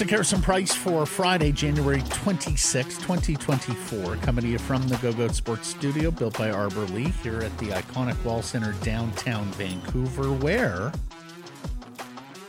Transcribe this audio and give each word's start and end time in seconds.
Sekeres 0.00 0.32
and 0.32 0.42
Price 0.42 0.74
for 0.74 1.04
Friday, 1.04 1.52
January 1.52 2.02
26, 2.08 2.96
2024. 2.96 4.16
Coming 4.16 4.44
to 4.44 4.50
you 4.50 4.58
from 4.58 4.88
the 4.88 4.96
Go 4.96 5.12
Goat 5.12 5.34
Sports 5.34 5.68
Studio, 5.68 6.10
built 6.10 6.38
by 6.38 6.50
Arbor 6.50 6.86
Lee, 6.86 7.10
here 7.22 7.42
at 7.42 7.54
the 7.58 7.66
iconic 7.66 8.24
Wall 8.24 8.40
Center, 8.40 8.72
downtown 8.82 9.44
Vancouver. 9.52 10.32
Where 10.32 10.90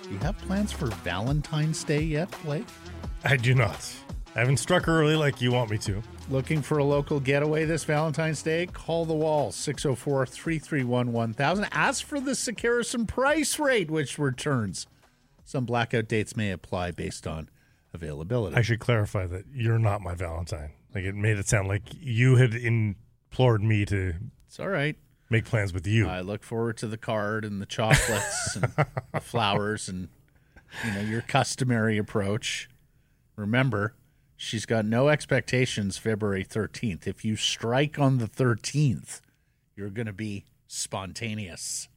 do 0.04 0.12
you 0.12 0.18
have 0.20 0.38
plans 0.38 0.72
for 0.72 0.86
Valentine's 1.04 1.84
Day 1.84 2.00
yet, 2.04 2.34
Blake? 2.46 2.64
I 3.26 3.36
do 3.36 3.54
not. 3.54 3.96
I 4.34 4.40
haven't 4.40 4.56
struck 4.56 4.88
early 4.88 5.18
like 5.18 5.42
you 5.42 5.52
want 5.52 5.72
me 5.72 5.78
to. 5.80 6.02
Looking 6.30 6.62
for 6.62 6.78
a 6.78 6.86
local 6.86 7.20
getaway 7.20 7.66
this 7.66 7.84
Valentine's 7.84 8.42
Day? 8.42 8.68
Call 8.68 9.04
the 9.04 9.14
wall 9.14 9.52
604 9.52 10.26
331 10.26 11.12
1000. 11.12 11.68
Ask 11.74 12.06
for 12.06 12.22
the 12.22 12.32
Sekeres 12.32 12.94
and 12.94 13.10
Price 13.10 13.60
rate, 13.60 13.92
which 13.92 14.18
returns. 14.18 14.88
Some 15.52 15.66
blackout 15.66 16.08
dates 16.08 16.38
may 16.38 16.50
apply 16.52 16.92
based 16.92 17.28
on 17.28 17.50
availability. 17.94 18.56
I 18.56 18.62
should 18.62 18.80
clarify 18.80 19.28
that 19.28 19.46
you're 19.54 19.80
not 19.80 20.02
my 20.02 20.16
Valentine. 20.16 20.72
Like 20.94 21.04
it 21.04 21.16
made 21.16 21.38
it 21.38 21.48
sound 21.48 21.68
like 21.68 21.84
you 22.00 22.36
had 22.36 22.54
implored 22.54 23.64
me 23.64 23.86
to 23.86 24.14
it's 24.48 24.60
all 24.60 24.70
right. 24.70 24.98
make 25.30 25.46
plans 25.46 25.74
with 25.74 25.88
you. 25.88 26.08
I 26.08 26.22
look 26.22 26.44
forward 26.44 26.78
to 26.78 26.88
the 26.88 26.98
card 26.98 27.46
and 27.46 27.62
the 27.62 27.66
chocolates 27.66 28.56
and 28.56 28.74
the 29.14 29.20
flowers 29.20 29.88
and 29.88 30.10
you 30.86 30.94
know 30.94 31.02
your 31.02 31.22
customary 31.22 31.98
approach. 31.98 32.70
Remember, 33.36 33.96
she's 34.36 34.66
got 34.66 34.86
no 34.86 35.08
expectations 35.10 35.98
February 35.98 36.44
13th. 36.44 37.08
If 37.08 37.24
you 37.24 37.36
strike 37.36 37.98
on 37.98 38.18
the 38.18 38.28
13th, 38.28 39.22
you're 39.76 39.90
going 39.90 40.08
to 40.08 40.14
be 40.14 40.46
spontaneous. 40.68 41.88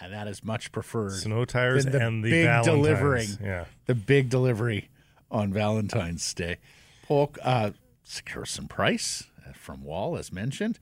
And 0.00 0.12
that 0.12 0.28
is 0.28 0.42
much 0.42 0.72
preferred. 0.72 1.12
Snow 1.12 1.44
tires 1.44 1.84
the 1.84 2.00
and 2.00 2.24
the 2.24 2.30
big 2.30 2.46
Valentines. 2.46 2.76
delivering. 2.76 3.28
Yeah. 3.42 3.64
The 3.86 3.94
big 3.94 4.30
delivery 4.30 4.88
on 5.30 5.52
Valentine's 5.52 6.32
Day. 6.32 6.56
Polk, 7.06 7.38
uh, 7.42 7.70
secure 8.02 8.46
some 8.46 8.66
price 8.66 9.24
uh, 9.46 9.52
from 9.52 9.84
Wall, 9.84 10.16
as 10.16 10.32
mentioned. 10.32 10.78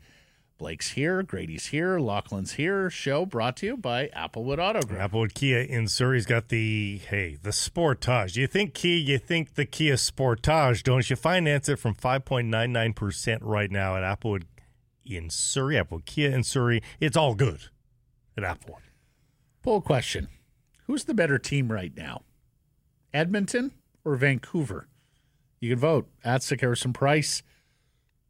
Blake's 0.57 0.91
here, 0.91 1.23
Grady's 1.23 1.67
here, 1.67 2.01
Lachlan's 2.01 2.55
here. 2.55 2.91
Show 2.91 3.25
brought 3.25 3.57
to 3.59 3.67
you 3.67 3.77
by 3.77 4.09
Applewood 4.09 4.59
Auto 4.59 4.81
Group. 4.83 5.01
Applewood 5.01 5.33
Kia 5.35 5.61
in 5.61 5.87
Surrey's 5.87 6.27
got 6.27 6.49
the 6.49 7.01
hey 7.09 7.39
the 7.41 7.51
Sportage. 7.51 8.35
You 8.37 8.49
think 8.49 8.75
Kia? 8.75 8.97
You 8.97 9.19
think 9.19 9.55
the 9.55 9.65
Kia 9.65 9.95
Sportage? 9.95 10.83
Don't 10.83 11.09
you 11.09 11.15
finance 11.15 11.69
it 11.69 11.77
from 11.79 11.95
five 11.95 12.25
point 12.25 12.49
nine 12.49 12.73
nine 12.73 12.93
percent 12.93 13.41
right 13.45 13.71
now 13.71 13.97
at 13.97 14.03
Applewood 14.03 14.45
in 15.07 15.31
Surrey? 15.31 15.77
Applewood 15.77 16.07
Kia 16.07 16.31
in 16.31 16.43
Surrey. 16.43 16.83
It's 16.99 17.17
all 17.17 17.37
good 17.37 17.61
at 18.37 18.43
Applewood. 18.43 18.81
Poll 19.69 19.83
question 19.83 20.29
Who's 20.87 21.05
the 21.05 21.13
better 21.13 21.39
team 21.39 21.71
right 21.71 21.93
now? 21.95 22.23
Edmonton 23.13 23.73
or 24.03 24.17
Vancouver? 24.17 24.89
You 25.61 25.69
can 25.69 25.79
vote 25.79 26.09
at 26.25 26.41
Sekeres 26.41 26.87
and 26.87 26.95
Price, 26.95 27.43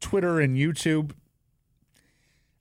Twitter 0.01 0.41
and 0.41 0.57
YouTube. 0.57 1.11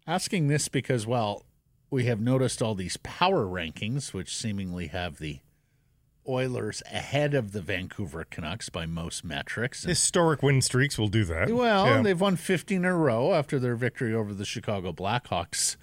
Asking 0.06 0.46
this 0.46 0.68
because, 0.68 1.08
well, 1.08 1.42
we 1.90 2.04
have 2.04 2.20
noticed 2.20 2.62
all 2.62 2.76
these 2.76 2.96
power 2.98 3.46
rankings, 3.46 4.12
which 4.14 4.36
seemingly 4.36 4.86
have 4.86 5.18
the 5.18 5.40
Oilers 6.28 6.80
ahead 6.92 7.34
of 7.34 7.50
the 7.50 7.60
Vancouver 7.62 8.22
Canucks 8.30 8.68
by 8.68 8.86
most 8.86 9.24
metrics. 9.24 9.82
And- 9.82 9.88
Historic 9.88 10.40
win 10.40 10.62
streaks 10.62 10.96
will 10.96 11.08
do 11.08 11.24
that. 11.24 11.50
well, 11.50 11.84
Yeah. 11.86 12.02
they've 12.02 12.20
won 12.20 12.36
15 12.36 12.76
in 12.76 12.84
a 12.84 12.94
row 12.94 13.34
after 13.34 13.58
their 13.58 13.74
victory 13.74 14.14
over 14.14 14.32
the 14.32 14.44
Chicago 14.44 14.92
Blackhawks 14.92 15.76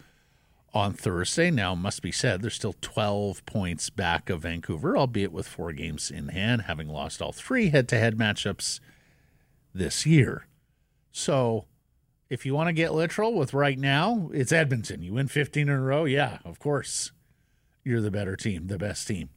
on 0.75 0.93
Thursday. 0.93 1.49
Now, 1.49 1.73
must 1.73 2.01
be 2.01 2.11
said, 2.11 2.41
they're 2.41 2.49
still 2.49 2.75
12 2.81 3.45
points 3.45 3.89
back 3.89 4.29
of 4.29 4.41
Vancouver, 4.41 4.97
albeit 4.97 5.31
with 5.31 5.47
four 5.47 5.71
games 5.71 6.11
in 6.11 6.27
hand, 6.27 6.63
having 6.63 6.89
lost 6.89 7.21
all 7.21 7.31
three 7.31 7.69
head 7.69 7.87
to 7.89 7.97
head 7.97 8.17
matchups 8.17 8.81
this 9.73 10.05
year. 10.05 10.47
So, 11.11 11.65
if 12.29 12.45
you 12.45 12.53
want 12.53 12.67
to 12.67 12.73
get 12.73 12.93
literal 12.93 13.33
with 13.33 13.53
right 13.53 13.79
now, 13.79 14.29
it's 14.33 14.51
Edmonton. 14.51 15.01
You 15.01 15.13
win 15.13 15.27
15 15.27 15.69
in 15.69 15.69
a 15.69 15.81
row. 15.81 16.03
Yeah, 16.03 16.39
of 16.43 16.59
course. 16.59 17.11
You're 17.83 18.01
the 18.01 18.11
better 18.11 18.35
team, 18.35 18.67
the 18.67 18.77
best 18.77 19.07
team. 19.07 19.29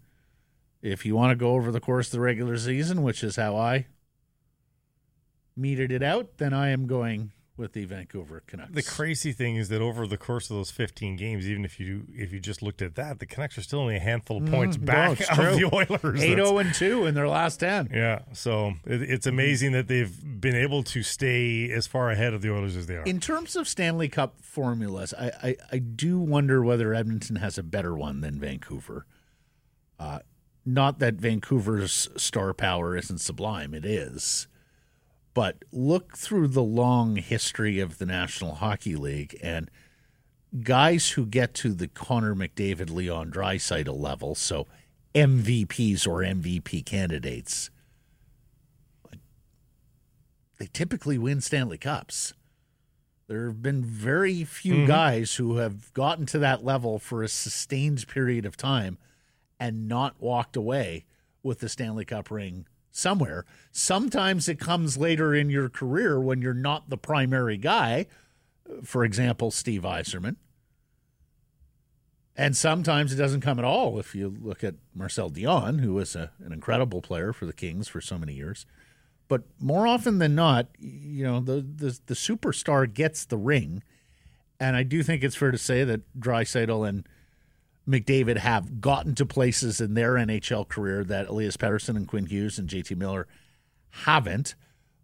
If 0.82 1.05
you 1.05 1.15
want 1.15 1.31
to 1.31 1.37
go 1.37 1.53
over 1.53 1.70
the 1.70 1.81
course 1.81 2.09
of 2.09 2.12
the 2.12 2.20
regular 2.20 2.56
season, 2.56 3.03
which 3.03 3.22
is 3.22 3.37
how 3.37 3.56
I 3.56 3.87
meted 5.56 5.93
it 5.93 6.03
out, 6.03 6.38
then 6.38 6.53
I 6.53 6.70
am 6.70 6.87
going 6.87 7.32
with 7.58 7.72
the 7.72 7.84
Vancouver 7.84 8.42
Canucks. 8.46 8.72
The 8.72 8.82
crazy 8.82 9.32
thing 9.32 9.56
is 9.56 9.69
that 9.69 9.82
over 9.82 10.06
the 10.06 10.16
course 10.16 10.48
of 10.48 10.56
those 10.56 10.70
15 10.70 11.16
games, 11.16 11.48
even 11.48 11.64
if 11.64 11.78
you 11.80 12.06
if 12.14 12.32
you 12.32 12.41
just 12.41 12.62
looked 12.62 12.80
at 12.80 12.94
that, 12.94 13.19
the 13.19 13.26
Canucks 13.26 13.58
are 13.58 13.62
still 13.62 13.80
only 13.80 13.96
a 13.96 14.00
handful 14.00 14.38
of 14.42 14.46
points 14.50 14.76
Mm, 14.76 14.84
back 14.84 15.20
no, 15.36 15.50
of 15.50 15.56
the 15.56 15.70
Oilers. 15.72 16.22
8 16.22 16.34
0 16.34 16.58
and 16.58 16.74
2 16.74 17.06
in 17.06 17.14
their 17.14 17.28
last 17.28 17.60
10. 17.60 17.91
Yeah, 17.92 18.20
so 18.32 18.74
it, 18.86 19.02
it's 19.02 19.26
amazing 19.26 19.72
that 19.72 19.88
they've 19.88 20.41
been 20.41 20.56
able 20.56 20.82
to 20.84 21.02
stay 21.02 21.70
as 21.70 21.86
far 21.86 22.10
ahead 22.10 22.34
of 22.34 22.42
the 22.42 22.52
Oilers 22.52 22.76
as 22.76 22.86
they 22.86 22.96
are. 22.96 23.02
In 23.04 23.20
terms 23.20 23.56
of 23.56 23.69
Stanley 23.69 24.08
Cup 24.08 24.36
formulas, 24.40 25.12
I, 25.19 25.30
I, 25.42 25.56
I 25.72 25.78
do 25.78 26.19
wonder 26.19 26.62
whether 26.62 26.94
Edmonton 26.94 27.36
has 27.36 27.58
a 27.58 27.62
better 27.62 27.94
one 27.94 28.20
than 28.20 28.38
Vancouver. 28.40 29.06
Uh, 29.98 30.20
not 30.66 30.98
that 30.98 31.14
Vancouver's 31.14 32.08
star 32.16 32.52
power 32.52 32.96
isn't 32.96 33.19
sublime, 33.19 33.72
it 33.72 33.84
is. 33.86 34.47
But 35.34 35.65
look 35.72 36.16
through 36.16 36.49
the 36.49 36.62
long 36.62 37.16
history 37.16 37.78
of 37.81 37.99
the 37.99 38.06
National 38.06 38.56
Hockey 38.56 38.97
League 38.97 39.39
and 39.43 39.71
guys 40.62 41.11
who 41.11 41.27
get 41.27 41.55
to 41.55 41.72
the 41.72 41.89
Connor 41.89 42.34
McDavid, 42.34 42.91
Leon 42.91 43.31
Draisaitl 43.31 43.99
level, 43.99 44.34
so 44.34 44.67
MVPs 45.15 46.06
or 46.06 46.21
MVP 46.21 46.84
candidates, 46.84 47.71
they 50.59 50.67
typically 50.72 51.19
win 51.19 51.41
Stanley 51.41 51.78
Cups. 51.78 52.34
There 53.28 53.47
have 53.47 53.62
been 53.62 53.84
very 53.84 54.43
few 54.44 54.75
mm-hmm. 54.75 54.87
guys 54.87 55.34
who 55.34 55.59
have 55.59 55.93
gotten 55.93 56.27
to 56.27 56.38
that 56.38 56.65
level 56.65 56.99
for 56.99 57.22
a 57.22 57.28
sustained 57.28 58.09
period 58.09 58.47
of 58.47 58.56
time 58.56 58.99
and 59.61 59.87
not 59.87 60.21
walked 60.21 60.56
away 60.56 61.05
with 61.43 61.61
the 61.61 61.69
Stanley 61.69 62.05
Cup 62.05 62.31
ring 62.31 62.67
somewhere. 62.98 63.44
Sometimes 63.72 64.48
it 64.48 64.59
comes 64.59 64.98
later 64.98 65.34
in 65.34 65.50
your 65.50 65.69
career 65.69 66.20
when 66.20 66.42
you're 66.42 66.54
not 66.54 66.91
the 66.91 66.98
primary 66.98 67.56
guy. 67.56 68.06
For 68.82 69.04
example, 69.04 69.50
Steve 69.50 69.82
Yzerman. 69.82 70.36
And 72.37 72.56
sometimes 72.56 73.12
it 73.12 73.16
doesn't 73.16 73.41
come 73.41 73.58
at 73.58 73.64
all 73.64 73.98
if 73.98 74.14
you 74.14 74.37
look 74.41 74.62
at 74.62 74.76
Marcel 74.94 75.31
Dionne, 75.31 75.81
who 75.81 75.94
was 75.94 76.14
a, 76.14 76.31
an 76.44 76.53
incredible 76.53 77.03
player 77.03 77.32
for 77.32 77.47
the 77.47 77.53
Kings 77.53 77.88
for 77.88 78.00
so 78.00 78.16
many 78.16 78.32
years. 78.32 78.64
But 79.26 79.42
more 79.60 79.87
often 79.87 80.19
than 80.19 80.34
not, 80.34 80.69
you 80.78 81.25
know, 81.25 81.41
the, 81.41 81.60
the 81.60 81.98
the 82.06 82.14
superstar 82.14 82.92
gets 82.92 83.26
the 83.26 83.37
ring, 83.37 83.82
and 84.58 84.75
I 84.75 84.84
do 84.84 85.03
think 85.03 85.22
it's 85.22 85.37
fair 85.37 85.50
to 85.50 85.58
say 85.58 85.84
that 85.84 86.00
Draisaitl 86.19 86.88
and 86.88 87.06
McDavid 87.88 88.37
have 88.37 88.81
gotten 88.81 89.15
to 89.15 89.25
places 89.25 89.81
in 89.81 89.94
their 89.94 90.15
NHL 90.15 90.69
career 90.69 91.03
that 91.04 91.28
Elias 91.28 91.56
Pettersson 91.56 91.97
and 91.97 92.06
Quinn 92.06 92.26
Hughes 92.26 92.59
and 92.59 92.69
JT 92.69 92.97
Miller 92.97 93.26
haven't. 93.91 94.54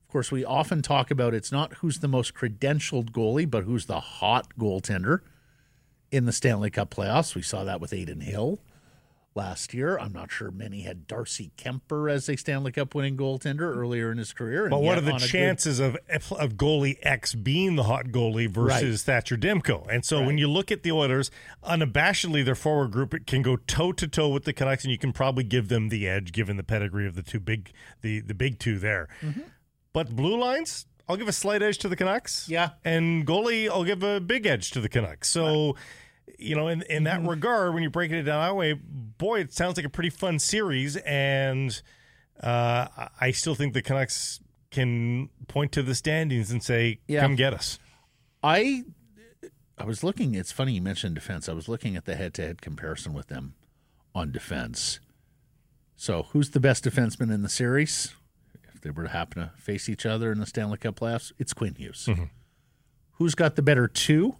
Of 0.02 0.12
course, 0.12 0.30
we 0.30 0.44
often 0.44 0.82
talk 0.82 1.10
about 1.10 1.34
it's 1.34 1.50
not 1.50 1.74
who's 1.74 2.00
the 2.00 2.08
most 2.08 2.34
credentialed 2.34 3.10
goalie, 3.10 3.50
but 3.50 3.64
who's 3.64 3.86
the 3.86 4.00
hot 4.00 4.48
goaltender 4.58 5.20
in 6.12 6.26
the 6.26 6.32
Stanley 6.32 6.70
Cup 6.70 6.94
playoffs. 6.94 7.34
We 7.34 7.42
saw 7.42 7.64
that 7.64 7.80
with 7.80 7.92
Adin 7.92 8.20
Hill 8.20 8.60
last 9.36 9.74
year. 9.74 9.98
I'm 9.98 10.12
not 10.12 10.30
sure 10.30 10.50
many 10.50 10.82
had 10.82 11.06
Darcy 11.06 11.50
Kuemper 11.58 12.10
as 12.10 12.28
a 12.28 12.36
Stanley 12.36 12.70
Cup 12.72 12.94
winning 12.94 13.16
goaltender 13.16 13.62
earlier 13.76 14.12
in 14.12 14.18
his 14.18 14.32
career. 14.32 14.68
But 14.68 14.82
what 14.82 14.96
are 14.98 15.00
the 15.00 15.16
a 15.16 15.18
good- 15.18 15.28
chances 15.28 15.80
of 15.80 15.96
of 16.08 16.54
goalie 16.56 16.98
X 17.02 17.34
being 17.34 17.76
the 17.76 17.84
hot 17.84 18.06
goalie 18.06 18.48
versus 18.48 19.02
Thatcher 19.02 19.36
Demko? 19.36 19.86
And 19.90 20.04
so 20.04 20.22
when 20.24 20.38
you 20.38 20.48
look 20.48 20.70
at 20.70 20.82
the 20.82 20.92
Oilers, 20.92 21.30
unabashedly 21.64 22.44
their 22.44 22.54
forward 22.54 22.92
group 22.92 23.14
can 23.26 23.42
go 23.42 23.56
toe 23.56 23.92
to 23.92 24.06
toe 24.06 24.28
with 24.28 24.44
the 24.44 24.52
Canucks, 24.52 24.84
and 24.84 24.92
you 24.92 24.98
can 24.98 25.12
probably 25.12 25.44
give 25.44 25.68
them 25.68 25.88
the 25.88 26.08
edge 26.08 26.32
given 26.32 26.56
the 26.56 26.62
pedigree 26.64 27.06
of 27.06 27.14
the 27.14 27.22
two 27.22 27.40
big 27.40 27.72
the 28.02 28.20
the 28.20 28.34
big 28.34 28.58
two 28.58 28.78
there. 28.78 29.08
Mm-hmm. 29.22 29.40
But 29.92 30.14
blue 30.14 30.38
lines, 30.38 30.86
I'll 31.08 31.16
give 31.16 31.28
a 31.28 31.32
slight 31.32 31.62
edge 31.62 31.78
to 31.78 31.88
the 31.88 31.96
Canucks. 31.96 32.48
Yeah. 32.48 32.70
and 32.84 33.26
goalie, 33.26 33.68
I'll 33.68 33.84
give 33.84 34.02
a 34.02 34.20
big 34.20 34.46
edge 34.46 34.70
to 34.72 34.80
the 34.80 34.88
Canucks. 34.88 35.28
So. 35.28 35.76
You 36.38 36.56
know, 36.56 36.68
in 36.68 36.82
in 36.82 37.04
that 37.04 37.18
Mm-hmm. 37.20 37.28
regard, 37.28 37.74
when 37.74 37.82
you're 37.82 37.90
breaking 37.90 38.16
it 38.18 38.22
down 38.22 38.40
that 38.42 38.56
way, 38.56 38.72
boy, 38.74 39.40
it 39.40 39.52
sounds 39.52 39.76
like 39.76 39.86
a 39.86 39.90
pretty 39.90 40.10
fun 40.10 40.38
series, 40.38 40.96
and 40.96 41.80
uh, 42.42 42.86
I- 43.20 43.30
still 43.32 43.54
think 43.54 43.74
the 43.74 43.82
Canucks 43.82 44.40
can 44.70 45.28
point 45.48 45.70
to 45.72 45.82
the 45.82 45.94
standings 45.94 46.50
and 46.50 46.62
say, 46.62 46.98
Yeah. 47.06 47.20
"Come 47.20 47.36
get 47.36 47.54
us." 47.54 47.78
I 48.42 48.84
I 49.78 49.84
was 49.84 50.02
looking. 50.02 50.34
It's 50.34 50.50
funny 50.52 50.72
you 50.72 50.82
mentioned 50.82 51.14
defense. 51.14 51.48
I 51.48 51.52
was 51.52 51.68
looking 51.68 51.94
at 51.96 52.04
the 52.04 52.14
head-to-head 52.16 52.60
comparison 52.62 53.12
with 53.12 53.28
them 53.28 53.54
on 54.14 54.32
defense. 54.32 55.00
So, 55.96 56.24
who's 56.30 56.50
the 56.50 56.60
best 56.60 56.84
defenseman 56.84 57.32
in 57.32 57.42
the 57.42 57.48
series? 57.48 58.14
If 58.74 58.80
they 58.80 58.90
were 58.90 59.04
to 59.04 59.08
happen 59.10 59.42
to 59.42 59.52
face 59.56 59.88
each 59.88 60.04
other 60.06 60.32
in 60.32 60.38
the 60.40 60.46
Stanley 60.46 60.78
Cup 60.78 60.96
playoffs, 60.96 61.32
it's 61.38 61.52
Quinn 61.52 61.74
Hughes. 61.76 62.08
Who's 63.12 63.34
got 63.36 63.54
the 63.56 63.62
better 63.62 63.86
two? 63.88 64.34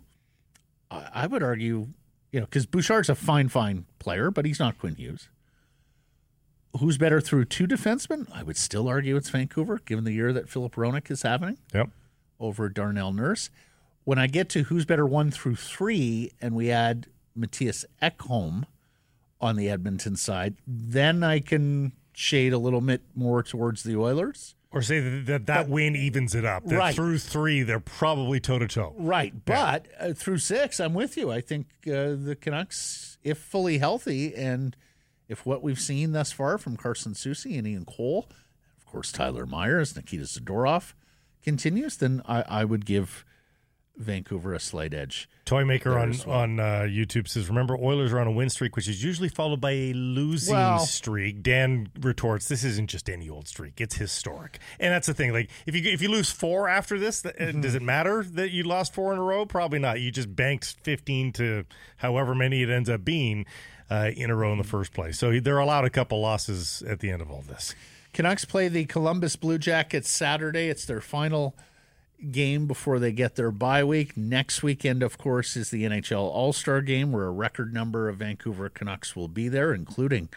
I, 0.90 1.08
I 1.14 1.26
would 1.26 1.42
argue, 1.42 1.88
you 2.32 2.40
know, 2.40 2.46
because 2.46 2.66
Bouchard's 2.66 3.08
a 3.08 3.14
fine, 3.14 3.48
fine 3.48 3.86
player, 3.98 4.31
but 4.31 4.44
he's 4.44 4.58
not 4.60 4.78
Quinn 4.78 4.94
Hughes. 4.96 5.28
who's 6.81 6.98
better 6.98 7.20
through 7.20 7.44
two 7.44 7.66
defensemen? 7.66 8.26
I 8.32 8.42
would 8.42 8.56
still 8.56 8.88
argue 8.88 9.16
it's 9.16 9.31
Vancouver, 9.31 9.81
given 9.84 10.04
the 10.04 10.12
year 10.12 10.32
that 10.32 10.48
Filip 10.48 10.75
Hronek 10.75 11.10
is 11.10 11.22
having 11.22 11.58
Yep. 11.72 11.90
over 12.40 12.69
Darnell 12.69 13.12
Nurse. 13.12 13.50
When 14.04 14.19
I 14.19 14.26
get 14.26 14.48
to 14.50 14.64
who's 14.64 14.84
better 14.84 15.06
one 15.06 15.31
through 15.31 15.56
three, 15.56 16.32
and 16.40 16.54
we 16.54 16.70
add 16.70 17.06
Mattias 17.38 17.84
Ekholm 18.02 18.64
on 19.40 19.56
the 19.56 19.69
Edmonton 19.70 20.16
side, 20.16 20.56
then 20.66 21.22
I 21.22 21.38
can 21.40 21.92
shade 22.12 22.52
a 22.52 22.58
little 22.58 22.81
bit 22.81 23.02
more 23.14 23.42
towards 23.42 23.82
the 23.82 23.96
Oilers. 23.96 24.54
Or 24.75 24.82
say 24.82 24.99
that 25.00 25.26
that, 25.26 25.47
that 25.47 25.69
win 25.69 25.94
evens 25.94 26.35
it 26.35 26.44
up. 26.44 26.65
That 26.67 26.76
Right. 26.76 26.94
through 26.94 27.19
three, 27.19 27.62
they're 27.62 27.79
probably 27.79 28.41
toe 28.41 28.59
to 28.59 28.67
toe. 28.67 28.93
Right, 28.99 29.32
but 29.44 29.87
uh, 30.00 30.12
through 30.15 30.38
six, 30.38 30.81
I'm 30.81 30.94
with 30.94 31.17
you. 31.17 31.31
I 31.31 31.41
think 31.41 31.67
uh, 31.87 32.19
the 32.19 32.37
Canucks, 32.41 33.17
if 33.23 33.38
fully 33.38 33.79
healthy, 33.79 34.35
and 34.35 34.76
if 35.29 35.47
what 35.47 35.62
we've 35.62 35.81
seen 35.81 36.11
thus 36.12 36.32
far 36.32 36.59
from 36.59 36.76
Carson 36.76 37.12
Soucy 37.12 37.56
and 37.56 37.67
Ian 37.67 37.85
Cole, 37.85 38.29
of 38.79 38.85
course 38.87 39.12
Tyler 39.12 39.47
Myers, 39.47 39.94
Nikita 39.94 40.25
Zadorov, 40.25 40.93
continues, 41.43 41.97
then 41.97 42.20
I, 42.27 42.43
I 42.49 42.65
would 42.65 42.85
give 42.85 43.25
Vancouver 43.96 44.52
a 44.55 44.61
slight 44.61 44.93
edge. 44.93 45.29
Toymaker 45.44 45.91
There 45.91 45.99
on 46.00 46.14
well. 46.26 46.38
on 46.38 46.58
uh, 46.61 46.64
YouTube 46.88 47.29
says, 47.29 47.49
"Remember, 47.49 47.76
Oilers 47.76 48.12
are 48.12 48.19
on 48.19 48.26
a 48.26 48.32
win 48.32 48.50
streak, 48.50 48.75
which 48.76 48.88
is 48.88 49.05
usually 49.05 49.29
followed 49.29 49.61
by 49.61 49.70
a 49.73 49.93
losing 49.93 50.55
Well- 50.55 50.81
streak." 50.81 51.43
Dan 51.43 51.88
retorts, 52.00 52.49
"This 52.49 52.64
isn't 52.64 52.88
just 52.91 53.08
any 53.08 53.29
old 53.29 53.46
streak; 53.46 53.81
it's 53.81 53.96
historic." 53.96 54.58
And 54.81 54.93
that's 54.93 55.06
the 55.06 55.14
thing. 55.14 55.32
Like, 55.32 55.49
if 55.67 55.76
you 55.76 55.93
if 55.93 56.02
you 56.02 56.08
lose 56.08 56.31
four 56.32 56.69
after 56.69 56.99
this, 56.99 57.23
th- 57.23 57.35
Mm-hmm. 57.37 57.61
does 57.61 57.75
it 57.75 57.82
matter 57.82 58.25
that 58.32 58.50
you 58.50 58.64
lost 58.64 58.94
four 58.94 59.12
in 59.12 59.19
a 59.19 59.23
row? 59.23 59.46
Probably 59.46 59.79
not. 59.79 60.00
You 60.00 60.11
just 60.11 60.35
banked 60.35 60.76
fifteen 60.82 61.32
to 61.35 61.64
however 61.99 62.35
many 62.35 62.62
it 62.62 62.70
ends 62.70 62.88
up 62.91 63.05
being 63.05 63.46
uh, 63.91 64.11
in 64.17 64.31
a 64.31 64.35
row 64.35 64.50
in 64.50 64.58
the 64.58 64.64
first 64.64 64.93
place. 64.93 65.19
So 65.19 65.38
they're 65.41 65.58
allowed 65.58 65.85
a 65.85 65.91
couple 65.91 66.20
losses 66.20 66.82
at 66.88 67.00
the 67.00 67.11
end 67.11 67.23
of 67.23 67.31
all 67.31 67.43
this. 67.46 67.75
Canucks 68.12 68.44
play 68.44 68.69
the 68.69 68.87
Columbus 68.87 69.37
Blue 69.37 69.58
Jackets 69.58 70.11
Saturday. 70.11 70.69
It's 70.69 70.85
their 70.85 71.00
final 71.00 71.55
game 72.31 72.66
before 72.66 72.99
they 72.99 73.12
get 73.12 73.37
their 73.37 73.50
bye 73.50 73.84
week. 73.84 74.16
Next 74.16 74.62
weekend, 74.62 75.02
of 75.02 75.19
course, 75.19 75.56
is 75.56 75.70
the 75.70 75.84
NHL 75.84 76.22
All 76.22 76.52
Star 76.52 76.81
game 76.81 77.12
where 77.12 77.26
a 77.26 77.31
record 77.31 77.72
number 77.72 78.08
of 78.08 78.16
Vancouver 78.16 78.69
Canucks 78.69 79.14
will 79.14 79.28
be 79.28 79.49
there, 79.49 79.72
including 79.72 80.28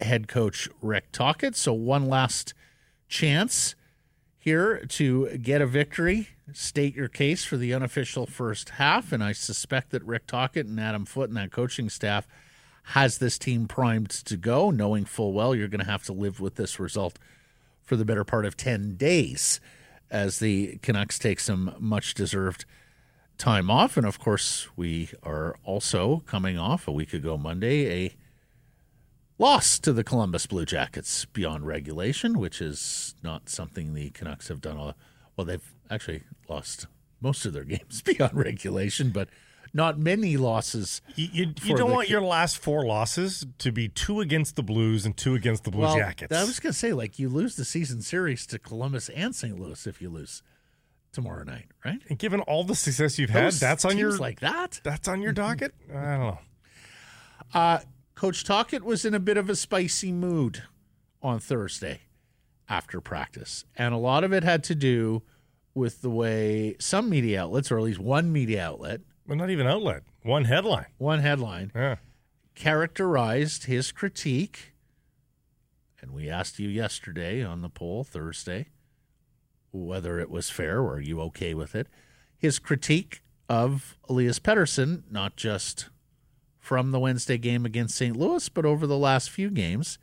head 0.00 0.28
coach 0.28 0.68
Rick 0.80 1.12
Tocchet. 1.12 1.56
So, 1.56 1.72
one 1.72 2.08
last 2.08 2.54
chance 3.08 3.74
here 4.38 4.84
to 4.88 5.36
get 5.38 5.60
a 5.60 5.66
victory, 5.66 6.28
state 6.52 6.94
your 6.94 7.08
case 7.08 7.44
for 7.44 7.56
the 7.56 7.74
unofficial 7.74 8.26
first 8.26 8.70
half. 8.70 9.12
And 9.12 9.22
I 9.22 9.32
suspect 9.32 9.90
that 9.90 10.04
Rick 10.04 10.26
Tocchet 10.26 10.66
and 10.66 10.80
Adam 10.80 11.04
Foote 11.04 11.28
and 11.28 11.36
that 11.36 11.52
coaching 11.52 11.90
staff 11.90 12.26
has 12.92 13.18
this 13.18 13.38
team 13.38 13.68
primed 13.68 14.08
to 14.10 14.36
go, 14.36 14.70
knowing 14.70 15.04
full 15.04 15.32
well 15.32 15.54
you're 15.54 15.68
going 15.68 15.84
to 15.84 15.90
have 15.90 16.04
to 16.04 16.12
live 16.12 16.40
with 16.40 16.54
this 16.54 16.80
result 16.80 17.18
for 17.82 17.96
the 17.96 18.04
better 18.04 18.24
part 18.24 18.46
of 18.46 18.56
10 18.56 18.96
days 18.96 19.60
as 20.10 20.38
the 20.38 20.78
Canucks 20.82 21.18
take 21.18 21.40
some 21.40 21.74
much 21.78 22.14
deserved 22.14 22.64
time 23.36 23.70
off. 23.70 23.96
And 23.96 24.06
of 24.06 24.18
course, 24.18 24.68
we 24.76 25.10
are 25.22 25.56
also 25.64 26.22
coming 26.26 26.58
off 26.58 26.88
a 26.88 26.92
week 26.92 27.12
ago 27.12 27.36
Monday, 27.36 28.06
a 28.06 28.16
loss 29.38 29.78
to 29.78 29.92
the 29.92 30.04
Columbus 30.04 30.46
Blue 30.46 30.64
Jackets 30.64 31.24
beyond 31.26 31.66
regulation, 31.66 32.38
which 32.38 32.60
is 32.60 33.14
not 33.22 33.48
something 33.48 33.94
the 33.94 34.10
Canucks 34.10 34.48
have 34.48 34.60
done. 34.60 34.76
A, 34.76 34.94
well, 35.36 35.44
they've 35.44 35.74
actually 35.90 36.22
lost 36.48 36.86
most 37.20 37.46
of 37.46 37.52
their 37.52 37.64
games 37.64 38.02
beyond 38.02 38.34
regulation, 38.34 39.10
but 39.10 39.28
not 39.72 39.98
many 39.98 40.36
losses. 40.36 41.00
You, 41.14 41.28
you, 41.32 41.54
you 41.64 41.76
don't 41.76 41.90
want 41.90 42.08
Ca- 42.08 42.12
your 42.12 42.20
last 42.20 42.58
four 42.58 42.84
losses 42.84 43.46
to 43.58 43.72
be 43.72 43.88
two 43.88 44.20
against 44.20 44.56
the 44.56 44.62
Blues 44.62 45.04
and 45.06 45.16
two 45.16 45.34
against 45.34 45.64
the 45.64 45.70
Blue 45.70 45.82
well, 45.82 45.96
Jackets. 45.96 46.34
I 46.34 46.44
was 46.44 46.60
going 46.60 46.72
to 46.72 46.78
say, 46.78 46.92
like, 46.92 47.18
you 47.18 47.28
lose 47.28 47.56
the 47.56 47.64
season 47.64 48.02
series 48.02 48.46
to 48.46 48.58
Columbus 48.58 49.08
and 49.10 49.34
St. 49.34 49.58
Louis 49.58 49.86
if 49.86 50.00
you 50.00 50.10
lose 50.10 50.42
tomorrow 51.12 51.42
night, 51.42 51.66
right? 51.84 52.00
and 52.08 52.18
given 52.18 52.40
all 52.40 52.64
the 52.64 52.74
success 52.74 53.18
you've 53.18 53.30
had, 53.30 53.52
that's 53.52 53.84
on 53.84 53.96
your 53.96 54.16
like 54.18 54.40
that. 54.40 54.80
that's 54.84 55.08
on 55.08 55.22
your 55.22 55.32
docket. 55.32 55.74
I 55.90 55.92
don't 55.92 56.20
know. 56.20 56.38
Uh, 57.54 57.78
Coach 58.14 58.44
Tocchet 58.44 58.84
was 58.84 59.04
in 59.04 59.14
a 59.14 59.20
bit 59.20 59.36
of 59.36 59.48
a 59.48 59.56
spicy 59.56 60.12
mood 60.12 60.64
on 61.22 61.38
Thursday 61.38 62.00
after 62.68 63.00
practice. 63.00 63.64
And 63.76 63.94
a 63.94 63.98
lot 63.98 64.24
of 64.24 64.32
it 64.32 64.44
had 64.44 64.62
to 64.64 64.74
do 64.74 65.22
with 65.74 66.02
the 66.02 66.10
way 66.10 66.76
some 66.78 67.08
media 67.08 67.42
outlets, 67.42 67.70
or 67.70 67.78
at 67.78 67.84
least 67.84 68.00
one 68.00 68.32
media 68.32 68.64
outlet, 68.64 69.00
Well, 69.28 69.36
not 69.36 69.50
even 69.50 69.66
outlet. 69.66 70.02
One 70.22 70.46
headline. 70.46 70.86
one 70.96 71.20
headline, 71.20 71.70
Yeah. 71.74 71.96
characterized 72.54 73.64
his 73.64 73.92
critique. 73.92 74.72
And 76.00 76.12
we 76.12 76.28
asked 76.30 76.58
you 76.58 76.68
yesterday 76.68 77.42
on 77.44 77.60
the 77.60 77.68
poll, 77.68 78.04
Thursday, 78.04 78.68
whether 79.70 80.18
it 80.18 80.30
was 80.30 80.48
fair 80.50 80.82
Were 80.82 81.00
you 81.00 81.20
okay 81.22 81.52
with 81.54 81.74
it. 81.74 81.88
His 82.38 82.58
critique 82.58 83.20
of 83.48 83.98
Elias 84.08 84.38
Pettersson, 84.38 85.02
not 85.10 85.36
just 85.36 85.88
from 86.58 86.90
the 86.90 87.00
Wednesday 87.00 87.36
game 87.38 87.64
against 87.66 87.96
St. 87.96 88.16
Louis, 88.16 88.48
but 88.48 88.64
over 88.64 88.86
the 88.86 88.98
last 88.98 89.30
few 89.30 89.50
games. 89.50 89.98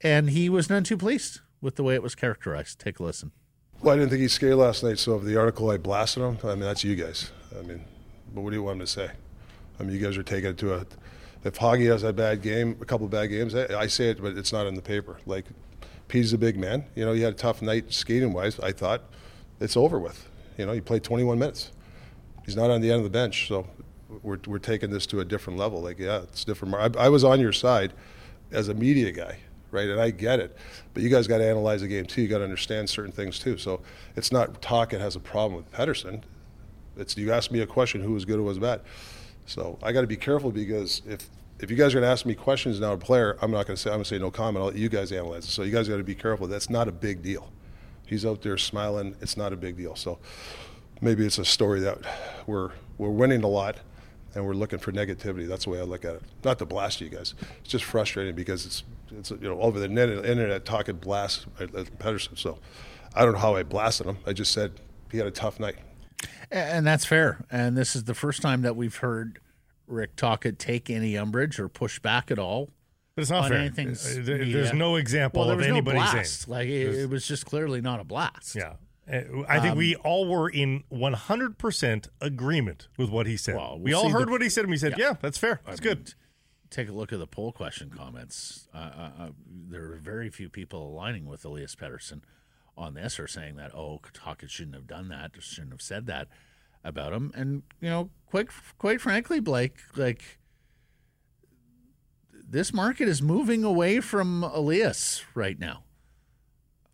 And 0.00 0.30
he 0.30 0.48
was 0.48 0.68
none 0.70 0.84
too 0.84 0.96
pleased 0.96 1.40
with 1.60 1.76
the 1.76 1.82
way 1.82 1.94
it 1.94 2.02
was 2.02 2.14
characterized. 2.14 2.78
Take 2.78 2.98
a 2.98 3.02
listen. 3.02 3.32
Well, 3.80 3.94
I 3.94 3.98
didn't 3.98 4.10
think 4.10 4.20
he 4.22 4.28
skated 4.28 4.56
last 4.58 4.82
night, 4.84 4.98
so 4.98 5.16
if 5.16 5.24
the 5.24 5.36
article 5.36 5.70
I 5.70 5.76
blasted 5.78 6.22
him, 6.22 6.38
I 6.44 6.54
mean, 6.54 6.60
that's 6.60 6.84
you 6.84 6.94
guys. 6.96 7.30
I 7.58 7.62
mean, 7.62 7.84
but 8.34 8.40
what 8.40 8.50
do 8.50 8.56
you 8.56 8.62
want 8.62 8.78
me 8.78 8.84
to 8.84 8.90
say? 8.90 9.10
I 9.78 9.82
mean, 9.82 9.94
you 9.94 10.04
guys 10.04 10.16
are 10.16 10.22
taking 10.22 10.50
it 10.50 10.58
to 10.58 10.74
a. 10.74 10.86
If 11.44 11.58
Hoggy 11.58 11.90
has 11.90 12.02
a 12.02 12.12
bad 12.12 12.42
game, 12.42 12.76
a 12.80 12.84
couple 12.84 13.04
of 13.04 13.10
bad 13.10 13.26
games, 13.26 13.54
I, 13.54 13.86
say 13.86 14.08
it, 14.08 14.22
but 14.22 14.36
it's 14.38 14.52
not 14.52 14.66
in 14.66 14.74
the 14.74 14.82
paper. 14.82 15.18
Like, 15.26 15.44
Pete's 16.08 16.32
a 16.32 16.38
big 16.38 16.58
man. 16.58 16.86
You 16.94 17.04
know, 17.04 17.12
he 17.12 17.20
had 17.20 17.34
a 17.34 17.36
tough 17.36 17.60
night 17.60 17.92
skating 17.92 18.32
wise. 18.32 18.58
I 18.60 18.72
thought 18.72 19.02
it's 19.60 19.76
over 19.76 19.98
with. 19.98 20.26
You 20.56 20.64
know, 20.64 20.72
he 20.72 20.80
played 20.80 21.04
21 21.04 21.38
minutes. 21.38 21.70
He's 22.46 22.56
not 22.56 22.70
on 22.70 22.80
the 22.80 22.90
end 22.90 22.98
of 22.98 23.04
the 23.04 23.10
bench, 23.10 23.46
so 23.46 23.66
we're, 24.22 24.38
we're 24.46 24.58
taking 24.58 24.90
this 24.90 25.06
to 25.06 25.20
a 25.20 25.24
different 25.24 25.58
level. 25.58 25.82
Like, 25.82 25.98
yeah, 25.98 26.22
it's 26.22 26.44
different. 26.44 26.74
I, 26.74 27.04
I 27.04 27.08
was 27.10 27.24
on 27.24 27.40
your 27.40 27.52
side 27.52 27.92
as 28.50 28.68
a 28.68 28.74
media 28.74 29.12
guy, 29.12 29.38
right? 29.70 29.88
And 29.88 30.00
I 30.00 30.10
get 30.10 30.40
it, 30.40 30.56
but 30.94 31.02
you 31.02 31.10
guys 31.10 31.26
got 31.26 31.38
to 31.38 31.48
analyze 31.48 31.82
the 31.82 31.88
game 31.88 32.06
too. 32.06 32.22
You 32.22 32.28
got 32.28 32.38
to 32.38 32.44
understand 32.44 32.88
certain 32.88 33.12
things 33.12 33.38
too. 33.38 33.58
So 33.58 33.80
it's 34.16 34.32
not 34.32 34.62
Tocchet 34.62 35.00
has 35.00 35.16
a 35.16 35.20
problem 35.20 35.56
with 35.56 35.70
Pettersson. 35.72 36.22
It's 36.96 37.16
you 37.16 37.32
asked 37.32 37.50
me 37.50 37.60
a 37.60 37.66
question: 37.66 38.00
who 38.00 38.12
was 38.12 38.24
good, 38.24 38.36
who 38.36 38.44
was 38.44 38.58
bad. 38.58 38.80
So 39.46 39.78
I 39.82 39.92
got 39.92 40.02
to 40.02 40.06
be 40.06 40.16
careful 40.16 40.50
because 40.50 41.02
if 41.06 41.28
if 41.58 41.70
you 41.70 41.76
guys 41.76 41.94
are 41.94 42.00
going 42.00 42.08
to 42.08 42.12
ask 42.12 42.26
me 42.26 42.34
questions 42.34 42.80
now, 42.80 42.92
a 42.92 42.98
player, 42.98 43.36
I'm 43.40 43.50
not 43.50 43.66
going 43.66 43.76
to 43.76 43.80
say 43.82 43.90
I'm 43.90 43.96
going 43.96 44.04
to 44.04 44.08
say 44.08 44.18
no 44.18 44.30
comment. 44.30 44.58
I'll 44.58 44.70
let 44.70 44.76
you 44.76 44.88
guys 44.88 45.12
analyze 45.12 45.44
it. 45.44 45.50
So 45.50 45.62
you 45.62 45.72
guys 45.72 45.88
got 45.88 45.98
to 45.98 46.04
be 46.04 46.14
careful. 46.14 46.46
That's 46.46 46.70
not 46.70 46.88
a 46.88 46.92
big 46.92 47.22
deal. 47.22 47.52
He's 48.06 48.26
out 48.26 48.42
there 48.42 48.58
smiling. 48.58 49.16
It's 49.20 49.36
not 49.36 49.52
a 49.52 49.56
big 49.56 49.76
deal. 49.76 49.96
So 49.96 50.18
maybe 51.00 51.24
it's 51.24 51.38
a 51.38 51.44
story 51.44 51.80
that 51.80 51.98
we're 52.46 52.70
we're 52.98 53.10
winning 53.10 53.42
a 53.44 53.48
lot 53.48 53.76
and 54.34 54.44
we're 54.44 54.54
looking 54.54 54.78
for 54.78 54.92
negativity. 54.92 55.46
That's 55.46 55.64
the 55.64 55.70
way 55.70 55.78
I 55.78 55.84
look 55.84 56.04
at 56.04 56.16
it. 56.16 56.22
Not 56.44 56.58
to 56.58 56.66
blast 56.66 57.00
you 57.00 57.08
guys. 57.08 57.34
It's 57.60 57.70
just 57.70 57.84
frustrating 57.84 58.34
because 58.34 58.66
it's 58.66 58.82
it's 59.16 59.30
you 59.30 59.48
know 59.48 59.60
over 59.60 59.78
the 59.78 59.88
net, 59.88 60.08
internet 60.08 60.64
talking 60.64 60.96
blast 60.96 61.46
at, 61.60 61.70
Pettersson. 61.98 62.38
So 62.38 62.58
I 63.14 63.24
don't 63.24 63.34
know 63.34 63.38
how 63.38 63.56
I 63.56 63.62
blasted 63.62 64.06
him. 64.06 64.18
I 64.26 64.32
just 64.32 64.52
said 64.52 64.72
he 65.10 65.18
had 65.18 65.26
a 65.26 65.32
tough 65.32 65.60
night. 65.60 65.76
And 66.50 66.86
that's 66.86 67.04
fair. 67.04 67.44
And 67.50 67.76
this 67.76 67.94
is 67.96 68.04
the 68.04 68.14
first 68.14 68.42
time 68.42 68.62
that 68.62 68.76
we've 68.76 68.96
heard 68.96 69.40
Rick 69.86 70.16
Tocchet 70.16 70.58
take 70.58 70.88
any 70.90 71.16
umbrage 71.16 71.58
or 71.58 71.68
push 71.68 71.98
back 71.98 72.30
at 72.30 72.38
all. 72.38 72.70
But 73.16 73.22
it's 73.22 73.30
not 73.30 73.48
fair. 73.48 73.58
anything's 73.58 74.04
Uh, 74.18 74.22
there-. 74.24 74.44
There's 74.44 74.72
no 74.72 74.96
example 74.96 75.40
Well, 75.40 75.48
there 75.48 75.60
of 75.60 75.66
no 75.68 75.74
anybody 75.76 75.98
saying. 76.00 76.12
blast. 76.12 76.48
Like 76.48 76.68
it, 76.68 76.94
it 76.94 77.10
was 77.10 77.26
just 77.26 77.46
clearly 77.46 77.80
not 77.80 78.00
a 78.00 78.04
blast. 78.04 78.54
Yeah. 78.56 78.74
Uh, 79.10 79.42
I 79.48 79.60
think 79.60 79.76
we 79.76 79.94
all 79.96 80.26
were 80.26 80.48
in 80.48 80.82
100% 80.90 82.08
agreement 82.20 82.88
with 82.96 83.10
what 83.10 83.26
he 83.26 83.36
said. 83.36 83.56
Well, 83.56 83.72
we'll 83.74 83.82
we 83.82 83.92
all 83.92 84.08
heard 84.08 84.28
the- 84.28 84.32
what 84.32 84.42
he 84.42 84.48
said, 84.48 84.64
and 84.64 84.70
we 84.70 84.76
said, 84.78 84.94
yeah, 84.96 85.14
that's 85.20 85.38
fair. 85.38 85.60
That's 85.66 85.80
good. 85.80 86.14
Take 86.70 86.88
a 86.88 86.92
look 86.92 87.12
at 87.12 87.18
the 87.18 87.26
poll 87.26 87.52
question 87.52 87.90
comments. 87.90 88.66
Uh, 88.74 88.78
uh, 88.78 89.10
uh, 89.20 89.28
there 89.68 89.92
are 89.92 89.96
very 89.96 90.28
few 90.30 90.48
people 90.48 90.88
aligning 90.88 91.26
with 91.26 91.44
Elias 91.44 91.76
Pettersson 91.76 92.22
on 92.76 92.94
this 92.94 93.18
or 93.20 93.26
saying 93.26 93.56
that, 93.56 93.74
oh, 93.74 94.00
Tocchet 94.12 94.50
shouldn't 94.50 94.74
have 94.74 94.86
done 94.86 95.08
that, 95.08 95.32
shouldn't 95.40 95.72
have 95.72 95.82
said 95.82 96.06
that 96.06 96.28
about 96.82 97.12
him. 97.12 97.32
And, 97.34 97.62
you 97.80 97.88
know, 97.88 98.10
quite, 98.26 98.48
quite 98.78 99.00
frankly, 99.00 99.40
Blake, 99.40 99.78
like, 99.96 100.38
this 102.32 102.72
market 102.72 103.08
is 103.08 103.22
moving 103.22 103.64
away 103.64 104.00
from 104.00 104.44
Elias 104.44 105.24
right 105.34 105.58
now. 105.58 105.84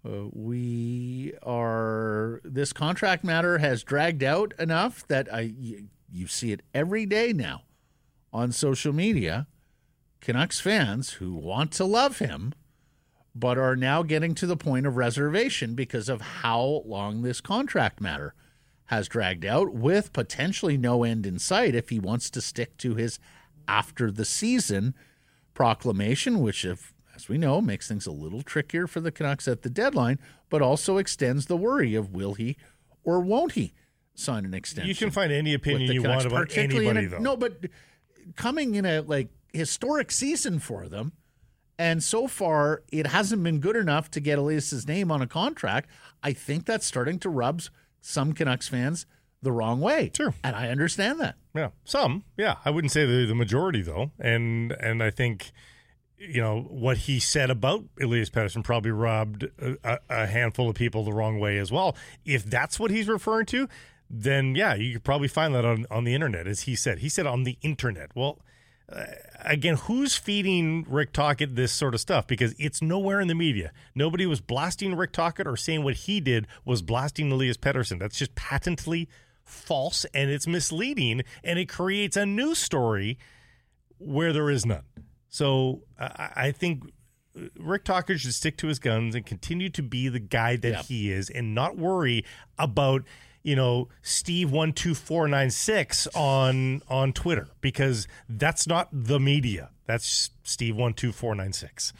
Uh, 0.05 0.29
we 0.33 1.35
are 1.43 2.41
this 2.43 2.73
contract 2.73 3.23
matter 3.23 3.59
has 3.59 3.83
dragged 3.83 4.23
out 4.23 4.55
enough 4.59 5.07
that 5.09 5.33
I 5.33 5.41
you, 5.41 5.89
you 6.11 6.27
see 6.27 6.53
it 6.53 6.63
every 6.73 7.05
day 7.05 7.35
now 7.35 7.65
on 8.33 8.53
social 8.53 8.95
media. 8.95 9.47
Canucks 10.23 10.61
fans 10.61 11.15
who 11.15 11.35
want 11.35 11.73
to 11.73 11.85
love 11.85 12.19
him, 12.19 12.55
but 13.35 13.59
are 13.59 13.77
now 13.77 14.03
getting 14.03 14.35
to 14.35 14.47
the 14.47 14.57
point 14.57 14.87
of 14.87 14.97
reservation 14.97 15.75
because 15.75 16.09
of 16.09 16.21
how 16.21 16.83
long 16.85 17.23
this 17.23 17.41
contract 17.41 18.01
matter 18.01 18.35
has 18.87 19.07
dragged 19.07 19.45
out, 19.45 19.73
with 19.73 20.13
potentially 20.13 20.77
no 20.77 21.05
end 21.05 21.25
in 21.25 21.39
sight 21.39 21.75
if 21.75 21.91
he 21.91 22.01
wants 22.01 22.29
to 22.29 22.41
stick 22.41 22.77
to 22.77 22.97
his 22.97 23.21
after 23.69 24.11
the 24.11 24.25
season 24.25 24.95
proclamation, 25.55 26.41
which, 26.41 26.65
if, 26.65 26.93
as 27.15 27.29
we 27.29 27.39
know, 27.39 27.61
makes 27.61 27.87
things 27.87 28.07
a 28.07 28.11
little 28.11 28.43
trickier 28.43 28.89
for 28.89 29.01
the 29.01 29.13
Canucks 29.13 29.47
at 29.47 29.63
the 29.63 29.71
deadline, 29.71 30.19
but 30.49 30.61
also 30.61 30.97
extends 30.97 31.47
the 31.47 31.57
worry 31.57 31.95
of 31.95 32.13
will 32.13 32.35
he 32.35 32.57
or 33.05 33.21
won't 33.21 33.53
he 33.53 33.73
sign 34.15 34.45
an 34.45 34.55
extension. 34.55 34.89
You 34.89 34.95
can 34.97 35.13
find 35.13 35.33
any 35.33 35.55
opinion 35.55 35.93
you 35.93 36.03
Canucks, 36.03 36.25
want 36.25 36.51
about 36.51 36.57
anybody, 36.59 37.07
a, 37.07 37.09
though. 37.09 37.19
No, 37.19 37.37
but 37.37 37.67
coming 38.37 38.75
in 38.75 38.85
a 38.85 39.03
like 39.03 39.29
historic 39.53 40.11
season 40.11 40.59
for 40.59 40.89
them, 40.89 41.13
and 41.81 42.03
so 42.03 42.27
far 42.27 42.83
it 42.93 43.07
hasn't 43.07 43.43
been 43.43 43.59
good 43.59 43.75
enough 43.75 44.11
to 44.11 44.21
get 44.21 44.39
Elias's 44.39 44.87
name 44.87 45.11
on 45.11 45.23
a 45.23 45.27
contract. 45.27 45.89
I 46.23 46.35
think 46.35 46.67
that's 46.67 46.85
starting 46.85 47.19
to 47.21 47.31
rub 47.31 47.63
some 48.03 48.35
Canucks 48.35 48.69
fans 48.69 49.07
the 49.41 49.51
wrong 49.51 49.81
way. 49.81 50.11
Sure. 50.15 50.35
and 50.45 50.55
I 50.55 50.69
understand 50.69 51.19
that. 51.21 51.37
Yeah, 51.55 51.71
some. 51.85 52.25
Yeah, 52.37 52.57
I 52.67 52.71
wouldn't 52.71 52.93
say 52.93 53.07
the 53.07 53.25
the 53.25 53.35
majority 53.35 53.81
though, 53.81 54.11
and 54.21 54.73
and 54.73 55.03
I 55.03 55.11
think 55.11 55.53
you 56.19 56.43
know 56.43 56.67
what 56.69 56.99
he 56.99 57.19
said 57.19 57.49
about 57.49 57.85
Elias 57.99 58.29
Pettersson 58.29 58.63
probably 58.63 58.91
rubbed 58.91 59.49
a, 59.59 59.99
a 60.11 60.27
handful 60.27 60.69
of 60.69 60.77
people 60.77 61.03
the 61.03 61.15
wrong 61.15 61.41
way 61.41 61.57
as 61.57 61.73
well. 61.73 61.97
If 62.27 62.45
that's 62.45 62.79
what 62.79 62.91
he's 62.91 63.09
referring 63.09 63.47
to, 63.47 63.71
then 64.11 64.55
yeah, 64.55 64.75
you 64.75 64.93
could 64.93 65.05
probably 65.05 65.29
find 65.29 65.55
that 65.55 65.65
on 65.65 65.87
on 65.91 66.05
the 66.05 66.15
internet, 66.15 66.47
as 66.47 66.63
he 66.63 66.77
said. 66.77 66.99
He 66.99 67.09
said 67.09 67.27
on 67.27 67.45
the 67.45 67.57
internet. 67.63 68.11
Well. 68.15 68.39
Uh, 68.93 69.05
again, 69.45 69.77
who's 69.77 70.17
feeding 70.17 70.85
Rick 70.89 71.13
Tocchet 71.13 71.55
this 71.57 71.73
sort 71.73 71.95
of 71.95 72.01
stuff? 72.01 72.27
Because 72.27 72.55
it's 72.59 72.83
nowhere 72.83 73.21
in 73.21 73.29
the 73.29 73.35
media. 73.35 73.73
Nobody 73.95 74.27
was 74.27 74.41
blasting 74.41 74.95
Rick 74.95 75.13
Tocchet 75.13 75.47
or 75.47 75.57
saying 75.57 75.85
what 75.85 75.95
he 75.95 76.21
did 76.21 76.47
was 76.65 76.83
blasting 76.83 77.31
Elias 77.31 77.57
Pettersson. 77.57 77.99
That's 77.99 78.19
just 78.19 78.35
patently 78.35 79.09
false 79.45 80.05
and 80.15 80.31
it's 80.31 80.47
misleading 80.47 81.23
and 81.43 81.59
it 81.59 81.69
creates 81.69 82.17
a 82.17 82.25
news 82.25 82.59
story 82.59 83.19
where 83.99 84.33
there 84.33 84.49
is 84.51 84.65
none. 84.67 84.85
So 85.29 85.83
I, 85.99 86.51
think 86.53 86.85
Rick 87.57 87.85
Tocchet 87.85 88.19
should 88.21 88.35
stick 88.35 88.57
to 88.59 88.67
his 88.67 88.79
guns 88.79 89.15
and 89.15 89.25
continue 89.25 89.69
to 89.71 89.83
be 89.83 90.09
the 90.09 90.19
guy 90.21 90.57
that 90.57 90.69
Yeah. 90.69 90.83
he 90.83 91.13
is 91.13 91.31
and 91.31 91.55
not 91.55 91.77
worry 91.77 92.25
about 92.59 93.03
you 93.43 93.57
know 93.57 93.89
Steve 94.03 94.51
one 94.51 94.73
two 94.73 94.95
four 94.95 95.29
nine 95.29 95.51
six 95.51 96.07
on 96.15 96.83
on 96.89 97.13
Twitter 97.13 97.49
because 97.61 98.07
that's 98.29 98.67
not 98.67 98.89
the 98.93 99.21
media. 99.21 99.71
That's 99.87 100.31
Steve 100.43 100.77
one 100.77 100.95
two 100.95 101.13
four 101.13 101.35
nine 101.35 101.53
six. 101.53 101.93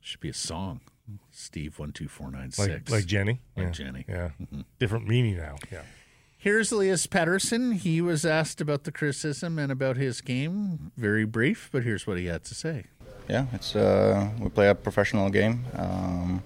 Should 0.00 0.20
be 0.20 0.30
a 0.30 0.34
song. 0.34 0.80
Steve 1.30 1.78
one 1.78 1.92
two 1.92 2.08
four 2.08 2.30
nine 2.30 2.50
six. 2.50 2.68
Like 2.68 2.90
like 2.90 3.06
Jenny. 3.06 3.40
Like 3.56 3.66
yeah. 3.66 3.70
Jenny. 3.72 4.04
Yeah. 4.08 4.30
Different 4.78 5.06
meaning 5.06 5.36
now. 5.36 5.56
Yeah. 5.70 5.82
Here's 6.40 6.70
Elias 6.70 7.06
Pettersson. 7.08 7.74
He 7.74 8.00
was 8.00 8.24
asked 8.24 8.60
about 8.60 8.84
the 8.84 8.92
criticism 8.92 9.58
and 9.58 9.72
about 9.72 9.96
his 9.96 10.20
game. 10.20 10.92
Very 10.96 11.24
brief, 11.24 11.68
but 11.72 11.82
here's 11.82 12.06
what 12.06 12.16
he 12.16 12.26
had 12.26 12.44
to 12.44 12.54
say. 12.54 12.84
Yeah, 13.28 13.46
it's 13.52 13.74
uh, 13.74 14.28
we 14.38 14.48
play 14.48 14.68
a 14.68 14.74
professional 14.74 15.30
game. 15.30 15.64
Um, 15.74 16.42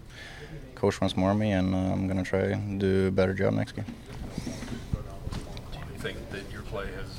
coach 0.83 1.01
wants 1.01 1.17
more 1.17 1.31
of 1.31 1.39
me, 1.39 1.53
and 1.53 1.77
uh, 1.77 1.79
I'm 1.79 2.09
gonna 2.09 2.25
try 2.25 2.41
and 2.41 2.81
do 2.81 3.07
a 3.07 3.11
better 3.13 3.35
job 3.35 3.55
next 3.55 3.73
game. 3.73 3.85
Do 5.73 5.79
you 5.79 5.99
think 5.99 6.19
that 6.31 6.43
your 6.51 6.63
play 6.63 6.87
has 6.87 7.11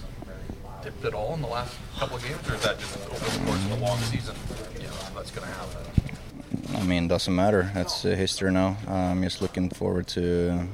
dipped 0.83 1.05
at 1.05 1.13
all 1.13 1.33
in 1.33 1.41
the 1.41 1.47
last 1.47 1.73
couple 1.97 2.17
of 2.17 2.23
games, 2.23 2.49
or 2.49 2.55
is 2.55 2.63
that 2.63 2.77
just 2.77 2.97
over 2.97 3.15
the 3.15 3.45
course 3.45 3.65
of 3.65 3.71
a 3.71 3.75
long 3.75 3.97
season? 3.99 4.35
You 4.75 4.87
know, 4.87 4.93
that's 5.15 5.31
going 5.31 5.47
to 5.47 5.53
happen. 5.53 6.75
I 6.75 6.83
mean, 6.83 7.07
doesn't 7.07 7.33
matter. 7.33 7.71
That's 7.73 8.03
uh, 8.03 8.09
history 8.09 8.51
now. 8.51 8.75
I'm 8.85 9.23
just 9.23 9.41
looking 9.41 9.69
forward 9.69 10.07
to 10.07 10.67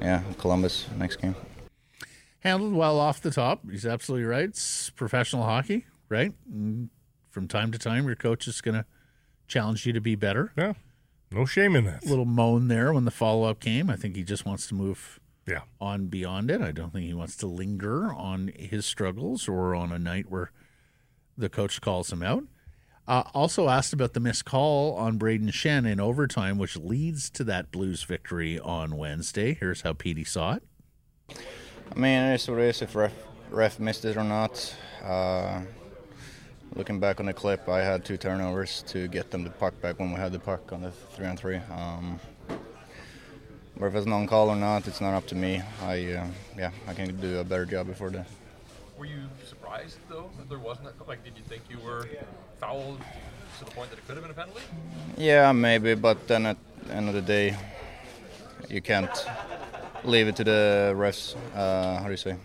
yeah 0.00 0.22
Columbus 0.38 0.86
next 0.96 1.16
game. 1.16 1.34
Handled 2.40 2.74
well 2.74 3.00
off 3.00 3.20
the 3.20 3.32
top. 3.32 3.68
He's 3.68 3.86
absolutely 3.86 4.24
right. 4.24 4.44
It's 4.44 4.90
professional 4.90 5.42
hockey, 5.42 5.86
right? 6.08 6.32
And 6.48 6.90
from 7.30 7.48
time 7.48 7.72
to 7.72 7.78
time, 7.78 8.06
your 8.06 8.14
coach 8.14 8.46
is 8.46 8.60
going 8.60 8.76
to 8.76 8.84
challenge 9.48 9.84
you 9.84 9.92
to 9.92 10.00
be 10.00 10.14
better. 10.14 10.52
Yeah. 10.56 10.74
No 11.32 11.44
shame 11.46 11.74
in 11.76 11.84
that. 11.84 12.04
A 12.04 12.08
little 12.08 12.24
moan 12.24 12.68
there 12.68 12.92
when 12.92 13.04
the 13.04 13.10
follow 13.10 13.44
up 13.48 13.60
came. 13.60 13.88
I 13.90 13.96
think 13.96 14.16
he 14.16 14.22
just 14.24 14.44
wants 14.44 14.66
to 14.68 14.74
move 14.74 15.18
Yeah. 15.46 15.62
on 15.80 16.06
beyond 16.06 16.50
it. 16.50 16.60
I 16.60 16.72
don't 16.72 16.92
think 16.92 17.06
he 17.06 17.14
wants 17.14 17.36
to 17.38 17.46
linger 17.46 18.12
on 18.12 18.48
his 18.54 18.84
struggles 18.86 19.48
or 19.48 19.74
on 19.74 19.90
a 19.92 19.98
night 19.98 20.30
where 20.30 20.50
the 21.36 21.48
coach 21.48 21.80
calls 21.80 22.12
him 22.12 22.22
out. 22.22 22.44
Uh, 23.08 23.24
also 23.34 23.68
asked 23.68 23.92
about 23.92 24.12
the 24.12 24.20
missed 24.20 24.44
call 24.44 24.94
on 24.94 25.18
Brayden 25.18 25.48
Schenn 25.50 25.90
in 25.90 25.98
overtime, 25.98 26.56
which 26.58 26.76
leads 26.76 27.30
to 27.30 27.42
that 27.44 27.72
Blues 27.72 28.04
victory 28.04 28.60
on 28.60 28.96
Wednesday. 28.96 29.54
Here's 29.54 29.80
how 29.80 29.92
Petey 29.92 30.22
saw 30.24 30.54
it. 30.54 30.62
I 31.30 31.98
mean, 31.98 32.22
it 32.22 32.34
is 32.34 32.48
what 32.48 32.60
it 32.60 32.66
is. 32.68 32.80
If 32.82 32.94
ref, 32.94 33.12
ref 33.50 33.80
missed 33.80 34.04
it 34.04 34.16
or 34.16 34.22
not. 34.22 34.74
Uh, 35.02 35.62
looking 36.74 37.00
back 37.00 37.20
on 37.20 37.26
the 37.26 37.32
clip, 37.32 37.68
I 37.68 37.82
had 37.82 38.04
two 38.04 38.16
turnovers 38.16 38.82
to 38.88 39.08
get 39.08 39.30
them 39.30 39.44
the 39.44 39.50
puck 39.50 39.80
back 39.80 39.98
when 39.98 40.10
we 40.10 40.16
had 40.18 40.32
the 40.32 40.38
puck 40.38 40.72
on 40.72 40.82
the 40.82 40.90
three 40.90 41.26
on 41.26 41.36
three. 41.36 41.60
Um, 41.70 42.18
but 43.76 43.86
if 43.86 43.94
it's 43.94 44.06
non-call 44.06 44.50
or 44.50 44.56
not, 44.56 44.86
it's 44.86 45.00
not 45.00 45.14
up 45.14 45.26
to 45.28 45.34
me. 45.34 45.62
I 45.82 46.12
uh, 46.12 46.26
yeah, 46.56 46.70
I 46.86 46.94
can 46.94 47.16
do 47.20 47.38
a 47.38 47.44
better 47.44 47.64
job 47.64 47.86
before 47.86 48.10
that. 48.10 48.26
Were 48.98 49.06
you 49.06 49.22
surprised 49.44 49.98
though 50.08 50.30
that 50.38 50.48
there 50.48 50.58
wasn't 50.58 50.88
a, 50.88 51.04
like? 51.04 51.24
Did 51.24 51.34
you 51.36 51.44
think 51.48 51.62
you 51.68 51.78
were 51.84 52.08
fouled 52.60 53.00
to 53.58 53.64
the 53.64 53.70
point 53.70 53.90
that 53.90 53.98
it 53.98 54.06
could 54.06 54.16
have 54.16 54.24
been 54.24 54.30
a 54.30 54.34
penalty? 54.34 54.62
Yeah, 55.16 55.52
maybe, 55.52 55.94
but 55.94 56.28
then 56.28 56.46
at 56.46 56.56
the 56.86 56.94
end 56.94 57.08
of 57.08 57.14
the 57.14 57.22
day, 57.22 57.56
you 58.68 58.80
can't 58.80 59.10
leave 60.04 60.28
it 60.28 60.36
to 60.36 60.44
the 60.44 60.92
refs. 60.96 61.34
Uh, 61.54 61.98
how 61.98 62.04
do 62.04 62.10
you 62.10 62.16
say? 62.16 62.36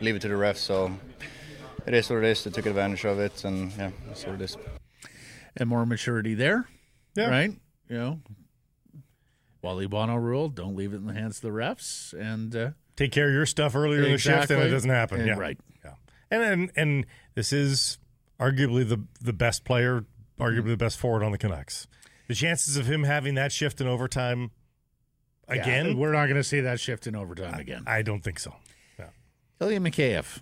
Leave 0.00 0.16
it 0.16 0.22
to 0.22 0.28
the 0.28 0.34
refs. 0.34 0.58
So 0.58 0.92
it 1.86 1.94
is 1.94 2.10
what 2.10 2.18
it 2.18 2.24
is. 2.24 2.44
They 2.44 2.50
took 2.50 2.66
advantage 2.66 3.04
of 3.04 3.18
it, 3.18 3.44
and 3.44 3.72
yeah, 3.72 3.90
that's 4.06 4.24
what 4.26 4.36
it 4.36 4.40
is. 4.42 4.56
And 5.56 5.68
more 5.68 5.84
maturity 5.86 6.34
there, 6.34 6.66
Yeah. 7.16 7.28
right? 7.28 7.52
You 7.88 7.96
know, 7.98 8.20
Wally 9.62 9.86
Buono 9.86 10.16
rule: 10.16 10.48
don't 10.48 10.76
leave 10.76 10.92
it 10.92 10.96
in 10.96 11.06
the 11.06 11.12
hands 11.14 11.36
of 11.38 11.42
the 11.42 11.48
refs. 11.50 12.12
And 12.12 12.54
uh, 12.54 12.70
take 12.96 13.12
care 13.12 13.28
of 13.28 13.34
your 13.34 13.46
stuff 13.46 13.74
earlier 13.74 14.02
in 14.02 14.12
the 14.12 14.18
shift 14.18 14.50
and 14.50 14.62
it 14.62 14.68
doesn't 14.68 14.90
happen. 14.90 15.20
And 15.20 15.28
yeah. 15.28 15.38
right. 15.38 15.58
Yeah. 15.84 15.94
And, 16.30 16.42
and 16.42 16.70
and 16.76 17.06
this 17.34 17.52
is 17.52 17.98
arguably 18.38 18.88
the 18.88 19.04
the 19.20 19.32
best 19.32 19.64
player, 19.64 20.04
arguably 20.38 20.68
the 20.68 20.76
best 20.76 20.98
forward 20.98 21.22
on 21.22 21.32
the 21.32 21.38
Canucks. 21.38 21.86
The 22.28 22.34
chances 22.34 22.76
of 22.76 22.86
him 22.86 23.02
having 23.02 23.34
that 23.34 23.50
shift 23.50 23.80
in 23.80 23.88
overtime 23.88 24.52
again, 25.48 25.86
yeah, 25.88 25.94
we're 25.94 26.12
not 26.12 26.26
going 26.26 26.36
to 26.36 26.44
see 26.44 26.60
that 26.60 26.78
shift 26.78 27.08
in 27.08 27.16
overtime 27.16 27.58
again. 27.58 27.82
I 27.88 28.02
don't 28.02 28.22
think 28.22 28.38
so. 28.38 28.54
Yeah. 28.98 29.06
Ilya 29.60 29.80
Mikheyev. 29.80 30.40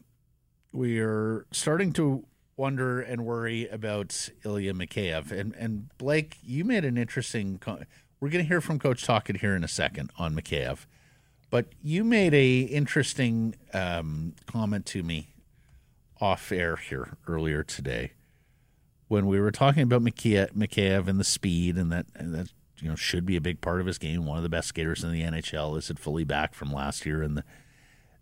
We 0.72 1.00
are 1.00 1.46
starting 1.50 1.92
to 1.94 2.24
wonder 2.56 3.00
and 3.00 3.24
worry 3.24 3.66
about 3.68 4.28
Ilya 4.44 4.74
Mikheyev. 4.74 5.30
And 5.32 5.54
and 5.54 5.88
Blake, 5.96 6.36
you 6.42 6.64
made 6.64 6.84
an 6.84 6.98
interesting. 6.98 7.58
Co- 7.58 7.82
we're 8.20 8.30
going 8.30 8.44
to 8.44 8.48
hear 8.48 8.60
from 8.60 8.78
Coach 8.78 9.04
Tocchet 9.04 9.38
here 9.38 9.54
in 9.54 9.62
a 9.62 9.68
second 9.68 10.10
on 10.18 10.34
Mikheyev, 10.34 10.86
but 11.50 11.66
you 11.82 12.04
made 12.04 12.34
a 12.34 12.60
interesting 12.60 13.54
um, 13.72 14.34
comment 14.46 14.84
to 14.86 15.02
me 15.02 15.34
off 16.20 16.50
air 16.50 16.76
here 16.76 17.16
earlier 17.28 17.62
today 17.62 18.12
when 19.06 19.26
we 19.26 19.38
were 19.38 19.52
talking 19.52 19.84
about 19.84 20.02
Mikheyev 20.02 21.06
and 21.06 21.20
the 21.20 21.24
speed 21.24 21.76
and 21.76 21.92
that 21.92 22.06
and 22.14 22.34
that 22.34 22.52
you 22.80 22.88
know 22.88 22.96
should 22.96 23.24
be 23.24 23.36
a 23.36 23.40
big 23.40 23.60
part 23.60 23.80
of 23.80 23.86
his 23.86 23.98
game. 23.98 24.26
One 24.26 24.36
of 24.36 24.42
the 24.42 24.48
best 24.48 24.68
skaters 24.68 25.02
in 25.02 25.12
the 25.12 25.22
NHL. 25.22 25.78
Is 25.78 25.90
it 25.90 25.98
fully 25.98 26.24
back 26.24 26.54
from 26.54 26.72
last 26.72 27.06
year 27.06 27.22
and 27.22 27.38
the 27.38 27.44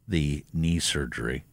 the 0.06 0.44
knee 0.52 0.78
surgery? 0.78 1.44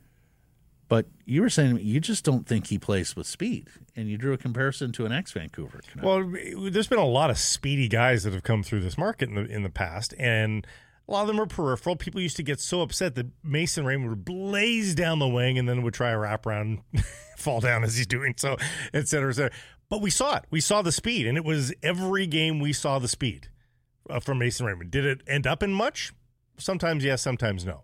But 0.94 1.08
you 1.26 1.42
were 1.42 1.50
saying 1.50 1.80
you 1.82 2.00
just 2.00 2.24
don't 2.24 2.46
think 2.46 2.68
he 2.68 2.78
plays 2.78 3.16
with 3.16 3.26
speed, 3.26 3.68
and 3.96 4.08
you 4.12 4.16
drew 4.16 4.32
a 4.32 4.38
comparison 4.38 4.92
to 4.92 5.08
an 5.08 5.12
ex 5.12 5.32
Vancouver. 5.32 5.82
Well, 6.00 6.32
there's 6.70 6.86
been 6.86 7.00
a 7.00 7.08
lot 7.08 7.32
of 7.32 7.40
speedy 7.40 7.88
guys 7.88 8.26
that 8.26 8.34
have 8.34 8.44
come 8.44 8.62
through 8.62 8.82
this 8.82 8.96
market 8.96 9.28
in 9.28 9.34
the 9.34 9.46
in 9.46 9.64
the 9.64 9.72
past, 9.72 10.14
and 10.20 10.68
a 11.08 11.12
lot 11.12 11.22
of 11.22 11.30
them 11.30 11.40
are 11.40 11.48
peripheral. 11.48 11.96
People 11.96 12.22
used 12.22 12.36
to 12.36 12.44
get 12.44 12.60
so 12.60 12.82
upset 12.82 13.16
that 13.16 13.26
Mason 13.44 13.88
Raymond 13.88 14.08
would 14.08 14.24
blaze 14.24 14.94
down 14.94 15.18
the 15.18 15.28
wing 15.28 15.58
and 15.58 15.68
then 15.68 15.82
would 15.82 15.96
try 15.96 16.12
a 16.12 16.20
wrap 16.20 16.46
around, 16.46 16.84
fall 17.38 17.60
down 17.60 17.84
as 17.84 17.98
he's 17.98 18.06
doing 18.06 18.36
so, 18.38 18.56
et 18.94 19.08
cetera, 19.08 19.32
et 19.32 19.34
cetera. 19.34 19.52
But 19.90 20.00
we 20.00 20.12
saw 20.12 20.36
it. 20.36 20.46
We 20.52 20.62
saw 20.62 20.84
the 20.84 20.92
speed, 20.92 21.26
and 21.26 21.40
it 21.40 21.44
was 21.44 21.74
every 21.82 22.28
game 22.28 22.60
we 22.60 22.72
saw 22.72 23.00
the 23.00 23.08
speed 23.08 23.48
uh, 24.12 24.20
from 24.20 24.38
Mason 24.38 24.68
Raymond. 24.68 24.92
Did 24.92 25.06
it 25.06 25.22
end 25.26 25.48
up 25.48 25.64
in 25.64 25.74
much? 25.74 26.14
Sometimes 26.60 27.04
yes, 27.04 27.24
sometimes 27.24 27.66
no. 27.66 27.82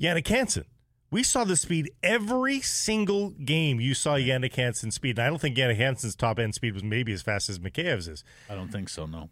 Jannik 0.00 0.26
Hansen. 0.26 0.64
We 1.10 1.22
saw 1.22 1.44
the 1.44 1.56
speed 1.56 1.90
every 2.02 2.60
single 2.60 3.30
game. 3.30 3.80
You 3.80 3.94
saw 3.94 4.16
Jannik 4.16 4.54
Hansen's 4.54 4.96
speed. 4.96 5.18
And 5.18 5.26
I 5.26 5.28
don't 5.30 5.40
think 5.40 5.56
Jannik 5.56 5.76
Hansen's 5.76 6.16
top 6.16 6.38
end 6.38 6.54
speed 6.54 6.74
was 6.74 6.82
maybe 6.82 7.12
as 7.12 7.22
fast 7.22 7.48
as 7.48 7.58
Mikheyev's 7.58 8.08
is, 8.08 8.24
I 8.50 8.54
don't 8.54 8.72
think 8.72 8.88
so. 8.88 9.06
No, 9.06 9.30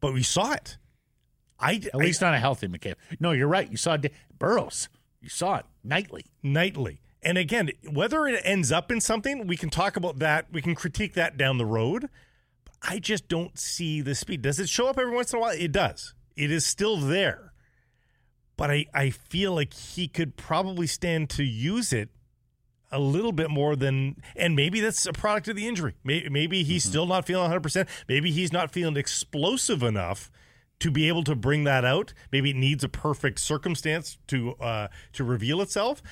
but 0.00 0.12
we 0.12 0.22
saw 0.22 0.52
it. 0.52 0.76
I 1.58 1.74
at 1.86 1.94
least 1.94 2.20
not 2.20 2.34
a 2.34 2.38
healthy 2.38 2.68
Mikheyev. 2.68 2.94
No, 3.20 3.32
you're 3.32 3.48
right. 3.48 3.70
You 3.70 3.76
saw 3.76 3.96
D- 3.96 4.10
Burrows. 4.38 4.88
You 5.20 5.28
saw 5.28 5.56
it 5.56 5.66
nightly. 5.82 6.26
nightly. 6.42 7.00
And 7.22 7.38
again, 7.38 7.70
whether 7.90 8.26
it 8.26 8.40
ends 8.44 8.70
up 8.70 8.92
in 8.92 9.00
something, 9.00 9.46
we 9.46 9.56
can 9.56 9.70
talk 9.70 9.96
about 9.96 10.18
that. 10.18 10.46
We 10.52 10.60
can 10.60 10.74
critique 10.74 11.14
that 11.14 11.38
down 11.38 11.56
the 11.56 11.64
road. 11.64 12.10
But 12.64 12.74
I 12.82 12.98
just 12.98 13.28
don't 13.28 13.58
see 13.58 14.02
the 14.02 14.14
speed. 14.14 14.42
Does 14.42 14.60
it 14.60 14.68
show 14.68 14.88
up 14.88 14.98
every 14.98 15.14
once 15.14 15.32
in 15.32 15.38
a 15.38 15.40
while? 15.40 15.54
It 15.58 15.72
does. 15.72 16.12
It 16.36 16.50
is 16.50 16.66
still 16.66 16.98
there. 16.98 17.53
But 18.56 18.70
I, 18.70 18.86
I 18.94 19.10
feel 19.10 19.54
like 19.54 19.74
he 19.74 20.08
could 20.08 20.36
probably 20.36 20.86
stand 20.86 21.30
to 21.30 21.44
use 21.44 21.92
it 21.92 22.10
a 22.92 22.98
little 23.00 23.32
bit 23.32 23.50
more 23.50 23.74
than, 23.74 24.16
and 24.36 24.54
maybe 24.54 24.80
that's 24.80 25.04
a 25.06 25.12
product 25.12 25.48
of 25.48 25.56
the 25.56 25.66
injury. 25.66 25.94
Maybe, 26.04 26.28
maybe 26.28 26.62
he's 26.62 26.84
mm-hmm. 26.84 26.90
still 26.90 27.06
not 27.06 27.26
feeling 27.26 27.42
100. 27.42 27.60
percent 27.60 27.88
Maybe 28.08 28.30
he's 28.30 28.52
not 28.52 28.70
feeling 28.70 28.96
explosive 28.96 29.82
enough 29.82 30.30
to 30.80 30.90
be 30.90 31.08
able 31.08 31.24
to 31.24 31.34
bring 31.34 31.64
that 31.64 31.84
out. 31.84 32.14
Maybe 32.30 32.50
it 32.50 32.56
needs 32.56 32.84
a 32.84 32.88
perfect 32.88 33.40
circumstance 33.40 34.18
to 34.28 34.52
uh, 34.54 34.88
to 35.14 35.24
reveal 35.24 35.60
itself. 35.60 36.02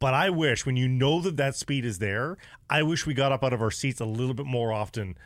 But 0.00 0.14
I 0.14 0.30
wish 0.30 0.66
when 0.66 0.76
you 0.76 0.88
know 0.88 1.20
that 1.20 1.36
that 1.36 1.54
speed 1.54 1.84
is 1.84 2.00
there, 2.00 2.36
I 2.68 2.82
wish 2.82 3.06
we 3.06 3.14
got 3.14 3.30
up 3.30 3.44
out 3.44 3.52
of 3.52 3.62
our 3.62 3.70
seats 3.70 4.00
a 4.00 4.04
little 4.04 4.34
bit 4.34 4.46
more 4.46 4.72
often 4.72 5.16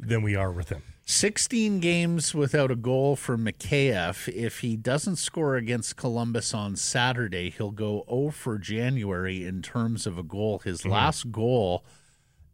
than 0.00 0.22
we 0.22 0.34
are 0.34 0.50
with 0.50 0.70
him. 0.70 0.82
16 1.04 1.80
games 1.80 2.34
without 2.34 2.70
a 2.70 2.76
goal 2.76 3.16
for 3.16 3.36
Mikheyev. 3.36 4.28
If 4.28 4.60
he 4.60 4.76
doesn't 4.76 5.16
score 5.16 5.56
against 5.56 5.96
Columbus 5.96 6.54
on 6.54 6.76
Saturday, 6.76 7.50
he'll 7.50 7.72
go 7.72 8.04
0 8.08 8.30
for 8.30 8.58
January 8.58 9.44
in 9.44 9.60
terms 9.60 10.06
of 10.06 10.18
a 10.18 10.22
goal. 10.22 10.60
His 10.60 10.80
mm-hmm. 10.80 10.90
last 10.90 11.32
goal, 11.32 11.84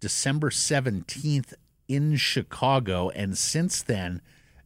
December 0.00 0.50
17th 0.50 1.52
in 1.88 2.16
Chicago. 2.16 3.10
And 3.10 3.36
since 3.36 3.82
then, 3.82 4.22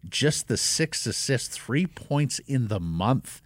just 0.09 0.49
the 0.49 0.57
six 0.57 1.07
assists, 1.07 1.57
three 1.57 1.87
points 1.87 2.39
in 2.41 2.69
the 2.69 2.81
month 2.81 3.43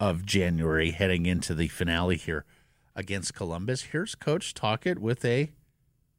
of 0.00 0.24
January 0.24 0.90
heading 0.90 1.26
into 1.26 1.54
the 1.54 1.68
finale 1.68 2.16
here 2.16 2.44
against 2.96 3.34
Columbus. 3.34 3.82
Here's 3.82 4.14
Coach 4.14 4.54
Tocchet 4.54 4.98
with 4.98 5.24
a 5.24 5.50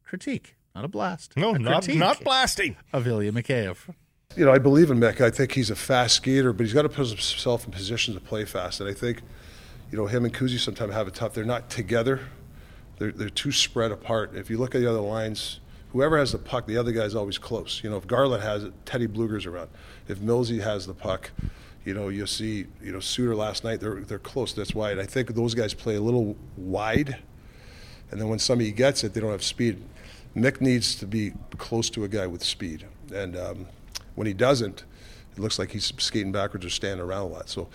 critique, 0.03 0.55
not 0.75 0.85
a 0.85 0.89
blast. 0.89 1.37
No, 1.37 1.55
a 1.55 1.59
not, 1.59 1.87
not 1.87 2.21
blasting. 2.23 2.75
Of 2.91 3.07
Ilya 3.07 3.31
Mikheyev. 3.31 3.77
You 4.35 4.43
know, 4.43 4.51
I 4.51 4.57
believe 4.57 4.91
in 4.91 4.99
Mick. 4.99 5.21
I 5.21 5.29
think 5.29 5.53
he's 5.53 5.69
a 5.69 5.75
fast 5.75 6.17
skater, 6.17 6.51
but 6.51 6.65
he's 6.65 6.73
got 6.73 6.81
to 6.81 6.89
put 6.89 7.07
himself 7.07 7.65
in 7.65 7.71
position 7.71 8.13
to 8.13 8.19
play 8.19 8.43
fast. 8.43 8.81
And 8.81 8.89
I 8.89 8.93
think, 8.93 9.21
you 9.89 9.97
know, 9.97 10.07
him 10.07 10.25
and 10.25 10.33
Kuzi 10.33 10.59
sometimes 10.59 10.93
have 10.93 11.07
it 11.07 11.15
tough. 11.15 11.33
They're 11.33 11.45
not 11.45 11.69
together. 11.69 12.19
They're, 12.97 13.13
they're 13.13 13.29
too 13.29 13.53
spread 13.53 13.91
apart. 13.91 14.35
If 14.35 14.49
you 14.49 14.57
look 14.57 14.75
at 14.75 14.81
the 14.81 14.89
other 14.89 14.99
lines, 14.99 15.61
whoever 15.93 16.17
has 16.17 16.33
the 16.33 16.37
puck, 16.37 16.67
the 16.67 16.75
other 16.75 16.91
guy's 16.91 17.15
always 17.15 17.37
close. 17.37 17.81
You 17.81 17.89
know, 17.89 17.95
if 17.95 18.07
Garland 18.07 18.43
has 18.43 18.65
it, 18.65 18.73
Teddy 18.85 19.07
Bluger's 19.07 19.45
around. 19.45 19.69
If 20.09 20.19
Millsy 20.19 20.61
has 20.61 20.85
the 20.85 20.93
puck, 20.93 21.31
you 21.85 21.93
know, 21.93 22.09
you'll 22.09 22.27
see, 22.27 22.65
you 22.81 22.91
know, 22.91 22.99
Suter 22.99 23.35
last 23.35 23.63
night, 23.63 23.79
they're, 23.79 24.01
they're 24.01 24.19
close. 24.19 24.51
That's 24.51 24.75
wide. 24.75 24.99
I 24.99 25.05
think 25.05 25.33
those 25.35 25.53
guys 25.53 25.73
play 25.73 25.95
a 25.95 26.01
little 26.01 26.35
wide. 26.57 27.19
And 28.11 28.19
then 28.19 28.27
when 28.27 28.39
somebody 28.39 28.71
gets 28.71 29.05
it, 29.05 29.13
they 29.13 29.21
don't 29.21 29.31
have 29.31 29.43
speed. 29.43 29.81
Mick 30.35 30.61
needs 30.61 30.95
to 30.95 31.07
be 31.07 31.33
close 31.57 31.89
to 31.91 32.03
a 32.03 32.07
guy 32.07 32.27
with 32.27 32.43
speed. 32.43 32.85
And 33.13 33.37
um, 33.37 33.67
when 34.15 34.27
he 34.27 34.33
doesn't, 34.33 34.83
it 35.33 35.39
looks 35.39 35.59
like 35.59 35.71
he's 35.71 35.93
skating 35.97 36.31
backwards 36.31 36.65
or 36.65 36.69
standing 36.69 37.05
around 37.05 37.23
a 37.23 37.27
lot. 37.27 37.49
So, 37.49 37.67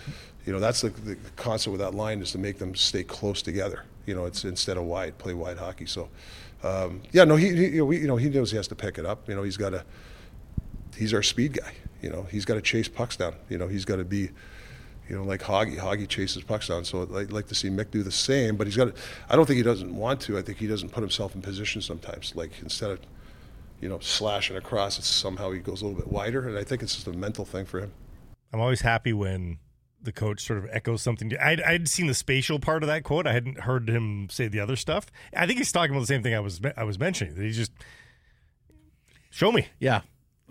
you 0.45 0.53
know, 0.53 0.59
that's 0.59 0.81
the, 0.81 0.89
the 0.89 1.15
concept 1.35 1.71
with 1.71 1.81
that 1.81 1.95
line 1.95 2.21
is 2.21 2.31
to 2.31 2.37
make 2.37 2.57
them 2.57 2.75
stay 2.75 3.03
close 3.03 3.41
together. 3.41 3.83
You 4.05 4.15
know, 4.15 4.25
it's 4.25 4.43
instead 4.43 4.77
of 4.77 4.83
wide, 4.83 5.17
play 5.17 5.33
wide 5.33 5.57
hockey. 5.57 5.85
So, 5.85 6.09
um, 6.63 7.01
yeah, 7.11 7.23
no, 7.23 7.35
he, 7.35 7.55
he 7.55 7.65
you, 7.67 7.77
know, 7.79 7.85
we, 7.85 7.97
you 7.99 8.07
know 8.07 8.17
he 8.17 8.29
knows 8.29 8.51
he 8.51 8.57
has 8.57 8.67
to 8.69 8.75
pick 8.75 8.97
it 8.97 9.05
up. 9.05 9.27
You 9.27 9.35
know, 9.35 9.43
he's 9.43 9.57
got 9.57 9.71
to. 9.71 9.83
He's 10.97 11.13
our 11.13 11.23
speed 11.23 11.53
guy. 11.53 11.73
You 12.01 12.09
know, 12.09 12.23
he's 12.23 12.45
got 12.45 12.55
to 12.55 12.61
chase 12.61 12.87
pucks 12.87 13.15
down. 13.15 13.35
You 13.49 13.57
know, 13.57 13.67
he's 13.67 13.85
got 13.85 13.95
to 13.95 14.03
be, 14.03 14.29
you 15.11 15.17
know, 15.17 15.25
like 15.25 15.41
Hoggy. 15.41 15.77
Hoggy 15.77 16.07
chases 16.07 16.41
pucks 16.41 16.69
down. 16.69 16.85
So 16.85 17.01
I'd 17.17 17.33
like 17.33 17.47
to 17.47 17.55
see 17.55 17.69
Mick 17.69 17.91
do 17.91 18.01
the 18.01 18.13
same, 18.13 18.55
but 18.55 18.65
he's 18.65 18.77
got 18.77 18.95
to, 18.95 19.01
I 19.29 19.35
don't 19.35 19.45
think 19.45 19.57
he 19.57 19.63
doesn't 19.63 19.93
want 19.93 20.21
to. 20.21 20.37
I 20.37 20.41
think 20.41 20.57
he 20.57 20.67
doesn't 20.67 20.87
put 20.87 21.01
himself 21.01 21.35
in 21.35 21.41
position 21.41 21.81
sometimes. 21.81 22.33
Like 22.33 22.51
instead 22.61 22.91
of, 22.91 22.99
you 23.81 23.89
know, 23.89 23.99
slashing 23.99 24.55
across, 24.55 24.97
it's 24.97 25.09
somehow 25.09 25.51
he 25.51 25.59
goes 25.59 25.81
a 25.81 25.85
little 25.85 25.99
bit 25.99 26.09
wider. 26.09 26.47
And 26.47 26.57
I 26.57 26.63
think 26.63 26.81
it's 26.81 26.95
just 26.95 27.07
a 27.07 27.11
mental 27.11 27.43
thing 27.43 27.65
for 27.65 27.81
him. 27.81 27.91
I'm 28.53 28.61
always 28.61 28.79
happy 28.79 29.11
when 29.11 29.57
the 30.01 30.13
coach 30.13 30.45
sort 30.45 30.59
of 30.59 30.69
echoes 30.71 31.01
something. 31.01 31.35
I'd, 31.37 31.59
I'd 31.59 31.89
seen 31.89 32.07
the 32.07 32.13
spatial 32.13 32.59
part 32.59 32.81
of 32.81 32.87
that 32.87 33.03
quote. 33.03 33.27
I 33.27 33.33
hadn't 33.33 33.59
heard 33.59 33.89
him 33.89 34.29
say 34.29 34.47
the 34.47 34.61
other 34.61 34.77
stuff. 34.77 35.07
I 35.35 35.45
think 35.45 35.57
he's 35.57 35.73
talking 35.73 35.91
about 35.91 36.01
the 36.01 36.07
same 36.07 36.23
thing 36.23 36.35
I 36.35 36.39
was 36.39 36.61
I 36.77 36.85
was 36.85 36.97
mentioning. 36.97 37.35
That 37.35 37.43
he 37.43 37.51
just 37.51 37.73
show 39.29 39.51
me. 39.51 39.67
Yeah, 39.77 40.01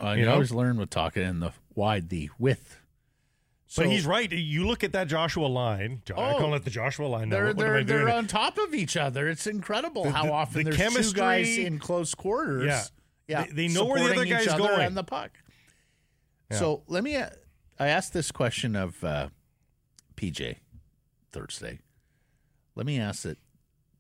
uh, 0.03 0.11
you, 0.11 0.21
you 0.21 0.27
know? 0.27 0.35
always 0.35 0.53
learn 0.53 0.77
with 0.77 0.91
talking 0.91 1.23
and 1.23 1.41
the 1.43 1.53
wide, 1.75 2.11
the 2.11 2.29
width. 2.39 2.80
So, 3.71 3.85
but 3.85 3.93
he's 3.93 4.05
right. 4.05 4.29
You 4.33 4.67
look 4.67 4.83
at 4.83 4.91
that 4.95 5.07
Joshua 5.07 5.47
line. 5.47 6.03
Oh, 6.17 6.21
I 6.21 6.33
call 6.33 6.55
it 6.55 6.65
the 6.65 6.71
Joshua 6.71 7.07
line. 7.07 7.29
Now. 7.29 7.37
They're 7.37 7.47
what, 7.47 7.57
they're, 7.57 7.85
they're 7.85 8.11
on 8.11 8.27
top 8.27 8.59
of 8.59 8.75
each 8.75 8.97
other. 8.97 9.29
It's 9.29 9.47
incredible 9.47 10.03
the, 10.03 10.11
how 10.11 10.25
the, 10.25 10.33
often 10.33 10.65
the 10.65 10.71
there's 10.71 10.77
chemistry, 10.77 11.13
two 11.13 11.21
guys 11.21 11.57
in 11.57 11.79
close 11.79 12.13
quarters. 12.17 12.67
Yeah, 12.67 12.83
yeah. 13.29 13.45
They, 13.45 13.69
they 13.69 13.73
know 13.73 13.85
where 13.85 14.03
the 14.03 14.13
other 14.13 14.25
guy's 14.25 14.49
going 14.49 14.81
and 14.81 14.97
the 14.97 15.05
puck. 15.05 15.31
Yeah. 16.51 16.57
So 16.57 16.83
let 16.89 17.05
me. 17.05 17.17
I 17.17 17.29
asked 17.87 18.13
this 18.13 18.33
question 18.33 18.75
of 18.75 19.05
uh, 19.05 19.29
PJ 20.17 20.57
Thursday. 21.31 21.79
Let 22.75 22.87
me 22.87 22.99
ask 22.99 23.25
it 23.25 23.39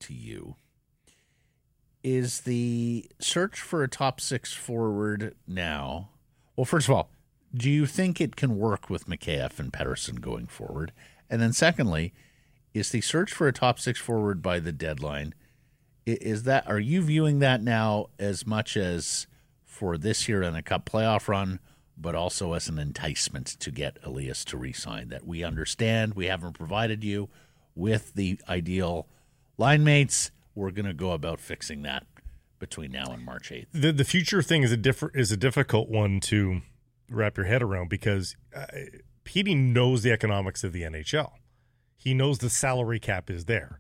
to 0.01 0.13
you 0.13 0.57
is 2.03 2.41
the 2.41 3.09
search 3.21 3.61
for 3.61 3.85
a 3.85 3.89
top 3.89 4.21
six 4.21 4.53
forward 4.53 5.37
now. 5.47 6.09
Well, 6.57 6.65
first 6.65 6.89
of 6.89 6.95
all, 6.95 7.09
do 7.55 7.71
you 7.71 7.87
think 7.87 8.21
it 8.21 8.37
can 8.37 8.57
work 8.57 8.89
with 8.89 9.07
Mikheyev 9.07 9.59
and 9.59 9.73
Pettersson 9.73 10.21
going 10.21 10.47
forward? 10.47 10.93
And 11.29 11.41
then, 11.41 11.53
secondly, 11.53 12.13
is 12.75 12.91
the 12.91 13.01
search 13.01 13.33
for 13.33 13.49
a 13.49 13.53
top 13.53 13.79
six 13.79 13.99
forward 13.99 14.43
by 14.43 14.61
the 14.61 14.73
deadline? 14.73 15.35
Is 16.07 16.45
that 16.45 16.67
are 16.67 16.79
you 16.79 17.03
viewing 17.03 17.41
that 17.41 17.63
now 17.63 18.07
as 18.19 18.47
much 18.47 18.77
as 18.77 19.27
for 19.65 19.99
this 19.99 20.29
year 20.29 20.43
and 20.43 20.57
a 20.57 20.63
cup 20.63 20.89
playoff 20.89 21.29
run, 21.29 21.61
but 21.97 22.15
also 22.15 22.55
as 22.55 22.69
an 22.69 22.79
enticement 22.79 23.47
to 23.61 23.71
get 23.71 23.99
Elias 24.03 24.45
to 24.47 24.57
resign? 24.57 25.09
That 25.09 25.27
we 25.27 25.45
understand 25.45 26.15
we 26.15 26.27
haven't 26.27 26.55
provided 26.55 27.05
you 27.05 27.29
with 27.75 28.15
the 28.15 28.41
ideal 28.49 29.07
line 29.59 29.85
mates 29.85 30.31
we're 30.55 30.71
going 30.71 30.87
to 30.87 30.95
go 30.95 31.13
about 31.13 31.41
fixing 31.41 31.83
that 31.83 32.07
between 32.59 32.93
now 32.93 33.07
and 33.13 33.25
March 33.25 33.51
8th. 33.51 33.67
The 33.73 33.93
the 33.93 34.05
future 34.05 34.43
thing 34.43 34.63
is 34.63 34.73
a 34.73 34.77
different 34.77 35.17
is 35.17 35.33
a 35.33 35.37
difficult 35.37 35.89
one 35.89 36.21
to 36.21 36.61
wrap 37.11 37.37
your 37.37 37.47
head 37.47 37.63
around 37.63 37.89
because 37.89 38.37
uh, 38.55 38.67
Petey 39.25 39.55
knows 39.55 40.03
the 40.03 40.13
economics 40.13 40.65
of 40.65 40.73
the 40.73 40.83
NHL. 40.83 41.33
He 41.97 42.15
knows 42.15 42.39
the 42.39 42.51
salary 42.51 42.99
cap 42.99 43.29
is 43.29 43.45
there. 43.45 43.79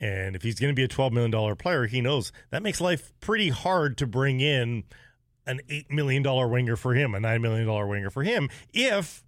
And 0.00 0.34
if 0.34 0.42
he's 0.42 0.58
going 0.58 0.74
to 0.74 0.74
be 0.74 0.84
a 0.84 0.88
$12 0.88 1.12
million 1.12 1.56
player, 1.56 1.86
he 1.86 2.00
knows 2.00 2.32
that 2.50 2.62
makes 2.62 2.80
life 2.80 3.12
pretty 3.20 3.50
hard 3.50 3.96
to 3.98 4.06
bring 4.06 4.40
in 4.40 4.84
an 5.46 5.60
$8 5.68 5.90
million 5.90 6.22
winger 6.50 6.76
for 6.76 6.94
him, 6.94 7.14
a 7.14 7.18
$9 7.18 7.40
million 7.40 7.88
winger 7.88 8.10
for 8.10 8.22
him, 8.22 8.48
if 8.72 9.22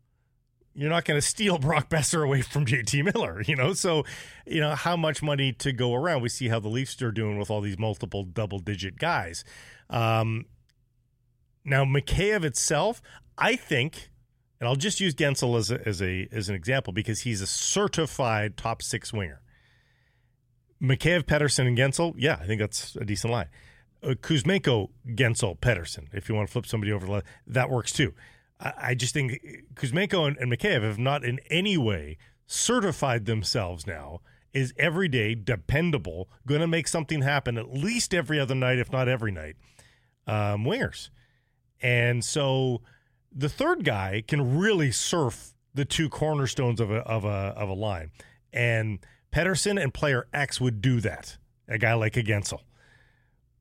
you're 0.75 0.91
not 0.91 1.05
going 1.05 1.19
to 1.19 1.27
steal 1.27 1.59
Brock 1.61 1.89
Boeser 1.89 2.25
away 2.25 2.43
from 2.43 2.67
JT 2.67 3.15
Miller, 3.15 3.43
you 3.43 3.57
know? 3.57 3.73
So, 3.73 4.05
you 4.47 4.61
know, 4.61 4.75
how 4.75 4.97
much 4.97 5.23
money 5.23 5.53
to 5.55 5.73
go 5.73 5.95
around? 5.95 6.23
We 6.23 6.29
see 6.29 6.49
how 6.49 6.61
the 6.61 6.69
Leafs 6.69 7.01
are 7.03 7.13
doing 7.13 7.39
with 7.39 7.51
all 7.51 7.61
these 7.61 7.79
multiple 7.79 8.25
double 8.25 8.59
digit 8.59 8.99
guys. 8.99 9.45
Um, 9.89 10.47
now, 11.67 11.85
Mikheyev 11.85 12.45
itself, 12.45 13.03
I 13.37 13.57
think, 13.57 14.11
and 14.61 14.69
I'll 14.69 14.77
just 14.77 15.01
use 15.01 15.15
Guentzel 15.15 15.59
as 15.59 15.71
a, 15.71 15.87
as 15.87 16.01
a 16.01 16.29
as 16.33 16.49
an 16.49 16.55
example 16.55 16.93
because 16.93 17.21
he's 17.21 17.43
a 17.43 17.47
certified 17.47 18.57
top 18.57 18.83
six 18.83 19.13
winger. 19.13 19.43
Mikheyev, 20.81 21.25
Pettersson, 21.25 21.67
and 21.67 21.77
Guentzel, 21.77 22.15
yeah, 22.17 22.39
I 22.41 22.47
think 22.47 22.61
that's 22.61 22.97
a 22.97 23.05
decent 23.05 23.33
line. 23.33 23.49
Uh, 24.03 24.11
Kuzmenko, 24.11 24.91
Guentzel, 25.09 25.59
Pettersson, 25.59 26.07
if 26.13 26.29
you 26.29 26.35
want 26.35 26.49
to 26.49 26.53
flip 26.53 26.67
somebody 26.67 26.93
over, 26.93 27.23
that 27.47 27.71
works 27.71 27.93
too. 27.93 28.15
I 28.59 28.95
just 28.95 29.13
think 29.13 29.39
Kuzmenko 29.75 30.29
and, 30.29 30.39
and 30.39 30.51
Mikheyev 30.51 30.83
have 30.83 30.99
not 30.99 31.25
in 31.25 31.41
any 31.51 31.77
way 31.77 32.17
certified 32.47 33.27
themselves 33.27 33.87
now 33.87 34.21
is 34.55 34.73
everyday, 34.79 35.35
dependable, 35.35 36.31
going 36.47 36.63
to 36.63 36.67
make 36.67 36.89
something 36.89 37.21
happen 37.21 37.59
at 37.59 37.75
least 37.75 38.15
every 38.15 38.41
other 38.41 38.55
night, 38.55 38.79
if 38.79 38.91
not 38.91 39.09
every 39.09 39.31
night, 39.31 39.57
um, 40.27 40.65
wingers. 40.65 41.11
And 41.81 42.25
so 42.25 42.83
the 43.33 43.49
third 43.49 43.85
guy 43.85 44.23
can 44.27 44.59
really 44.59 44.91
surf 44.91 45.55
the 45.75 45.85
two 45.85 46.09
cornerstones 46.09 46.81
of 46.81 46.91
a, 46.91 46.99
of 47.01 47.25
a, 47.25 47.55
of 47.57 47.69
a 47.69 47.75
line. 47.75 48.11
And 48.53 48.99
Pettersson 49.33 49.81
and 49.81 49.93
player 49.93 50.27
X 50.33 50.61
would 50.61 50.81
do 50.81 51.01
that, 51.01 51.37
a 51.69 51.79
guy 51.79 51.95
like 51.95 52.17
a 52.17 52.23
Guentzel. 52.23 52.61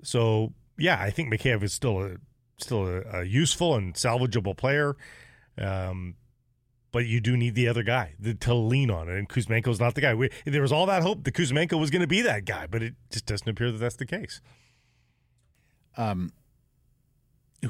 So, 0.03 0.53
yeah, 0.77 1.01
I 1.01 1.09
think 1.09 1.33
Mikheyev 1.33 1.63
is 1.63 1.73
still 1.73 2.01
a 2.01 2.11
still 2.57 2.87
a, 2.87 3.19
a 3.19 3.23
useful 3.23 3.75
and 3.75 3.93
salvageable 3.95 4.55
player. 4.55 4.95
Um, 5.57 6.15
but 6.95 7.05
you 7.05 7.19
do 7.19 7.35
need 7.35 7.55
the 7.55 7.67
other 7.67 7.83
guy 7.83 8.15
to 8.39 8.53
lean 8.53 8.89
on. 8.89 9.09
And 9.09 9.27
Kuzmenko's 9.27 9.81
not 9.81 9.95
the 9.95 10.01
guy. 10.01 10.13
We, 10.13 10.29
there 10.45 10.61
was 10.61 10.71
all 10.71 10.85
that 10.85 11.03
hope 11.03 11.25
that 11.25 11.33
Kuzmenko 11.33 11.77
was 11.77 11.89
going 11.89 12.03
to 12.03 12.07
be 12.07 12.21
that 12.21 12.45
guy, 12.45 12.67
but 12.67 12.81
it 12.81 12.93
just 13.11 13.25
doesn't 13.25 13.49
appear 13.49 13.69
that 13.69 13.79
that's 13.79 13.97
the 13.97 14.05
case. 14.05 14.39
Um, 15.97 16.31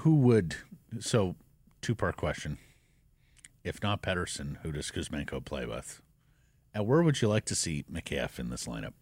who 0.01 0.15
would 0.15 0.55
so 0.99 1.35
two 1.81 1.95
part 1.95 2.17
question? 2.17 2.57
If 3.63 3.81
not 3.81 4.01
Pettersson, 4.01 4.57
who 4.61 4.71
does 4.71 4.91
Kuzmenko 4.91 5.43
play 5.43 5.65
with? 5.65 6.01
And 6.73 6.85
where 6.85 7.01
would 7.01 7.21
you 7.21 7.27
like 7.27 7.45
to 7.45 7.55
see 7.55 7.85
Mikheyev 7.91 8.37
in 8.37 8.49
this 8.49 8.65
lineup? 8.65 8.93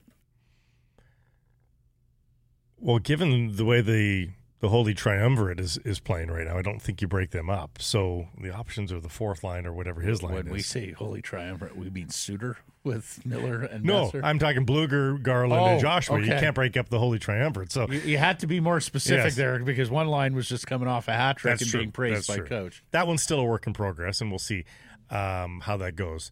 Well, 2.77 2.99
given 2.99 3.55
the 3.55 3.65
way 3.65 3.81
the 3.81 4.29
the 4.63 4.69
Holy 4.69 4.93
Triumvirate 4.93 5.59
is, 5.59 5.77
is 5.79 5.99
playing 5.99 6.31
right 6.31 6.47
now. 6.47 6.57
I 6.57 6.61
don't 6.61 6.81
think 6.81 7.01
you 7.01 7.07
break 7.09 7.31
them 7.31 7.49
up. 7.49 7.79
So 7.81 8.29
the 8.39 8.49
options 8.55 8.93
are 8.93 8.99
the 9.01 9.09
fourth 9.09 9.43
line 9.43 9.65
or 9.65 9.73
whatever 9.73 9.99
his 9.99 10.23
line 10.23 10.35
When 10.35 10.47
is. 10.47 10.53
we 10.53 10.61
say 10.61 10.91
Holy 10.93 11.21
Triumvirate, 11.21 11.75
we 11.75 11.89
mean 11.89 12.07
Suter 12.07 12.55
with 12.81 13.19
Miller 13.25 13.63
and 13.63 13.83
no, 13.83 14.05
Messer? 14.05 14.21
I'm 14.23 14.39
talking 14.39 14.65
Bluger, 14.65 15.21
Garland, 15.21 15.61
Oh, 15.61 15.65
and 15.65 15.81
Joshua. 15.81 16.21
You 16.21 16.27
can't 16.27 16.55
break 16.55 16.77
up 16.77 16.87
the 16.87 16.97
Holy 16.97 17.19
Triumvirate. 17.19 17.73
So 17.73 17.89
You, 17.89 17.99
you 17.99 18.17
had 18.17 18.39
to 18.39 18.47
be 18.47 18.61
more 18.61 18.79
specific 18.79 19.25
Yes. 19.25 19.35
there 19.35 19.59
because 19.59 19.89
one 19.91 20.07
line 20.07 20.33
was 20.33 20.47
just 20.47 20.65
coming 20.65 20.87
off 20.87 21.09
a 21.09 21.13
hat 21.13 21.35
trick 21.39 21.51
That's 21.51 21.63
and 21.63 21.71
true. 21.71 21.79
being 21.81 21.91
praised 21.91 22.15
That's 22.15 22.27
by 22.29 22.35
true. 22.37 22.47
coach. 22.47 22.83
that 22.91 23.05
one's 23.05 23.21
still 23.21 23.41
a 23.41 23.43
work 23.43 23.67
in 23.67 23.73
progress, 23.73 24.21
and 24.21 24.31
we'll 24.31 24.39
see 24.39 24.63
um, 25.09 25.59
how 25.65 25.75
that 25.75 25.97
goes. 25.97 26.31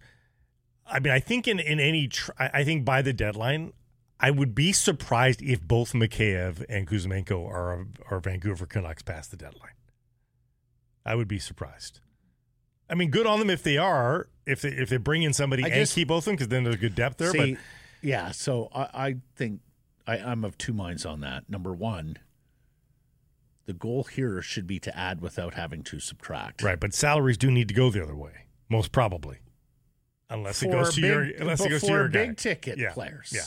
I 0.88 1.00
mean, 1.02 1.12
I 1.12 1.20
think 1.20 1.50
in 1.50 1.60
in 1.60 1.82
any, 1.82 2.08
tr- 2.08 2.32
I 2.40 2.64
think 2.64 2.86
by 2.86 3.02
the 3.02 3.12
deadline, 3.12 3.74
I 4.24 4.30
would 4.32 4.54
be 4.54 4.72
surprised 4.72 5.42
if 5.42 5.62
both 5.68 5.94
Mikheyev 5.94 6.64
and 6.70 6.88
Kuzmenko 6.88 7.46
are 7.48 7.88
are 8.10 8.20
Vancouver 8.20 8.66
Canucks 8.68 9.02
past 9.02 9.32
the 9.32 9.38
deadline. 9.38 9.72
I 11.06 11.16
would 11.16 11.28
be 11.28 11.40
surprised. 11.40 12.00
I 12.88 12.94
mean, 12.94 13.10
good 13.10 13.26
on 13.26 13.40
them 13.40 13.50
if 13.50 13.64
they 13.64 13.78
are. 13.78 14.30
If 14.46 14.62
they 14.62 14.70
if 14.70 14.90
they 14.90 14.98
bring 14.98 15.24
in 15.24 15.34
somebody 15.34 15.64
I 15.64 15.68
and 15.68 15.76
just- 15.76 15.96
keep 15.96 16.08
both 16.10 16.20
of 16.24 16.26
them, 16.26 16.36
because 16.36 16.50
then 16.50 16.64
there's 16.64 16.76
good 16.76 16.94
depth 16.96 17.18
there. 17.18 17.32
See, 17.32 17.58
yeah, 18.04 18.32
so 18.32 18.70
I, 18.74 18.82
I 18.94 19.16
think 19.36 19.62
I, 20.06 20.18
I'm 20.18 20.44
of 20.46 20.58
two 20.58 20.74
minds 20.74 21.06
on 21.06 21.22
that. 21.22 21.50
Number 21.50 21.74
one, 21.74 22.18
the 23.66 23.74
goal 23.74 24.04
here 24.04 24.42
should 24.42 24.68
be 24.68 24.80
to 24.80 24.96
add 24.98 25.22
without 25.22 25.54
having 25.56 25.84
to 25.84 26.00
subtract. 26.00 26.62
right, 26.64 26.80
but 26.80 26.94
salaries 26.94 27.38
do 27.38 27.50
need 27.50 27.68
to 27.70 27.74
go 27.74 27.90
the 27.90 28.04
other 28.04 28.16
way, 28.16 28.46
most 28.70 28.92
probably, 28.92 29.38
unless 30.30 30.62
it 30.62 30.72
goes 30.72 30.94
to 30.96 31.02
big, 31.02 31.10
your 31.10 31.22
unless 31.40 31.62
it 31.62 31.70
goes 31.70 31.82
to 31.82 31.88
your 31.88 32.08
big 32.08 32.30
guy. 32.30 32.34
ticket 32.36 32.78
Yeah, 32.78 32.92
players. 32.94 33.32
yeah. 33.34 33.42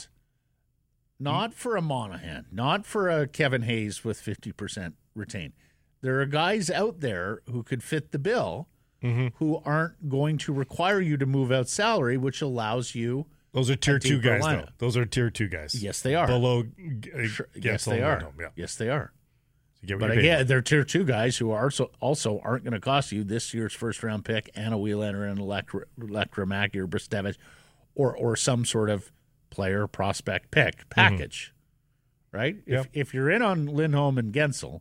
Not 1.25 1.55
for 1.55 1.77
a 1.77 1.83
Monahan, 1.83 2.47
not 2.53 2.87
for 2.87 3.09
a 3.11 3.27
Kevin 3.27 3.63
Hayes 3.63 4.05
with 4.05 4.21
50% 4.23 4.93
retained. 5.15 5.55
There 6.03 6.21
are 6.21 6.27
guys 6.27 6.71
out 6.71 7.01
there 7.01 7.41
who 7.51 7.63
could 7.63 7.83
fit 7.83 8.13
the 8.13 8.19
bill 8.19 8.69
Mm-hmm. 9.03 9.37
who 9.37 9.61
aren't 9.67 10.09
going 10.09 10.39
to 10.39 10.53
require 10.55 10.99
you 10.99 11.19
to 11.19 11.27
move 11.27 11.53
out 11.53 11.69
salary, 11.69 12.17
which 12.17 12.41
allows 12.41 12.95
you. 12.95 13.27
Those 13.53 13.69
are 13.69 13.77
tier 13.77 13.99
two 13.99 14.19
guys, 14.19 14.43
lineup. 14.43 14.65
though. 14.65 14.73
Those 14.79 14.97
are 14.97 15.05
tier 15.05 15.29
two 15.29 15.47
guys. 15.47 15.75
Yes, 15.83 16.01
they 16.01 16.15
are. 16.15 16.27
below. 16.27 16.61
uh, 16.63 17.27
Sure, 17.27 17.47
yes, 17.55 17.85
they 17.85 18.01
are. 18.03 18.33
Yeah. 18.41 18.49
Yes, 18.57 18.77
they 18.77 18.89
are. 18.89 19.13
You 19.83 19.89
get 19.89 20.01
what 20.01 20.09
But 20.09 20.17
again, 20.19 20.47
they're 20.47 20.63
tier 20.63 20.85
two 20.85 21.05
guys 21.05 21.37
who 21.37 21.51
are 21.51 21.65
also, 21.65 21.91
also 22.01 22.41
aren't 22.43 22.65
going 22.65 22.73
to 22.73 22.81
cost 22.81 23.13
you 23.13 23.25
this 23.25 23.53
year's 23.53 23.75
first 23.75 24.03
round 24.03 24.25
pick 24.25 24.49
and 24.55 24.73
a 24.73 24.79
Willander 24.79 25.29
and 25.31 25.39
Electra, 25.39 25.83
Electra 26.01 26.47
Mackey 26.47 26.79
or 26.79 26.87
Brzustewicz 26.87 27.37
or 27.95 28.17
or 28.17 28.37
some 28.37 28.65
sort 28.65 28.89
of 28.89 29.13
player 29.55 29.87
prospect 29.87 30.51
pick 30.51 30.89
package, 30.91 31.55
right? 32.33 32.57
Mm-hmm. 32.57 32.73
Yep. 32.73 32.87
If 32.93 33.09
if 33.09 33.15
you're 33.15 33.31
in 33.31 33.41
on 33.43 33.67
Lindholm 33.67 34.19
and 34.19 34.33
Guentzel, 34.33 34.81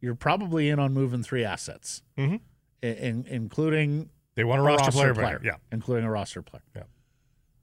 you're 0.00 0.14
probably 0.14 0.68
in 0.68 0.78
on 0.78 0.94
moving 0.94 1.22
three 1.22 1.44
assets, 1.44 2.02
Mhm. 2.16 2.40
in, 2.82 2.94
in- 2.94 3.26
including 3.26 4.10
They 4.36 4.44
want 4.44 4.60
a 4.60 4.62
a 4.62 4.66
roster, 4.66 4.84
roster 4.86 5.14
player, 5.14 5.38
back. 5.38 5.44
Yeah. 5.44 5.56
including 5.72 6.04
a 6.04 6.10
roster 6.10 6.42
player. 6.42 6.62
Yeah. 6.76 6.82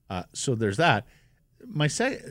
Uh, 0.09 0.23
so 0.33 0.55
there's 0.55 0.77
that. 0.77 1.05
My 1.65 1.87
say, 1.87 2.21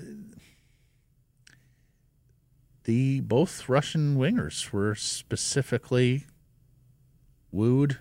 the 2.84 3.20
both 3.20 3.68
Russian 3.68 4.16
wingers 4.16 4.72
were 4.72 4.94
specifically 4.94 6.26
wooed 7.50 7.98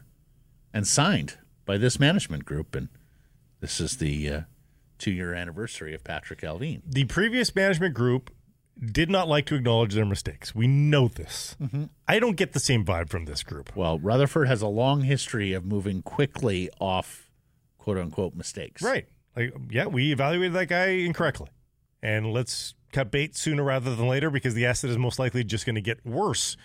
and 0.74 0.88
signed 0.88 1.38
by 1.66 1.78
this 1.78 2.00
management 2.00 2.46
group, 2.46 2.76
and 2.76 2.90
this 3.60 3.80
is 3.82 3.98
the 3.98 4.30
uh, 4.30 4.42
two-year 4.98 5.34
anniversary 5.34 5.94
of 5.94 6.04
Patrik 6.04 6.42
Allvin. 6.42 6.82
The 6.86 7.06
previous 7.06 7.54
management 7.56 7.94
group 7.94 8.32
did 8.80 9.10
not 9.10 9.28
like 9.28 9.46
to 9.48 9.56
acknowledge 9.56 9.94
their 9.94 10.06
mistakes. 10.06 10.54
We 10.54 10.68
know 10.68 11.08
this. 11.08 11.56
Mm-hmm. 11.62 11.86
I 12.08 12.20
don't 12.20 12.36
get 12.36 12.54
the 12.54 12.60
same 12.60 12.86
vibe 12.86 13.10
from 13.10 13.26
this 13.26 13.42
group. 13.42 13.76
Well, 13.76 13.98
Rutherford 13.98 14.48
has 14.48 14.62
a 14.62 14.68
long 14.68 15.02
history 15.02 15.54
of 15.54 15.66
moving 15.66 16.02
quickly 16.02 16.70
off 16.80 17.30
"quote-unquote" 17.80 18.36
mistakes. 18.36 18.84
Right. 18.84 19.08
Like, 19.36 19.54
yeah, 19.70 19.86
we 19.86 20.12
evaluated 20.12 20.54
that 20.54 20.68
guy 20.68 20.88
incorrectly. 20.88 21.50
And 22.02 22.32
let's 22.32 22.76
cut 22.92 23.12
bait 23.12 23.36
sooner 23.36 23.64
rather 23.64 23.96
than 23.96 24.08
later 24.08 24.30
because 24.30 24.54
the 24.54 24.66
asset 24.66 24.90
is 24.90 24.98
most 24.98 25.20
likely 25.20 25.44
just 25.44 25.66
going 25.66 25.76
to 25.76 25.82
get 25.82 26.06
worse 26.06 26.56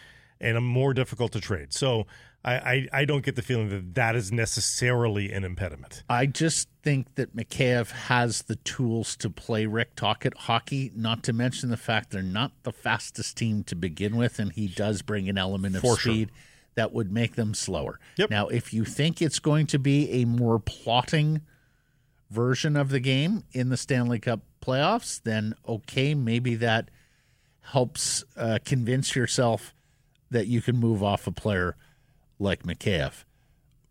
and 0.43 0.63
more 0.65 0.93
difficult 0.93 1.33
to 1.33 1.41
trade. 1.41 1.73
So 1.73 2.07
I, 2.45 2.55
I, 2.55 2.89
I 2.93 3.05
don't 3.05 3.25
get 3.25 3.37
the 3.37 3.43
feeling 3.43 3.69
that 3.69 3.95
that 3.95 4.17
is 4.17 4.33
necessarily 4.33 5.33
an 5.33 5.45
impediment. 5.45 6.03
I 6.09 6.27
just 6.27 6.69
think 6.83 7.15
that 7.15 7.37
Mikheyev 7.37 7.91
has 7.93 8.43
the 8.43 8.57
tools 8.57 9.17
to 9.17 9.31
play 9.31 9.67
Rick 9.67 9.95
Tocchet 9.95 10.35
hockey, 10.37 10.91
not 10.95 11.23
to 11.25 11.33
mention 11.33 11.71
the 11.71 11.77
fact 11.77 12.11
they're 12.11 12.23
not 12.23 12.53
the 12.65 12.73
fastest 12.73 13.37
team 13.37 13.63
to 13.65 13.77
begin 13.77 14.17
with, 14.17 14.39
and 14.39 14.53
he 14.53 14.67
does 14.67 15.03
bring 15.03 15.29
an 15.29 15.39
element 15.39 15.77
of 15.77 15.83
For 15.83 15.97
sure. 15.97 16.13
speed 16.13 16.31
that 16.75 16.93
would 16.93 17.13
make 17.13 17.37
them 17.37 17.55
slower. 17.55 18.01
Yep. 18.17 18.31
Now, 18.31 18.49
if 18.49 18.73
you 18.73 18.85
think 18.85 19.23
it's 19.23 19.39
going 19.39 19.67
to 19.69 19.79
be 19.79 20.11
a 20.11 20.25
more 20.25 20.59
plotting 20.59 21.43
version 22.31 22.77
of 22.77 22.89
the 22.89 23.01
game 23.01 23.45
in 23.53 23.69
the 23.69 23.77
Stanley 23.77 24.19
Cup 24.19 24.41
playoffs, 24.61 25.23
then 25.23 25.55
okay, 25.69 26.15
maybe 26.15 26.55
that 26.57 26.91
helps 27.61 28.25
uh, 28.37 28.59
convince 28.65 29.15
yourself 29.15 29.75
that 30.33 30.47
you 30.47 30.61
can 30.61 30.77
move 30.77 31.03
off 31.03 31.27
a 31.27 31.33
player 31.33 31.77
like 32.39 32.65
Mikheyev 32.65 33.25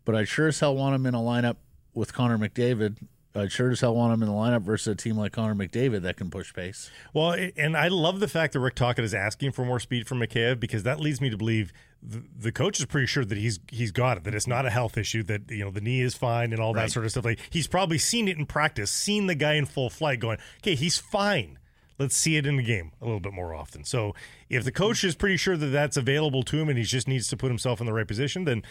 but 0.04 0.14
I'd 0.14 0.28
sure 0.28 0.48
as 0.48 0.60
hell 0.60 0.74
want 0.74 0.94
him 0.94 1.06
in 1.06 1.14
a 1.14 1.20
lineup 1.20 1.56
with 1.94 2.12
Connor 2.12 2.38
McDavid. 2.38 2.96
I 3.34 3.48
sure 3.48 3.70
as 3.70 3.80
hell 3.80 3.94
want 3.94 4.12
him 4.12 4.22
in 4.22 4.28
the 4.28 4.34
lineup 4.34 4.60
versus 4.60 4.88
a 4.88 4.94
team 4.94 5.16
like 5.16 5.32
Connor 5.32 5.54
McDavid 5.54 6.02
that 6.02 6.18
can 6.18 6.30
push 6.30 6.52
pace. 6.52 6.90
Well, 7.14 7.34
and 7.56 7.76
I 7.76 7.88
love 7.88 8.20
the 8.20 8.28
fact 8.28 8.52
that 8.52 8.60
Rick 8.60 8.74
Tocchet 8.74 9.04
is 9.04 9.14
asking 9.14 9.52
for 9.52 9.64
more 9.64 9.80
speed 9.80 10.06
from 10.06 10.20
Mikheyev 10.20 10.60
because 10.60 10.82
that 10.82 11.00
leads 11.00 11.18
me 11.20 11.30
to 11.30 11.38
believe 11.38 11.72
the, 12.02 12.22
the 12.38 12.52
coach 12.52 12.78
is 12.78 12.84
pretty 12.84 13.06
sure 13.06 13.24
that 13.24 13.38
he's 13.38 13.58
he's 13.68 13.90
got 13.90 14.18
it, 14.18 14.24
that 14.24 14.34
it's 14.34 14.46
not 14.46 14.66
a 14.66 14.70
health 14.70 14.98
issue, 14.98 15.22
that 15.22 15.50
you 15.50 15.64
know 15.64 15.70
the 15.70 15.80
knee 15.80 16.02
is 16.02 16.14
fine 16.14 16.52
and 16.52 16.60
all 16.60 16.74
that 16.74 16.90
sort 16.90 17.06
of 17.06 17.12
stuff. 17.12 17.24
Like 17.24 17.38
he's 17.48 17.66
probably 17.66 17.96
seen 17.96 18.28
it 18.28 18.36
in 18.36 18.44
practice, 18.44 18.90
seen 18.90 19.28
the 19.28 19.34
guy 19.34 19.54
in 19.54 19.64
full 19.64 19.88
flight, 19.88 20.20
going, 20.20 20.38
"Okay, 20.58 20.74
he's 20.74 20.98
fine." 20.98 21.58
Let's 21.98 22.16
see 22.16 22.36
it 22.36 22.46
in 22.46 22.56
the 22.56 22.62
game 22.62 22.92
a 23.00 23.04
little 23.04 23.20
bit 23.20 23.32
more 23.32 23.54
often. 23.54 23.84
So, 23.84 24.14
if 24.48 24.64
the 24.64 24.72
coach 24.72 25.04
is 25.04 25.14
pretty 25.14 25.36
sure 25.36 25.56
that 25.56 25.66
that's 25.66 25.96
available 25.96 26.42
to 26.44 26.58
him 26.58 26.68
and 26.68 26.78
he 26.78 26.84
just 26.84 27.06
needs 27.06 27.28
to 27.28 27.36
put 27.36 27.48
himself 27.48 27.80
in 27.80 27.86
the 27.86 27.92
right 27.92 28.08
position, 28.08 28.44
then, 28.44 28.62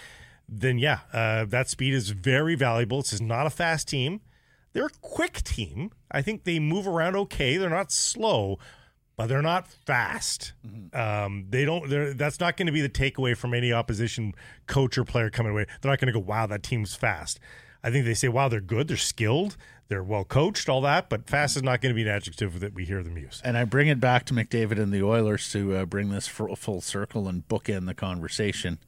then 0.50 0.80
yeah, 0.80 1.00
uh, 1.14 1.46
that 1.46 1.70
speed 1.70 1.94
is 1.94 2.10
very 2.10 2.56
valuable. 2.56 3.02
This 3.02 3.14
is 3.14 3.22
not 3.22 3.48
a 3.48 3.50
fast 3.50 3.88
team. 3.88 4.22
They're 4.74 4.86
a 4.86 5.00
quick 5.02 5.44
team. 5.44 5.92
I 6.12 6.22
think 6.22 6.44
they 6.44 6.60
move 6.60 6.88
around 6.88 7.16
okay. 7.16 7.58
They're 7.58 7.70
not 7.70 7.92
slow, 7.92 8.58
but 9.18 9.28
they're 9.28 9.42
not 9.42 9.68
fast. 9.68 10.54
Um, 10.94 11.46
they 11.50 11.66
don't. 11.66 11.90
They're, 11.90 12.14
that's 12.14 12.40
not 12.40 12.58
going 12.58 12.68
to 12.68 12.72
be 12.72 12.82
the 12.82 12.90
takeaway 12.90 13.36
from 13.36 13.54
any 13.54 13.74
opposition 13.74 14.34
coach 14.68 14.98
or 14.98 15.04
player 15.04 15.30
coming 15.30 15.52
away. 15.52 15.66
They're 15.82 15.92
not 15.92 16.00
going 16.00 16.14
to 16.14 16.20
go, 16.20 16.26
"Wow, 16.26 16.48
that 16.48 16.64
team's 16.64 16.96
fast." 16.96 17.40
I 17.84 17.92
think 17.92 18.06
they 18.06 18.14
say, 18.14 18.28
"Wow, 18.28 18.48
they're 18.48 18.62
good. 18.62 18.88
They're 18.88 18.98
skilled. 18.98 19.58
They're 19.88 20.04
well 20.04 20.24
coached. 20.24 20.70
All 20.70 20.82
that." 20.82 21.10
But 21.10 21.30
fast 21.30 21.56
is 21.56 21.64
not 21.64 21.82
going 21.82 21.94
to 21.94 21.96
be 21.96 22.04
an 22.04 22.16
adjective 22.16 22.60
that 22.60 22.74
we 22.74 22.86
hear 22.86 23.04
them 23.04 23.18
use. 23.18 23.42
And 23.44 23.58
I 23.58 23.66
bring 23.66 23.88
it 23.88 24.00
back 24.00 24.26
to 24.26 24.34
McDavid 24.34 24.80
and 24.80 24.92
the 24.92 25.04
Oilers 25.04 25.52
to 25.52 25.76
uh, 25.76 25.86
bring 25.86 26.10
this 26.10 26.28
full, 26.28 26.56
full 26.56 26.82
circle 26.82 27.28
and 27.28 27.48
bookend 27.48 27.88
the 27.88 27.94
conversation. 27.94 28.80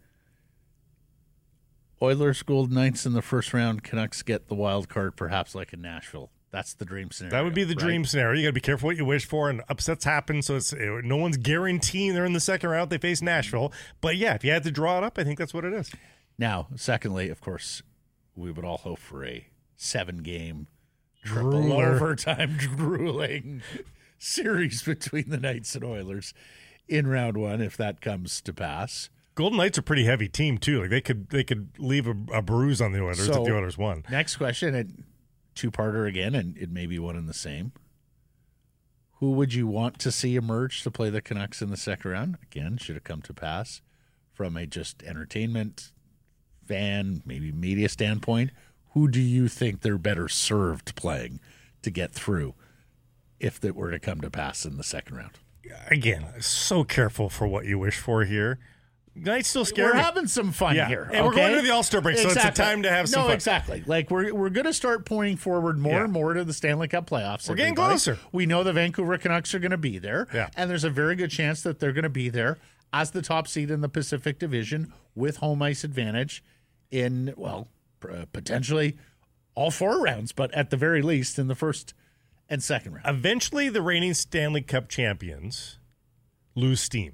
Oilers, 2.02 2.44
Golden 2.44 2.76
Knights 2.76 3.06
in 3.06 3.14
the 3.14 3.22
first 3.22 3.54
round. 3.54 3.84
Canucks 3.84 4.22
get 4.24 4.48
the 4.48 4.56
wild 4.56 4.90
card, 4.90 5.16
perhaps 5.16 5.56
like 5.56 5.72
in 5.72 5.82
Nashville. 5.82 6.32
That's 6.52 6.76
the 6.76 6.86
dream 6.86 7.10
scenario. 7.10 7.36
That 7.36 7.44
would 7.46 7.56
be 7.56 7.64
the 7.64 7.74
right? 7.74 7.80
dream 7.80 8.06
scenario. 8.06 8.40
You 8.40 8.46
got 8.46 8.50
to 8.50 8.54
be 8.54 8.62
careful 8.62 8.88
what 8.88 8.98
you 8.98 9.06
wish 9.06 9.26
for, 9.26 9.50
and 9.50 9.64
upsets 9.70 10.06
happen. 10.06 10.44
So 10.44 10.58
it's 10.58 10.72
uh, 10.72 11.02
no 11.04 11.18
one's 11.18 11.38
guaranteeing 11.38 12.14
they're 12.14 12.26
in 12.26 12.34
the 12.34 12.40
second 12.40 12.70
round. 12.70 12.92
They 12.92 13.00
face 13.00 13.24
Nashville, 13.24 13.74
but 14.02 14.18
yeah, 14.18 14.36
if 14.36 14.44
you 14.44 14.52
had 14.52 14.64
to 14.64 14.72
draw 14.72 15.00
it 15.00 15.04
up, 15.04 15.18
I 15.18 15.24
think 15.24 15.40
that's 15.40 15.54
what 15.54 15.66
it 15.66 15.74
is. 15.74 15.92
Now, 16.38 16.68
secondly, 16.76 17.30
of 17.30 17.42
course, 17.42 17.82
we 18.36 18.52
would 18.52 18.66
all 18.66 18.78
hope 18.78 19.00
for 19.00 19.26
a 19.26 19.48
seven-game 19.76 20.68
triple 21.24 21.52
Drooler. 21.52 21.96
overtime 21.96 22.58
drooling 22.58 23.62
series 24.18 24.84
between 24.84 25.30
the 25.30 25.38
Knights 25.38 25.76
and 25.76 25.84
Oilers 25.84 26.34
in 26.88 27.08
round 27.08 27.38
one, 27.38 27.62
if 27.62 27.78
that 27.78 28.02
comes 28.02 28.42
to 28.42 28.54
pass. 28.54 29.10
Golden 29.36 29.58
Knights 29.58 29.78
are 29.78 29.82
a 29.82 29.84
pretty 29.84 30.06
heavy 30.06 30.28
team 30.28 30.58
too. 30.58 30.82
Like 30.82 30.90
they 30.90 31.02
could 31.02 31.30
they 31.30 31.44
could 31.44 31.70
leave 31.80 32.08
a, 32.08 32.16
a 32.32 32.42
bruise 32.42 32.82
on 32.82 32.92
the 32.92 33.02
Oilers 33.02 33.28
if 33.28 33.34
the 33.34 33.54
Oilers 33.54 33.78
won. 33.78 34.04
Next 34.10 34.36
question, 34.36 34.76
and 34.76 35.04
two-parter 35.56 36.08
again, 36.08 36.36
and 36.36 36.58
it 36.58 36.72
may 36.72 36.86
be 36.86 37.00
one 37.00 37.16
and 37.16 37.28
the 37.28 37.34
same. 37.34 37.72
Who 39.20 39.32
would 39.32 39.54
you 39.54 39.68
want 39.68 40.00
to 40.00 40.12
see 40.12 40.36
emerge 40.36 40.84
to 40.84 40.92
play 40.92 41.10
the 41.10 41.22
Canucks 41.22 41.62
in 41.62 41.70
the 41.70 41.78
second 41.78 42.12
round? 42.12 42.38
Again, 42.44 42.78
should 42.78 42.98
it 42.98 43.06
come 43.06 43.22
to 43.22 43.34
pass 43.34 43.82
from 44.34 44.58
a 44.58 44.66
just 44.68 45.02
entertainment 45.04 45.93
fan, 46.66 47.22
maybe 47.26 47.52
media 47.52 47.90
standpoint, 47.90 48.52
who 48.94 49.08
do 49.08 49.20
you 49.22 49.48
think 49.48 49.82
they're 49.82 49.98
better 49.98 50.28
served 50.28 50.96
playing 50.96 51.40
to 51.82 51.90
get 51.90 52.12
through 52.12 52.54
if 53.40 53.64
it 53.64 53.76
were 53.76 53.92
to 53.92 54.00
come 54.00 54.22
to 54.22 54.30
pass 54.30 54.66
in 54.66 54.78
the 54.78 54.84
second 54.84 55.18
round? 55.18 55.32
Again, 55.90 56.26
so 56.40 56.84
careful 56.84 57.30
for 57.30 57.48
what 57.48 57.66
you 57.66 57.80
wish 57.80 57.98
for 57.98 58.26
here. 58.26 58.60
Knights 59.16 59.50
still 59.50 59.64
scary. 59.66 59.92
We're 59.92 60.00
having 60.02 60.26
some 60.28 60.52
fun 60.52 60.76
Yeah. 60.76 60.88
here. 60.88 61.08
And 61.14 61.24
we're 61.24 61.36
going 61.36 61.56
to 61.56 61.62
the 61.62 61.70
All-Star 61.70 62.02
break, 62.02 62.18
so 62.18 62.30
it's 62.30 62.44
a 62.44 62.50
time 62.52 62.82
to 62.82 62.90
have 62.90 63.08
some 63.08 63.22
no, 63.22 63.28
fun. 63.28 63.36
exactly. 63.36 63.84
Like 63.86 64.10
we're 64.10 64.34
we're 64.34 64.50
going 64.50 64.66
to 64.66 64.74
start 64.74 65.06
pointing 65.06 65.38
forward 65.38 65.78
more 65.78 65.94
Yeah. 65.94 66.04
and 66.06 66.12
more 66.14 66.34
to 66.34 66.44
the 66.44 66.54
Stanley 66.54 66.88
Cup 66.88 67.08
playoffs. 67.08 67.48
We're 67.48 67.56
getting 67.56 67.74
everybody. 67.74 67.92
closer. 67.92 68.18
We 68.32 68.48
know 68.48 68.64
the 68.64 68.74
Vancouver 68.74 69.18
Canucks 69.20 69.54
are 69.54 69.60
going 69.60 69.70
to 69.72 69.78
be 69.78 70.00
there, 70.00 70.28
Yeah. 70.34 70.50
and 70.58 70.68
there's 70.70 70.84
a 70.84 70.90
very 70.90 71.16
good 71.16 71.30
chance 71.30 71.62
that 71.62 71.80
they're 71.80 71.94
going 71.94 72.04
to 72.04 72.10
be 72.10 72.30
there 72.30 72.58
as 72.92 73.12
the 73.12 73.22
top 73.22 73.48
seed 73.48 73.70
in 73.70 73.82
the 73.82 73.90
Pacific 73.90 74.40
Division 74.40 74.92
with 75.16 75.38
home 75.38 75.62
ice 75.62 75.84
advantage 75.84 76.44
in, 76.94 77.34
well, 77.36 77.68
uh, 78.08 78.26
potentially 78.32 78.98
all 79.56 79.72
four 79.72 80.02
rounds, 80.02 80.32
but 80.32 80.54
at 80.54 80.70
the 80.70 80.78
very 80.78 81.02
least 81.02 81.40
in 81.40 81.48
the 81.48 81.56
first 81.56 81.94
and 82.50 82.62
second 82.64 82.94
round. 82.94 83.06
Eventually, 83.08 83.70
the 83.70 83.82
reigning 83.82 84.14
Stanley 84.14 84.62
Cup 84.62 84.88
champions 84.90 85.80
lose 86.56 86.80
steam. 86.80 87.14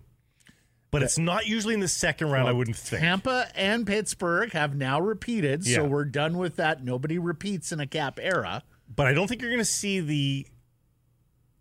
But 0.91 1.03
it's 1.03 1.19
not 1.19 1.45
usually 1.45 1.75
in 1.75 1.79
the 1.81 1.87
second 1.87 2.31
round, 2.31 2.49
I 2.49 2.51
wouldn't 2.51 2.75
think. 2.75 3.01
Tampa 3.01 3.47
and 3.53 3.85
Pittsburgh 3.85 4.51
have 4.53 4.75
now 4.75 4.99
repeated, 4.99 5.63
so 5.63 5.83
we're 5.85 6.05
done 6.05 6.37
with 6.37 6.55
that. 6.55 6.83
Nobody 6.83 7.19
repeats 7.19 7.71
in 7.71 7.79
a 7.79 7.85
cap 7.85 8.17
era. 8.19 8.63
but 8.93 9.05
I 9.05 9.13
don't 9.13 9.27
think 9.27 9.41
you're 9.41 9.51
going 9.51 9.61
to 9.61 9.65
see 9.65 9.99
the, 9.99 10.47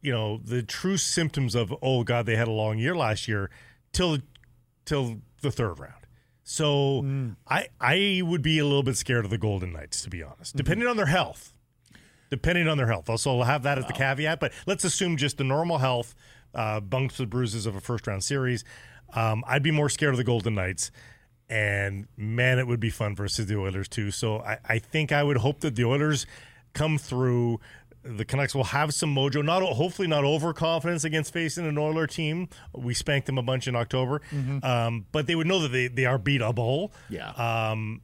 you 0.01 0.13
know, 0.13 0.39
the 0.43 0.63
true 0.63 0.97
symptoms 0.97 1.55
of 1.55 1.75
oh 1.83 2.05
god 2.05 2.25
they 2.25 2.37
had 2.37 2.49
a 2.49 2.53
long 2.53 2.79
year 2.79 2.97
last 2.97 3.29
year 3.29 3.51
till 3.93 4.19
till 4.87 5.19
the 5.43 5.51
third 5.51 5.79
round. 5.79 5.98
So 6.51 7.05
I 7.47 7.69
I 7.79 8.23
would 8.25 8.41
be 8.41 8.59
a 8.59 8.65
little 8.65 8.83
bit 8.83 8.97
scared 8.97 9.27
of 9.27 9.31
the 9.31 9.37
Golden 9.37 9.71
Knights 9.71 10.01
to 10.03 10.09
be 10.09 10.23
honest, 10.23 10.57
depending 10.57 10.89
on 10.89 10.97
their 10.97 11.07
health. 11.07 11.53
Depending 12.31 12.69
on 12.69 12.77
their 12.79 12.87
health, 12.87 13.09
also 13.11 13.39
I'll 13.39 13.45
have 13.45 13.63
that 13.65 13.79
as 13.79 13.87
the 13.87 13.93
caveat. 13.93 14.41
But 14.41 14.53
let's 14.67 14.85
assume 14.85 15.17
just 15.19 15.37
the 15.37 15.45
normal 15.45 15.79
health, 15.79 16.15
uh, 16.55 16.81
bumps 16.81 17.21
and 17.21 17.29
bruises 17.29 17.67
of 17.67 17.77
a 17.77 17.81
first 17.81 18.07
round 18.07 18.25
series. 18.25 18.65
Um, 19.13 19.45
I'd 19.47 19.63
be 19.63 19.71
more 19.71 19.91
scared 19.91 20.15
of 20.15 20.19
the 20.19 20.25
Golden 20.25 20.55
Knights 20.55 20.91
and 21.51 22.07
man, 22.17 22.59
it 22.59 22.67
would 22.67 22.81
be 22.81 22.91
fun 22.91 23.15
versus 23.15 23.47
the 23.47 23.59
Oilers 23.59 23.89
too. 23.89 24.11
So 24.11 24.41
I, 24.41 24.59
I 24.65 24.79
think 24.79 25.13
I 25.13 25.23
would 25.23 25.39
hope 25.39 25.61
that 25.61 25.77
the 25.77 25.85
Oilers 25.85 26.27
come 26.73 26.99
through. 26.99 27.61
The 28.17 28.25
Canucks 28.25 28.55
will 28.55 28.65
have 28.65 28.95
some 28.95 29.15
mojo. 29.15 29.45
Not 29.45 29.63
hopefully 29.63 30.09
not 30.09 30.25
overconfidence 30.25 31.05
against 31.05 31.33
facing 31.33 31.67
an 31.67 31.77
Oiler 31.77 32.07
team. 32.07 32.49
We 32.75 32.95
spanked 32.95 33.27
them 33.27 33.37
a 33.39 33.43
bunch 33.43 33.69
in 33.69 33.77
October, 33.77 34.23
um, 34.63 35.05
but 35.13 35.27
they 35.27 35.35
would 35.35 35.47
know 35.47 35.61
that 35.61 35.69
they, 35.73 35.89
they 35.89 36.07
are 36.07 36.19
beatable. 36.19 36.91
Yeah. 37.11 37.29
Um, 37.33 38.01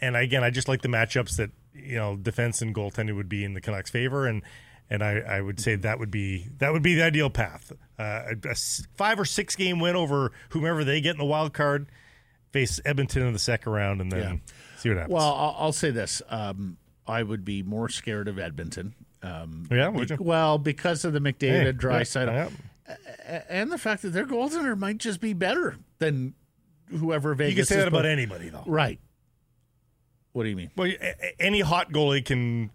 and 0.00 0.16
again, 0.16 0.42
I 0.42 0.50
just 0.50 0.68
like 0.68 0.80
the 0.82 0.88
matchups 0.88 1.36
that 1.36 1.50
you 1.74 1.96
know 1.96 2.16
defense 2.16 2.62
and 2.62 2.74
goaltending 2.74 3.14
would 3.16 3.28
be 3.28 3.44
in 3.44 3.52
the 3.54 3.60
Canucks' 3.60 3.90
favor, 3.90 4.26
and 4.26 4.42
and 4.90 5.02
I, 5.02 5.18
I 5.18 5.40
would 5.40 5.60
say 5.60 5.74
that 5.76 5.98
would 5.98 6.10
be 6.10 6.48
that 6.58 6.72
would 6.72 6.82
be 6.82 6.94
the 6.94 7.04
ideal 7.04 7.28
path. 7.30 7.72
Uh, 7.98 8.22
a, 8.48 8.54
five 8.96 9.20
or 9.20 9.24
six 9.24 9.54
game 9.54 9.78
win 9.80 9.96
over 9.96 10.32
whomever 10.50 10.82
they 10.82 11.00
get 11.00 11.12
in 11.12 11.18
the 11.18 11.24
wild 11.24 11.52
card, 11.52 11.88
face 12.52 12.80
Edmonton 12.84 13.22
in 13.26 13.32
the 13.32 13.38
second 13.38 13.70
round, 13.72 14.00
and 14.00 14.10
then 14.10 14.20
Yeah. 14.20 14.54
see 14.78 14.88
what 14.88 14.98
happens. 14.98 15.14
Well, 15.14 15.34
I'll, 15.34 15.56
I'll 15.58 15.72
say 15.72 15.90
this: 15.90 16.20
um, 16.30 16.78
I 17.06 17.22
would 17.22 17.44
be 17.44 17.62
more 17.62 17.88
scared 17.88 18.28
of 18.28 18.38
Edmonton. 18.38 18.94
Um, 19.22 19.66
Yeah, 19.70 19.88
would 19.88 20.08
be- 20.08 20.14
you? 20.14 20.22
well, 20.22 20.58
because 20.58 21.04
of 21.04 21.12
the 21.12 21.20
Hey, 21.20 21.32
McDavid, 21.32 21.76
dry 21.76 21.98
yeah, 21.98 22.02
side, 22.04 22.28
yeah. 22.28 23.42
and 23.48 23.70
the 23.70 23.78
fact 23.78 24.02
that 24.02 24.10
their 24.10 24.26
goaltender 24.26 24.76
might 24.76 24.98
just 24.98 25.20
be 25.20 25.32
better 25.32 25.76
than 25.98 26.34
whoever 26.90 27.34
Vegas. 27.34 27.50
You 27.52 27.56
can 27.56 27.66
say 27.66 27.74
is 27.76 27.80
that 27.82 27.88
about 27.88 28.02
put- 28.02 28.06
anybody, 28.10 28.48
though. 28.48 28.64
right? 28.66 28.98
What 30.32 30.44
do 30.44 30.48
you 30.48 30.56
mean? 30.56 30.70
Well, 30.76 30.90
any 31.38 31.60
hot 31.60 31.92
goalie 31.92 32.24
can 32.24 32.70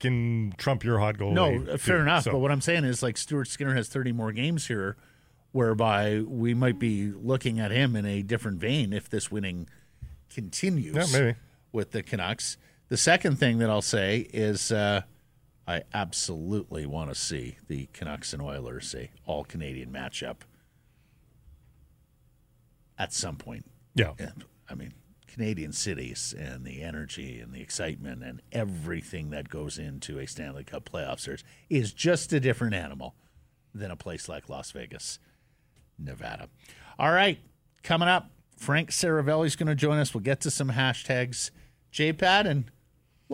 can 0.00 0.52
trump 0.58 0.84
your 0.84 0.98
hot 0.98 1.16
goalie. 1.16 1.32
No, 1.32 1.72
uh, 1.72 1.76
fair 1.78 1.96
too. 1.96 2.02
enough. 2.02 2.24
So- 2.24 2.32
But 2.32 2.38
what 2.38 2.50
I'm 2.50 2.60
saying 2.60 2.84
is, 2.84 3.02
like 3.02 3.16
Stuart 3.16 3.46
Skinner 3.48 3.74
has 3.74 3.88
30 3.88 4.12
more 4.12 4.32
games 4.32 4.66
here, 4.66 4.96
whereby 5.52 6.20
we 6.20 6.52
might 6.52 6.78
be 6.78 7.10
looking 7.10 7.58
at 7.58 7.70
him 7.70 7.96
in 7.96 8.04
a 8.04 8.22
different 8.22 8.58
vein 8.58 8.92
if 8.92 9.08
this 9.08 9.30
winning 9.30 9.66
continues 10.28 10.94
Yeah, 10.94 11.06
maybe. 11.20 11.38
with 11.72 11.92
the 11.92 12.02
Canucks. 12.02 12.56
The 12.88 12.96
second 12.98 13.38
thing 13.38 13.58
that 13.58 13.70
I'll 13.70 13.80
say 13.82 14.28
is, 14.32 14.70
uh, 14.70 15.02
I 15.66 15.82
absolutely 15.94 16.84
want 16.86 17.10
to 17.10 17.14
see 17.14 17.58
the 17.68 17.86
Canucks 17.92 18.32
and 18.32 18.42
Oilers 18.42 18.94
a 18.94 19.10
all 19.24 19.44
Canadian 19.44 19.90
matchup 19.90 20.38
at 22.98 23.12
some 23.12 23.36
point. 23.36 23.64
yeah, 23.94 24.12
And 24.18 24.44
I 24.68 24.74
mean, 24.74 24.92
Canadian 25.26 25.72
cities 25.72 26.34
and 26.38 26.64
the 26.64 26.82
energy 26.82 27.40
and 27.40 27.52
the 27.52 27.60
excitement 27.60 28.22
and 28.22 28.40
everything 28.52 29.30
that 29.30 29.48
goes 29.48 29.78
into 29.78 30.18
a 30.18 30.26
Stanley 30.26 30.64
Cup 30.64 30.88
playoff 30.90 31.18
series 31.18 31.42
is 31.68 31.92
just 31.92 32.32
a 32.32 32.38
different 32.40 32.74
animal 32.74 33.14
than 33.74 33.90
a 33.90 33.96
place 33.96 34.28
like 34.28 34.48
Las 34.48 34.70
Vegas, 34.70 35.18
Nevada. 35.98 36.48
All 36.98 37.10
right, 37.10 37.38
coming 37.82 38.06
up, 38.08 38.30
Frank 38.56 38.90
Seravalli's 38.90 39.56
going 39.56 39.66
to 39.66 39.74
join 39.74 39.98
us. 39.98 40.14
We'll 40.14 40.22
get 40.22 40.40
to 40.42 40.50
some 40.50 40.70
hashtags. 40.70 41.50
JPad 41.92 42.46
and 42.46 42.70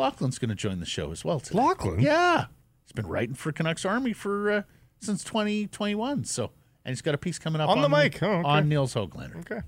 Lachlan's 0.01 0.39
going 0.39 0.49
to 0.49 0.55
join 0.55 0.81
the 0.81 0.87
show 0.87 1.13
as 1.13 1.25
well 1.25 1.41
today. 1.41 1.59
Lachlan? 1.59 2.01
Yeah. 2.01 2.47
He's 2.85 2.93
been 2.93 3.07
writing 3.07 3.35
for 3.35 3.53
Canucks 3.53 3.85
Army 3.85 4.13
for 4.13 4.51
uh, 4.51 4.63
since 5.01 5.23
2021. 5.25 6.25
So, 6.25 6.51
and 6.85 6.93
he's 6.93 7.03
got 7.03 7.15
a 7.15 7.19
piece 7.19 7.39
coming 7.39 7.61
up 7.61 7.69
On 7.69 7.83
the 7.83 7.89
mic. 7.89 8.23
Oh, 8.23 8.27
okay. 8.27 8.49
on 8.49 8.69
Nils 8.69 8.95
Hoglander. 8.95 9.37
okay. 9.41 9.61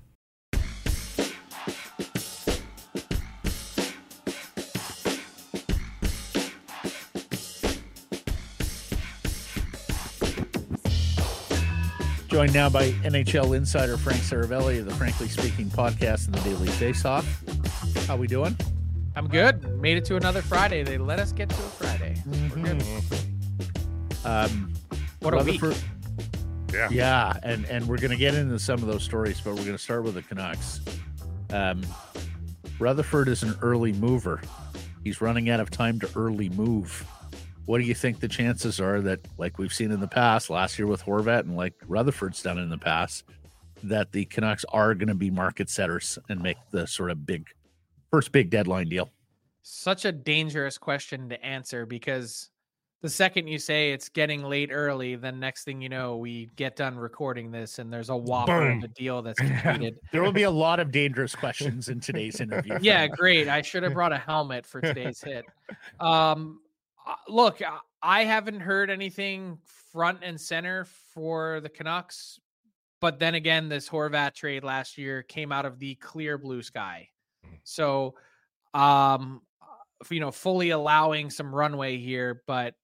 Joined 12.27 12.53
now 12.53 12.67
by 12.67 12.89
NHL 13.03 13.55
insider 13.55 13.95
Frank 13.95 14.21
Seravalli 14.21 14.79
of 14.79 14.85
the 14.85 14.93
Frankly 14.95 15.27
Speaking 15.27 15.69
podcast 15.69 16.25
and 16.25 16.33
the 16.33 16.41
Daily 16.41 16.67
Faceoff. 16.67 17.23
How 18.07 18.17
we 18.17 18.25
doing? 18.25 18.57
I'm 19.15 19.27
good. 19.27 19.79
Made 19.79 19.97
it 19.97 20.05
to 20.05 20.15
another 20.15 20.41
Friday. 20.41 20.83
They 20.83 20.97
let 20.97 21.19
us 21.19 21.31
get 21.31 21.49
to 21.49 21.55
a 21.55 21.59
Friday. 21.59 22.15
We're 22.25 22.63
good. 22.73 22.83
Um, 24.25 24.73
What 25.19 25.33
a 25.33 25.43
week. 25.43 25.61
Rutherford- 25.61 25.89
Yeah. 26.73 26.89
Yeah, 26.89 27.39
and 27.43 27.65
and 27.65 27.87
we're 27.87 27.97
going 27.99 28.11
to 28.11 28.17
get 28.17 28.33
into 28.33 28.57
some 28.57 28.81
of 28.81 28.87
those 28.87 29.03
stories, 29.03 29.39
but 29.39 29.51
we're 29.51 29.57
going 29.65 29.73
to 29.73 29.77
start 29.77 30.03
with 30.03 30.15
the 30.15 30.23
Canucks. 30.23 30.81
Um, 31.51 31.83
Rutherford 32.79 33.27
is 33.27 33.43
an 33.43 33.55
early 33.61 33.93
mover. 33.93 34.41
He's 35.03 35.21
running 35.21 35.49
out 35.51 35.59
of 35.59 35.69
time 35.69 35.99
to 35.99 36.09
early 36.15 36.49
move. 36.49 37.05
What 37.65 37.77
do 37.77 37.83
you 37.83 37.93
think 37.93 38.19
the 38.21 38.27
chances 38.27 38.79
are 38.79 39.01
that, 39.01 39.19
like 39.37 39.57
we've 39.59 39.71
seen 39.73 39.91
in 39.91 39.99
the 39.99 40.07
past, 40.07 40.49
last 40.49 40.79
year 40.79 40.87
with 40.87 41.03
Horvat 41.03 41.41
and 41.41 41.55
like 41.55 41.75
Rutherford's 41.87 42.41
done 42.41 42.57
in 42.57 42.69
the 42.69 42.77
past, 42.79 43.23
that 43.83 44.11
the 44.11 44.25
Canucks 44.25 44.65
are 44.73 44.95
going 44.95 45.07
to 45.09 45.13
be 45.15 45.29
market 45.29 45.69
setters 45.69 46.17
and 46.27 46.41
make 46.41 46.57
the 46.71 46.87
sort 46.87 47.11
of 47.11 47.25
big 47.25 47.47
first 48.13 48.31
big 48.31 48.51
deadline 48.51 48.87
deal? 48.87 49.09
Such 49.63 50.05
a 50.05 50.11
dangerous 50.11 50.77
question 50.77 51.27
to 51.29 51.43
answer 51.43 51.87
because 51.87 52.51
the 53.01 53.09
second 53.09 53.47
you 53.47 53.57
say 53.57 53.91
it's 53.91 54.07
getting 54.07 54.43
late 54.43 54.69
early, 54.71 55.15
then 55.15 55.39
next 55.39 55.63
thing 55.63 55.81
you 55.81 55.89
know, 55.89 56.17
we 56.17 56.47
get 56.55 56.75
done 56.75 56.95
recording 56.95 57.49
this 57.49 57.79
and 57.79 57.91
there's 57.91 58.09
a 58.09 58.15
whopper 58.15 58.69
Boom. 58.69 58.77
of 58.77 58.83
a 58.83 58.87
deal 58.89 59.23
that's 59.23 59.39
completed. 59.63 59.97
There 60.11 60.21
will 60.21 60.31
be 60.31 60.43
a 60.43 60.51
lot 60.51 60.79
of 60.79 60.91
dangerous 60.91 61.33
questions 61.33 61.89
in 61.89 61.99
today's 61.99 62.39
interview. 62.39 62.77
yeah, 62.81 63.07
great. 63.07 63.47
I 63.47 63.63
should 63.63 63.81
have 63.81 63.93
brought 63.93 64.13
a 64.13 64.17
helmet 64.19 64.67
for 64.67 64.79
today's 64.79 65.19
hit. 65.23 65.45
Um, 65.99 66.59
uh, 67.07 67.15
look, 67.27 67.63
I- 67.63 67.79
I 68.05 68.25
haven't 68.25 68.59
heard 68.59 68.89
anything 68.91 69.57
front 69.63 70.19
and 70.23 70.39
center 70.39 70.83
for 71.13 71.61
the 71.61 71.69
Canucks, 71.69 72.37
but 72.99 73.17
then 73.17 73.33
again, 73.33 73.69
this 73.69 73.87
Horvat 73.87 74.35
trade 74.35 74.65
last 74.65 74.97
year 74.97 75.23
came 75.23 75.53
out 75.53 75.65
of 75.65 75.79
the 75.79 75.95
clear 75.95 76.37
blue 76.37 76.61
sky. 76.61 77.07
So, 77.63 78.15
um, 78.73 79.41
you 80.09 80.19
know, 80.19 80.31
fully 80.31 80.71
allowing 80.71 81.29
some 81.29 81.53
runway 81.53 81.97
here, 81.97 82.43
but 82.47 82.75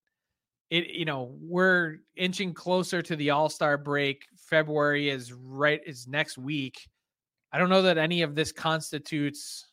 it, 0.69 0.88
you 0.88 1.06
know, 1.06 1.36
we're 1.41 1.98
inching 2.15 2.54
closer 2.54 3.02
to 3.02 3.15
the 3.15 3.32
All 3.32 3.50
Star 3.50 3.78
break. 3.78 4.26
February 4.38 5.10
is 5.10 5.34
right 5.34 5.82
is 5.86 6.08
next 6.08 6.38
week. 6.38 6.88
I 7.52 7.58
don't 7.58 7.69
know 7.69 7.82
that 7.82 7.98
any 7.98 8.22
of 8.22 8.36
this 8.36 8.52
constitutes 8.52 9.67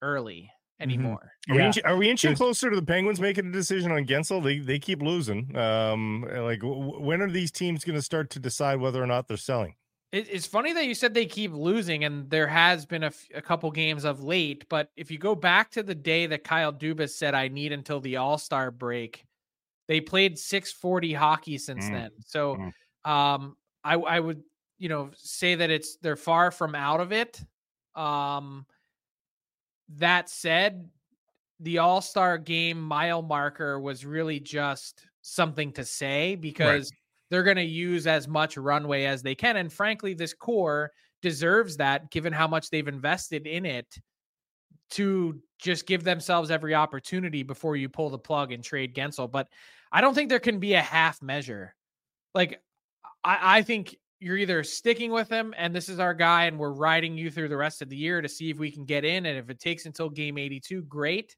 early 0.00 0.50
anymore. 0.80 1.32
Are, 1.48 1.54
we 1.54 1.58
Yeah. 1.60 1.66
inching, 1.66 1.84
are 1.84 1.96
we 1.96 2.10
inching 2.10 2.34
closer 2.34 2.70
to 2.70 2.76
the 2.76 2.84
Penguins 2.84 3.20
making 3.20 3.46
a 3.46 3.52
decision 3.52 3.92
on 3.92 4.06
Guentzel? 4.06 4.42
They 4.42 4.58
they 4.58 4.78
keep 4.78 5.02
losing. 5.02 5.54
Um, 5.56 6.22
like 6.22 6.60
w- 6.60 6.80
w- 6.86 7.00
when 7.04 7.20
are 7.20 7.30
these 7.30 7.50
teams 7.52 7.84
going 7.84 7.96
to 7.96 8.02
start 8.02 8.30
to 8.30 8.40
decide 8.40 8.80
whether 8.80 9.02
or 9.02 9.06
not 9.06 9.28
they're 9.28 9.36
selling? 9.36 9.74
It, 10.14 10.28
it's 10.30 10.46
funny 10.46 10.72
that 10.72 10.86
you 10.86 10.94
said 10.94 11.12
they 11.12 11.26
keep 11.26 11.52
losing, 11.52 12.04
and 12.04 12.30
there 12.30 12.46
has 12.46 12.86
been 12.86 13.02
a, 13.02 13.06
f- 13.06 13.26
a 13.34 13.42
couple 13.42 13.68
games 13.72 14.04
of 14.04 14.22
late. 14.22 14.64
But 14.68 14.88
if 14.96 15.10
you 15.10 15.18
go 15.18 15.34
back 15.34 15.72
to 15.72 15.82
the 15.82 15.94
day 15.94 16.26
that 16.26 16.44
Kyle 16.44 16.72
Dubas 16.72 17.10
said, 17.10 17.34
"I 17.34 17.48
need 17.48 17.72
until 17.72 17.98
the 17.98 18.16
All 18.16 18.38
Star 18.38 18.70
break," 18.70 19.24
they 19.88 20.00
played 20.00 20.38
640 20.38 21.14
hockey 21.14 21.58
since 21.58 21.86
Mm, 21.86 21.90
then. 21.90 22.10
So, 22.24 22.56
mm. 22.56 23.10
um, 23.10 23.56
I 23.82 23.94
I 23.94 24.20
would 24.20 24.44
you 24.78 24.88
know 24.88 25.10
say 25.16 25.56
that 25.56 25.70
it's 25.70 25.96
they're 25.96 26.14
far 26.14 26.52
from 26.52 26.76
out 26.76 27.00
of 27.00 27.10
it. 27.10 27.42
Um, 27.96 28.66
that 29.96 30.30
said, 30.30 30.88
the 31.58 31.78
All 31.78 32.00
Star 32.00 32.38
game 32.38 32.80
mile 32.80 33.22
marker 33.22 33.80
was 33.80 34.06
really 34.06 34.38
just 34.38 35.04
something 35.22 35.72
to 35.72 35.84
say 35.84 36.36
because 36.36 36.92
they're 37.30 37.42
going 37.42 37.56
to 37.56 37.62
use 37.62 38.06
as 38.06 38.28
much 38.28 38.56
runway 38.56 39.04
as 39.04 39.22
they 39.22 39.34
can. 39.34 39.56
And 39.56 39.72
frankly, 39.72 40.14
this 40.14 40.34
core 40.34 40.92
deserves 41.22 41.76
that 41.78 42.10
given 42.10 42.32
how 42.32 42.46
much 42.46 42.70
they've 42.70 42.86
invested 42.86 43.46
in 43.46 43.64
it 43.64 43.86
to 44.90 45.40
just 45.58 45.86
give 45.86 46.04
themselves 46.04 46.50
every 46.50 46.74
opportunity 46.74 47.42
before 47.42 47.76
you 47.76 47.88
pull 47.88 48.10
the 48.10 48.18
plug 48.18 48.52
and 48.52 48.62
trade 48.62 48.94
Guentzel. 48.94 49.30
But 49.30 49.48
I 49.90 50.00
don't 50.00 50.14
think 50.14 50.28
there 50.28 50.38
can 50.38 50.60
be 50.60 50.74
a 50.74 50.82
half 50.82 51.22
measure. 51.22 51.74
Like, 52.34 52.60
I, 53.24 53.58
I 53.58 53.62
think 53.62 53.96
you're 54.20 54.36
either 54.36 54.62
sticking 54.64 55.10
with 55.10 55.28
him 55.28 55.54
and 55.56 55.74
this 55.74 55.88
is 55.88 55.98
our 55.98 56.14
guy 56.14 56.44
and 56.44 56.58
we're 56.58 56.72
riding 56.72 57.16
you 57.18 57.30
through 57.30 57.48
the 57.48 57.56
rest 57.56 57.82
of 57.82 57.88
the 57.88 57.96
year 57.96 58.22
to 58.22 58.28
see 58.28 58.50
if 58.50 58.58
we 58.58 58.70
can 58.70 58.84
get 58.84 59.04
in 59.04 59.26
and 59.26 59.38
if 59.38 59.50
it 59.50 59.60
takes 59.60 59.86
until 59.86 60.08
game 60.08 60.38
82 60.38 60.82
great 60.82 61.36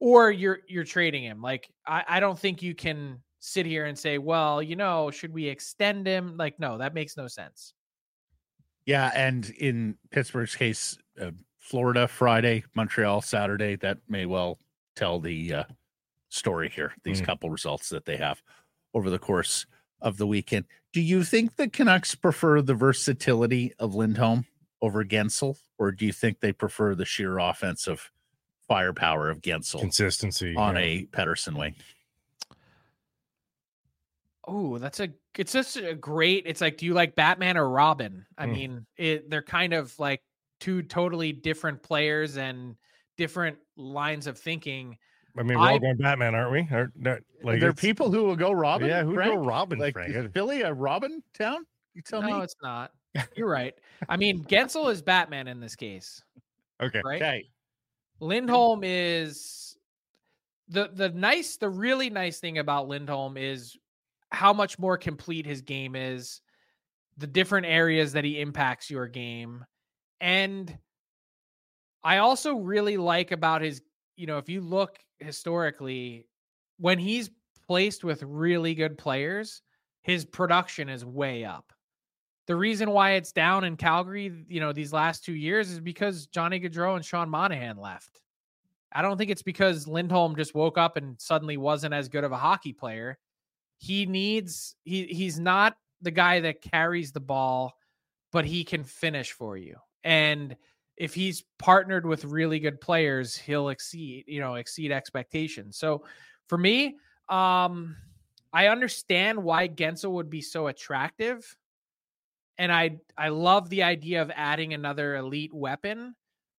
or 0.00 0.30
you're 0.30 0.60
you're 0.68 0.84
trading 0.84 1.22
him 1.22 1.42
like 1.42 1.68
I, 1.86 2.04
I 2.08 2.20
don't 2.20 2.38
think 2.38 2.62
you 2.62 2.74
can 2.74 3.22
sit 3.40 3.66
here 3.66 3.86
and 3.86 3.98
say 3.98 4.18
well 4.18 4.62
you 4.62 4.76
know 4.76 5.10
should 5.10 5.32
we 5.32 5.46
extend 5.46 6.06
him 6.06 6.36
like 6.36 6.58
no 6.58 6.78
that 6.78 6.94
makes 6.94 7.16
no 7.16 7.26
sense 7.26 7.74
yeah 8.84 9.10
and 9.14 9.50
in 9.58 9.96
pittsburgh's 10.10 10.56
case 10.56 10.98
uh, 11.20 11.30
florida 11.58 12.08
friday 12.08 12.64
montreal 12.74 13.20
saturday 13.20 13.76
that 13.76 13.98
may 14.08 14.26
well 14.26 14.58
tell 14.96 15.20
the 15.20 15.54
uh, 15.54 15.64
story 16.28 16.68
here 16.68 16.92
these 17.04 17.22
mm. 17.22 17.26
couple 17.26 17.48
results 17.50 17.88
that 17.88 18.04
they 18.04 18.16
have 18.16 18.42
over 18.94 19.10
the 19.10 19.18
course 19.18 19.66
of 20.00 20.16
the 20.16 20.26
weekend. 20.26 20.64
Do 20.92 21.00
you 21.00 21.24
think 21.24 21.56
the 21.56 21.68
Canucks 21.68 22.14
prefer 22.14 22.62
the 22.62 22.74
versatility 22.74 23.72
of 23.78 23.94
Lindholm 23.94 24.46
over 24.80 25.04
Guentzel, 25.04 25.58
or 25.78 25.92
do 25.92 26.06
you 26.06 26.12
think 26.12 26.40
they 26.40 26.52
prefer 26.52 26.94
the 26.94 27.04
sheer 27.04 27.38
offensive 27.38 28.10
firepower 28.66 29.28
of 29.28 29.42
Guentzel? 29.42 29.80
Consistency 29.80 30.54
on 30.56 30.76
yeah. 30.76 30.82
a 30.82 31.06
Pettersson 31.06 31.58
wing. 31.58 31.74
Oh, 34.48 34.78
that's 34.78 34.98
a 35.00 35.10
it's 35.36 35.52
just 35.52 35.76
a 35.76 35.94
great. 35.94 36.44
It's 36.46 36.60
like, 36.60 36.78
do 36.78 36.86
you 36.86 36.94
like 36.94 37.14
Batman 37.14 37.56
or 37.56 37.68
Robin? 37.68 38.24
I 38.36 38.46
mm. 38.46 38.52
mean, 38.52 38.86
it, 38.96 39.30
they're 39.30 39.42
kind 39.42 39.74
of 39.74 39.96
like 39.98 40.22
two 40.58 40.82
totally 40.82 41.32
different 41.32 41.82
players 41.82 42.36
and 42.38 42.74
different 43.18 43.58
lines 43.76 44.26
of 44.26 44.38
thinking. 44.38 44.96
I 45.38 45.42
mean, 45.42 45.58
we're 45.58 45.64
I, 45.64 45.72
all 45.72 45.78
going 45.78 45.96
Batman, 45.98 46.34
aren't 46.34 46.50
we? 46.50 46.60
Are, 46.74 46.90
like 47.42 47.60
there 47.60 47.68
are 47.68 47.74
people 47.74 48.10
who 48.10 48.24
will 48.24 48.36
go 48.36 48.50
Robin. 48.50 48.88
Yeah, 48.88 49.04
who 49.04 49.14
go 49.14 49.36
Robin? 49.36 49.78
Like 49.78 49.92
Frank? 49.92 50.32
Philly, 50.32 50.62
a 50.62 50.72
Robin 50.72 51.22
town? 51.36 51.64
You 51.94 52.02
tell 52.02 52.22
no, 52.22 52.26
me. 52.26 52.32
No, 52.32 52.40
it's 52.40 52.56
not. 52.62 52.92
You're 53.36 53.48
right. 53.48 53.74
I 54.08 54.16
mean, 54.16 54.44
Guentzel 54.44 54.90
is 54.90 55.02
Batman 55.02 55.46
in 55.46 55.60
this 55.60 55.76
case. 55.76 56.22
Okay. 56.82 57.02
Right. 57.04 57.22
Okay. 57.22 57.48
Lindholm 58.20 58.80
is 58.82 59.76
the 60.68 60.90
the 60.92 61.10
nice, 61.10 61.56
the 61.56 61.68
really 61.68 62.10
nice 62.10 62.40
thing 62.40 62.58
about 62.58 62.88
Lindholm 62.88 63.36
is 63.36 63.76
how 64.30 64.52
much 64.52 64.78
more 64.78 64.96
complete 64.96 65.46
his 65.46 65.62
game 65.62 65.96
is, 65.96 66.40
the 67.16 67.26
different 67.26 67.66
areas 67.66 68.12
that 68.12 68.24
he 68.24 68.40
impacts 68.40 68.90
your 68.90 69.06
game, 69.08 69.64
and 70.20 70.76
I 72.04 72.18
also 72.18 72.54
really 72.56 72.96
like 72.96 73.32
about 73.32 73.62
his. 73.62 73.82
You 74.16 74.26
know, 74.26 74.38
if 74.38 74.48
you 74.48 74.60
look 74.60 74.98
historically, 75.18 76.26
when 76.78 76.98
he's 76.98 77.30
placed 77.66 78.02
with 78.02 78.22
really 78.22 78.74
good 78.74 78.98
players, 78.98 79.62
his 80.02 80.24
production 80.24 80.88
is 80.88 81.04
way 81.04 81.44
up. 81.44 81.72
The 82.46 82.56
reason 82.56 82.90
why 82.90 83.12
it's 83.12 83.30
down 83.30 83.64
in 83.64 83.76
Calgary, 83.76 84.32
you 84.48 84.58
know, 84.58 84.72
these 84.72 84.92
last 84.92 85.24
two 85.24 85.34
years 85.34 85.70
is 85.70 85.80
because 85.80 86.26
Johnny 86.28 86.58
Gaudreau 86.58 86.96
and 86.96 87.04
Sean 87.04 87.28
Monahan 87.28 87.76
left. 87.76 88.22
I 88.90 89.02
don't 89.02 89.18
think 89.18 89.30
it's 89.30 89.42
because 89.42 89.86
Lindholm 89.86 90.34
just 90.34 90.54
woke 90.54 90.78
up 90.78 90.96
and 90.96 91.20
suddenly 91.20 91.58
wasn't 91.58 91.92
as 91.92 92.08
good 92.08 92.24
of 92.24 92.32
a 92.32 92.38
hockey 92.38 92.72
player. 92.72 93.18
He 93.78 94.06
needs 94.06 94.74
he 94.84 95.04
he's 95.04 95.38
not 95.38 95.76
the 96.02 96.10
guy 96.10 96.40
that 96.40 96.62
carries 96.62 97.12
the 97.12 97.20
ball, 97.20 97.74
but 98.32 98.44
he 98.44 98.64
can 98.64 98.84
finish 98.84 99.32
for 99.32 99.56
you. 99.56 99.76
And 100.04 100.56
if 100.96 101.14
he's 101.14 101.44
partnered 101.58 102.04
with 102.04 102.24
really 102.24 102.58
good 102.58 102.80
players, 102.80 103.36
he'll 103.36 103.68
exceed, 103.68 104.24
you 104.26 104.40
know, 104.40 104.56
exceed 104.56 104.90
expectations. 104.90 105.78
So 105.78 106.04
for 106.48 106.58
me, 106.58 106.96
um, 107.28 107.96
I 108.52 108.68
understand 108.68 109.42
why 109.42 109.68
Guentzel 109.68 110.12
would 110.12 110.30
be 110.30 110.40
so 110.40 110.66
attractive. 110.66 111.56
And 112.58 112.72
I 112.72 112.98
I 113.16 113.28
love 113.28 113.68
the 113.68 113.84
idea 113.84 114.22
of 114.22 114.32
adding 114.34 114.74
another 114.74 115.14
elite 115.14 115.54
weapon, 115.54 116.16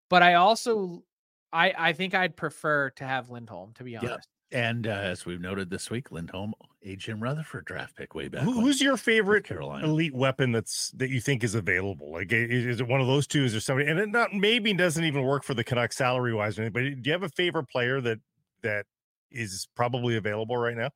but 0.09 0.23
I 0.23 0.35
also 0.35 1.03
I 1.51 1.73
I 1.77 1.93
think 1.93 2.13
I'd 2.13 2.37
prefer 2.37 2.91
to 2.91 3.03
have 3.03 3.29
Lindholm, 3.29 3.73
to 3.73 3.83
be 3.83 3.97
honest. 3.97 4.29
And 4.51 4.87
uh, 4.87 4.91
as 4.91 5.25
we've 5.25 5.41
noted 5.41 5.69
this 5.69 5.91
week, 5.91 6.11
Lindholm, 6.11 6.53
a 6.83 6.95
Jim 6.95 7.21
Rutherford 7.21 7.65
draft 7.65 7.95
pick 7.95 8.15
way 8.15 8.29
back. 8.29 8.41
Who, 8.41 8.53
who's 8.53 8.81
your 8.81 8.97
favorite 8.97 9.43
Carolina 9.43 9.85
elite 9.85 10.15
weapon 10.15 10.51
that's 10.51 10.89
that 10.91 11.09
you 11.09 11.21
think 11.21 11.43
is 11.43 11.53
available? 11.53 12.11
Like, 12.11 12.31
is, 12.31 12.65
is, 12.65 12.81
it 12.81 12.87
one 12.87 12.99
of 12.99 13.05
those 13.05 13.27
two? 13.27 13.43
Is 13.43 13.51
there 13.51 13.61
somebody? 13.61 13.89
And 13.89 13.99
it 13.99 14.09
not 14.09 14.33
maybe 14.33 14.73
doesn't 14.73 15.03
even 15.03 15.23
work 15.23 15.43
for 15.43 15.53
the 15.53 15.63
Canucks 15.63 15.97
salary 15.97 16.33
wise 16.33 16.57
or 16.57 16.63
anything. 16.63 16.73
But 16.95 17.03
do 17.03 17.09
you 17.09 17.11
have 17.11 17.23
a 17.23 17.29
favorite 17.29 17.69
player 17.69 18.01
that 18.01 18.19
that 18.63 18.85
is 19.29 19.67
probably 19.75 20.15
available 20.15 20.57
right 20.57 20.75
now? 20.75 20.89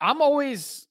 I'm 0.00 0.22
always 0.22 0.86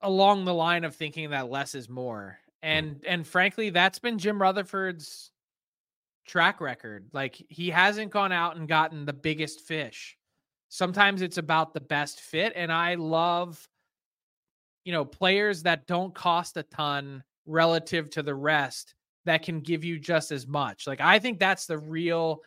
along 0.00 0.44
the 0.44 0.54
line 0.54 0.84
of 0.84 0.94
thinking 0.94 1.30
that 1.30 1.50
less 1.50 1.74
is 1.74 1.88
more, 1.88 2.38
hmm. 2.62 2.68
and 2.68 2.94
mm. 2.96 3.04
and 3.06 3.26
frankly, 3.26 3.70
that's 3.70 3.98
been 3.98 4.18
Jim 4.18 4.40
Rutherford's 4.40 5.32
track 6.24 6.60
record. 6.60 7.06
Like 7.12 7.34
he 7.48 7.70
hasn't 7.70 8.12
gone 8.12 8.30
out 8.30 8.56
and 8.56 8.68
gotten 8.68 9.06
the 9.06 9.12
biggest 9.12 9.62
fish 9.62 10.16
sometimes 10.70 11.20
it's 11.20 11.36
about 11.36 11.74
the 11.74 11.80
best 11.80 12.20
fit. 12.20 12.54
And 12.56 12.72
I 12.72 12.94
love, 12.94 13.68
you 14.84 14.92
know, 14.92 15.04
players 15.04 15.64
that 15.64 15.86
don't 15.86 16.14
cost 16.14 16.56
a 16.56 16.62
ton 16.62 17.22
relative 17.44 18.08
to 18.10 18.22
the 18.22 18.34
rest 18.34 18.94
that 19.26 19.42
can 19.42 19.60
give 19.60 19.84
you 19.84 19.98
just 19.98 20.32
as 20.32 20.46
much. 20.46 20.86
Like, 20.86 21.00
I 21.00 21.18
think 21.18 21.38
that's 21.38 21.66
the 21.66 21.76
real, 21.76 22.40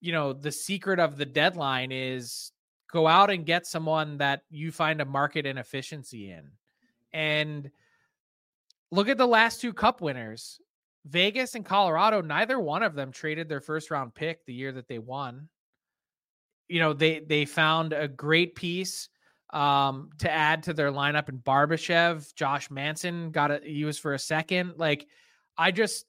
you 0.00 0.12
know, 0.12 0.32
the 0.32 0.52
secret 0.52 1.00
of 1.00 1.18
the 1.18 1.26
deadline 1.26 1.92
is 1.92 2.52
go 2.90 3.06
out 3.06 3.30
and 3.30 3.44
get 3.44 3.66
someone 3.66 4.18
that 4.18 4.42
you 4.48 4.72
find 4.72 5.00
a 5.00 5.04
market 5.04 5.44
inefficiency 5.44 6.30
in. 6.30 6.52
And 7.12 7.70
look 8.92 9.08
at 9.08 9.18
the 9.18 9.26
last 9.26 9.60
two 9.60 9.72
cup 9.72 10.00
winners. 10.00 10.60
Vegas 11.04 11.54
and 11.54 11.64
Colorado, 11.64 12.20
neither 12.20 12.60
one 12.60 12.82
of 12.82 12.94
them 12.94 13.10
traded 13.10 13.48
their 13.48 13.60
first 13.60 13.90
round 13.90 14.14
pick 14.14 14.44
the 14.46 14.54
year 14.54 14.72
that 14.72 14.88
they 14.88 14.98
won 14.98 15.48
you 16.68 16.80
know 16.80 16.92
they 16.92 17.20
they 17.20 17.44
found 17.44 17.92
a 17.92 18.08
great 18.08 18.54
piece 18.54 19.08
um 19.50 20.10
to 20.18 20.30
add 20.30 20.62
to 20.64 20.74
their 20.74 20.92
lineup 20.92 21.28
in 21.28 21.38
Barbashev. 21.38 22.34
Josh 22.34 22.70
Manson 22.70 23.30
got 23.30 23.50
it 23.50 23.64
used 23.64 24.00
for 24.00 24.14
a 24.14 24.18
second. 24.18 24.74
Like 24.76 25.06
I 25.56 25.70
just 25.70 26.06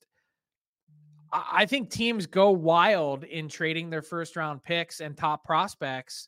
I 1.31 1.65
think 1.65 1.89
teams 1.89 2.25
go 2.25 2.51
wild 2.51 3.23
in 3.23 3.49
trading 3.49 3.89
their 3.89 4.01
first 4.01 4.35
round 4.35 4.63
picks 4.63 4.99
and 4.99 5.15
top 5.15 5.43
prospects 5.43 6.27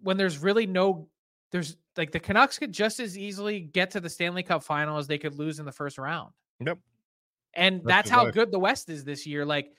when 0.00 0.16
there's 0.16 0.38
really 0.38 0.66
no 0.66 1.08
there's 1.50 1.76
like 1.96 2.10
the 2.12 2.20
Canucks 2.20 2.58
could 2.58 2.72
just 2.72 3.00
as 3.00 3.18
easily 3.18 3.60
get 3.60 3.90
to 3.90 4.00
the 4.00 4.08
Stanley 4.08 4.42
Cup 4.42 4.62
final 4.64 4.98
as 4.98 5.06
they 5.06 5.18
could 5.18 5.34
lose 5.34 5.58
in 5.58 5.66
the 5.66 5.72
first 5.72 5.98
round. 5.98 6.32
Yep. 6.64 6.78
And 7.54 7.82
that's, 7.84 8.08
that's 8.08 8.10
how 8.10 8.30
good 8.30 8.50
the 8.50 8.58
West 8.58 8.88
is 8.88 9.04
this 9.04 9.26
year. 9.26 9.44
Like 9.44 9.72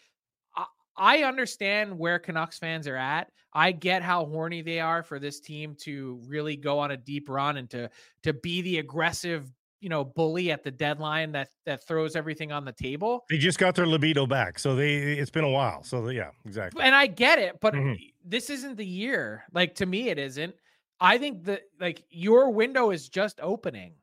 I 0.96 1.24
understand 1.24 1.98
where 1.98 2.20
Canucks 2.20 2.60
fans 2.60 2.88
are 2.88 2.96
at. 2.96 3.32
I 3.54 3.72
get 3.72 4.02
how 4.02 4.26
horny 4.26 4.62
they 4.62 4.80
are 4.80 5.04
for 5.04 5.20
this 5.20 5.40
team 5.40 5.76
to 5.82 6.20
really 6.28 6.56
go 6.56 6.80
on 6.80 6.92
a 6.92 6.98
deep 6.98 7.30
run 7.30 7.58
and 7.58 7.70
to 7.72 7.90
to 8.24 8.34
be 8.34 8.62
the 8.62 8.80
aggressive, 8.80 9.52
you 9.80 9.90
know, 9.90 10.04
bully 10.04 10.52
at 10.52 10.64
the 10.64 10.72
deadline 10.72 11.32
that 11.34 11.50
that 11.66 11.86
throws 11.88 12.16
everything 12.16 12.52
on 12.52 12.66
the 12.66 12.72
table. 12.72 13.26
They 13.30 13.38
just 13.38 13.60
got 13.60 13.76
their 13.76 13.88
libido 13.88 14.26
back, 14.26 14.60
so 14.60 14.76
they 14.76 14.96
it's 14.96 15.32
been 15.32 15.44
a 15.44 15.50
while. 15.50 15.84
So 15.84 16.10
yeah, 16.10 16.30
exactly. 16.46 16.84
And 16.84 16.96
I 16.96 17.08
get 17.08 17.40
it, 17.40 17.60
but 17.62 17.74
mm-hmm. 17.74 17.94
this 18.26 18.50
isn't 18.50 18.78
the 18.78 18.86
year. 18.86 19.44
Like 19.54 19.76
to 19.76 19.86
me, 19.86 20.10
it 20.10 20.18
isn't. 20.18 20.56
I 21.00 21.18
think 21.18 21.44
that 21.46 21.64
like 21.80 22.04
your 22.10 22.50
window 22.50 22.92
is 22.92 23.10
just 23.10 23.40
opening. 23.42 23.94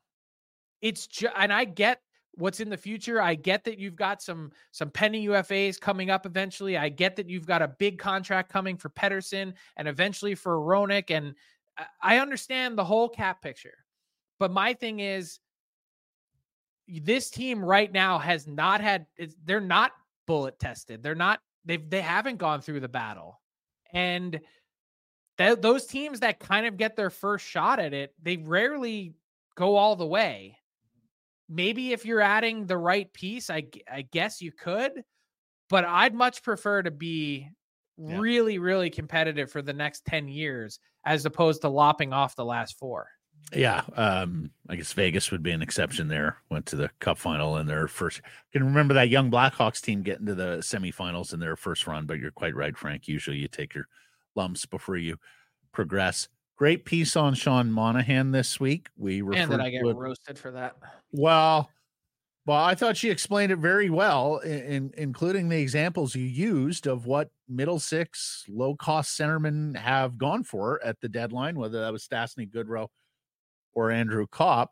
It's 0.81 1.07
just, 1.07 1.35
and 1.37 1.53
I 1.53 1.65
get 1.65 2.01
what's 2.35 2.61
in 2.61 2.71
the 2.71 2.77
future. 2.77 3.21
I 3.21 3.35
get 3.35 3.65
that 3.65 3.79
you've 3.79 3.97
got 3.97 4.23
some 4.23 4.53
some 4.71 4.91
pending 4.91 5.25
UFAs 5.29 5.81
coming 5.81 6.11
up 6.11 6.27
eventually. 6.27 6.77
I 6.77 6.89
get 6.89 7.17
that 7.17 7.29
you've 7.29 7.47
got 7.47 7.63
a 7.63 7.69
big 7.69 7.99
contract 7.99 8.53
coming 8.53 8.77
for 8.77 8.89
Pettersson 8.91 9.53
and 9.77 9.89
eventually 9.89 10.35
for 10.35 10.57
Hronek, 10.57 11.11
and 11.11 11.35
I 12.03 12.19
understand 12.19 12.77
the 12.77 12.85
whole 12.85 13.09
cap 13.09 13.43
picture. 13.43 13.85
But 14.39 14.51
my 14.51 14.75
thing 14.75 15.01
is, 15.01 15.39
this 16.89 17.31
team 17.31 17.65
right 17.65 17.91
now 17.91 18.19
has 18.19 18.47
not 18.47 18.81
had. 18.81 19.07
They're 19.45 19.61
not 19.61 19.93
bullet 20.27 20.59
tested. 20.59 21.03
They're 21.03 21.15
not. 21.15 21.41
They've 21.65 21.89
they 21.89 22.01
haven't 22.01 22.39
gone 22.39 22.61
through 22.61 22.81
the 22.81 22.89
battle, 22.89 23.41
and. 23.93 24.41
Th- 25.39 25.59
those 25.59 25.87
teams 25.87 26.21
that 26.21 26.39
kind 26.39 26.67
of 26.67 26.77
get 26.77 26.97
their 26.97 27.09
first 27.09 27.47
shot 27.47 27.79
at 27.79 27.95
it, 27.95 28.13
they 28.23 28.37
rarely 28.37 29.15
go 29.55 29.77
all 29.77 29.97
the 29.97 30.05
way 30.05 30.60
maybe 31.51 31.93
if 31.93 32.07
you're 32.07 32.21
adding 32.21 32.67
the 32.67 32.79
right 32.79 33.13
piece, 33.13 33.51
I 33.51 33.65
I 33.91 34.03
guess 34.03 34.41
you 34.41 34.53
could, 34.53 35.03
but 35.69 35.85
I'd 35.85 36.15
much 36.15 36.43
prefer 36.43 36.83
to 36.83 36.91
be 36.91 37.49
yeah. 37.99 38.19
really 38.19 38.59
really 38.59 38.89
competitive 38.89 39.51
for 39.51 39.61
the 39.61 39.75
next 39.75 40.07
10 40.07 40.29
years 40.29 40.79
as 41.05 41.27
opposed 41.27 41.63
to 41.63 41.69
lopping 41.69 42.13
off 42.13 42.37
the 42.37 42.45
last 42.45 42.79
four. 42.79 43.09
Yeah, 43.55 43.83
um, 43.97 44.51
I 44.69 44.77
guess 44.77 44.93
Vegas 44.93 45.33
would 45.33 45.43
be 45.43 45.51
an 45.51 45.63
exception 45.63 46.07
there. 46.09 46.37
Went 46.51 46.67
to 46.67 46.77
the 46.77 46.91
Cup 47.01 47.19
final 47.19 47.57
in 47.57 47.67
their 47.67 47.89
first. 47.89 48.21
can 48.53 48.65
remember 48.65 48.95
that 48.95 49.09
young 49.09 49.31
Blackhawks 49.31 49.81
team 49.81 50.03
getting 50.03 50.27
to 50.27 50.35
the 50.35 50.59
semifinals 50.59 51.33
in 51.33 51.41
their 51.41 51.57
first 51.57 51.87
run. 51.87 52.07
But 52.07 52.19
you're 52.19 52.31
quite 52.31 52.55
right, 52.55 52.77
Frank. 52.77 53.09
Usually, 53.09 53.39
you 53.39 53.49
take 53.49 53.75
your 53.75 53.89
lumps 54.37 54.67
before 54.67 54.99
you 54.99 55.17
progress. 55.73 56.29
Great 56.61 56.85
piece 56.85 57.17
on 57.17 57.33
Sean 57.33 57.73
Monahan 57.73 58.33
this 58.33 58.61
week. 58.61 58.91
We 58.99 59.23
referred 59.23 59.41
And 59.41 59.51
then 59.53 59.61
I 59.63 59.71
get 59.71 59.81
it- 59.81 59.97
roasted 59.97 60.39
for 60.39 60.51
that. 60.51 60.77
well, 61.11 61.71
well, 62.45 62.63
I 62.63 62.75
thought 62.75 62.99
she 62.99 63.09
explained 63.09 63.51
it 63.51 63.57
very 63.57 63.89
well, 63.89 64.41
in, 64.41 64.61
in 64.61 64.95
including 64.99 65.49
the 65.49 65.59
examples 65.59 66.15
you 66.15 66.25
used 66.27 66.87
of 66.87 67.07
what 67.07 67.31
middle 67.49 67.79
six 67.79 68.45
low 68.47 68.75
cost 68.77 69.19
centermen 69.19 69.75
have 69.75 70.19
gone 70.19 70.45
for 70.45 70.85
at 70.85 71.01
the 71.01 71.09
deadline, 71.09 71.59
whether 71.59 71.81
that 71.81 71.95
was 71.95 72.07
Stastny 72.07 72.47
Goodrow 72.47 72.89
or 73.73 73.91
Andrew 73.91 74.27
Copp. 74.27 74.71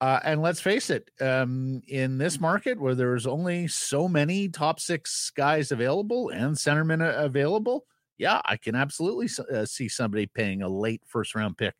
Uh, 0.00 0.20
and 0.24 0.40
let's 0.40 0.62
face 0.62 0.88
it, 0.88 1.10
um, 1.20 1.82
in 1.88 2.16
this 2.16 2.40
market 2.40 2.80
where 2.80 2.94
there's 2.94 3.26
only 3.26 3.68
so 3.68 4.08
many 4.08 4.48
top 4.48 4.80
six 4.80 5.30
guys 5.36 5.72
available 5.72 6.30
and 6.30 6.56
centermen 6.56 7.02
available, 7.22 7.84
yeah, 8.18 8.40
I 8.44 8.56
can 8.56 8.74
absolutely 8.74 9.28
uh, 9.52 9.64
see 9.64 9.88
somebody 9.88 10.26
paying 10.26 10.62
a 10.62 10.68
late 10.68 11.02
first 11.06 11.34
round 11.34 11.56
pick, 11.56 11.74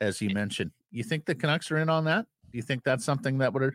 as 0.00 0.20
you 0.20 0.30
eh, 0.30 0.34
mentioned. 0.34 0.70
You 0.90 1.04
mm 1.04 1.08
think 1.08 1.26
the 1.26 1.34
mm. 1.34 1.40
Canucks 1.40 1.70
are 1.70 1.78
in 1.78 1.90
on 1.90 2.04
that? 2.04 2.26
Do 2.50 2.56
you 2.56 2.62
think 2.62 2.82
that's 2.82 3.04
something 3.04 3.38
that 3.38 3.52
would 3.52 3.74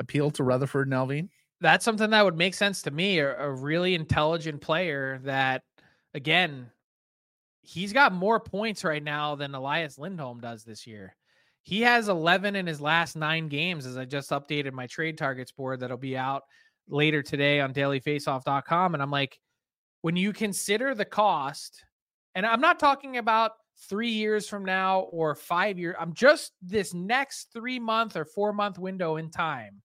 appeal 0.00 0.30
to 0.32 0.42
Rutherford 0.42 0.88
and 0.88 0.94
Allvin? 0.94 1.28
That's 1.60 1.84
something 1.84 2.10
that 2.10 2.24
would 2.24 2.36
make 2.36 2.54
sense 2.54 2.82
to 2.82 2.90
me. 2.90 3.20
A, 3.20 3.38
a 3.38 3.50
really 3.50 3.94
intelligent 3.94 4.60
player 4.60 5.20
that, 5.24 5.62
again, 6.14 6.70
he's 7.62 7.92
got 7.92 8.12
more 8.12 8.40
points 8.40 8.82
right 8.82 9.02
now 9.02 9.36
than 9.36 9.54
Elias 9.54 9.98
Lindholm 9.98 10.40
does 10.40 10.64
this 10.64 10.86
year. 10.86 11.14
He 11.62 11.82
has 11.82 12.08
11 12.08 12.56
in 12.56 12.66
his 12.66 12.80
last 12.80 13.14
nine 13.14 13.48
games, 13.48 13.86
as 13.86 13.96
I 13.96 14.04
just 14.04 14.30
updated 14.30 14.72
my 14.72 14.86
trade 14.86 15.18
targets 15.18 15.52
board 15.52 15.80
that'll 15.80 15.96
be 15.96 16.16
out 16.16 16.44
later 16.88 17.22
today 17.22 17.60
on 17.60 17.74
dailyfaceoff.com. 17.74 18.94
And 18.94 19.02
I'm 19.02 19.10
like, 19.10 19.38
when 20.02 20.16
you 20.16 20.32
consider 20.32 20.94
the 20.94 21.04
cost, 21.04 21.84
and 22.34 22.46
I'm 22.46 22.60
not 22.60 22.78
talking 22.78 23.16
about 23.16 23.52
three 23.88 24.10
years 24.10 24.48
from 24.48 24.64
now 24.64 25.00
or 25.00 25.34
five 25.34 25.78
years, 25.78 25.96
I'm 25.98 26.14
just 26.14 26.52
this 26.62 26.94
next 26.94 27.48
three 27.52 27.78
month 27.78 28.16
or 28.16 28.24
four 28.24 28.52
month 28.52 28.78
window 28.78 29.16
in 29.16 29.30
time. 29.30 29.82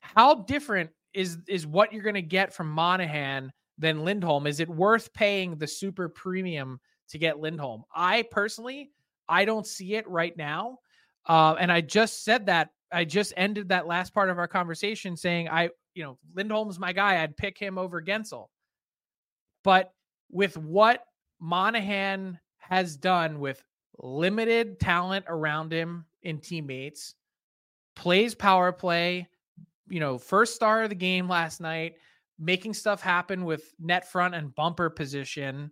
How 0.00 0.34
different 0.34 0.90
is 1.12 1.38
is 1.48 1.66
what 1.66 1.92
you're 1.92 2.02
going 2.02 2.14
to 2.14 2.22
get 2.22 2.52
from 2.52 2.70
Monahan 2.70 3.52
than 3.78 4.04
Lindholm? 4.04 4.46
Is 4.46 4.60
it 4.60 4.68
worth 4.68 5.12
paying 5.12 5.56
the 5.56 5.66
super 5.66 6.08
premium 6.08 6.80
to 7.08 7.18
get 7.18 7.40
Lindholm? 7.40 7.84
I 7.94 8.22
personally, 8.30 8.90
I 9.28 9.44
don't 9.44 9.66
see 9.66 9.94
it 9.94 10.08
right 10.08 10.36
now. 10.36 10.78
Uh, 11.26 11.54
and 11.58 11.70
I 11.70 11.80
just 11.80 12.24
said 12.24 12.46
that 12.46 12.70
I 12.92 13.04
just 13.04 13.32
ended 13.36 13.68
that 13.68 13.86
last 13.86 14.12
part 14.14 14.30
of 14.30 14.38
our 14.38 14.48
conversation 14.48 15.16
saying 15.16 15.48
I, 15.48 15.70
you 15.94 16.02
know, 16.02 16.18
Lindholm's 16.34 16.78
my 16.78 16.92
guy. 16.92 17.22
I'd 17.22 17.36
pick 17.36 17.58
him 17.58 17.78
over 17.78 18.02
Guentzel. 18.02 18.46
But 19.62 19.92
with 20.30 20.56
what 20.56 21.04
Monahan 21.40 22.38
has 22.58 22.96
done 22.96 23.40
with 23.40 23.62
limited 23.98 24.80
talent 24.80 25.24
around 25.28 25.72
him 25.72 26.04
in 26.22 26.38
teammates, 26.38 27.14
plays 27.96 28.34
power 28.34 28.72
play, 28.72 29.28
you 29.88 30.00
know, 30.00 30.18
first 30.18 30.54
star 30.54 30.82
of 30.82 30.88
the 30.88 30.94
game 30.94 31.28
last 31.28 31.60
night, 31.60 31.96
making 32.38 32.74
stuff 32.74 33.02
happen 33.02 33.44
with 33.44 33.74
net 33.78 34.10
front 34.10 34.34
and 34.34 34.54
bumper 34.54 34.88
position, 34.88 35.70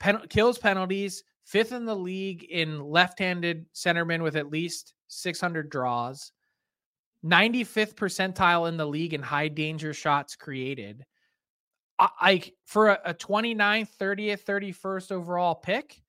pen- 0.00 0.26
kills 0.28 0.58
penalties, 0.58 1.22
fifth 1.44 1.72
in 1.72 1.84
the 1.84 1.94
league 1.94 2.44
in 2.44 2.82
left-handed 2.82 3.66
centerman 3.72 4.22
with 4.22 4.36
at 4.36 4.50
least 4.50 4.94
600 5.08 5.70
draws, 5.70 6.32
95th 7.24 7.94
percentile 7.94 8.68
in 8.68 8.76
the 8.76 8.86
league 8.86 9.14
in 9.14 9.22
high 9.22 9.48
danger 9.48 9.94
shots 9.94 10.34
created. 10.34 11.04
I, 11.98 12.52
for 12.66 12.88
a, 12.88 13.00
a 13.06 13.14
29th, 13.14 13.88
30th, 13.98 14.44
31st 14.44 15.12
overall 15.12 15.54
pick, 15.54 16.02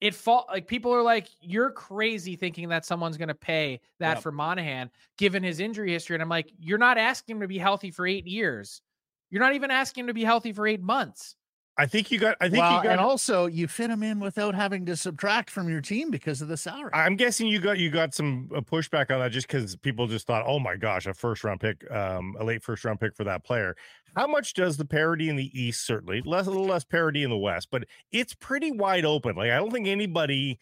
it 0.00 0.14
fall 0.14 0.46
like 0.48 0.66
people 0.66 0.92
are 0.92 1.02
like, 1.02 1.28
you're 1.40 1.70
crazy 1.70 2.36
thinking 2.36 2.68
that 2.70 2.84
someone's 2.84 3.16
going 3.16 3.28
to 3.28 3.34
pay 3.34 3.80
that 4.00 4.14
Yep. 4.14 4.22
for 4.22 4.32
Monahan 4.32 4.90
given 5.16 5.42
his 5.42 5.60
injury 5.60 5.92
history. 5.92 6.16
And 6.16 6.22
I'm 6.22 6.28
like, 6.28 6.52
you're 6.58 6.76
not 6.78 6.98
asking 6.98 7.36
him 7.36 7.40
to 7.42 7.48
be 7.48 7.58
healthy 7.58 7.90
for 7.90 8.06
eight 8.06 8.26
years. 8.26 8.82
You're 9.30 9.40
not 9.42 9.54
even 9.54 9.70
asking 9.70 10.02
him 10.02 10.06
to 10.08 10.14
be 10.14 10.24
healthy 10.24 10.52
for 10.52 10.66
eight 10.66 10.82
months. 10.82 11.35
I 11.78 11.86
think 11.86 12.10
you 12.10 12.18
got. 12.18 12.36
I 12.40 12.48
think 12.48 12.62
well, 12.62 12.76
you 12.78 12.82
got. 12.84 12.92
and 12.92 13.00
also 13.00 13.46
you 13.46 13.68
fit 13.68 13.90
him 13.90 14.02
in 14.02 14.18
without 14.18 14.54
having 14.54 14.86
to 14.86 14.96
subtract 14.96 15.50
from 15.50 15.68
your 15.68 15.82
team 15.82 16.10
because 16.10 16.40
of 16.40 16.48
the 16.48 16.56
salary. 16.56 16.90
I'm 16.94 17.16
guessing 17.16 17.46
you 17.46 17.58
got 17.58 17.78
you 17.78 17.90
got 17.90 18.14
some 18.14 18.50
uh, 18.54 18.60
pushback 18.60 19.10
on 19.10 19.20
that 19.20 19.30
just 19.30 19.46
because 19.46 19.76
people 19.76 20.06
just 20.06 20.26
thought, 20.26 20.44
oh 20.46 20.58
my 20.58 20.76
gosh, 20.76 21.06
a 21.06 21.12
first 21.12 21.44
round 21.44 21.60
pick, 21.60 21.88
um, 21.90 22.34
a 22.38 22.44
late 22.44 22.62
first 22.62 22.84
round 22.84 23.00
pick 23.00 23.14
for 23.14 23.24
that 23.24 23.44
player. 23.44 23.76
How 24.16 24.26
much 24.26 24.54
does 24.54 24.78
the 24.78 24.86
parity 24.86 25.28
in 25.28 25.36
the 25.36 25.50
East 25.52 25.86
certainly 25.86 26.22
less 26.24 26.46
a 26.46 26.50
little 26.50 26.66
less 26.66 26.84
parity 26.84 27.22
in 27.22 27.30
the 27.30 27.36
West, 27.36 27.68
but 27.70 27.84
it's 28.10 28.34
pretty 28.34 28.72
wide 28.72 29.04
open. 29.04 29.36
Like 29.36 29.50
I 29.50 29.56
don't 29.56 29.70
think 29.70 29.86
anybody 29.86 30.58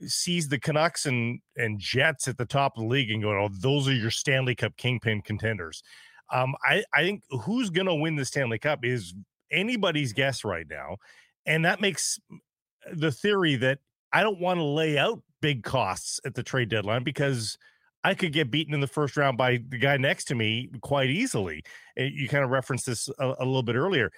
sees 0.00 0.48
the 0.48 0.58
Canucks 0.58 1.06
and 1.06 1.40
and 1.56 1.78
Jets 1.78 2.26
at 2.26 2.38
the 2.38 2.44
top 2.44 2.76
of 2.76 2.82
the 2.82 2.88
league 2.88 3.12
and 3.12 3.22
going, 3.22 3.38
oh, 3.38 3.54
those 3.60 3.86
are 3.86 3.94
your 3.94 4.10
Stanley 4.10 4.56
Cup 4.56 4.76
kingpin 4.76 5.22
contenders. 5.22 5.84
Um, 6.32 6.56
I 6.64 6.82
I 6.92 7.02
think 7.02 7.22
who's 7.42 7.70
gonna 7.70 7.94
win 7.94 8.16
the 8.16 8.24
Stanley 8.24 8.58
Cup 8.58 8.84
is 8.84 9.14
anybody's 9.50 10.12
guess 10.12 10.44
right 10.44 10.66
now, 10.68 10.96
and 11.44 11.64
that 11.64 11.80
makes 11.80 12.18
the 12.92 13.12
theory 13.12 13.56
that 13.56 13.78
I 14.12 14.22
don't 14.22 14.40
want 14.40 14.58
to 14.58 14.64
lay 14.64 14.98
out 14.98 15.22
big 15.40 15.62
costs 15.62 16.20
at 16.24 16.34
the 16.34 16.42
trade 16.42 16.68
deadline 16.68 17.04
because 17.04 17.58
I 18.04 18.14
could 18.14 18.32
get 18.32 18.50
beaten 18.50 18.72
in 18.72 18.80
the 18.80 18.86
first 18.86 19.16
round 19.16 19.36
by 19.36 19.58
the 19.68 19.78
guy 19.78 19.96
next 19.96 20.26
to 20.26 20.34
me 20.34 20.70
quite 20.80 21.10
easily. 21.10 21.62
Uh, 21.98 22.04
You 22.04 22.28
kind 22.28 22.44
of 22.44 22.50
referenced 22.50 22.86
this 22.86 23.08
a, 23.18 23.34
a 23.38 23.44
little 23.44 23.62
bit 23.62 23.74
earlier. 23.74 24.12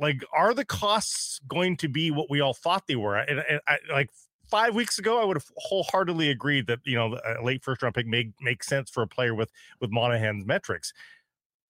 Like, 0.00 0.24
are 0.32 0.54
the 0.54 0.64
costs 0.64 1.40
going 1.48 1.76
to 1.78 1.88
be 1.88 2.12
what 2.12 2.30
we 2.30 2.40
all 2.40 2.54
thought 2.54 2.86
they 2.86 2.94
were? 2.94 3.16
And, 3.16 3.40
and 3.40 3.60
I, 3.66 3.78
like 3.90 4.10
five 4.48 4.74
weeks 4.74 4.98
ago, 4.98 5.20
I 5.20 5.24
would 5.24 5.36
have 5.36 5.50
wholeheartedly 5.56 6.30
agreed 6.30 6.66
that 6.68 6.78
you 6.84 6.96
know 6.96 7.18
a 7.24 7.42
late 7.42 7.62
first 7.64 7.82
round 7.82 7.94
pick 7.94 8.06
may 8.06 8.30
make 8.40 8.62
sense 8.62 8.90
for 8.90 9.02
a 9.02 9.08
player 9.08 9.34
with 9.34 9.50
with 9.80 9.90
Monahan's 9.90 10.46
metrics. 10.46 10.92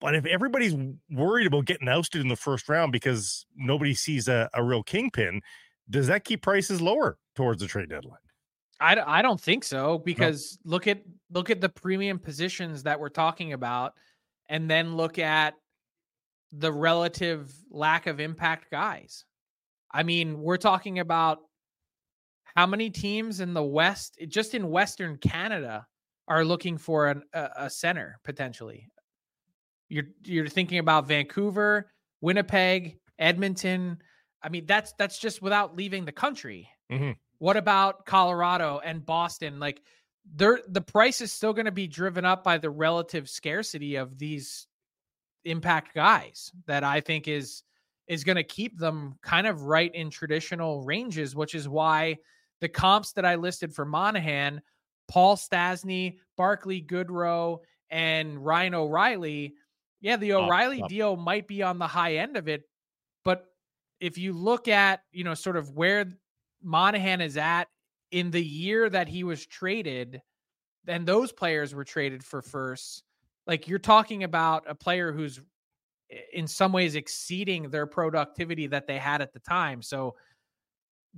But 0.01 0.15
if 0.15 0.27
everybody's 0.27 0.75
worried 1.11 1.47
about 1.47 1.65
getting 1.65 1.89
ousted 1.89 2.21
in 2.21 2.29
the 2.29 2.37
first 2.37 2.69
round 2.69 2.93
because 2.93 3.47
nobody 3.57 3.95
sees 3.95 4.29
a, 4.29 4.49
a 4.55 4.63
real 4.63 4.83
kingpin, 4.83 5.41
does 5.91 6.07
that 6.07 6.25
keep 6.25 6.43
prices 6.43 6.81
lower 6.81 7.19
towards 7.35 7.61
the 7.61 7.67
trade 7.67 7.89
deadline? 7.89 8.19
I, 8.81 8.97
I 9.19 9.23
don't 9.23 9.41
think 9.41 9.65
so 9.65 9.99
because 9.99 10.59
look 10.65 10.87
at 10.87 11.03
look 11.33 11.51
at 11.51 11.61
the 11.61 11.69
premium 11.69 12.19
positions 12.19 12.85
that 12.85 13.01
we're 13.01 13.09
talking 13.09 13.53
about 13.53 13.95
and 14.49 14.71
then 14.71 14.97
look 14.97 15.19
at 15.19 15.55
the 16.53 16.73
relative 16.73 17.53
lack 17.71 18.07
of 18.07 18.21
impact 18.21 18.71
guys. 18.71 19.25
I 19.93 20.05
mean, 20.05 20.39
we're 20.39 20.59
talking 20.59 21.01
about 21.01 21.39
how 22.55 22.67
many 22.67 22.91
teams 22.91 23.41
in 23.41 23.53
the 23.53 23.63
West, 23.63 24.19
just 24.29 24.55
in 24.55 24.71
Western 24.71 25.17
Canada, 25.17 25.87
are 26.29 26.45
looking 26.45 26.79
for 26.79 27.09
an, 27.09 27.23
a, 27.33 27.49
a 27.57 27.71
center 27.71 28.19
potentially. 28.25 28.89
You're 29.89 30.07
you're 30.25 30.49
thinking 30.49 30.79
about 30.79 31.07
Vancouver, 31.09 31.91
Winnipeg, 32.21 32.99
Edmonton. 33.19 33.99
I 34.43 34.49
mean, 34.49 34.67
that's 34.67 34.93
that's 34.99 35.19
just 35.19 35.43
without 35.43 35.77
leaving 35.77 36.05
the 36.05 36.13
country. 36.13 36.69
Mhm. 36.91 37.17
What 37.39 37.57
about 37.57 38.05
Colorado 38.07 38.81
and 38.85 39.05
Boston? 39.05 39.59
Like, 39.61 39.83
they're 40.35 40.61
the 40.69 40.81
price 40.81 41.21
is 41.21 41.33
still 41.33 41.53
going 41.53 41.67
to 41.67 41.73
be 41.73 41.87
driven 41.87 42.25
up 42.25 42.45
by 42.45 42.59
the 42.59 42.71
relative 42.71 43.29
scarcity 43.29 43.97
of 43.97 44.19
these 44.19 44.67
impact 45.45 45.95
guys 45.95 46.53
that 46.67 46.85
I 46.85 47.01
think 47.01 47.29
is 47.29 47.63
is 48.09 48.25
going 48.25 48.37
to 48.37 48.43
keep 48.45 48.79
them 48.79 49.19
kind 49.23 49.47
of 49.47 49.63
right 49.63 49.95
in 49.95 50.11
traditional 50.11 50.83
ranges, 50.83 51.35
which 51.37 51.55
is 51.55 51.69
why 51.69 52.17
the 52.61 52.69
comps 52.69 53.13
that 53.13 53.25
I 53.25 53.35
listed 53.37 53.75
for 53.75 53.85
Monahan, 53.85 54.63
Paul 55.09 55.37
Stastny, 55.37 56.19
Barclay 56.37 56.81
Goodrow, 56.81 57.59
and 57.91 58.45
Ryan 58.45 58.75
O'Reilly, 58.75 59.55
yeah, 60.01 60.17
the 60.17 60.33
O'Reilly 60.35 60.83
up. 60.83 60.89
deal 60.89 61.17
might 61.17 61.47
be 61.49 61.63
on 61.63 61.79
the 61.79 61.87
high 61.87 62.17
end 62.17 62.37
of 62.37 62.49
it, 62.49 62.63
but 63.25 63.47
if 64.01 64.17
you 64.17 64.33
look 64.33 64.69
at, 64.69 65.01
you 65.13 65.25
know, 65.25 65.35
sort 65.35 65.57
of 65.57 65.71
where 65.71 66.07
Monahan 66.63 67.21
is 67.21 67.37
at 67.37 67.69
in 68.11 68.31
the 68.31 68.43
year 68.43 68.89
that 68.89 69.09
he 69.09 69.25
was 69.25 69.45
traded, 69.47 70.23
then 70.85 71.05
those 71.05 71.33
players 71.33 71.75
were 71.75 71.85
traded 71.85 72.25
for 72.25 72.41
first, 72.43 73.03
Like 73.47 73.69
you're 73.69 73.79
talking 73.79 74.25
about 74.25 74.65
a 74.67 74.75
player 74.75 75.13
who's 75.13 75.41
eh, 76.11 76.17
in 76.33 76.47
some 76.47 76.73
ways 76.73 76.95
exceeding 76.95 77.71
their 77.71 77.87
productivity 77.87 78.67
that 78.69 78.87
they 78.87 78.99
had 78.99 79.21
at 79.21 79.33
the 79.33 79.41
time. 79.41 79.83
So 79.83 80.17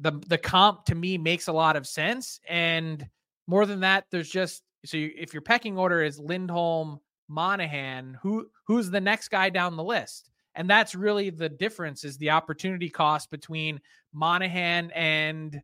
the 0.00 0.12
the 0.26 0.38
comp 0.38 0.86
to 0.86 0.94
me 0.94 1.18
makes 1.18 1.48
a 1.48 1.52
lot 1.52 1.76
of 1.76 1.86
sense. 1.86 2.40
And 2.48 3.06
more 3.46 3.66
than 3.66 3.80
that, 3.80 4.06
there's 4.10 4.30
just 4.30 4.62
so 4.84 4.96
you, 4.96 5.12
if 5.16 5.34
your 5.34 5.42
pecking 5.42 5.78
order 5.78 6.02
is 6.02 6.18
Lindholm, 6.18 7.00
Monahan, 7.30 8.18
who 8.20 8.50
who's 8.64 8.90
the 8.90 9.00
next 9.00 9.28
guy 9.28 9.48
down 9.48 9.76
the 9.76 9.84
list? 9.84 10.28
And 10.56 10.68
that's 10.68 10.94
really 10.96 11.30
the 11.30 11.48
difference 11.48 12.02
is 12.04 12.18
the 12.18 12.30
opportunity 12.30 12.90
cost 12.90 13.30
between 13.30 13.80
Monahan 14.12 14.90
and 14.90 15.62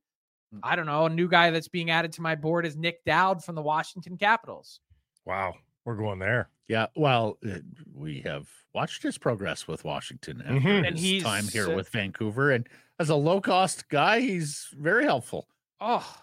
I 0.63 0.77
don't 0.77 0.87
know, 0.87 1.07
a 1.07 1.11
new 1.11 1.29
guy 1.29 1.51
that's 1.51 1.69
being 1.69 1.91
added 1.91 2.13
to 2.15 2.23
my 2.23 2.37
board 2.37 2.65
is 2.65 2.77
Nic 2.77 3.05
Dowd 3.05 3.45
from 3.45 3.57
the 3.57 3.63
Washington 3.63 4.17
Capitals. 4.17 4.81
Wow, 5.25 5.55
we're 5.85 5.97
going 5.97 6.21
there. 6.21 6.51
Yeah, 6.69 6.87
well, 6.97 7.37
uh, 7.47 7.59
we 7.93 8.21
have 8.21 8.49
watched 8.73 9.03
his 9.03 9.19
progress 9.19 9.67
with 9.67 9.85
Washington 9.85 10.41
after 10.43 10.55
Mhm. 10.55 10.87
And 10.87 10.99
his 10.99 11.23
time 11.23 11.49
here 11.49 11.71
uh, 11.73 11.75
with 11.75 11.89
Vancouver, 11.89 12.53
and 12.53 12.69
as 13.01 13.11
a 13.11 13.15
low 13.17 13.41
cost 13.41 13.89
guy, 13.89 14.21
he's 14.21 14.69
very 14.79 15.05
helpful. 15.05 15.49
Oh, 15.81 16.23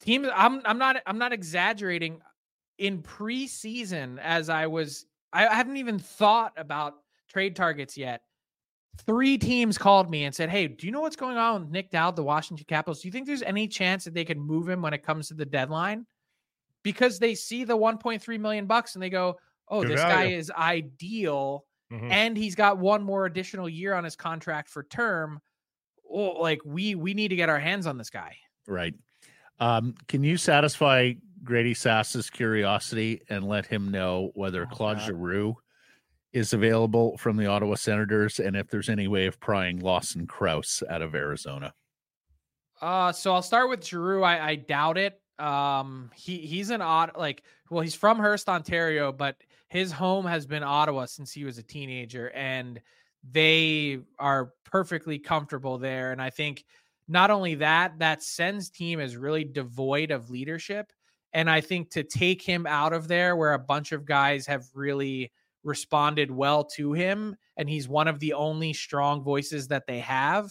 team. 0.00 0.24
I'm 0.32 0.62
I'm 0.64 0.78
not 0.78 1.02
I'm 1.04 1.18
not 1.18 1.32
exaggerating. 1.32 2.22
In 2.78 3.02
preseason, 3.02 4.18
as 4.20 4.48
I 4.48 4.66
was, 4.68 5.06
I 5.32 5.52
haven't 5.54 5.76
even 5.78 5.98
thought 5.98 6.52
about 6.56 6.94
trade 7.28 7.56
targets 7.56 7.96
yet. 7.96 8.22
Three 8.98 9.36
teams 9.38 9.78
called 9.78 10.10
me 10.10 10.24
and 10.24 10.34
said, 10.34 10.48
"Hey, 10.50 10.68
do 10.68 10.86
you 10.86 10.92
know 10.92 11.00
what's 11.00 11.16
going 11.16 11.36
on 11.36 11.62
with 11.62 11.70
Nic 11.70 11.90
Dowd, 11.90 12.16
the 12.16 12.22
Washington 12.24 12.64
Capitals? 12.68 13.00
Do 13.02 13.08
you 13.08 13.12
think 13.12 13.26
there's 13.26 13.42
any 13.42 13.68
chance 13.68 14.04
that 14.04 14.14
they 14.14 14.24
could 14.24 14.38
move 14.38 14.68
him 14.68 14.82
when 14.82 14.94
it 14.94 15.02
comes 15.02 15.28
to 15.28 15.34
the 15.34 15.46
deadline?" 15.46 16.06
Because 16.84 17.18
they 17.18 17.34
see 17.34 17.64
the 17.64 17.76
1.3 17.76 18.38
million 18.38 18.66
bucks 18.66 18.94
and 18.94 19.02
they 19.02 19.10
go, 19.10 19.38
"Oh, 19.68 19.82
Good 19.82 19.92
this 19.92 20.00
value. 20.00 20.30
guy 20.30 20.36
is 20.36 20.50
ideal." 20.50 21.64
Mhm. 21.92 22.10
and 22.10 22.36
he's 22.36 22.54
got 22.54 22.76
one 22.78 23.02
more 23.02 23.24
additional 23.24 23.66
year 23.68 23.94
on 23.94 24.04
his 24.04 24.14
contract 24.14 24.68
for 24.68 24.82
term. 24.84 25.40
Oh, 26.10 26.32
like 26.40 26.60
we 26.64 26.94
we 26.94 27.14
need 27.14 27.28
to 27.28 27.36
get 27.36 27.48
our 27.48 27.58
hands 27.60 27.86
on 27.86 27.98
this 27.98 28.10
guy. 28.10 28.36
Right. 28.66 28.94
Um, 29.58 29.94
can 30.08 30.22
you 30.24 30.36
satisfy 30.36 31.14
Grady 31.44 31.74
Sass's 31.74 32.30
curiosity 32.30 33.22
and 33.28 33.46
let 33.46 33.66
him 33.66 33.90
know 33.90 34.30
whether 34.34 34.62
Oh, 34.62 34.74
Claude 34.74 34.98
God. 34.98 35.06
Giroux 35.06 35.56
is 36.32 36.52
available 36.52 37.16
from 37.16 37.36
the 37.36 37.46
Ottawa 37.46 37.74
Senators 37.74 38.38
and 38.38 38.56
if 38.56 38.68
there's 38.68 38.88
any 38.88 39.08
way 39.08 39.26
of 39.26 39.40
prying 39.40 39.78
Lawson 39.80 40.26
Crouse 40.26 40.82
out 40.90 41.02
of 41.02 41.14
Arizona? 41.14 41.72
Uh, 42.80 43.12
so 43.12 43.34
I'll 43.34 43.42
start 43.42 43.68
with 43.68 43.84
Giroux. 43.84 44.22
I, 44.22 44.48
I 44.50 44.54
doubt 44.56 44.98
it. 44.98 45.20
Um, 45.38 46.10
he 46.16 46.38
he's 46.38 46.70
an 46.70 46.82
odd 46.82 47.12
like 47.16 47.42
well, 47.70 47.82
he's 47.82 47.94
from 47.94 48.18
Hearst, 48.18 48.48
Ontario, 48.48 49.12
but 49.12 49.36
his 49.68 49.92
home 49.92 50.26
has 50.26 50.46
been 50.46 50.62
Ottawa 50.62 51.04
since 51.06 51.32
he 51.32 51.44
was 51.44 51.58
a 51.58 51.62
teenager, 51.62 52.30
and 52.30 52.80
they 53.30 54.00
are 54.18 54.52
perfectly 54.64 55.18
comfortable 55.18 55.78
there. 55.78 56.12
And 56.12 56.20
I 56.22 56.30
think 56.30 56.64
not 57.08 57.30
only 57.30 57.56
that, 57.56 57.98
that 57.98 58.22
Sens 58.22 58.70
team 58.70 59.00
is 59.00 59.16
really 59.16 59.44
devoid 59.44 60.10
of 60.10 60.30
leadership. 60.30 60.92
And 61.38 61.48
I 61.48 61.60
think 61.60 61.90
to 61.90 62.02
take 62.02 62.42
him 62.42 62.66
out 62.66 62.92
of 62.92 63.06
there, 63.06 63.36
where 63.36 63.52
a 63.52 63.60
bunch 63.60 63.92
of 63.92 64.04
guys 64.04 64.44
have 64.46 64.66
really 64.74 65.30
responded 65.62 66.32
well 66.32 66.64
to 66.64 66.94
him, 66.94 67.36
and 67.56 67.70
he's 67.70 67.88
one 67.88 68.08
of 68.08 68.18
the 68.18 68.32
only 68.32 68.72
strong 68.72 69.22
voices 69.22 69.68
that 69.68 69.86
they 69.86 70.00
have. 70.00 70.50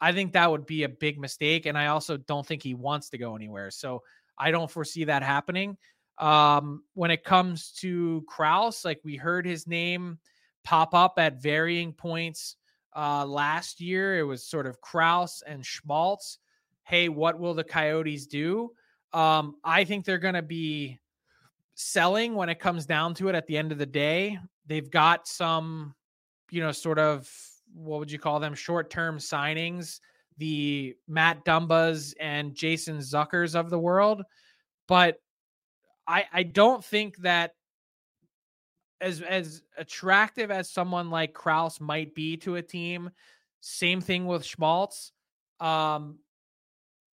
I 0.00 0.12
think 0.12 0.32
that 0.34 0.48
would 0.48 0.64
be 0.64 0.84
a 0.84 0.88
big 0.88 1.18
mistake. 1.18 1.66
And 1.66 1.76
I 1.76 1.88
also 1.88 2.18
don't 2.18 2.46
think 2.46 2.62
he 2.62 2.72
wants 2.72 3.10
to 3.10 3.18
go 3.18 3.34
anywhere. 3.34 3.72
So 3.72 4.04
I 4.38 4.52
don't 4.52 4.70
foresee 4.70 5.02
that 5.02 5.24
happening. 5.24 5.76
Um, 6.18 6.84
when 6.94 7.10
it 7.10 7.24
comes 7.24 7.72
to 7.80 8.24
Crouse, 8.28 8.84
like 8.84 9.00
we 9.02 9.16
heard 9.16 9.44
his 9.44 9.66
name 9.66 10.20
pop 10.62 10.94
up 10.94 11.14
at 11.18 11.42
varying 11.42 11.92
points 11.92 12.54
uh, 12.94 13.26
last 13.26 13.80
year. 13.80 14.20
It 14.20 14.22
was 14.22 14.46
sort 14.46 14.68
of 14.68 14.80
Crouse 14.80 15.42
and 15.44 15.66
Schmaltz. 15.66 16.38
Hey, 16.84 17.08
what 17.08 17.40
will 17.40 17.54
the 17.54 17.64
Coyotes 17.64 18.28
do? 18.28 18.70
Um, 19.12 19.56
I 19.64 19.84
think 19.84 20.04
they're 20.04 20.18
going 20.18 20.34
to 20.34 20.42
be 20.42 20.98
selling 21.74 22.34
when 22.34 22.48
it 22.48 22.58
comes 22.58 22.86
down 22.86 23.14
to 23.14 23.28
it 23.28 23.34
at 23.34 23.46
the 23.46 23.56
end 23.56 23.72
of 23.72 23.78
the 23.78 23.86
day. 23.86 24.38
They've 24.66 24.90
got 24.90 25.28
some, 25.28 25.94
you 26.50 26.60
know, 26.60 26.72
sort 26.72 26.98
of 26.98 27.30
what 27.74 27.98
would 27.98 28.10
you 28.10 28.18
call 28.18 28.40
them? 28.40 28.54
Short 28.54 28.90
term 28.90 29.18
signings, 29.18 30.00
the 30.38 30.96
Matt 31.06 31.44
Dumba 31.44 32.14
and 32.20 32.54
Jason 32.54 32.98
Zuckers 32.98 33.54
of 33.54 33.70
the 33.70 33.78
world. 33.78 34.22
But 34.88 35.18
I, 36.06 36.24
I 36.32 36.42
don't 36.42 36.84
think 36.84 37.18
that 37.18 37.52
as 39.00 39.20
as 39.20 39.62
attractive 39.76 40.50
as 40.50 40.70
someone 40.70 41.10
like 41.10 41.34
Crouse 41.34 41.80
might 41.80 42.14
be 42.14 42.36
to 42.38 42.56
a 42.56 42.62
team, 42.62 43.10
same 43.60 44.00
thing 44.00 44.26
with 44.26 44.44
Schmaltz. 44.44 45.12
Um, 45.60 46.18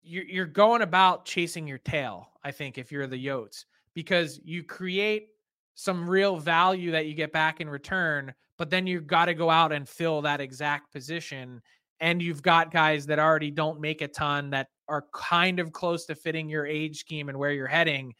you're 0.06 0.24
you're 0.24 0.46
going 0.46 0.82
about 0.82 1.24
chasing 1.24 1.66
your 1.66 1.78
tail. 1.78 2.30
I 2.44 2.50
think 2.50 2.78
if 2.78 2.92
you're 2.92 3.06
the 3.06 3.24
Yotes, 3.24 3.64
because 3.94 4.40
you 4.44 4.62
create 4.62 5.28
some 5.74 6.08
real 6.08 6.38
value 6.38 6.90
that 6.92 7.06
you 7.06 7.14
get 7.14 7.32
back 7.32 7.60
in 7.60 7.68
return, 7.68 8.32
but 8.56 8.70
then 8.70 8.86
you've 8.86 9.06
got 9.06 9.26
to 9.26 9.34
go 9.34 9.50
out 9.50 9.72
and 9.72 9.88
fill 9.88 10.22
that 10.22 10.40
exact 10.40 10.92
position. 10.92 11.60
And 12.00 12.22
you've 12.22 12.42
got 12.42 12.72
guys 12.72 13.06
that 13.06 13.18
already 13.18 13.50
don't 13.50 13.80
make 13.80 14.02
a 14.02 14.08
ton 14.08 14.50
that 14.50 14.68
are 14.88 15.06
kind 15.12 15.58
of 15.58 15.72
close 15.72 16.06
to 16.06 16.14
fitting 16.14 16.48
your 16.48 16.66
age 16.66 16.98
scheme 16.98 17.28
and 17.28 17.38
where 17.38 17.52
you're 17.52 17.66
heading. 17.66 18.14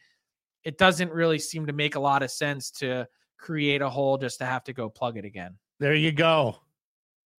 It 0.63 0.77
doesn't 0.77 1.11
really 1.11 1.39
seem 1.39 1.67
to 1.67 1.73
make 1.73 1.95
a 1.95 1.99
lot 1.99 2.23
of 2.23 2.31
sense 2.31 2.71
to 2.71 3.07
create 3.37 3.81
a 3.81 3.89
hole 3.89 4.17
just 4.17 4.39
to 4.39 4.45
have 4.45 4.63
to 4.65 4.73
go 4.73 4.89
plug 4.89 5.17
it 5.17 5.25
again. 5.25 5.57
There 5.79 5.93
you 5.93 6.11
go. 6.11 6.57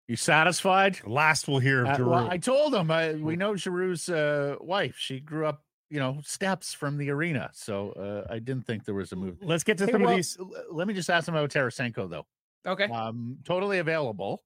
You 0.07 0.15
satisfied? 0.15 0.99
Last 1.05 1.47
we'll 1.47 1.59
hear 1.59 1.81
of 1.83 1.89
Uh, 1.89 1.95
Giroux. 1.97 2.09
well, 2.11 2.29
I 2.29 2.37
told 2.37 2.73
him 2.73 2.89
I, 2.91 3.13
we 3.15 3.35
know 3.35 3.53
Giroux's 3.53 4.07
uh, 4.09 4.55
wife. 4.61 4.95
She 4.97 5.19
grew 5.19 5.45
up, 5.45 5.63
you 5.89 5.99
know, 5.99 6.19
steps 6.23 6.73
from 6.73 6.97
the 6.97 7.09
arena. 7.09 7.49
So 7.53 7.91
uh, 7.91 8.31
I 8.33 8.39
didn't 8.39 8.65
think 8.65 8.85
there 8.85 8.95
was 8.95 9.11
a 9.11 9.17
move. 9.17 9.37
Let's 9.41 9.65
get 9.65 9.77
to 9.79 9.85
Hey, 9.85 9.91
some 9.91 10.01
well, 10.03 10.11
of 10.11 10.15
these. 10.15 10.37
Let 10.71 10.87
me 10.87 10.93
just 10.93 11.09
ask 11.09 11.27
him 11.27 11.35
about 11.35 11.49
Tarasenko, 11.49 12.09
though. 12.09 12.25
Okay. 12.65 12.85
Um, 12.85 13.37
totally 13.43 13.79
available. 13.79 14.43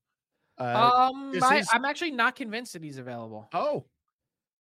Uh, 0.60 1.10
um, 1.14 1.32
I, 1.44 1.58
is- 1.60 1.70
I'm 1.72 1.86
actually 1.86 2.12
not 2.12 2.36
convinced 2.36 2.74
that 2.74 2.84
he's 2.84 2.98
available. 2.98 3.48
oh, 3.54 3.86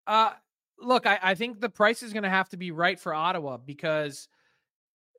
Uh, 0.07 0.32
look, 0.80 1.07
I, 1.07 1.18
I 1.22 1.34
think 1.36 1.61
the 1.61 1.68
price 1.70 2.03
is 2.03 2.12
going 2.12 2.22
to 2.24 2.28
have 2.28 2.49
to 2.51 2.57
be 2.57 2.72
right 2.72 2.99
for 2.99 3.14
Ottawa 3.14 3.57
because 3.57 4.28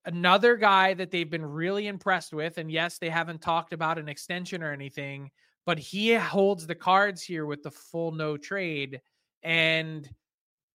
another 0.06 0.58
guy 0.58 0.94
that 0.94 1.12
they've 1.12 1.30
been 1.30 1.46
really 1.46 1.88
impressed 1.88 2.34
with, 2.34 2.58
and 2.58 2.70
yes, 2.70 2.98
they 2.98 3.10
haven't 3.10 3.42
talked 3.42 3.72
about 3.74 3.98
an 3.98 4.08
extension 4.10 4.62
or 4.64 4.72
anything, 4.72 5.32
but 5.70 5.78
he 5.78 6.16
holds 6.16 6.66
the 6.66 6.74
cards 6.74 7.22
here 7.22 7.46
with 7.46 7.62
the 7.62 7.70
full 7.70 8.12
no 8.12 8.36
trade. 8.36 9.00
And 9.44 10.10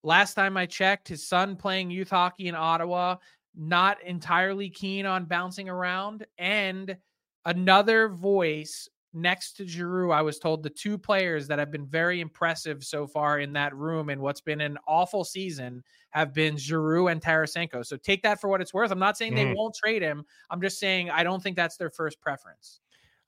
last 0.03 0.35
time 0.35 0.55
I 0.55 0.65
checked, 0.67 1.09
his 1.09 1.27
son 1.27 1.57
playing 1.57 1.91
youth 1.91 2.11
hockey 2.11 2.47
in 2.47 2.55
Ottawa, 2.55 3.17
not 3.53 4.01
entirely 4.03 4.69
keen 4.69 5.05
on 5.05 5.25
bouncing 5.25 5.67
around. 5.67 6.25
And 6.37 6.95
another 7.43 8.07
voice 8.07 8.87
next 9.11 9.57
to 9.57 9.67
Giroux, 9.67 10.13
I 10.13 10.21
was 10.21 10.39
told 10.39 10.63
the 10.63 10.69
two 10.69 10.97
players 10.97 11.45
that 11.49 11.59
have 11.59 11.71
been 11.71 11.85
very 11.85 12.21
impressive 12.21 12.81
so 12.81 13.05
far 13.05 13.39
in 13.39 13.51
that 13.51 13.75
room 13.75 14.07
and 14.07 14.21
what's 14.21 14.39
been 14.39 14.61
an 14.61 14.77
awful 14.87 15.25
season 15.25 15.83
have 16.11 16.33
been 16.33 16.55
Giroux 16.55 17.09
and 17.09 17.21
Tarasenko. 17.21 17.85
So 17.85 17.97
take 17.97 18.23
that 18.23 18.39
for 18.39 18.49
what 18.49 18.61
it's 18.61 18.73
worth. 18.73 18.91
I'm 18.91 18.99
not 18.99 19.17
saying 19.17 19.35
they 19.35 19.43
Mhm. 19.43 19.57
won't 19.57 19.75
trade 19.75 20.03
him. 20.03 20.25
I'm 20.49 20.61
just 20.61 20.79
saying 20.79 21.09
I 21.09 21.23
don't 21.25 21.43
think 21.43 21.57
that's 21.57 21.75
their 21.75 21.89
first 21.91 22.21
preference. 22.21 22.79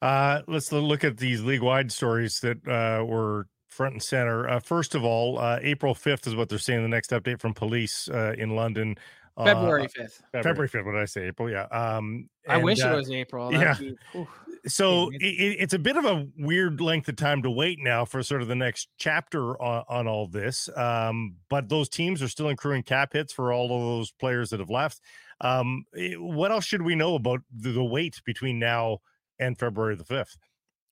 Uh, 0.01 0.41
let's 0.47 0.71
look 0.71 1.03
at 1.03 1.17
these 1.17 1.43
league 1.43 1.61
wide 1.61 1.91
stories 1.91 2.39
that 2.41 2.57
uh, 2.67 3.03
were 3.03 3.47
front 3.69 3.93
and 3.93 4.03
center. 4.03 4.47
Uh, 4.47 4.59
first 4.59 4.95
of 4.95 5.03
all, 5.03 5.39
uh, 5.39 5.59
April 5.61 5.93
5th 5.95 6.27
is 6.27 6.35
what 6.35 6.49
they're 6.49 6.59
saying. 6.59 6.81
The 6.81 6.87
next 6.87 7.11
update 7.11 7.39
from 7.39 7.53
police 7.53 8.07
uh, 8.09 8.33
in 8.37 8.55
London. 8.55 8.95
Uh, 9.35 9.45
February 9.45 9.87
5th. 9.87 10.21
February 10.31 10.69
5th. 10.69 10.85
What 10.85 10.91
did 10.93 11.01
I 11.01 11.05
say? 11.05 11.27
April. 11.27 11.49
Yeah. 11.49 11.63
Um, 11.65 12.29
I 12.47 12.57
wish 12.57 12.79
it 12.83 12.91
was 12.95 13.11
April. 13.11 13.51
yeah. 13.53 13.73
That'd 13.75 13.97
be- 14.13 14.27
so 14.65 15.09
it, 15.13 15.21
it- 15.23 15.57
it's 15.59 15.73
a 15.73 15.79
bit 15.79 15.95
of 15.95 16.05
a 16.05 16.27
weird 16.39 16.81
length 16.81 17.07
of 17.07 17.15
time 17.15 17.41
to 17.43 17.49
wait 17.49 17.77
now 17.79 18.03
for 18.03 18.21
sort 18.23 18.41
of 18.41 18.47
the 18.47 18.55
next 18.55 18.89
chapter 18.97 19.59
on, 19.61 19.83
on 19.87 20.07
all 20.07 20.27
this. 20.27 20.67
Um, 20.75 21.35
but 21.49 21.69
those 21.69 21.87
teams 21.87 22.21
are 22.23 22.27
still 22.27 22.49
accruing 22.49 22.83
cap 22.83 23.13
hits 23.13 23.31
for 23.31 23.53
all 23.53 23.65
of 23.65 23.81
those 23.81 24.11
players 24.11 24.49
that 24.49 24.59
have 24.59 24.69
left. 24.71 24.99
Um, 25.39 25.85
eh, 25.95 26.15
what 26.15 26.51
else 26.51 26.65
should 26.65 26.81
we 26.81 26.95
know 26.95 27.15
about 27.15 27.41
the, 27.55 27.71
the 27.71 27.83
wait 27.83 28.19
between 28.25 28.57
now 28.59 28.97
and 29.39 29.57
February 29.57 29.95
the 29.95 30.05
5th? 30.05 30.37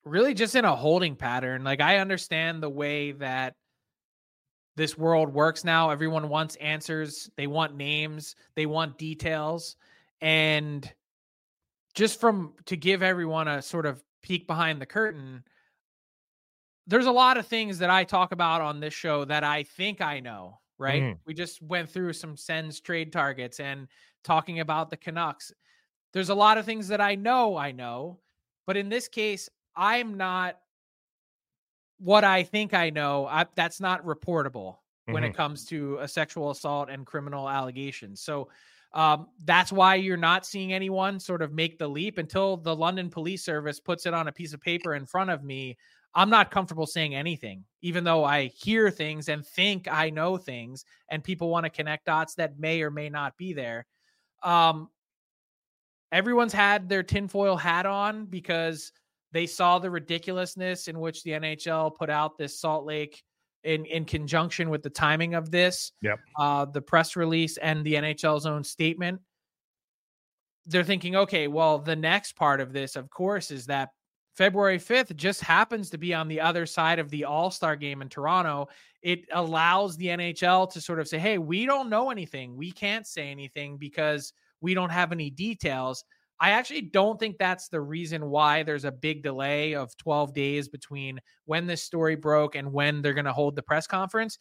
really 0.03 0.33
just 0.33 0.55
in 0.55 0.65
a 0.65 0.75
holding 0.75 1.15
pattern. 1.15 1.63
Like 1.63 1.81
I 1.81 1.97
understand 1.97 2.61
the 2.61 2.69
way 2.69 3.11
that 3.13 3.55
this 4.75 4.97
world 4.97 5.33
works 5.33 5.63
now. 5.63 5.89
Everyone 5.89 6.29
wants 6.29 6.55
answers, 6.57 7.29
they 7.37 7.47
want 7.47 7.75
names, 7.75 8.35
they 8.55 8.65
want 8.65 8.97
details. 8.97 9.77
And 10.21 10.91
just 11.93 12.19
from 12.19 12.55
to 12.65 12.77
give 12.77 13.01
everyone 13.03 13.47
a 13.47 13.61
sort 13.61 13.85
of 13.85 14.03
peek 14.21 14.47
behind 14.47 14.81
the 14.81 14.85
curtain, 14.85 15.43
there's 16.87 17.05
a 17.05 17.11
lot 17.11 17.37
of 17.37 17.47
things 17.47 17.79
that 17.79 17.89
I 17.89 18.03
talk 18.03 18.31
about 18.31 18.61
on 18.61 18.79
this 18.79 18.93
show 18.93 19.25
that 19.25 19.43
I 19.43 19.63
think 19.63 20.01
I 20.01 20.19
know, 20.19 20.59
right? 20.77 21.07
Mhm. 21.07 21.19
We 21.25 21.33
just 21.33 21.61
went 21.61 21.89
through 21.89 22.13
some 22.13 22.37
Sens 22.37 22.79
trade 22.79 23.11
targets 23.11 23.59
and 23.59 23.87
talking 24.23 24.59
about 24.59 24.89
the 24.89 24.97
Canucks. 24.97 25.51
There's 26.13 26.29
a 26.29 26.35
lot 26.35 26.57
of 26.57 26.65
things 26.65 26.89
that 26.89 27.01
I 27.01 27.15
know 27.15 27.57
I 27.57 27.71
know, 27.73 28.21
but 28.65 28.77
in 28.77 28.89
this 28.89 29.07
case, 29.07 29.49
I'm 29.75 30.17
not 30.17 30.57
what 31.99 32.23
I 32.23 32.43
think 32.43 32.73
I 32.73 32.89
know. 32.89 33.25
I, 33.25 33.45
that's 33.55 33.79
not 33.79 34.05
reportable 34.05 34.77
when 35.07 35.23
it 35.23 35.35
comes 35.35 35.65
to 35.65 35.97
a 35.99 36.07
sexual 36.07 36.49
assault 36.49 36.89
and 36.89 37.05
criminal 37.05 37.47
allegations. 37.47 38.21
So 38.21 38.49
um, 38.93 39.27
that's 39.43 39.71
why 39.71 39.95
you're 39.95 40.17
not 40.17 40.45
seeing 40.45 40.73
anyone 40.73 41.19
sort 41.19 41.41
of 41.41 41.53
make 41.53 41.77
the 41.77 41.87
leap 41.87 42.17
until 42.17 42.57
the 42.57 42.75
London 42.75 43.09
Police 43.09 43.43
Service 43.43 43.79
puts 43.79 44.05
it 44.05 44.13
on 44.13 44.27
a 44.27 44.31
piece 44.31 44.53
of 44.53 44.61
paper 44.61 44.95
in 44.95 45.05
front 45.05 45.29
of 45.29 45.43
me. 45.43 45.77
I'm 46.15 46.29
not 46.29 46.49
comfortable 46.49 46.87
saying 46.87 47.13
anything, 47.13 47.65
even 47.81 48.05
though 48.05 48.23
I 48.23 48.45
hear 48.45 48.89
things 48.89 49.27
and 49.27 49.45
think 49.45 49.87
I 49.91 50.09
know 50.09 50.37
things, 50.37 50.85
and 51.09 51.23
people 51.23 51.49
want 51.49 51.65
to 51.65 51.69
connect 51.69 52.05
dots 52.05 52.35
that 52.35 52.57
may 52.57 52.81
or 52.81 52.89
may 52.89 53.09
not 53.09 53.37
be 53.37 53.51
there. 53.53 53.85
Um, 54.41 54.89
everyone's 56.11 56.53
had 56.53 56.87
their 56.89 57.03
tinfoil 57.03 57.55
hat 57.57 57.85
on 57.85 58.25
because 58.25 58.91
they 59.31 59.45
saw 59.45 59.79
the 59.79 59.89
ridiculousness 59.89 60.87
in 60.87 60.99
which 60.99 61.23
the 61.23 61.31
NHL 61.31 61.93
put 61.95 62.09
out 62.09 62.37
this 62.37 62.59
Salt 62.59 62.85
Lake 62.85 63.23
in 63.63 63.85
in 63.85 64.05
conjunction 64.05 64.69
with 64.69 64.83
the 64.83 64.89
timing 64.89 65.33
of 65.33 65.49
this, 65.51 65.91
Yep. 66.01 66.19
uh, 66.39 66.65
the 66.65 66.81
press 66.81 67.15
release 67.15 67.57
and 67.57 67.83
the 67.83 67.95
NHL's 67.95 68.45
own 68.45 68.63
statement, 68.63 69.19
they're 70.67 70.83
thinking, 70.83 71.15
okay, 71.15 71.47
well, 71.47 71.79
the 71.79 71.95
next 71.95 72.33
part 72.35 72.61
of 72.61 72.73
this, 72.73 72.95
of 72.95 73.09
course, 73.09 73.51
is 73.51 73.65
that 73.67 73.89
February 74.35 74.79
5th 74.79 75.15
just 75.15 75.41
happens 75.41 75.89
to 75.89 75.97
be 75.97 76.13
on 76.13 76.27
the 76.27 76.41
other 76.41 76.65
side 76.65 76.99
of 76.99 77.09
the 77.09 77.23
All 77.25 77.49
Star 77.51 77.75
game 77.75 78.01
in 78.01 78.09
Toronto. 78.09 78.67
It 79.01 79.25
allows 79.31 79.95
the 79.97 80.07
NHL 80.07 80.71
to 80.71 80.81
sort 80.81 80.99
of 80.99 81.07
say, 81.07 81.17
hey, 81.19 81.37
we 81.37 81.65
don't 81.65 81.89
know 81.89 82.09
anything. 82.09 82.55
We 82.55 82.71
can't 82.71 83.05
say 83.07 83.29
anything 83.29 83.77
because 83.77 84.33
we 84.65 84.73
don't 84.73 84.89
have 84.89 85.11
any 85.11 85.29
details. 85.29 86.03
I 86.39 86.49
actually 86.49 86.81
don't 86.81 87.19
think 87.19 87.37
that's 87.37 87.69
the 87.69 87.79
reason 87.79 88.31
why 88.31 88.63
there's 88.63 88.83
a 88.83 88.91
big 88.91 89.21
delay 89.21 89.75
of 89.75 89.95
12 89.97 90.33
days 90.33 90.67
between 90.67 91.19
when 91.45 91.67
this 91.67 91.83
story 91.83 92.15
broke 92.15 92.55
and 92.55 92.73
when 92.73 93.03
they're 93.03 93.13
going 93.13 93.25
to 93.25 93.31
hold 93.31 93.55
the 93.55 93.61
press 93.61 93.85
conference. 93.85 94.39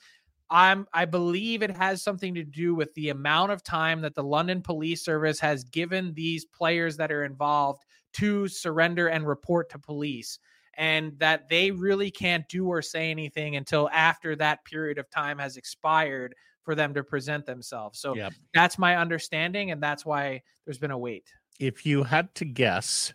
I'm 0.49 0.87
I 0.95 1.05
believe 1.05 1.62
it 1.62 1.77
has 1.77 2.03
something 2.03 2.35
to 2.37 2.43
do 2.43 2.75
with 2.75 2.93
the 2.95 3.11
amount 3.11 3.53
of 3.53 3.62
time 3.62 4.01
that 4.01 4.14
the 4.14 4.22
London 4.22 4.62
Police 4.62 5.05
Service 5.05 5.39
has 5.41 5.62
given 5.62 6.14
these 6.14 6.47
players 6.47 6.97
that 6.97 7.12
are 7.12 7.25
involved 7.25 7.85
to 8.14 8.49
surrender 8.49 9.09
and 9.09 9.29
report 9.29 9.68
to 9.70 9.79
police 9.79 10.39
and 10.79 11.18
that 11.18 11.51
they 11.51 11.70
really 11.70 12.11
can't 12.11 12.49
do 12.49 12.66
or 12.66 12.81
say 12.81 13.11
anything 13.11 13.57
until 13.57 13.91
after 13.91 14.35
that 14.37 14.64
period 14.64 14.97
of 14.97 15.11
time 15.11 15.39
has 15.39 15.59
expired 15.59 16.35
for 16.64 16.74
them 16.74 16.94
to 16.94 17.04
present 17.04 17.46
themselves. 17.46 18.00
So 18.00 18.14
Yep. 18.16 18.32
that's 18.54 18.78
my 18.78 18.96
understanding 18.96 19.70
and 19.70 19.82
that's 19.82 20.04
why 20.04 20.42
there's 20.64 20.78
been 20.78 20.90
a 20.90 20.98
wait. 20.98 21.24
If 21.60 21.86
you 21.86 22.02
had 22.04 22.34
to 22.36 22.44
guess, 22.44 23.12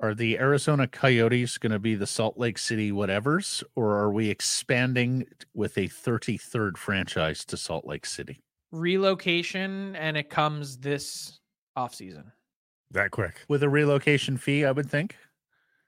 are 0.00 0.14
the 0.14 0.38
Arizona 0.38 0.86
Coyotes 0.86 1.58
going 1.58 1.72
to 1.72 1.78
be 1.80 1.94
the 1.96 2.06
Salt 2.06 2.38
Lake 2.38 2.58
City 2.58 2.92
whatevers, 2.92 3.64
or 3.74 3.96
are 3.96 4.12
we 4.12 4.30
expanding 4.30 5.26
with 5.54 5.76
a 5.76 5.88
33rd 5.88 6.76
franchise 6.78 7.44
to 7.46 7.56
Salt 7.56 7.84
Lake 7.84 8.06
City? 8.06 8.40
Relocation 8.70 9.96
and 9.96 10.16
it 10.16 10.30
comes 10.30 10.78
this 10.78 11.40
offseason. 11.76 12.30
That 12.92 13.10
quick. 13.10 13.40
With 13.48 13.62
a 13.62 13.68
relocation 13.68 14.36
fee, 14.36 14.64
I 14.64 14.70
would 14.70 14.88
think. 14.88 15.16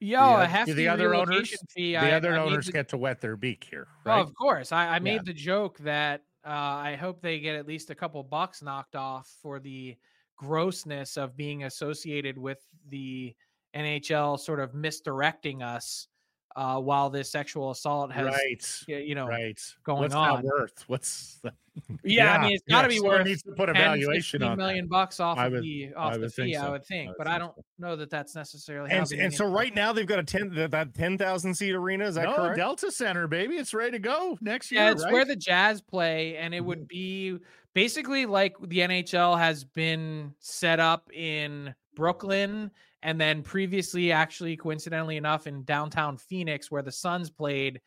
Yo, 0.01 0.19
The, 0.39 0.43
a 0.43 0.47
hefty 0.47 0.73
the 0.73 0.89
other 0.89 1.15
owners- 1.15 1.51
fee. 1.75 1.93
the 1.93 1.97
I- 1.99 2.13
other 2.13 2.35
I 2.35 2.39
owners 2.39 2.67
the- 2.67 2.73
get 2.73 2.89
to 2.89 2.97
wet 2.97 3.21
their 3.21 3.37
beak 3.37 3.65
here, 3.71 3.87
Oh, 4.07 4.21
of 4.21 4.35
course. 4.35 4.73
I, 4.73 4.97
I 4.97 4.99
made 4.99 5.17
Yeah. 5.17 5.23
the 5.27 5.33
joke 5.35 5.79
that 5.81 6.23
uh, 6.47 6.49
I 6.49 6.97
hope 6.97 7.21
they 7.21 7.39
get 7.39 7.57
at 7.57 7.67
least 7.67 7.91
a 7.91 7.95
couple 7.95 8.23
bucks 8.23 8.63
knocked 8.63 8.97
off 8.97 9.33
for 9.43 9.61
the 9.61 9.97
grossness 10.37 11.17
of 11.17 11.37
being 11.37 11.65
associated 11.65 12.39
with 12.39 12.59
the 12.89 13.35
NHL 13.77 14.39
sort 14.39 14.61
of 14.61 14.75
misdirecting 14.75 15.63
us 15.63 16.09
uh, 16.57 16.81
while 16.81 17.11
this 17.11 17.31
sexual 17.31 17.71
assault 17.71 18.13
has, 18.13 18.27
right. 18.27 18.65
you 18.89 19.15
know, 19.15 19.27
right. 19.27 19.59
going 19.85 20.01
What's 20.03 20.15
on. 20.15 20.37
that 20.37 20.45
worth? 20.45 20.85
What's 20.89 21.39
the, 21.43 21.53
yeah, 22.05 22.35
I 22.35 22.43
mean, 22.43 22.55
it's 22.55 22.65
got 22.69 22.83
to 22.83 22.93
yeah, 22.93 23.01
be 23.01 23.07
worth 23.07 23.27
needs 23.27 23.43
to 23.45 23.53
put 23.53 23.69
a 23.69 23.73
valuation 23.73 24.41
15 24.41 24.43
on 24.43 24.59
that. 24.59 24.63
million 24.65 24.87
bucks 24.89 25.21
off 25.21 25.39
I 25.39 25.47
of 25.47 25.63
the 25.63 25.95
off 25.95 26.15
the 26.15 26.21
would 26.21 26.33
think 26.35 26.49
fee. 26.49 26.57
I 26.57 26.69
would 26.69 26.85
think, 26.85 27.09
would 27.09 27.17
but 27.19 27.27
I 27.27 27.39
don't 27.39 27.55
so. 27.55 27.63
know 27.79 27.97
that 27.97 28.11
that's 28.11 28.35
necessarily. 28.35 28.91
And, 28.91 29.11
and 29.13 29.33
so 29.33 29.47
right 29.47 29.75
now 29.75 29.93
they've 29.93 30.07
got 30.07 30.19
a 30.19 30.25
ten 30.25 30.53
that, 30.55 30.73
that 30.73 30.95
ten 30.95 31.17
thousand 31.17 31.55
seat 31.55 31.75
arena. 31.75 32.05
Is 32.07 32.17
that 32.17 32.25
no, 32.25 32.35
correct? 32.35 32.57
Delta 32.57 32.91
Center, 32.91 33.27
baby. 33.29 33.55
It's 33.57 33.73
ready 33.73 33.93
to 33.93 33.99
go 33.99 34.37
next 34.41 34.71
year. 34.73 34.83
Yeah, 34.83 34.91
it's 34.91 35.05
right? 35.05 35.13
where 35.13 35.25
the 35.25 35.37
Jazz 35.37 35.81
play, 35.81 36.37
and 36.37 36.53
it 36.55 36.59
Mm-hmm. 36.61 36.67
would 36.67 36.89
be 36.89 37.39
basically 37.73 38.27
like 38.27 38.57
the 38.61 38.79
NHL 38.81 39.39
has 39.39 39.65
been 39.65 40.35
set 40.41 40.81
up 40.81 41.11
in 41.13 41.75
Brooklyn, 41.95 42.71
and 43.03 43.21
then 43.21 43.43
previously, 43.43 44.13
actually, 44.13 44.57
coincidentally 44.57 45.17
enough, 45.17 45.47
in 45.47 45.65
downtown 45.65 46.17
Phoenix, 46.17 46.71
where 46.71 46.83
the 46.83 46.93
Suns 46.93 47.31
played. 47.31 47.81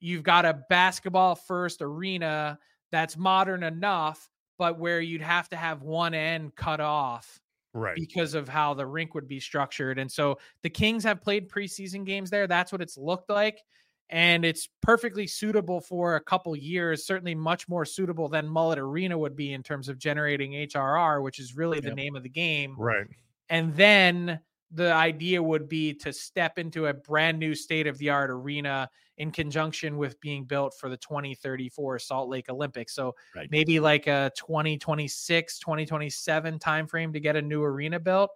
You've 0.00 0.22
got 0.22 0.44
a 0.44 0.60
basketball 0.68 1.34
first 1.34 1.82
arena 1.82 2.58
that's 2.90 3.16
modern 3.16 3.62
enough, 3.62 4.28
but 4.58 4.78
where 4.78 5.00
you'd 5.00 5.22
have 5.22 5.48
to 5.50 5.56
have 5.56 5.82
one 5.82 6.14
end 6.14 6.54
cut 6.56 6.80
off 6.80 7.40
right. 7.74 7.94
because 7.94 8.34
of 8.34 8.48
how 8.48 8.74
the 8.74 8.86
rink 8.86 9.14
would 9.14 9.28
be 9.28 9.38
structured. 9.40 9.98
And 9.98 10.10
so 10.10 10.38
the 10.62 10.70
Kings 10.70 11.04
have 11.04 11.20
played 11.20 11.48
preseason 11.48 12.04
games 12.04 12.30
there. 12.30 12.46
That's 12.46 12.72
what 12.72 12.82
it's 12.82 12.96
looked 12.96 13.30
like. 13.30 13.62
And 14.08 14.44
it's 14.44 14.68
perfectly 14.82 15.28
suitable 15.28 15.80
for 15.80 16.16
a 16.16 16.20
couple 16.20 16.56
years, 16.56 17.06
certainly 17.06 17.36
much 17.36 17.68
more 17.68 17.84
suitable 17.84 18.28
than 18.28 18.48
Mullet 18.48 18.78
Arena 18.78 19.16
would 19.16 19.36
be 19.36 19.52
in 19.52 19.62
terms 19.62 19.88
of 19.88 19.98
generating 19.98 20.52
HRR, 20.52 21.22
which 21.22 21.38
is 21.38 21.54
really 21.54 21.78
the 21.78 21.94
name 21.94 22.16
of 22.16 22.24
the 22.24 22.28
game. 22.28 22.74
Right. 22.76 23.06
And 23.50 23.74
then 23.74 24.40
the 24.70 24.92
idea 24.92 25.42
would 25.42 25.68
be 25.68 25.92
to 25.94 26.12
step 26.12 26.56
into 26.58 26.86
a 26.86 26.94
brand 26.94 27.38
new 27.38 27.54
state 27.54 27.88
of 27.88 27.98
the 27.98 28.08
art 28.08 28.30
arena 28.30 28.88
in 29.18 29.32
conjunction 29.32 29.98
with 29.98 30.18
being 30.20 30.44
built 30.44 30.74
for 30.78 30.88
the 30.88 30.96
2034 30.96 31.98
Salt 31.98 32.28
Lake 32.28 32.48
Olympics. 32.48 32.94
So 32.94 33.14
Right. 33.34 33.50
maybe 33.50 33.80
like 33.80 34.06
a 34.06 34.30
2026, 34.36 35.58
2027 35.58 36.58
timeframe 36.60 37.12
to 37.12 37.20
get 37.20 37.36
a 37.36 37.42
new 37.42 37.62
arena 37.64 37.98
built. 37.98 38.30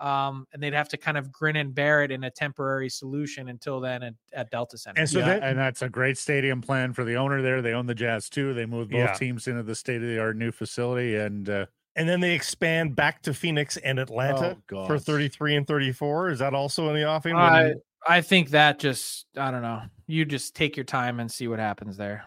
Um, 0.00 0.46
and 0.52 0.60
they'd 0.60 0.72
have 0.74 0.88
to 0.88 0.96
kind 0.96 1.16
of 1.16 1.30
grin 1.30 1.54
and 1.54 1.72
bear 1.72 2.02
it 2.02 2.10
in 2.10 2.24
a 2.24 2.30
temporary 2.30 2.88
solution 2.88 3.48
until 3.48 3.78
then 3.78 4.02
at, 4.02 4.14
at 4.32 4.50
Delta 4.50 4.76
Center. 4.76 5.02
And 5.02 5.08
so 5.08 5.20
yeah, 5.20 5.26
then 5.26 5.42
and 5.44 5.58
that's 5.58 5.82
a 5.82 5.88
great 5.88 6.18
stadium 6.18 6.60
plan 6.62 6.94
for 6.94 7.04
the 7.04 7.14
owner 7.14 7.42
there. 7.42 7.62
They 7.62 7.74
own 7.74 7.86
the 7.86 7.94
Jazz 7.94 8.28
too. 8.28 8.54
They 8.54 8.66
moved 8.66 8.90
both 8.90 9.00
Yeah. 9.00 9.12
teams 9.12 9.46
into 9.46 9.62
the 9.62 9.76
state 9.76 10.02
of 10.02 10.08
the 10.08 10.18
art 10.18 10.36
new 10.36 10.50
facility, 10.50 11.14
and 11.14 11.48
uh, 11.48 11.66
and 11.96 12.08
then 12.08 12.20
they 12.20 12.34
expand 12.34 12.96
back 12.96 13.22
to 13.22 13.34
Phoenix 13.34 13.76
and 13.78 13.98
Atlanta 13.98 14.56
Oh, 14.72 14.86
for 14.86 14.98
33 14.98 15.56
and 15.56 15.66
34. 15.66 16.30
Is 16.30 16.38
that 16.40 16.54
also 16.54 16.88
in 16.88 16.94
the 16.94 17.08
offing? 17.08 17.36
I, 17.36 17.74
I 18.06 18.20
think 18.20 18.50
that 18.50 18.78
just, 18.78 19.26
I 19.36 19.50
don't 19.50 19.62
know. 19.62 19.82
You 20.06 20.24
just 20.24 20.54
take 20.54 20.76
your 20.76 20.84
time 20.84 21.20
and 21.20 21.30
see 21.30 21.48
what 21.48 21.58
happens 21.58 21.96
there. 21.96 22.24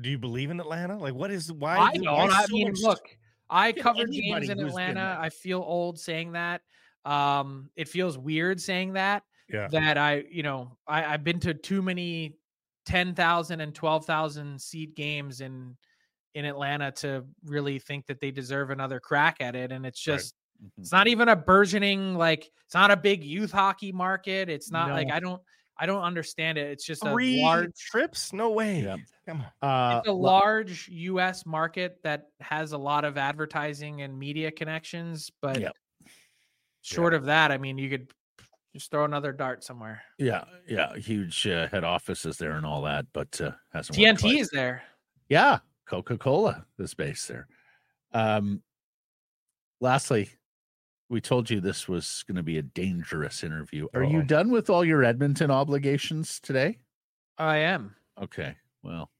Do 0.00 0.08
you 0.08 0.18
believe 0.18 0.50
in 0.50 0.60
Atlanta? 0.60 0.96
Like, 0.96 1.14
what 1.14 1.30
is 1.30 1.52
why? 1.52 1.76
I 1.76 1.92
don't. 1.96 2.04
why 2.06 2.28
I 2.28 2.44
so 2.44 2.52
mean, 2.54 2.68
much- 2.68 2.80
look, 2.82 3.02
I 3.50 3.72
covered 3.72 4.10
games 4.12 4.48
in 4.48 4.60
Atlanta. 4.60 5.18
I 5.20 5.28
feel 5.28 5.60
old 5.60 5.98
saying 5.98 6.32
that. 6.32 6.62
Um, 7.04 7.70
it 7.76 7.88
feels 7.88 8.16
weird 8.16 8.60
saying 8.60 8.92
that. 8.94 9.24
Yeah. 9.52 9.66
That 9.72 9.98
I, 9.98 10.24
you 10.30 10.44
know, 10.44 10.76
I, 10.86 11.04
I've 11.04 11.24
been 11.24 11.40
to 11.40 11.52
too 11.52 11.82
many 11.82 12.36
10,000 12.86 13.60
and 13.60 13.74
12,000 13.74 14.60
seat 14.60 14.94
games 14.94 15.40
in 15.40 15.76
in 16.34 16.44
Atlanta 16.44 16.92
to 16.92 17.24
really 17.44 17.78
think 17.78 18.06
that 18.06 18.20
they 18.20 18.30
deserve 18.30 18.70
another 18.70 19.00
crack 19.00 19.38
at 19.40 19.54
it. 19.56 19.72
And 19.72 19.84
it's 19.86 20.06
Right. 20.06 20.14
just 20.16 20.34
it's 20.78 20.92
not 20.92 21.08
even 21.08 21.28
a 21.30 21.36
burgeoning 21.36 22.14
like 22.14 22.50
it's 22.66 22.74
not 22.74 22.90
a 22.90 22.96
big 22.96 23.24
youth 23.24 23.50
hockey 23.50 23.92
market. 23.92 24.48
It's 24.50 24.70
not 24.70 24.90
like 24.90 25.10
I 25.10 25.18
don't 25.20 25.40
I 25.78 25.86
don't 25.86 26.02
understand 26.02 26.58
it. 26.58 26.66
It's 26.70 26.84
just 26.84 27.02
a 27.06 27.14
large 27.14 27.72
trips? 27.78 28.34
No 28.34 28.50
way. 28.50 28.82
Yeah. 28.82 28.96
Come 29.26 29.42
on. 29.62 29.94
uh, 29.94 29.98
it's 30.00 30.08
a 30.08 30.12
large 30.12 30.88
U.S. 30.88 31.46
market 31.46 31.96
that 32.04 32.26
has 32.40 32.72
a 32.72 32.78
lot 32.78 33.06
of 33.06 33.16
advertising 33.16 34.02
and 34.02 34.18
media 34.18 34.50
connections, 34.50 35.30
but 35.40 35.58
Yep. 35.58 35.72
short 36.82 37.14
of 37.14 37.24
that, 37.24 37.50
I 37.50 37.56
mean, 37.56 37.78
you 37.78 37.88
could 37.88 38.12
just 38.74 38.90
throw 38.90 39.04
another 39.06 39.32
dart 39.32 39.64
somewhere. 39.64 40.02
yeah, 40.18 40.44
yeah, 40.68 40.94
huge 40.96 41.46
uh, 41.46 41.68
head 41.68 41.82
offices 41.84 42.36
there 42.36 42.52
and 42.52 42.66
all 42.66 42.82
that, 42.82 43.06
but 43.14 43.40
uh, 43.40 43.52
hasn't 43.72 43.96
TNT 43.96 44.38
is 44.40 44.50
there. 44.50 44.82
Yeah, 45.30 45.60
Coca 45.90 46.16
Cola 46.16 46.64
is 46.78 46.94
based 46.94 47.26
there. 47.26 47.48
Um, 48.12 48.62
lastly, 49.80 50.30
we 51.08 51.20
told 51.20 51.50
you 51.50 51.60
this 51.60 51.88
was 51.88 52.22
going 52.28 52.36
to 52.36 52.44
be 52.44 52.58
a 52.58 52.62
dangerous 52.62 53.42
interview. 53.42 53.88
Are 53.92 54.04
you 54.04 54.18
Uh-oh. 54.20 54.26
done 54.26 54.50
with 54.52 54.70
all 54.70 54.84
your 54.84 55.02
Edmonton 55.02 55.50
obligations 55.50 56.38
today? 56.38 56.78
I 57.38 57.56
am. 57.58 57.96
Okay, 58.22 58.54
well. 58.84 59.10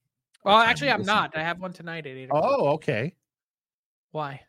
Well, 0.44 0.58
actually, 0.58 0.92
I'm 0.92 1.02
not. 1.02 1.36
I 1.36 1.42
have 1.42 1.58
one 1.58 1.72
tonight 1.72 2.06
at 2.06 2.16
eight. 2.16 2.24
o'clock. 2.26 2.44
Oh, 2.46 2.68
okay. 2.74 3.14
why? 4.12 4.42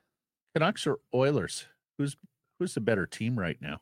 Canucks 0.53 0.85
or 0.85 0.99
Oilers? 1.15 1.65
Who's 1.97 2.15
who's 2.59 2.75
the 2.75 2.81
better 2.81 3.07
team 3.07 3.37
right 3.39 3.57
now? 3.59 3.81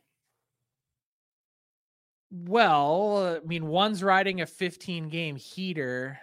Well, 2.32 3.42
I 3.44 3.46
mean, 3.46 3.68
one's 3.68 4.02
riding 4.04 4.40
a 4.42 4.46
15 4.46 5.10
game 5.10 5.36
heater. 5.36 6.20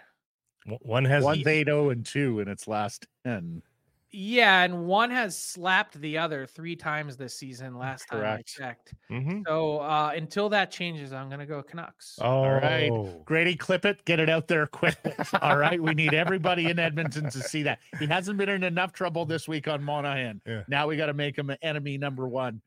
W- 0.67 0.79
One 0.81 1.05
has 1.05 1.23
One's 1.23 1.39
eaten- 1.39 1.51
eight 1.51 1.67
zero 1.67 1.89
and 1.89 2.05
two 2.05 2.39
in 2.39 2.47
its 2.47 2.67
last 2.67 3.07
ten. 3.25 3.61
Yeah, 4.09 4.63
and 4.63 4.85
one 4.87 5.11
has 5.11 5.37
slapped 5.37 5.99
the 5.99 6.17
other 6.17 6.45
three 6.45 6.77
times 6.77 7.17
this 7.17 7.37
season. 7.37 7.77
Last 7.77 8.07
time 8.09 8.19
Correct. 8.21 8.55
I 8.57 8.61
checked. 8.63 8.93
Mhm. 9.11 9.43
So 9.45 9.79
uh, 9.79 10.11
until 10.15 10.47
that 10.49 10.71
changes, 10.71 11.11
I'm 11.11 11.29
gonna 11.29 11.45
go 11.45 11.61
Canucks. 11.61 12.17
Oh, 12.21 12.47
right. 12.47 12.89
Grady, 13.25 13.55
clip 13.55 13.83
it, 13.83 14.03
get 14.05 14.19
it 14.21 14.29
out 14.29 14.47
there 14.47 14.65
quick. 14.65 14.97
All 15.41 15.57
right, 15.57 15.81
we 15.81 15.93
need 15.93 16.13
everybody 16.13 16.69
in 16.69 16.79
Edmonton 16.79 17.29
to 17.29 17.41
see 17.41 17.63
that. 17.63 17.79
He 17.99 18.05
hasn't 18.07 18.37
been 18.37 18.47
in 18.49 18.63
enough 18.63 18.93
trouble 18.93 19.25
this 19.25 19.45
week 19.47 19.67
on 19.67 19.83
Monahan. 19.83 20.41
Yeah. 20.47 20.63
Now 20.69 20.87
we 20.87 20.95
got 20.95 21.07
to 21.07 21.13
make 21.13 21.37
him 21.37 21.49
an 21.49 21.57
enemy 21.61 21.97
number 21.97 22.27
one. 22.29 22.61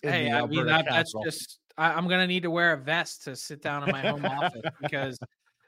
Hey, 0.00 0.30
the 0.30 0.36
I 0.38 0.46
mean 0.46 0.64
that, 0.66 0.86
that's 0.88 1.12
just 1.24 1.58
I, 1.76 1.92
I'm 1.92 2.06
gonna 2.06 2.28
need 2.28 2.44
to 2.44 2.52
wear 2.52 2.72
a 2.74 2.78
vest 2.78 3.24
to 3.24 3.34
sit 3.34 3.62
down 3.62 3.82
in 3.82 3.90
my 3.90 4.00
home 4.06 4.24
office 4.24 4.62
because 4.80 5.18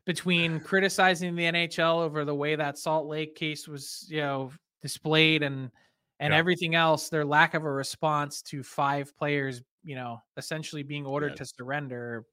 between 0.04 0.60
criticizing 0.60 1.34
the 1.36 1.44
NHL 1.44 1.96
over 2.00 2.24
the 2.24 2.34
way 2.34 2.56
that 2.56 2.78
Salt 2.78 3.06
Lake 3.06 3.34
case 3.34 3.68
was, 3.68 4.06
you 4.08 4.20
know, 4.20 4.52
displayed 4.82 5.42
and 5.42 5.70
and 6.20 6.32
Yeah. 6.34 6.38
everything 6.38 6.74
else, 6.74 7.08
their 7.08 7.24
lack 7.24 7.54
of 7.54 7.64
a 7.64 7.70
response 7.70 8.42
to 8.42 8.62
five 8.62 9.16
players, 9.16 9.62
you 9.82 9.94
know, 9.94 10.20
essentially 10.36 10.82
being 10.82 11.06
ordered 11.06 11.30
Yeah. 11.30 11.36
to 11.36 11.46
surrender. 11.46 12.26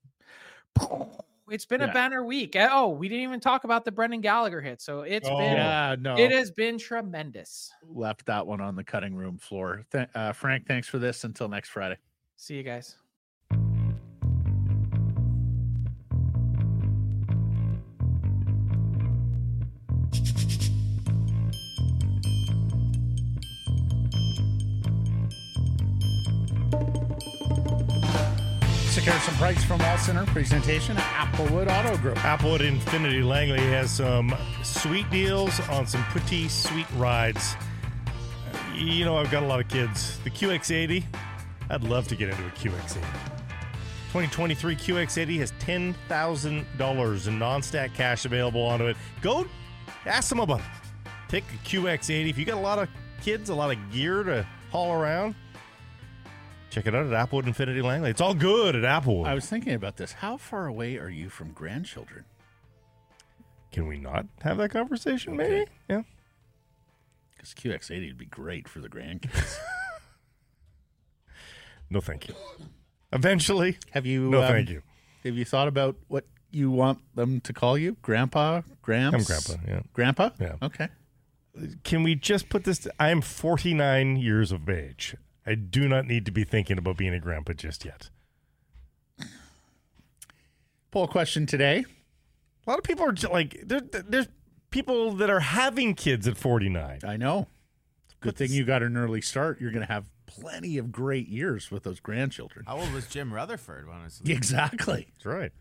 it's 1.49 1.65
been 1.65 1.79
Yeah. 1.79 1.89
a 1.89 1.93
banner 1.93 2.25
week. 2.25 2.57
Uh, 2.57 2.67
Oh, 2.69 2.89
we 2.89 3.07
didn't 3.07 3.23
even 3.23 3.39
talk 3.39 3.63
about 3.63 3.85
the 3.85 3.91
Brendan 3.93 4.19
Gallagher 4.19 4.59
hit. 4.59 4.81
So 4.81 5.03
it's 5.03 5.27
Oh. 5.29 5.37
been 5.37 5.53
Yeah, 5.53 5.95
no. 5.97 6.17
it 6.17 6.31
has 6.31 6.51
been 6.51 6.77
tremendous. 6.77 7.71
left 7.83 8.25
that 8.25 8.45
one 8.45 8.59
on 8.59 8.75
the 8.75 8.83
cutting 8.83 9.15
room 9.15 9.37
floor. 9.37 9.85
Th- 9.91 10.09
uh, 10.13 10.33
Frank, 10.33 10.67
thanks 10.67 10.89
for 10.89 10.99
this. 10.99 11.23
Until 11.23 11.47
next 11.47 11.69
Friday. 11.69 11.97
See 12.35 12.55
you 12.57 12.63
guys. 12.63 12.97
Some 29.07 29.35
price 29.35 29.63
from 29.63 29.79
All 29.81 29.97
Center 29.97 30.25
presentation. 30.25 30.97
Applewood 30.97 31.71
Auto 31.71 31.95
Group. 31.97 32.17
Applewood 32.17 32.59
Infiniti 32.59 33.25
Langley 33.25 33.59
has 33.59 33.89
some 33.89 34.35
sweet 34.63 35.09
deals 35.09 35.61
on 35.69 35.87
some 35.87 36.03
pretty 36.03 36.49
sweet 36.49 36.85
rides. 36.97 37.55
You 38.75 39.05
know, 39.05 39.17
I've 39.17 39.31
got 39.31 39.43
a 39.43 39.45
lot 39.45 39.61
of 39.61 39.69
kids. 39.69 40.19
The 40.25 40.29
QX80, 40.29 41.05
I'd 41.69 41.83
love 41.83 42.09
to 42.09 42.17
get 42.17 42.29
into 42.29 42.45
a 42.45 42.49
QX80. 42.49 42.95
2023 44.11 44.75
QX80 44.75 45.39
has 45.39 45.53
$10,000 45.53 47.27
in 47.27 47.39
non 47.39 47.61
stack 47.61 47.93
cash 47.93 48.25
available 48.25 48.61
onto 48.61 48.87
it. 48.87 48.97
Go 49.21 49.47
ask 50.05 50.27
them 50.27 50.41
about 50.41 50.59
it. 50.59 50.65
Pick 51.29 51.45
a 51.53 51.67
QX80. 51.67 52.29
If 52.29 52.37
you 52.37 52.43
got 52.43 52.57
a 52.57 52.59
lot 52.61 52.77
of 52.77 52.89
kids, 53.21 53.49
a 53.49 53.55
lot 53.55 53.71
of 53.71 53.77
gear 53.89 54.23
to 54.23 54.45
haul 54.69 54.91
around, 54.91 55.33
check 56.69 56.85
it 56.87 56.95
out 56.95 57.05
at 57.11 57.29
Applewood 57.29 57.43
Infiniti 57.45 57.83
Langley. 57.83 58.09
It's 58.09 58.21
all 58.21 58.33
good 58.33 58.75
at 58.75 58.83
Applewood. 58.83 59.27
I 59.27 59.33
was 59.33 59.45
thinking 59.45 59.73
about 59.73 59.97
this. 59.97 60.13
How 60.13 60.37
far 60.37 60.67
away 60.67 60.97
are 60.97 61.09
you 61.09 61.29
from 61.29 61.51
grandchildren? 61.51 62.25
Can 63.71 63.87
we 63.87 63.97
not 63.97 64.25
have 64.41 64.57
that 64.57 64.69
conversation, 64.69 65.35
maybe? 65.35 65.65
Yeah. 65.89 66.01
Because 67.35 67.53
QX80 67.53 68.07
would 68.07 68.17
be 68.17 68.25
great 68.25 68.67
for 68.67 68.79
the 68.79 68.89
grandkids. 68.89 69.57
No, 71.89 72.01
thank 72.01 72.27
you. 72.27 72.35
Eventually. 73.13 73.77
have 73.91 74.05
you? 74.05 74.29
No, 74.29 74.41
um, 74.41 74.47
thank 74.49 74.69
you. 74.69 74.81
Have 75.23 75.35
you 75.35 75.45
thought 75.45 75.67
about 75.67 75.95
what 76.07 76.25
you 76.51 76.69
want 76.69 76.99
them 77.15 77.39
to 77.41 77.53
call 77.53 77.77
you? 77.77 77.95
Grandpa? 78.01 78.61
Gramps? 78.81 79.15
I'm 79.17 79.23
grandpa. 79.23 79.63
Yeah. 79.67 79.81
Grandpa? 79.93 80.29
Yeah. 80.39 80.55
Okay. 80.61 80.89
Can 81.83 82.03
we 82.03 82.15
just 82.15 82.49
put 82.49 82.65
this? 82.65 82.87
I 82.99 83.09
am 83.09 83.21
49 83.21 84.17
years 84.17 84.51
of 84.51 84.67
age. 84.69 85.15
I 85.47 85.55
do 85.55 85.87
not 85.87 86.05
need 86.05 86.25
to 86.25 86.31
be 86.31 86.43
thinking 86.43 86.77
about 86.77 86.97
being 86.97 87.13
a 87.13 87.19
grandpa 87.19 87.53
just 87.53 87.85
yet. 87.85 88.09
Poll 90.91 91.07
question 91.07 91.45
today. 91.45 91.85
A 92.65 92.69
lot 92.69 92.77
of 92.77 92.83
people 92.83 93.05
are 93.05 93.11
ju- 93.13 93.29
like, 93.29 93.61
there, 93.65 93.79
there's 93.79 94.27
people 94.71 95.13
that 95.13 95.29
are 95.29 95.39
having 95.39 95.95
kids 95.95 96.27
at 96.27 96.37
49. 96.37 96.99
I 97.05 97.17
know. 97.17 97.47
Good 98.19 98.29
But 98.29 98.37
thing 98.37 98.51
you 98.51 98.65
got 98.65 98.83
an 98.83 98.97
early 98.97 99.21
start. 99.21 99.61
You're 99.61 99.71
going 99.71 99.85
to 99.85 99.91
have 99.91 100.05
plenty 100.25 100.77
of 100.77 100.91
great 100.91 101.27
years 101.27 101.71
with 101.71 101.83
those 101.83 101.99
grandchildren. 101.99 102.65
How 102.65 102.77
old 102.79 102.91
was 102.91 103.07
Jim 103.07 103.33
Rutherford? 103.33 103.87
Honestly, 103.89 104.31
Exactly. 104.33 105.07
That's 105.13 105.25
right. 105.25 105.51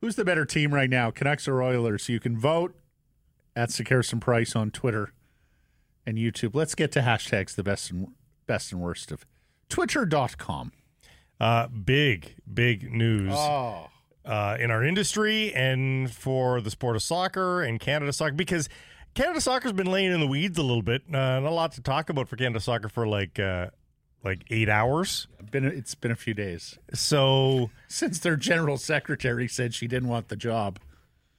Who's 0.00 0.16
the 0.16 0.24
better 0.24 0.44
team 0.44 0.72
right 0.72 0.90
now, 0.90 1.10
Canucks 1.10 1.46
or 1.46 1.62
Oilers? 1.62 2.08
You 2.08 2.20
can 2.20 2.38
vote 2.38 2.74
at 3.54 3.68
Sekeres 3.70 4.12
and 4.12 4.22
Price 4.22 4.54
on 4.56 4.70
Twitter 4.70 5.12
and 6.06 6.16
YouTube. 6.16 6.54
Let's 6.54 6.74
get 6.74 6.90
to 6.92 7.00
hashtags 7.00 7.54
the 7.54 7.64
best 7.64 7.90
and 7.90 8.08
best 8.48 8.72
and 8.72 8.80
worst 8.80 9.12
of 9.12 9.24
Twitter.com. 9.68 10.72
Uh, 11.40 11.68
big, 11.68 12.34
big 12.52 12.92
news 12.92 13.32
Oh. 13.32 13.88
uh, 14.24 14.56
in 14.58 14.72
our 14.72 14.82
industry 14.82 15.54
and 15.54 16.10
for 16.10 16.60
the 16.60 16.70
sport 16.70 16.96
of 16.96 17.02
soccer 17.02 17.62
and 17.62 17.78
Canada 17.78 18.12
soccer 18.12 18.34
because 18.34 18.68
Canada 19.14 19.40
soccer's 19.40 19.72
been 19.72 19.86
laying 19.90 20.10
in 20.12 20.18
the 20.18 20.26
weeds 20.26 20.58
a 20.58 20.62
little 20.62 20.82
bit. 20.82 21.02
Uh, 21.08 21.38
not 21.38 21.44
a 21.44 21.50
lot 21.50 21.72
to 21.72 21.80
talk 21.80 22.10
about 22.10 22.26
for 22.28 22.34
Canada 22.36 22.58
soccer 22.58 22.88
for 22.88 23.06
like 23.06 23.38
uh, 23.38 23.68
like 24.24 24.42
eight 24.50 24.68
hours. 24.68 25.28
Been 25.52 25.64
it's 25.64 25.94
been 25.94 26.10
a 26.10 26.16
few 26.16 26.34
days 26.34 26.76
So 26.92 27.70
since 27.88 28.18
their 28.18 28.36
general 28.36 28.76
secretary 28.76 29.46
said 29.46 29.74
she 29.74 29.86
didn't 29.86 30.08
want 30.08 30.28
the 30.28 30.36
job. 30.36 30.80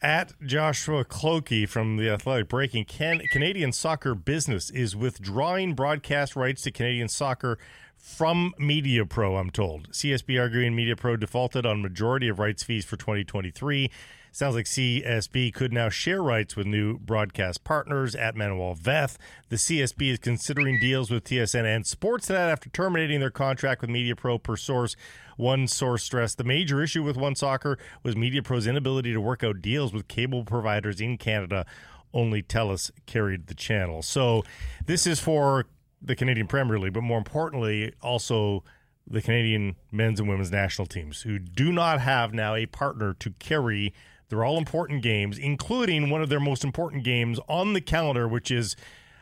At 0.01 0.31
Joshua 0.41 1.03
Kloke 1.03 1.67
from 1.67 1.97
the 1.97 2.09
Athletic 2.09 2.47
Breaking, 2.47 2.85
Can- 2.85 3.19
Canadian 3.31 3.73
Soccer 3.73 4.15
Business 4.15 4.69
is 4.69 4.95
withdrawing 4.95 5.73
broadcast 5.73 6.37
rights 6.37 6.61
to 6.61 6.71
Canadian 6.71 7.09
soccer 7.09 7.59
from 7.97 8.53
Media 8.57 9.05
Pro, 9.05 9.35
I'm 9.35 9.49
told. 9.49 9.91
CSB 9.91 10.39
arguing 10.39 10.73
Media 10.73 10.95
Pro 10.95 11.17
defaulted 11.17 11.65
on 11.65 11.81
majority 11.81 12.29
of 12.29 12.39
rights 12.39 12.63
fees 12.63 12.85
for 12.85 12.95
2023. 12.95 13.91
Sounds 14.31 14.55
like 14.55 14.65
CSB 14.65 15.53
could 15.53 15.73
now 15.73 15.89
share 15.89 16.21
rights 16.21 16.55
with 16.55 16.67
new 16.67 16.99
broadcast 16.99 17.63
partners 17.63 18.15
at 18.15 18.35
Manuel 18.35 18.75
Veth. 18.75 19.17
The 19.49 19.55
CSB 19.55 20.11
is 20.11 20.19
considering 20.19 20.79
deals 20.79 21.09
with 21.09 21.23
TSN 21.23 21.65
and 21.65 21.83
Sportsnet 21.83 22.51
after 22.51 22.69
terminating 22.69 23.19
their 23.19 23.31
contract 23.31 23.81
with 23.81 23.89
Media 23.89 24.15
Pro 24.15 24.37
per 24.37 24.55
source. 24.55 24.95
One 25.35 25.67
source 25.67 26.03
stressed 26.03 26.37
the 26.37 26.43
major 26.43 26.83
issue 26.83 27.01
with 27.01 27.17
One 27.17 27.35
Soccer 27.35 27.79
was 28.03 28.15
Media 28.15 28.43
Pro's 28.43 28.67
inability 28.67 29.13
to 29.13 29.21
work 29.21 29.43
out 29.43 29.61
deals 29.61 29.93
with 29.93 30.07
cable 30.07 30.43
providers 30.43 31.01
in 31.01 31.17
Canada. 31.17 31.65
Only 32.13 32.43
TELUS 32.43 32.91
carried 33.05 33.47
the 33.47 33.55
channel. 33.55 34.01
So 34.01 34.43
this 34.85 35.07
is 35.07 35.19
for 35.19 35.65
the 36.01 36.15
Canadian 36.15 36.47
Premier 36.47 36.79
League, 36.79 36.93
but 36.93 37.03
more 37.03 37.17
importantly, 37.17 37.93
also 38.01 38.63
the 39.09 39.21
Canadian 39.21 39.75
men's 39.91 40.19
and 40.19 40.29
women's 40.29 40.51
national 40.51 40.85
teams 40.85 41.23
who 41.23 41.39
do 41.39 41.71
not 41.71 41.99
have 41.99 42.33
now 42.33 42.53
a 42.53 42.67
partner 42.67 43.13
to 43.15 43.31
carry 43.39 43.93
their 44.29 44.43
all 44.43 44.57
important 44.57 45.01
games, 45.01 45.37
including 45.37 46.09
one 46.09 46.21
of 46.21 46.29
their 46.29 46.39
most 46.39 46.63
important 46.63 47.03
games 47.03 47.39
on 47.47 47.73
the 47.73 47.81
calendar, 47.81 48.27
which 48.27 48.51
is 48.51 48.75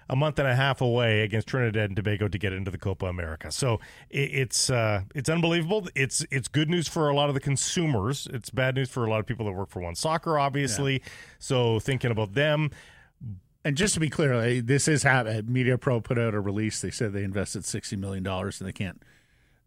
a 0.09 0.15
month 0.15 0.39
and 0.39 0.47
a 0.47 0.55
half 0.55 0.79
away 0.81 1.21
against 1.21 1.47
Trinidad 1.47 1.89
and 1.89 1.95
Tobago 1.95 2.27
to 2.27 2.37
get 2.37 2.53
into 2.53 2.71
the 2.71 2.77
Copa 2.77 3.07
America. 3.07 3.51
So 3.51 3.79
it's 4.09 4.69
uh, 4.69 5.01
it's 5.13 5.29
unbelievable. 5.29 5.87
It's 5.95 6.25
it's 6.31 6.47
good 6.47 6.69
news 6.69 6.87
for 6.87 7.09
a 7.09 7.15
lot 7.15 7.29
of 7.29 7.35
the 7.35 7.41
consumers. 7.41 8.27
It's 8.31 8.49
bad 8.49 8.75
news 8.75 8.89
for 8.89 9.05
a 9.05 9.09
lot 9.09 9.19
of 9.19 9.25
people 9.25 9.45
that 9.47 9.51
work 9.53 9.69
for 9.69 9.81
One 9.81 9.95
Soccer, 9.95 10.39
obviously. 10.39 11.01
So 11.39 11.79
thinking 11.79 12.11
about 12.11 12.33
them. 12.33 12.71
And 13.65 13.75
just 13.75 13.95
to 13.95 13.99
be 13.99 14.09
clear, 14.09 14.33
eh, 14.33 14.61
this 14.63 14.87
is 14.87 15.03
how 15.03 15.21
uh, 15.21 15.41
Media 15.45 15.77
Pro 15.77 15.99
put 15.99 16.17
out 16.17 16.33
a 16.33 16.39
release. 16.39 16.79
They 16.79 16.91
said 16.91 17.11
they 17.11 17.23
invested 17.23 17.65
sixty 17.65 17.97
million 17.97 18.23
dollars 18.23 18.61
and 18.61 18.67
they 18.67 18.73
can't 18.73 19.03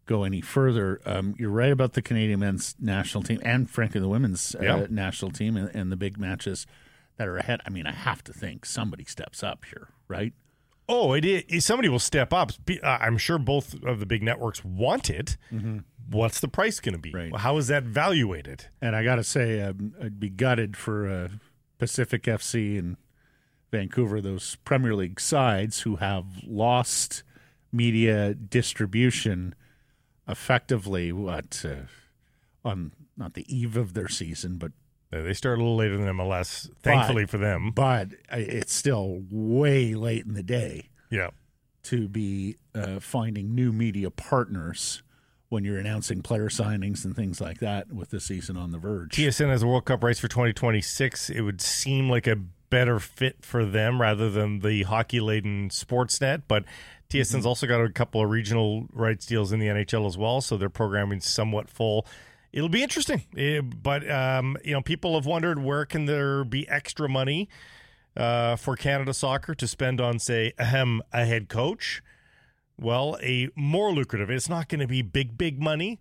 go 0.05 0.23
any 0.23 0.41
further. 0.41 0.99
Um, 1.05 1.35
you're 1.37 1.49
right 1.51 1.71
about 1.71 1.93
the 1.93 2.01
Canadian 2.01 2.39
men's 2.39 2.75
national 2.79 3.23
team 3.23 3.39
and 3.43 3.69
frankly 3.69 4.01
the 4.01 4.07
women's 4.09 4.55
uh, 4.55 4.63
Yeah. 4.63 4.85
national 4.89 5.31
team 5.31 5.55
and, 5.57 5.69
and 5.75 5.91
the 5.91 5.95
big 5.97 6.17
matches 6.17 6.65
that 7.17 7.27
are 7.27 7.37
ahead. 7.37 7.61
I 7.65 7.69
mean, 7.69 7.85
I 7.85 7.91
have 7.91 8.23
to 8.25 8.33
think 8.33 8.65
somebody 8.65 9.05
steps 9.05 9.43
up 9.43 9.65
here, 9.65 9.89
right? 10.07 10.33
Oh, 10.89 11.13
it 11.13 11.23
is. 11.23 11.63
Somebody 11.63 11.87
will 11.87 11.99
step 11.99 12.33
up. 12.33 12.51
Uh, 12.69 12.79
I'm 12.83 13.17
sure 13.17 13.37
both 13.37 13.81
of 13.83 13.99
the 13.99 14.05
big 14.05 14.23
networks 14.23 14.65
want 14.65 15.09
it. 15.09 15.37
What's 16.09 16.41
the 16.41 16.49
price 16.49 16.81
going 16.81 16.93
to 16.95 16.99
be? 16.99 17.11
Right. 17.13 17.33
How 17.33 17.55
is 17.57 17.67
that 17.67 17.83
valuated? 17.83 18.65
And 18.81 18.93
I 18.95 19.03
got 19.03 19.15
to 19.15 19.23
say, 19.23 19.61
um, 19.61 19.93
I'd 20.03 20.19
be 20.19 20.29
gutted 20.29 20.75
for 20.75 21.07
uh, 21.07 21.27
Pacific 21.77 22.23
FC 22.23 22.77
and 22.77 22.97
Vancouver, 23.71 24.19
those 24.19 24.57
Premier 24.65 24.93
League 24.93 25.21
sides 25.21 25.81
who 25.81 25.97
have 25.97 26.25
lost 26.45 27.23
media 27.71 28.33
distribution 28.33 29.55
effectively. 30.27 31.11
What 31.11 31.63
uh, 31.67 31.87
on 32.67 32.91
not 33.17 33.33
the 33.33 33.45
eve 33.53 33.75
of 33.77 33.93
their 33.93 34.07
season, 34.07 34.57
but 34.57 34.71
Uh, 35.13 35.21
They 35.21 35.33
start 35.33 35.57
a 35.57 35.61
little 35.61 35.75
later 35.75 35.97
than 35.97 36.07
MLS, 36.15 36.69
thankfully 36.81 37.25
for 37.25 37.37
them. 37.37 37.71
but 37.75 38.09
it's 38.31 38.73
still 38.73 39.23
way 39.29 39.93
late 39.93 40.25
in 40.25 40.33
the 40.33 40.43
day 40.43 40.89
Yeah. 41.09 41.31
to 41.83 42.07
be 42.07 42.55
uh, 42.73 42.99
finding 43.01 43.53
new 43.53 43.73
media 43.73 44.09
partners 44.09 45.03
when 45.49 45.65
you're 45.65 45.77
announcing 45.77 46.21
player 46.21 46.47
signings 46.47 47.03
and 47.03 47.13
things 47.13 47.41
like 47.41 47.59
that 47.59 47.91
with 47.91 48.09
the 48.11 48.21
season 48.21 48.55
on 48.55 48.71
the 48.71 48.77
verge. 48.77 49.11
TSN 49.11 49.49
has 49.49 49.63
a 49.63 49.67
World 49.67 49.83
Cup 49.83 50.01
race 50.01 50.17
for 50.19 50.29
2026. 50.29 51.29
It 51.29 51.41
would 51.41 51.59
seem 51.59 52.09
like 52.09 52.25
a 52.25 52.37
better 52.69 52.97
fit 52.99 53.43
for 53.43 53.65
them 53.65 53.99
rather 53.99 54.29
than 54.29 54.59
the 54.59 54.83
hockey 54.83 55.19
laden 55.19 55.67
Sportsnet. 55.67 56.43
But 56.47 56.63
TSN's 57.11 57.45
also 57.45 57.67
got 57.67 57.81
a 57.81 57.89
couple 57.89 58.23
of 58.23 58.29
regional 58.29 58.87
rights 58.93 59.25
deals 59.25 59.51
in 59.51 59.59
the 59.59 59.67
NHL 59.67 60.07
as 60.07 60.17
well, 60.17 60.39
so 60.39 60.55
their 60.55 60.69
programming's 60.69 61.27
somewhat 61.27 61.69
full. 61.69 62.05
It'll 62.53 62.69
be 62.69 62.81
interesting, 62.81 63.23
Eh, 63.35 63.59
but 63.59 64.09
um, 64.09 64.55
you 64.63 64.71
know, 64.71 64.81
people 64.81 65.15
have 65.15 65.25
wondered 65.25 65.61
where 65.61 65.85
can 65.85 66.05
there 66.05 66.45
be 66.45 66.67
extra 66.69 67.09
money 67.09 67.49
uh, 68.15 68.55
for 68.55 68.77
Canada 68.77 69.13
Soccer 69.13 69.53
to 69.55 69.67
spend 69.67 69.99
on, 69.99 70.19
say, 70.19 70.53
ahem, 70.57 71.01
a 71.11 71.25
head 71.25 71.49
coach. 71.49 72.01
Well, 72.79 73.17
a 73.21 73.49
more 73.57 73.91
lucrative. 73.91 74.29
It's 74.29 74.49
not 74.49 74.69
going 74.69 74.79
to 74.79 74.87
be 74.87 75.01
big, 75.01 75.37
big 75.37 75.61
money, 75.61 75.99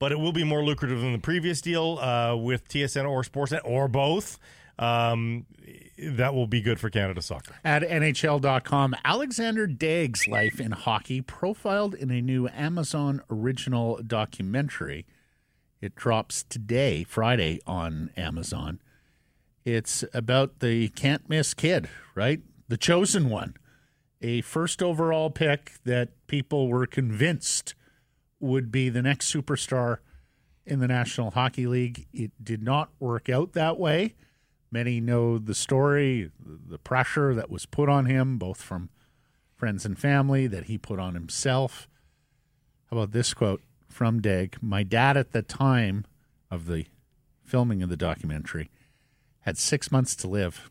but 0.00 0.10
it 0.10 0.18
will 0.18 0.32
be 0.32 0.44
more 0.44 0.64
lucrative 0.64 1.00
than 1.00 1.12
the 1.12 1.18
previous 1.18 1.60
deal 1.60 1.98
uh, 1.98 2.34
with 2.34 2.68
TSN 2.68 3.08
or 3.08 3.22
Sportsnet 3.22 3.60
or 3.64 3.86
both. 3.86 4.38
Um, 4.80 5.44
that 5.98 6.34
will 6.34 6.46
be 6.46 6.62
good 6.62 6.80
for 6.80 6.88
Canada 6.88 7.20
soccer. 7.20 7.54
At 7.62 7.82
NHL.com, 7.82 8.96
Alexandre 9.04 9.66
Daigle's 9.66 10.26
life 10.26 10.58
in 10.58 10.72
hockey 10.72 11.20
profiled 11.20 11.94
in 11.94 12.10
a 12.10 12.22
new 12.22 12.48
Amazon 12.48 13.20
original 13.30 14.00
documentary. 14.04 15.04
It 15.82 15.94
drops 15.94 16.42
today, 16.42 17.04
Friday, 17.04 17.60
on 17.66 18.10
Amazon. 18.16 18.80
It's 19.66 20.02
about 20.14 20.60
the 20.60 20.88
can't 20.88 21.28
miss 21.28 21.52
kid, 21.52 21.90
right? 22.14 22.40
The 22.68 22.78
chosen 22.78 23.28
one, 23.28 23.56
a 24.22 24.40
first 24.40 24.82
overall 24.82 25.28
pick 25.28 25.72
that 25.84 26.10
people 26.26 26.68
were 26.68 26.86
convinced 26.86 27.74
would 28.38 28.72
be 28.72 28.88
the 28.88 29.02
next 29.02 29.30
superstar 29.30 29.98
in 30.64 30.80
the 30.80 30.88
National 30.88 31.32
Hockey 31.32 31.66
League. 31.66 32.06
It 32.14 32.32
did 32.42 32.62
not 32.62 32.88
work 32.98 33.28
out 33.28 33.52
that 33.52 33.78
way. 33.78 34.14
Many 34.70 35.00
know 35.00 35.38
the 35.38 35.54
story, 35.54 36.30
the 36.44 36.78
pressure 36.78 37.34
that 37.34 37.50
was 37.50 37.66
put 37.66 37.88
on 37.88 38.06
him, 38.06 38.38
both 38.38 38.62
from 38.62 38.90
friends 39.56 39.84
and 39.84 39.98
family, 39.98 40.46
that 40.46 40.64
he 40.64 40.78
put 40.78 40.98
on 40.98 41.14
himself. 41.14 41.88
How 42.88 42.98
about 42.98 43.12
this 43.12 43.34
quote 43.34 43.62
from 43.88 44.20
Daigle? 44.20 44.62
My 44.62 44.82
dad 44.82 45.16
at 45.16 45.32
the 45.32 45.42
time 45.42 46.06
of 46.50 46.66
the 46.66 46.86
filming 47.42 47.82
of 47.82 47.88
the 47.88 47.96
documentary 47.96 48.70
had 49.40 49.58
six 49.58 49.90
months 49.90 50.14
to 50.16 50.28
live, 50.28 50.70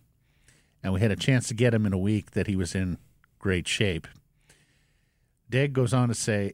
and 0.81 0.93
we 0.93 1.01
had 1.01 1.11
a 1.11 1.17
chance 1.17 1.47
to 1.49 1.53
get 1.53 1.73
him 1.73 1.85
in 1.85 1.93
a 1.93 1.97
week 1.97 2.31
that 2.31 2.47
he 2.47 2.55
was 2.55 2.73
in 2.73 2.97
great 3.37 3.67
shape. 3.67 4.07
Daigle 5.51 5.73
goes 5.73 5.93
on 5.93 6.07
to 6.07 6.15
say, 6.15 6.53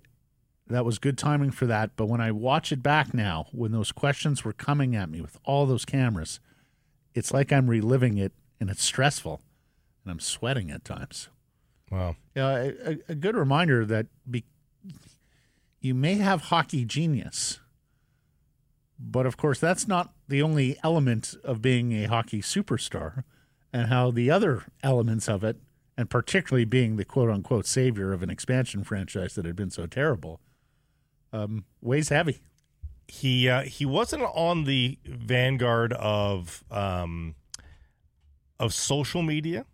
that 0.68 0.86
was 0.86 0.98
good 0.98 1.18
timing 1.18 1.52
for 1.52 1.68
that. 1.68 1.92
But 1.96 2.08
when 2.08 2.22
I 2.22 2.32
watch 2.32 2.72
it 2.72 2.82
back 2.82 3.14
now, 3.14 3.48
when 3.52 3.72
those 3.72 3.92
questions 3.92 4.44
were 4.44 4.54
coming 4.54 4.96
at 4.96 5.10
me 5.10 5.22
with 5.22 5.38
all 5.44 5.66
those 5.66 5.86
cameras, 5.86 6.40
it's 7.16 7.34
like 7.34 7.52
I'm 7.52 7.68
reliving 7.68 8.18
it 8.20 8.34
and 8.60 8.70
it's 8.70 8.84
stressful 8.84 9.42
and 10.04 10.12
I'm 10.12 10.20
sweating 10.20 10.70
at 10.70 10.86
times. 10.86 11.30
Wow. 11.90 12.16
Yeah, 12.36 12.72
a, 12.86 12.98
a 13.10 13.16
good 13.16 13.36
reminder 13.36 13.86
that 13.86 14.08
be, 14.30 14.44
you 15.80 15.96
may 15.96 16.16
have 16.16 16.42
hockey 16.42 16.86
genius, 16.86 17.60
but 19.00 19.26
of 19.26 19.38
course, 19.38 19.60
that's 19.60 19.88
not 19.88 20.14
the 20.28 20.42
only 20.42 20.78
element 20.84 21.36
of 21.44 21.62
being 21.62 21.92
a 21.94 22.06
hockey 22.06 22.42
superstar, 22.42 23.24
and 23.72 23.88
how 23.88 24.10
the 24.10 24.32
other 24.32 24.64
elements 24.84 25.28
of 25.28 25.44
it, 25.44 25.58
and 25.98 26.10
particularly 26.10 26.66
being 26.66 26.96
the 26.96 27.06
quote 27.06 27.30
unquote 27.30 27.66
savior 27.66 28.14
of 28.14 28.24
an 28.24 28.30
expansion 28.30 28.84
franchise 28.84 29.36
that 29.36 29.46
had 29.46 29.56
been 29.56 29.70
so 29.70 29.86
terrible, 29.86 30.40
um, 31.34 31.66
weighs 31.82 32.10
heavy. 32.10 32.40
He 33.08 33.48
uh, 33.50 33.62
he 33.64 33.86
wasn't 33.86 34.24
on 34.24 34.64
the 34.64 34.98
vanguard 35.06 35.94
of 35.94 36.64
um, 36.72 37.36
of 38.60 38.74
social 38.74 39.22
media, 39.22 39.66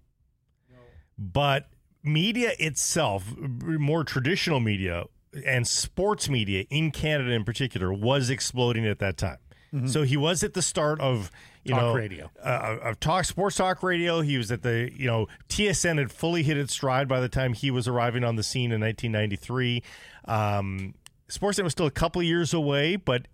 but 1.17 1.67
media 2.03 2.51
itself, 2.59 3.34
more 3.38 4.03
traditional 4.03 4.59
media 4.59 5.05
and 5.45 5.65
sports 5.67 6.29
media 6.29 6.65
in 6.69 6.91
Canada 6.91 7.32
in 7.32 7.43
particular, 7.43 7.93
was 7.93 8.29
exploding 8.29 8.86
at 8.86 8.99
that 8.99 9.17
time. 9.17 9.38
So 9.86 10.03
he 10.03 10.17
was 10.17 10.43
at 10.43 10.53
the 10.53 10.61
start 10.61 10.99
of 10.99 11.32
you 11.63 11.73
Talk 11.73 11.82
know 11.82 11.93
radio. 11.95 12.29
uh, 12.43 12.77
of 12.84 12.99
talk 12.99 13.23
sports 13.23 13.55
talk 13.55 13.82
radio. 13.82 14.19
He 14.19 14.38
was 14.38 14.51
at 14.51 14.63
the 14.63 14.91
you 14.93 15.07
know 15.07 15.27
TSN 15.47 15.97
had 15.97 16.11
fully 16.11 16.43
hit 16.43 16.57
its 16.57 16.73
stride 16.73 17.07
by 17.07 17.21
the 17.21 17.29
time 17.29 17.53
he 17.53 17.71
was 17.71 17.88
arriving 17.88 18.25
on 18.25 18.36
the 18.36 18.43
scene 18.43 18.73
in 18.73 18.82
1993. 18.82 19.82
Um, 20.25 20.93
Sportsnet 21.32 21.63
was 21.63 21.71
still 21.71 21.86
a 21.86 21.91
couple 21.91 22.19
of 22.19 22.27
years 22.27 22.53
away, 22.53 22.97
but 22.97 23.27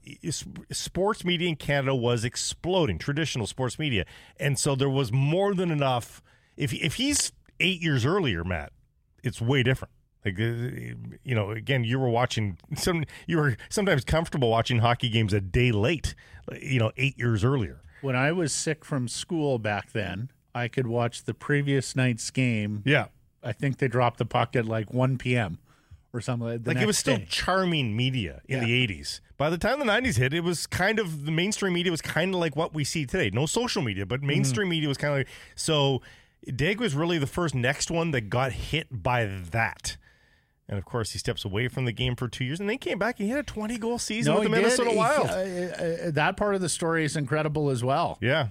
sports 0.71 1.25
media 1.25 1.49
in 1.49 1.55
Canada 1.55 1.95
was 1.95 2.23
exploding. 2.23 2.99
Traditional 2.99 3.47
sports 3.47 3.79
media, 3.79 4.05
and 4.39 4.59
so 4.59 4.75
there 4.75 4.89
was 4.89 5.11
more 5.11 5.55
than 5.55 5.71
enough. 5.71 6.21
If 6.55 6.73
if 6.73 6.95
he's 6.95 7.31
eight 7.59 7.81
years 7.81 8.05
earlier, 8.05 8.43
Matt, 8.43 8.71
it's 9.23 9.41
way 9.41 9.63
different. 9.63 9.91
Like 10.23 10.39
uh, 10.39 10.43
you 11.23 11.35
know, 11.35 11.49
again, 11.49 11.83
you 11.83 11.99
were 11.99 12.09
watching 12.09 12.59
some. 12.75 13.03
You 13.25 13.37
were 13.37 13.57
sometimes 13.69 14.05
comfortable 14.05 14.51
watching 14.51 14.79
hockey 14.79 15.09
games 15.09 15.33
a 15.33 15.41
day 15.41 15.71
late. 15.71 16.13
You 16.61 16.79
know, 16.79 16.91
eight 16.97 17.17
years 17.17 17.43
earlier. 17.43 17.81
When 18.01 18.15
I 18.15 18.31
was 18.31 18.53
sick 18.53 18.85
from 18.85 19.07
school 19.07 19.57
back 19.57 19.91
then, 19.91 20.29
I 20.53 20.67
could 20.67 20.85
watch 20.85 21.23
the 21.23 21.33
previous 21.33 21.95
night's 21.95 22.29
game. 22.29 22.83
Yeah, 22.85 23.07
I 23.43 23.53
think 23.53 23.79
they 23.79 23.87
dropped 23.87 24.19
the 24.19 24.25
puck 24.25 24.55
at 24.55 24.65
like 24.65 24.93
1 24.93 25.17
p.m. 25.17 25.57
or 26.13 26.21
something 26.21 26.47
like, 26.47 26.63
the 26.63 26.73
like 26.73 26.81
it 26.83 26.87
was 26.87 26.97
still 26.97 27.17
day. 27.17 27.25
charming 27.29 27.95
media 27.95 28.41
in 28.47 28.59
Yeah. 28.59 28.65
the 28.65 28.87
80s. 28.87 29.21
By 29.37 29.49
the 29.49 29.57
time 29.57 29.79
the 29.79 29.85
90s 29.85 30.17
hit, 30.17 30.33
it 30.33 30.43
was 30.43 30.65
kind 30.65 30.99
of 30.99 31.25
the 31.25 31.31
mainstream 31.31 31.73
media 31.73 31.91
was 31.91 32.01
kind 32.01 32.33
of 32.33 32.39
like 32.39 32.55
what 32.55 32.73
we 32.73 32.83
see 32.83 33.05
today. 33.05 33.29
No 33.31 33.45
social 33.45 33.81
media, 33.81 34.05
but 34.05 34.19
Mm-hmm. 34.19 34.27
mainstream 34.27 34.69
media 34.69 34.87
was 34.87 34.97
kind 34.97 35.13
of 35.13 35.19
like 35.19 35.27
so 35.55 36.01
Daigle 36.47 36.79
was 36.79 36.95
really 36.95 37.17
the 37.17 37.27
first 37.27 37.53
next 37.53 37.91
one 37.91 38.11
that 38.11 38.29
got 38.29 38.51
hit 38.53 38.87
by 38.91 39.25
that. 39.51 39.97
And 40.69 40.77
of 40.77 40.85
course, 40.85 41.11
he 41.11 41.19
steps 41.19 41.45
away 41.45 41.67
from 41.69 41.85
the 41.85 41.91
game 41.93 42.15
for 42.15 42.27
two 42.27 42.43
years, 42.43 42.59
and 42.59 42.69
then 42.69 42.77
came 42.77 42.99
back. 42.99 43.19
and 43.19 43.25
He 43.27 43.31
had 43.31 43.39
a 43.39 43.43
20 43.43 43.77
goal 43.77 43.97
season 43.99 44.33
with 44.33 44.43
the 44.43 44.49
he 44.49 44.55
did. 44.55 44.61
Minnesota 44.63 44.89
He- 44.91 44.95
Wild. 44.97 45.27
uh, 45.29 45.31
uh, 45.31 46.11
that 46.11 46.35
part 46.35 46.55
of 46.55 46.61
the 46.61 46.67
story 46.69 47.05
is 47.05 47.15
incredible 47.15 47.69
as 47.69 47.83
well. 47.83 48.17
yeah, 48.21 48.49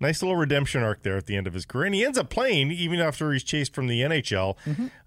nice 0.00 0.22
little 0.22 0.36
redemption 0.36 0.82
arc 0.82 1.02
there 1.02 1.16
at 1.16 1.26
the 1.26 1.36
end 1.36 1.46
of 1.46 1.54
his 1.54 1.64
career, 1.66 1.86
and 1.86 1.94
he 1.94 2.04
ends 2.04 2.18
up 2.18 2.28
playing 2.30 2.70
even 2.70 3.00
after 3.00 3.32
he's 3.32 3.42
chased 3.44 3.74
from 3.74 3.86
the 3.86 4.00
NHL. 4.02 4.56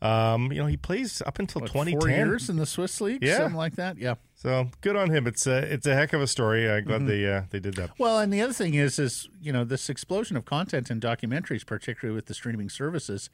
Um, 0.01 0.51
you 0.51 0.59
know, 0.59 0.65
he 0.67 0.77
plays 0.77 1.21
up 1.25 1.39
until 1.39 1.61
What, 1.61 1.67
2010. 1.71 1.99
four 1.99 2.09
years 2.09 2.49
in 2.49 2.55
the 2.57 2.65
Swiss 2.65 2.99
league, 3.01 3.23
Yeah. 3.23 3.37
something 3.37 3.55
like 3.57 3.75
that. 3.75 3.97
Yeah. 3.97 4.15
So 4.35 4.69
good 4.81 4.95
on 4.95 5.09
him. 5.09 5.27
It's 5.27 5.45
a 5.47 5.57
it's 5.57 5.85
a 5.85 5.93
heck 5.93 6.13
of 6.13 6.21
a 6.21 6.27
story. 6.27 6.69
I'm 6.69 6.79
Mm-hmm. 6.79 6.87
glad 6.87 7.07
they 7.07 7.31
uh, 7.31 7.41
they 7.49 7.59
did 7.59 7.75
that. 7.75 7.91
Well, 7.99 8.19
and 8.19 8.31
the 8.31 8.41
other 8.41 8.53
thing 8.53 8.73
is, 8.73 8.97
is 8.97 9.27
you 9.41 9.51
know, 9.51 9.63
this 9.65 9.89
explosion 9.89 10.37
of 10.37 10.45
content 10.45 10.89
and 10.89 11.01
documentaries, 11.01 11.65
particularly 11.65 12.15
with 12.15 12.27
the 12.27 12.33
streaming 12.33 12.69
services, 12.69 13.29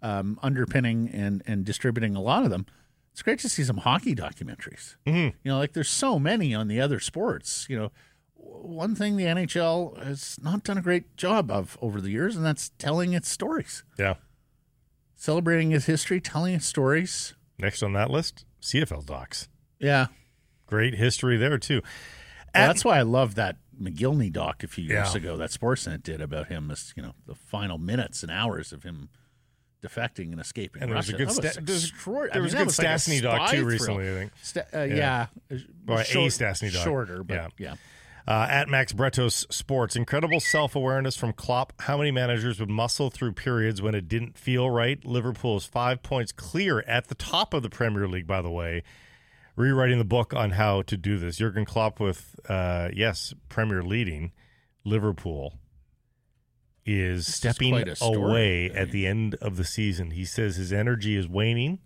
um, 0.00 0.38
underpinning 0.42 1.08
and 1.12 1.42
and 1.46 1.64
distributing 1.64 2.14
a 2.16 2.20
lot 2.22 2.44
of 2.44 2.50
them. 2.50 2.66
It's 3.12 3.20
great 3.22 3.40
to 3.40 3.48
see 3.48 3.62
some 3.64 3.78
hockey 3.78 4.14
documentaries. 4.14 4.96
Mm-hmm. 5.06 5.36
You 5.42 5.50
know, 5.52 5.58
like 5.58 5.72
there's 5.74 5.90
so 5.90 6.18
many 6.18 6.54
on 6.54 6.68
the 6.68 6.80
other 6.80 6.98
sports. 7.00 7.66
You 7.68 7.76
know, 7.78 7.92
one 8.44 8.94
thing 8.94 9.16
the 9.16 9.24
NHL 9.24 10.02
has 10.04 10.38
not 10.42 10.64
done 10.64 10.78
a 10.78 10.82
great 10.82 11.16
job 11.16 11.50
of 11.50 11.76
over 11.80 12.00
the 12.00 12.10
years, 12.10 12.36
and 12.36 12.44
that's 12.44 12.70
telling 12.78 13.12
its 13.12 13.28
stories, 13.28 13.84
Yeah. 13.98 14.14
celebrating 15.14 15.72
its 15.72 15.86
history, 15.86 16.20
telling 16.20 16.54
its 16.54 16.66
stories. 16.66 17.34
Next 17.58 17.82
on 17.82 17.92
that 17.94 18.10
list, 18.10 18.44
CFL 18.60 19.02
docs. 19.02 19.48
Yeah, 19.78 20.06
Great 20.66 20.94
history 20.94 21.36
there 21.36 21.58
too. 21.58 21.82
Well, 22.54 22.64
At- 22.64 22.66
that's 22.68 22.84
why 22.84 22.98
I 22.98 23.02
love 23.02 23.34
that 23.34 23.58
McGillney 23.78 24.32
doc 24.32 24.62
a 24.64 24.68
few 24.68 24.84
years 24.84 25.10
Yeah. 25.12 25.16
ago 25.20 25.36
that 25.36 25.50
Sportsnet 25.50 26.02
did 26.02 26.22
about 26.22 26.48
him. 26.48 26.70
As 26.70 26.94
you 26.96 27.02
know, 27.02 27.14
the 27.26 27.34
final 27.34 27.76
minutes 27.76 28.22
and 28.22 28.32
hours 28.32 28.72
of 28.72 28.82
him 28.82 29.10
defecting 29.82 30.32
and 30.32 30.40
escaping. 30.40 30.80
And 30.80 30.90
there 30.90 30.96
was 30.96 31.08
a 31.10 31.12
good 31.12 31.28
That 31.28 31.42
was 31.42 31.50
sta- 31.52 31.60
there's- 31.62 31.90
extraor- 31.90 32.30
I 32.30 32.34
there 32.34 32.42
was 32.42 32.54
mean, 32.54 32.62
a 32.62 32.64
good 32.66 32.78
like 32.78 32.86
Stastny 32.88 33.20
doc, 33.20 33.48
spy 33.48 33.50
too, 33.50 33.62
thrill. 33.64 33.66
recently, 33.70 34.08
I 34.10 34.14
think. 34.14 34.32
Sta- 34.42 34.64
uh, 34.72 34.82
yeah, 34.84 35.26
Well, 35.84 35.98
a 35.98 36.04
Short- 36.04 36.30
Stastny 36.32 36.72
doc. 36.72 36.84
shorter, 36.84 37.22
but 37.24 37.34
Yeah. 37.34 37.48
yeah. 37.58 37.74
Uh, 38.26 38.46
at 38.48 38.68
Max 38.68 38.92
Bretos 38.92 39.52
Sports, 39.52 39.96
incredible 39.96 40.38
self 40.38 40.76
awareness 40.76 41.16
from 41.16 41.32
Klopp. 41.32 41.72
How 41.80 41.96
many 41.96 42.10
managers 42.12 42.60
would 42.60 42.70
muscle 42.70 43.10
through 43.10 43.32
periods 43.32 43.82
when 43.82 43.94
it 43.94 44.06
didn't 44.08 44.38
feel 44.38 44.70
right? 44.70 45.04
Liverpool 45.04 45.56
is 45.56 45.64
five 45.64 46.02
points 46.02 46.30
clear 46.30 46.80
at 46.86 47.08
the 47.08 47.16
top 47.16 47.52
of 47.52 47.62
the 47.62 47.70
Premier 47.70 48.06
League, 48.06 48.26
by 48.26 48.40
the 48.40 48.50
way. 48.50 48.84
Rewriting 49.56 49.98
the 49.98 50.04
book 50.04 50.32
on 50.32 50.52
how 50.52 50.82
to 50.82 50.96
do 50.96 51.18
this. 51.18 51.36
Jurgen 51.36 51.64
Klopp 51.64 52.00
with, 52.00 52.36
uh, 52.48 52.88
yes, 52.94 53.34
Premier 53.48 53.82
leading. 53.82 54.32
Liverpool 54.84 55.58
is 56.84 57.28
is 57.28 57.34
stepping 57.34 57.94
story. 57.94 58.16
away 58.16 58.70
at 58.70 58.90
the 58.90 59.06
end 59.06 59.36
of 59.36 59.56
the 59.56 59.64
season. 59.64 60.12
He 60.12 60.24
says 60.24 60.56
his 60.56 60.72
energy 60.72 61.16
is 61.16 61.28
waning. 61.28 61.78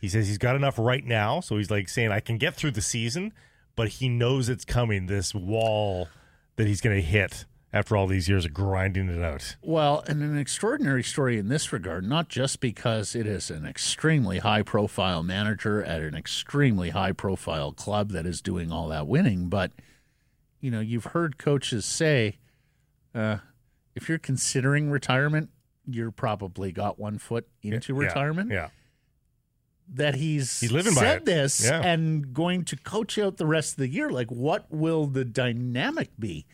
He 0.00 0.08
says 0.08 0.26
he's 0.26 0.38
got 0.38 0.56
enough 0.56 0.78
right 0.78 1.04
now, 1.04 1.40
so 1.40 1.56
he's 1.56 1.70
like 1.70 1.88
saying 1.88 2.10
I 2.10 2.20
can 2.20 2.36
get 2.36 2.54
through 2.54 2.72
the 2.72 2.82
season, 2.82 3.32
but 3.76 3.88
he 3.88 4.08
knows 4.08 4.48
it's 4.48 4.64
coming. 4.64 5.06
This 5.06 5.34
wall 5.34 6.08
that 6.56 6.66
he's 6.66 6.80
going 6.80 6.96
to 6.96 7.02
hit 7.02 7.46
after 7.72 7.96
all 7.96 8.06
these 8.06 8.28
years 8.28 8.44
of 8.44 8.52
grinding 8.52 9.08
it 9.08 9.22
out. 9.22 9.56
Well, 9.62 10.04
and 10.06 10.22
an 10.22 10.36
extraordinary 10.36 11.02
story 11.02 11.38
in 11.38 11.48
this 11.48 11.72
regard, 11.72 12.04
not 12.04 12.28
just 12.28 12.60
because 12.60 13.14
it 13.14 13.26
is 13.26 13.50
an 13.50 13.64
extremely 13.64 14.38
high 14.40 14.62
profile 14.62 15.22
manager 15.22 15.82
at 15.82 16.02
an 16.02 16.14
extremely 16.14 16.90
high 16.90 17.12
profile 17.12 17.72
club 17.72 18.10
that 18.10 18.26
is 18.26 18.42
doing 18.42 18.70
all 18.70 18.88
that 18.88 19.06
winning, 19.06 19.48
but 19.48 19.72
you 20.60 20.70
know, 20.70 20.80
you've 20.80 21.06
heard 21.06 21.38
coaches 21.38 21.84
say, 21.84 22.36
uh, 23.14 23.38
if 23.94 24.08
you're 24.08 24.18
considering 24.18 24.90
retirement, 24.90 25.50
you're 25.86 26.12
probably 26.12 26.72
got 26.72 26.98
one 26.98 27.18
foot 27.18 27.48
into 27.62 27.94
Yeah, 27.94 28.06
retirement. 28.06 28.50
Yeah. 28.50 28.68
That 29.94 30.14
he's 30.14 30.60
He's 30.60 30.72
living 30.72 30.92
said 30.94 31.24
this 31.26 31.64
Yeah. 31.64 31.80
and 31.80 32.32
going 32.32 32.64
to 32.64 32.76
coach 32.76 33.18
out 33.18 33.36
the 33.36 33.46
rest 33.46 33.72
of 33.72 33.76
the 33.78 33.88
year. 33.88 34.08
Like, 34.10 34.30
what 34.30 34.66
will 34.70 35.06
the 35.06 35.24
dynamic 35.24 36.10
be? 36.18 36.46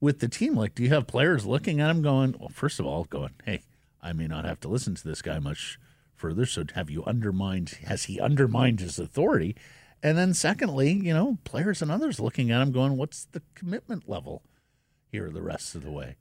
with 0.00 0.20
the 0.20 0.28
team? 0.28 0.54
Like, 0.54 0.74
do 0.76 0.82
you 0.84 0.90
have 0.90 1.06
players 1.08 1.44
looking 1.44 1.80
at 1.80 1.90
him 1.90 2.02
going, 2.02 2.36
well, 2.38 2.50
first 2.50 2.78
of 2.78 2.86
all, 2.86 3.02
going, 3.04 3.32
hey, 3.44 3.62
I 4.00 4.12
may 4.12 4.28
not 4.28 4.44
have 4.44 4.60
to 4.60 4.68
listen 4.68 4.94
to 4.94 5.02
this 5.02 5.22
guy 5.22 5.38
much 5.40 5.78
further. 6.14 6.46
So 6.46 6.64
have 6.74 6.88
you 6.90 7.04
undermined, 7.04 7.70
has 7.86 8.04
he 8.04 8.20
undermined 8.20 8.80
his 8.80 8.98
authority? 8.98 9.56
And 10.02 10.16
then 10.16 10.34
secondly, 10.34 10.92
you 10.92 11.12
know, 11.12 11.38
players 11.44 11.82
and 11.82 11.90
others 11.90 12.20
looking 12.20 12.50
at 12.52 12.62
him 12.62 12.70
going, 12.70 12.96
what's 12.96 13.24
the 13.24 13.42
commitment 13.56 14.08
level 14.08 14.42
here 15.10 15.30
the 15.30 15.42
rest 15.42 15.74
of 15.74 15.82
the 15.82 15.90
way? 15.90 16.16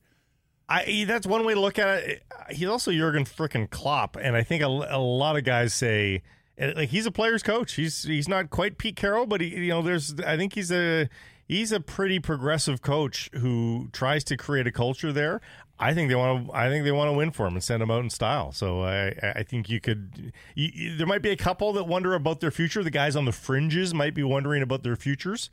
I 0.69 1.05
that's 1.07 1.25
one 1.25 1.45
way 1.45 1.53
to 1.53 1.59
look 1.59 1.79
at 1.79 2.03
it. 2.03 2.23
He's 2.49 2.67
also 2.67 2.91
Jurgen 2.91 3.25
frickin' 3.25 3.69
Klopp, 3.69 4.17
and 4.17 4.35
I 4.35 4.43
think 4.43 4.61
a, 4.61 4.67
a 4.67 4.99
lot 4.99 5.37
of 5.37 5.43
guys 5.43 5.73
say 5.73 6.23
like 6.59 6.89
he's 6.89 7.05
a 7.05 7.11
player's 7.11 7.43
coach. 7.43 7.73
He's 7.73 8.03
he's 8.03 8.27
not 8.27 8.49
quite 8.49 8.77
Pete 8.77 8.95
Carroll, 8.95 9.25
but 9.25 9.41
he 9.41 9.47
you 9.47 9.69
know 9.69 9.81
there's 9.81 10.19
I 10.19 10.35
think 10.35 10.53
he's 10.53 10.71
a 10.71 11.09
he's 11.47 11.71
a 11.71 11.79
pretty 11.79 12.19
progressive 12.19 12.81
coach 12.81 13.29
who 13.33 13.89
tries 13.93 14.23
to 14.25 14.37
create 14.37 14.67
a 14.67 14.71
culture 14.71 15.13
there. 15.13 15.41
I 15.79 15.93
think 15.93 16.09
they 16.09 16.15
want 16.15 16.47
to. 16.47 16.53
I 16.53 16.69
think 16.69 16.83
they 16.83 16.91
want 16.91 17.09
to 17.09 17.13
win 17.13 17.31
for 17.31 17.45
him 17.45 17.53
and 17.53 17.63
send 17.63 17.83
him 17.83 17.91
out 17.91 18.01
in 18.01 18.09
style. 18.09 18.51
So 18.51 18.81
I, 18.81 19.09
I 19.35 19.43
think 19.43 19.69
you 19.69 19.79
could. 19.79 20.33
You, 20.55 20.97
there 20.97 21.07
might 21.07 21.21
be 21.21 21.29
a 21.29 21.37
couple 21.37 21.71
that 21.73 21.85
wonder 21.85 22.15
about 22.15 22.39
their 22.39 22.51
future. 22.51 22.83
The 22.83 22.89
guys 22.89 23.15
on 23.15 23.25
the 23.25 23.31
fringes 23.31 23.93
might 23.93 24.15
be 24.15 24.23
wondering 24.23 24.63
about 24.63 24.83
their 24.83 24.95
futures 24.95 25.49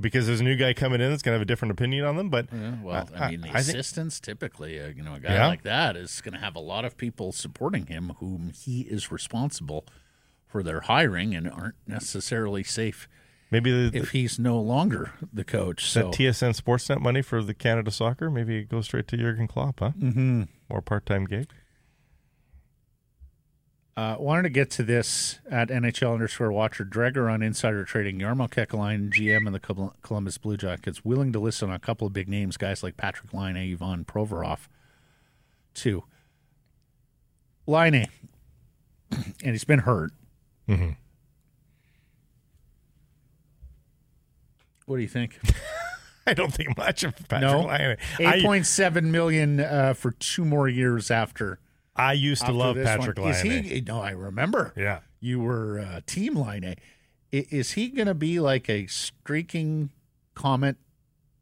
because 0.00 0.26
there's 0.26 0.40
a 0.40 0.44
new 0.44 0.56
guy 0.56 0.72
coming 0.74 1.00
in 1.00 1.10
that's 1.10 1.22
going 1.22 1.32
to 1.32 1.36
have 1.38 1.42
a 1.42 1.46
different 1.46 1.72
opinion 1.72 2.04
on 2.04 2.16
them. 2.16 2.28
But 2.30 2.48
Yeah, 2.52 2.74
well, 2.82 3.08
I, 3.16 3.30
mean, 3.30 3.40
the 3.42 3.48
I 3.48 3.62
think- 3.62 3.78
assistants 3.78 4.20
typically, 4.20 4.80
uh, 4.80 4.88
you 4.88 5.02
know, 5.02 5.14
a 5.14 5.20
guy 5.20 5.34
Yeah. 5.34 5.46
like 5.46 5.62
that 5.62 5.96
is 5.96 6.20
going 6.20 6.34
to 6.34 6.40
have 6.40 6.54
a 6.56 6.60
lot 6.60 6.84
of 6.84 6.96
people 6.96 7.32
supporting 7.32 7.86
him 7.86 8.12
whom 8.18 8.50
he 8.54 8.82
is 8.82 9.10
responsible 9.10 9.86
for 10.46 10.62
their 10.62 10.80
hiring 10.82 11.34
and 11.34 11.50
aren't 11.50 11.74
necessarily 11.86 12.62
safe 12.62 13.08
maybe 13.50 13.70
the, 13.90 13.96
if 13.96 14.10
he's 14.10 14.38
no 14.38 14.60
longer 14.60 15.12
the 15.32 15.44
coach. 15.44 15.90
So 15.90 16.10
that 16.10 16.12
TSN 16.14 16.60
Sportsnet 16.60 17.00
money 17.00 17.22
for 17.22 17.42
the 17.42 17.54
Canada 17.54 17.90
Soccer 17.90 18.30
maybe 18.30 18.58
it 18.58 18.68
goes 18.68 18.86
straight 18.86 19.08
to 19.08 19.16
Jurgen 19.16 19.46
Klopp, 19.48 19.80
huh? 19.80 19.90
Mm-hmm. 19.98 20.42
More 20.68 20.82
part 20.82 21.06
time 21.06 21.24
gig. 21.26 21.48
Uh, 23.96 24.14
wanted 24.18 24.42
to 24.42 24.50
get 24.50 24.70
to 24.70 24.82
this 24.82 25.38
at 25.50 25.70
NHL 25.70 26.12
underscore 26.12 26.52
watcher. 26.52 26.84
Dreger 26.84 27.32
on 27.32 27.42
insider 27.42 27.82
trading. 27.82 28.18
Jarmo 28.18 28.46
Kekalainen, 28.46 29.10
GM 29.10 29.46
of 29.46 29.54
the 29.54 29.90
Columbus 30.02 30.36
Blue 30.36 30.58
Jackets, 30.58 31.02
willing 31.02 31.32
to 31.32 31.38
listen 31.40 31.70
on 31.70 31.76
a 31.76 31.78
couple 31.78 32.06
of 32.06 32.12
big 32.12 32.28
names, 32.28 32.58
guys 32.58 32.82
like 32.82 32.98
Patrik 32.98 33.32
Laine, 33.32 33.56
Ivan 33.56 34.04
Provorov, 34.04 34.68
too. 35.72 36.04
Laine, 37.66 38.06
and 39.10 39.26
he's 39.42 39.64
been 39.64 39.80
hurt. 39.80 40.12
Mm-hmm. 40.68 40.90
What 44.84 44.96
do 44.96 45.02
you 45.02 45.08
think? 45.08 45.40
I 46.26 46.34
don't 46.34 46.52
think 46.52 46.76
much 46.76 47.02
of 47.02 47.14
Patrick 47.28 47.40
no, 47.40 47.62
Laine. 47.62 47.96
eight 48.20 48.44
point 48.44 48.66
seven 48.66 49.10
million 49.10 49.60
uh, 49.60 49.94
for 49.94 50.10
two 50.10 50.44
more 50.44 50.68
years 50.68 51.10
after. 51.10 51.60
I 51.96 52.12
used 52.12 52.44
to 52.46 52.52
love 52.52 52.76
Patrick 52.76 53.18
one. 53.18 53.30
Is 53.30 53.40
he? 53.40 53.80
No, 53.86 54.00
I 54.00 54.10
remember. 54.10 54.72
Yeah. 54.76 55.00
you 55.20 55.40
were 55.40 55.78
uh, 55.78 56.00
team 56.06 56.34
line 56.34 56.64
A. 56.64 56.76
Is 57.32 57.72
he 57.72 57.88
going 57.88 58.06
to 58.06 58.14
be 58.14 58.38
like 58.40 58.68
a 58.70 58.86
streaking 58.86 59.90
comet 60.34 60.76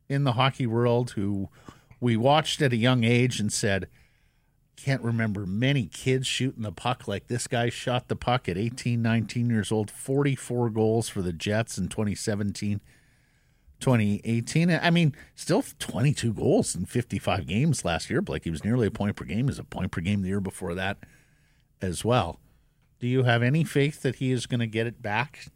in 0.09 0.25
the 0.25 0.33
hockey 0.33 0.67
world 0.67 1.13
who 1.13 1.49
we 2.01 2.17
watched 2.17 2.63
at 2.63 2.73
a 2.73 2.77
young 2.77 3.05
age 3.05 3.39
and 3.41 3.53
said, 3.53 3.89
can't 4.77 5.03
remember 5.03 5.47
many 5.47 5.87
kids 5.87 6.27
shooting 6.27 6.63
the 6.63 6.73
puck 6.73 7.07
like 7.07 7.29
this 7.29 7.47
guy 7.47 7.69
shot 7.69 8.09
the 8.09 8.17
puck 8.17 8.49
at 8.49 8.59
18, 8.59 9.01
19 9.01 9.49
years 9.49 9.71
old, 9.71 9.91
44 9.91 10.71
goals 10.71 11.09
for 11.09 11.23
the 11.23 11.33
Jets 11.33 11.79
in 11.79 11.89
2017, 11.89 12.81
2018. 13.81 14.71
I 14.71 14.91
mean, 14.91 15.15
still 15.35 15.63
22 15.79 16.33
goals 16.33 16.75
in 16.75 16.87
55 16.87 17.47
games 17.47 17.85
last 17.85 18.09
year. 18.11 18.21
Blake, 18.23 18.45
he 18.45 18.51
was 18.51 18.65
nearly 18.65 18.87
a 18.87 18.91
point 18.91 19.17
per 19.17 19.25
game. 19.25 19.39
He 19.39 19.43
was 19.45 19.59
a 19.59 19.65
point 19.65 19.91
per 19.93 20.01
game 20.01 20.23
the 20.23 20.29
year 20.29 20.41
before 20.41 20.75
that 20.75 20.99
as 21.83 22.05
well. 22.05 22.41
Do 23.01 23.07
you 23.07 23.25
have 23.25 23.43
any 23.43 23.65
faith 23.65 24.03
that 24.03 24.17
he 24.17 24.31
is 24.33 24.47
going 24.47 24.61
to 24.61 24.67
get 24.67 24.87
it 24.87 25.03
back? 25.03 25.47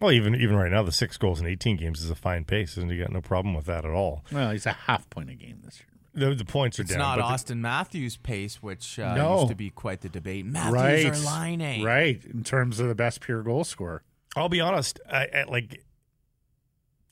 Well, 0.00 0.12
even 0.12 0.34
even 0.34 0.56
right 0.56 0.70
now, 0.70 0.82
the 0.82 0.92
six 0.92 1.16
goals 1.16 1.40
in 1.40 1.46
18 1.46 1.76
games 1.76 2.02
is 2.02 2.10
a 2.10 2.14
fine 2.14 2.44
pace, 2.44 2.76
and 2.76 2.90
you 2.90 3.00
got 3.00 3.12
no 3.12 3.20
problem 3.20 3.54
with 3.54 3.64
that 3.66 3.84
at 3.84 3.90
all. 3.92 4.24
Well, 4.30 4.50
he's 4.50 4.66
a 4.66 4.72
half 4.72 5.08
point 5.08 5.30
a 5.30 5.34
game 5.34 5.60
this 5.64 5.80
year. 5.80 6.28
The, 6.28 6.34
the 6.34 6.44
points 6.44 6.78
are 6.78 6.82
It's 6.82 6.90
down. 6.92 6.98
not 7.00 7.18
but 7.18 7.26
the- 7.46 7.54
Auston 7.54 7.58
Matthews' 7.58 8.16
pace, 8.16 8.62
which 8.62 8.98
uh, 8.98 9.14
No. 9.16 9.36
used 9.38 9.48
to 9.48 9.54
be 9.56 9.70
quite 9.70 10.02
the 10.02 10.08
debate. 10.08 10.46
Matthews 10.46 10.72
right, 10.72 11.06
or 11.06 11.40
Laine 11.56 11.84
right. 11.84 12.24
In 12.26 12.44
terms 12.44 12.78
of 12.78 12.86
the 12.88 12.94
best 12.94 13.20
pure 13.20 13.42
goal 13.42 13.64
scorer, 13.64 14.02
I'll 14.36 14.48
be 14.48 14.60
honest. 14.60 15.00
I, 15.10 15.26
I 15.34 15.44
like. 15.48 15.82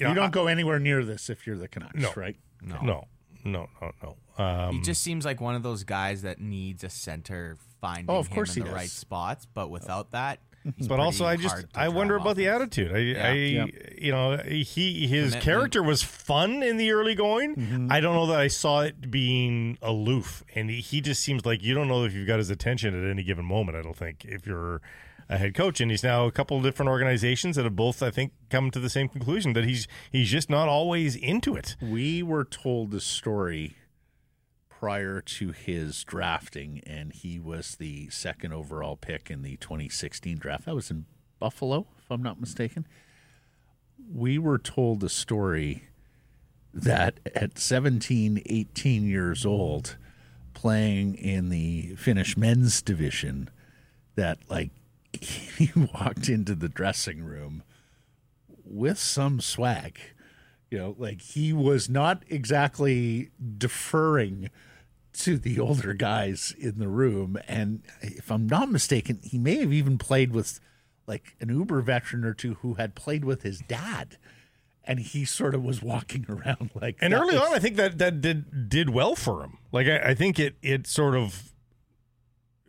You, 0.01 0.09
know, 0.09 0.15
don't 0.15 0.25
I- 0.27 0.31
go 0.31 0.47
anywhere 0.47 0.79
near 0.79 1.05
this 1.05 1.31
if 1.31 1.47
you're 1.47 1.59
the 1.59 1.69
Canucks, 1.69 1.95
No. 1.95 2.13
right? 2.17 2.37
No. 2.63 2.79
No, 2.83 3.09
no, 3.45 3.69
no, 3.81 3.93
no. 4.03 4.45
Um, 4.45 4.75
He 4.77 4.81
just 4.83 5.03
seems 5.03 5.25
like 5.25 5.41
one 5.41 5.55
of 5.55 5.63
those 5.63 5.85
guys 5.85 6.23
that 6.23 6.41
needs 6.41 6.85
a 6.85 6.89
center 6.91 7.57
finding 7.81 8.09
Oh, 8.09 8.19
of 8.19 8.29
him 8.29 8.35
course 8.35 8.57
in 8.57 8.63
he 8.63 8.69
the 8.69 8.75
right 8.75 8.89
spots, 8.89 9.47
but 9.53 9.69
without 9.69 10.13
that, 10.13 10.39
he's 10.77 10.87
but 10.89 11.01
also, 11.01 11.25
I 11.27 11.37
just 11.37 11.67
I 11.75 11.89
wonder 11.89 12.15
drive 12.15 12.23
about 12.27 12.37
the 12.37 12.47
attitude. 12.49 12.95
I, 12.95 12.99
Yeah. 12.99 13.27
I 13.29 13.33
Yeah. 13.33 13.67
you 13.99 14.13
know, 14.13 14.37
he 14.39 15.07
his 15.09 15.33
Commitment. 15.33 15.43
character 15.45 15.83
was 15.83 16.03
fun 16.03 16.63
in 16.63 16.77
the 16.77 16.93
early 16.93 17.15
going. 17.17 17.89
I 17.91 18.01
don't 18.01 18.15
know 18.15 18.27
that 18.29 18.39
I 18.39 18.47
saw 18.49 18.81
it 18.83 19.11
being 19.11 19.77
aloof, 19.83 20.45
and 20.55 20.71
he, 20.71 20.81
he 20.81 21.01
just 21.01 21.21
seems 21.23 21.45
like 21.45 21.63
you 21.63 21.75
don't 21.75 21.89
know 21.89 22.05
if 22.05 22.15
you've 22.15 22.29
got 22.29 22.39
his 22.39 22.49
attention 22.49 22.95
at 22.95 23.11
any 23.11 23.25
given 23.25 23.45
moment. 23.45 23.77
I 23.77 23.83
don't 23.83 23.97
think 23.97 24.25
if 24.25 24.47
you're 24.47 24.81
a 25.33 25.39
head 25.39 25.55
coach, 25.55 25.81
and 25.81 25.91
he's 25.91 26.03
now 26.03 26.27
a 26.27 26.33
couple 26.33 26.59
of 26.59 26.63
different 26.63 26.91
organizations 26.91 27.57
that 27.57 27.65
have 27.65 27.75
both, 27.75 28.03
I 28.03 28.11
think, 28.11 28.33
come 28.51 28.71
to 28.71 28.79
the 28.79 28.91
same 28.91 29.09
conclusion 29.09 29.55
that 29.55 29.65
he's 29.65 29.89
he's 30.11 30.29
just 30.31 30.51
not 30.51 30.69
always 30.69 31.17
into 31.17 31.57
it. 31.57 31.77
We 31.81 32.23
were 32.23 32.45
told 32.45 32.91
the 32.91 33.01
story 33.01 33.77
prior 34.69 35.21
to 35.21 35.53
his 35.53 36.05
drafting, 36.05 36.83
and 36.87 37.13
he 37.13 37.39
was 37.39 37.77
the 37.77 38.11
second 38.11 38.53
overall 38.53 38.97
pick 38.97 39.31
in 39.31 39.43
the 39.43 39.57
2016 39.57 40.39
draft. 40.39 40.67
That 40.67 40.75
was 40.75 40.91
in 40.91 41.07
Buffalo, 41.39 41.87
if 41.99 42.11
I'm 42.11 42.23
not 42.23 42.41
mistaken. 42.41 42.87
We 44.13 44.39
were 44.39 44.59
told 44.59 45.01
the 45.01 45.09
story 45.09 45.85
that 46.75 47.21
at 47.35 47.59
17, 47.59 48.43
18 48.45 49.07
years 49.07 49.47
old, 49.47 49.97
playing 50.53 51.15
in 51.15 51.49
the 51.49 51.95
Finnish 51.97 52.37
men's 52.37 52.83
division, 52.83 53.49
that 54.17 54.39
like 54.51 54.71
he 55.59 55.71
walked 55.77 56.29
into 56.29 56.55
the 56.55 56.69
dressing 56.69 57.23
room 57.23 57.63
with 58.65 58.99
some 58.99 59.41
swag. 59.41 59.99
You 60.71 60.79
know, 60.79 60.97
like 60.99 61.21
he 61.21 61.53
was 61.53 61.89
not 61.89 62.23
exactly 62.29 63.31
deferring 63.59 64.49
to 65.15 65.37
the 65.37 65.61
older 65.61 65.93
guys 65.93 66.55
in 66.59 66.79
the 66.79 66.89
room. 66.89 67.39
And 67.47 67.83
if 68.01 68.31
I'm 68.31 68.47
not 68.47 68.71
mistaken, 68.71 69.21
he 69.23 69.39
may 69.39 69.57
have 69.57 69.73
even 69.73 69.99
played 69.99 70.33
with 70.33 70.61
like 71.07 71.37
an 71.41 71.51
Uber 71.51 71.83
veteran 71.83 72.25
or 72.25 72.33
two 72.33 72.55
who 72.63 72.75
had 72.75 72.95
played 72.95 73.25
with 73.25 73.43
his 73.43 73.61
dad. 73.61 74.17
And 74.85 74.99
he 74.99 75.25
sort 75.25 75.55
of 75.55 75.63
was 75.63 75.83
walking 75.83 76.27
around 76.31 76.71
like 76.75 76.97
And 77.01 77.13
early 77.13 77.37
on, 77.37 77.55
I 77.55 77.59
think 77.59 77.77
that 77.77 77.99
that 77.99 78.21
did 78.21 78.69
did 78.69 78.91
well 78.91 79.15
for 79.15 79.43
him. 79.43 79.59
Like 79.71 79.87
I, 79.87 80.11
I 80.11 80.15
think 80.15 80.41
it 80.41 80.57
it 80.63 80.87
sort 80.87 81.15
of 81.15 81.52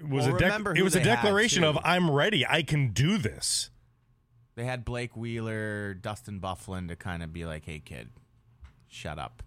was 0.08 0.26
Well, 0.28 0.36
a 0.36 0.40
dec- 0.40 0.78
it 0.78 0.84
was 0.84 0.96
a 0.96 1.04
declaration 1.04 1.64
of 1.64 1.78
I'm 1.84 2.10
ready. 2.12 2.46
I 2.46 2.64
can 2.64 2.90
do 2.90 3.18
this. 3.18 3.70
They 4.56 4.66
had 4.66 4.86
Blake 4.86 5.16
Wheeler, 5.18 5.94
Dustin 5.96 6.40
Byfuglien 6.40 6.88
to 6.90 6.96
kind 6.96 7.24
of 7.24 7.34
be 7.34 7.46
like, 7.46 7.66
"Hey, 7.66 7.80
kid, 7.80 8.10
shut 8.88 9.18
up." 9.18 9.42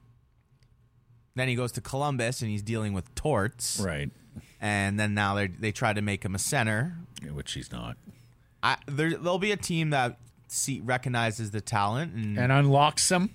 Then 1.35 1.49
he 1.49 1.55
goes 1.55 1.71
to 1.73 1.81
Columbus 1.81 2.41
and 2.41 2.51
he's 2.51 2.63
dealing 2.63 2.93
with 2.93 3.15
torts, 3.15 3.79
right, 3.79 4.11
and 4.61 4.99
then 4.99 5.15
now 5.15 5.35
they 5.35 5.47
they 5.49 5.71
try 5.71 5.93
to 5.93 6.01
make 6.03 6.25
him 6.25 6.35
a 6.35 6.39
center. 6.39 6.97
which 7.31 7.53
he's 7.53 7.71
not, 7.71 7.97
I, 8.63 8.79
there, 8.87 9.11
there'll 9.11 9.39
be 9.39 9.53
a 9.53 9.57
team 9.57 9.91
that 9.91 10.19
see, 10.49 10.81
recognizes 10.81 11.51
the 11.51 11.61
talent 11.61 12.15
and, 12.15 12.39
and 12.39 12.51
unlocks 12.53 13.11
him. 13.13 13.35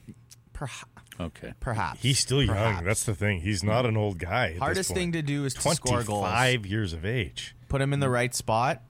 perha- 0.54 0.86
Okay, 1.20 1.54
perhaps 1.60 2.02
He's 2.02 2.20
still 2.20 2.42
young. 2.42 2.84
That's 2.84 3.04
the 3.04 3.14
thing. 3.14 3.42
He's 3.42 3.64
not 3.64 3.86
an 3.86 3.98
old 3.98 4.18
guy. 4.18 4.58
hardest 4.58 4.94
thing 4.94 5.12
to 5.12 5.22
do 5.22 5.46
is 5.46 5.54
to 5.56 5.62
score 5.62 6.04
goals. 6.04 6.22
25 6.22 6.66
years 6.66 6.94
of 6.94 7.06
age. 7.06 7.56
Put 7.68 7.82
him 7.82 7.94
in 7.94 8.00
the 8.00 8.10
right 8.10 8.34
spot. 8.34 8.82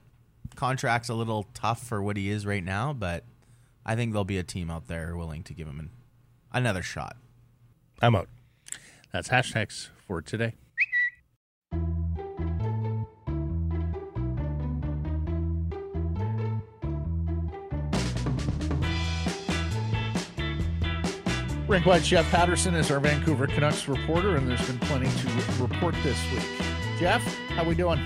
Contract's 0.54 1.08
a 1.08 1.14
little 1.14 1.46
tough 1.54 1.82
for 1.86 2.02
what 2.02 2.16
he 2.16 2.30
is 2.30 2.46
right 2.46 2.64
now, 2.64 2.92
but 2.92 3.24
I 3.84 3.96
think 3.96 4.12
there'll 4.12 4.24
be 4.24 4.38
a 4.38 4.42
team 4.42 4.70
out 4.70 4.86
there 4.86 5.16
willing 5.16 5.42
to 5.44 5.54
give 5.54 5.66
him 5.66 5.78
an, 5.80 5.90
another 6.52 6.82
shot. 6.82 7.16
I'm 8.00 8.14
out. 8.14 8.28
that's 9.12 9.28
hashtags 9.28 9.88
for 10.06 10.22
today. 10.22 10.54
Rink 21.72 21.86
Wide 21.86 22.02
Jeff 22.02 22.30
Paterson 22.30 22.74
is 22.74 22.90
our 22.90 23.00
Vancouver 23.00 23.46
Canucks 23.46 23.88
reporter, 23.88 24.36
and 24.36 24.46
there's 24.46 24.66
been 24.66 24.78
plenty 24.80 25.08
to 25.08 25.62
report 25.62 25.94
this 26.02 26.22
week. 26.30 26.44
Jeff, 26.98 27.24
how 27.48 27.64
we 27.64 27.74
doing? 27.74 27.98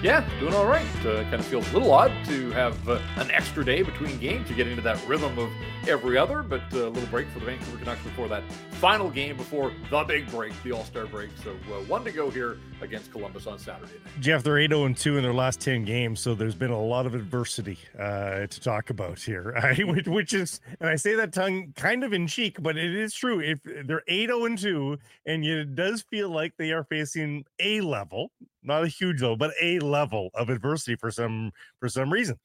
Yeah, 0.00 0.24
doing 0.38 0.54
all 0.54 0.66
right. 0.66 0.86
Uh, 1.00 1.24
kind 1.24 1.34
of 1.34 1.44
feels 1.44 1.68
a 1.70 1.72
little 1.72 1.90
odd 1.90 2.12
to 2.26 2.52
have 2.52 2.88
uh, 2.88 3.00
an 3.16 3.32
extra 3.32 3.64
day 3.64 3.82
between 3.82 4.16
games 4.20 4.46
to 4.46 4.54
get 4.54 4.68
into 4.68 4.80
that 4.82 5.04
rhythm 5.08 5.36
of 5.36 5.50
every 5.88 6.16
other, 6.16 6.44
but 6.44 6.62
uh, 6.72 6.86
a 6.86 6.90
little 6.90 7.08
break 7.08 7.28
for 7.30 7.40
the 7.40 7.46
Vancouver 7.46 7.78
Canucks 7.78 8.04
before 8.04 8.28
that 8.28 8.44
final 8.72 9.10
game 9.10 9.36
before 9.36 9.72
the 9.90 10.04
big 10.04 10.30
break, 10.30 10.52
the 10.62 10.70
All 10.70 10.84
Star 10.84 11.06
break. 11.06 11.30
So 11.42 11.50
uh, 11.50 11.82
one 11.86 12.04
to 12.04 12.12
go 12.12 12.30
here 12.30 12.58
against 12.80 13.10
Columbus 13.10 13.48
on 13.48 13.58
Saturday 13.58 13.94
night. 14.04 14.20
Jeff, 14.20 14.44
they're 14.44 14.58
8 14.58 14.70
0 14.70 14.92
2 14.92 15.16
in 15.16 15.24
their 15.24 15.34
last 15.34 15.58
10 15.60 15.84
games, 15.84 16.20
so 16.20 16.32
there's 16.32 16.54
been 16.54 16.70
a 16.70 16.80
lot 16.80 17.04
of 17.04 17.16
adversity 17.16 17.76
uh, 17.98 18.46
to 18.46 18.60
talk 18.60 18.90
about 18.90 19.18
here. 19.18 19.52
Which, 20.06 20.32
is, 20.32 20.60
and 20.78 20.88
I 20.88 20.94
say 20.94 21.16
that 21.16 21.32
tongue 21.32 21.72
kind 21.74 22.04
of 22.04 22.12
in 22.12 22.28
cheek, 22.28 22.62
but 22.62 22.76
it 22.76 22.94
is 22.94 23.14
true. 23.14 23.40
If 23.40 23.58
they're 23.64 24.04
8 24.06 24.28
0 24.28 24.54
2, 24.54 24.98
and 25.26 25.44
yet 25.44 25.58
it 25.58 25.74
does 25.74 26.02
feel 26.02 26.30
like 26.30 26.52
they 26.56 26.70
are 26.70 26.84
facing 26.84 27.44
a 27.58 27.80
level, 27.80 28.30
not 28.62 28.84
a 28.84 28.88
huge 28.88 29.22
level, 29.22 29.36
but 29.36 29.52
a 29.60 29.78
level 29.80 30.30
of 30.34 30.50
adversity 30.50 30.96
for 30.96 31.10
some 31.10 31.52
for 31.80 31.88
some 31.88 32.12
reason. 32.12 32.36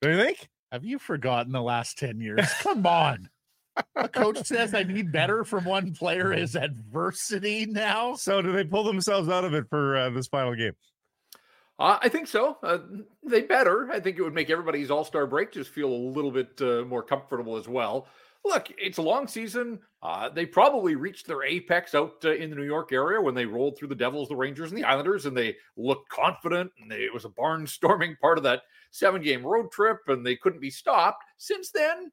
Do 0.00 0.10
you 0.10 0.16
think? 0.16 0.48
Have 0.72 0.84
you 0.84 0.98
forgotten 0.98 1.52
the 1.52 1.62
last 1.62 1.98
10 1.98 2.20
years? 2.20 2.48
Come 2.60 2.86
on. 2.86 3.28
A 3.96 4.08
coach 4.08 4.44
says 4.44 4.74
I 4.74 4.82
need 4.82 5.12
better 5.12 5.44
from 5.44 5.64
one 5.64 5.92
player 5.92 6.32
is 6.32 6.54
adversity 6.54 7.66
now. 7.66 8.14
So 8.14 8.42
do 8.42 8.52
they 8.52 8.64
pull 8.64 8.84
themselves 8.84 9.28
out 9.28 9.44
of 9.44 9.54
it 9.54 9.68
for 9.68 9.96
uh, 9.96 10.10
this 10.10 10.26
final 10.26 10.54
game? 10.54 10.72
Uh, 11.78 11.98
I 12.02 12.08
think 12.10 12.26
so. 12.26 12.58
Uh, 12.62 12.78
they 13.24 13.42
better. 13.42 13.90
I 13.90 14.00
think 14.00 14.18
it 14.18 14.22
would 14.22 14.34
make 14.34 14.50
everybody's 14.50 14.90
All 14.90 15.04
Star 15.04 15.26
break 15.26 15.52
just 15.52 15.70
feel 15.70 15.88
a 15.88 15.94
little 15.94 16.30
bit 16.30 16.60
uh, 16.60 16.84
more 16.84 17.02
comfortable 17.02 17.56
as 17.56 17.68
well. 17.68 18.06
Look, 18.44 18.72
it's 18.78 18.98
a 18.98 19.02
long 19.02 19.28
season. 19.28 19.80
Uh, 20.02 20.30
they 20.30 20.46
probably 20.46 20.94
reached 20.94 21.26
their 21.26 21.42
apex 21.42 21.94
out 21.94 22.14
uh, 22.24 22.32
in 22.32 22.48
the 22.48 22.56
New 22.56 22.64
York 22.64 22.90
area 22.90 23.20
when 23.20 23.34
they 23.34 23.44
rolled 23.44 23.76
through 23.76 23.88
the 23.88 23.94
Devils, 23.94 24.28
the 24.28 24.36
Rangers, 24.36 24.70
and 24.70 24.78
the 24.78 24.84
Islanders, 24.84 25.26
and 25.26 25.36
they 25.36 25.56
looked 25.76 26.08
confident. 26.08 26.70
And 26.80 26.90
they, 26.90 27.02
it 27.02 27.12
was 27.12 27.26
a 27.26 27.30
barnstorming 27.30 28.18
part 28.20 28.38
of 28.38 28.44
that 28.44 28.62
seven 28.90 29.22
game 29.22 29.44
road 29.44 29.70
trip, 29.70 29.98
and 30.08 30.24
they 30.24 30.36
couldn't 30.36 30.60
be 30.60 30.70
stopped. 30.70 31.24
Since 31.36 31.70
then, 31.70 32.10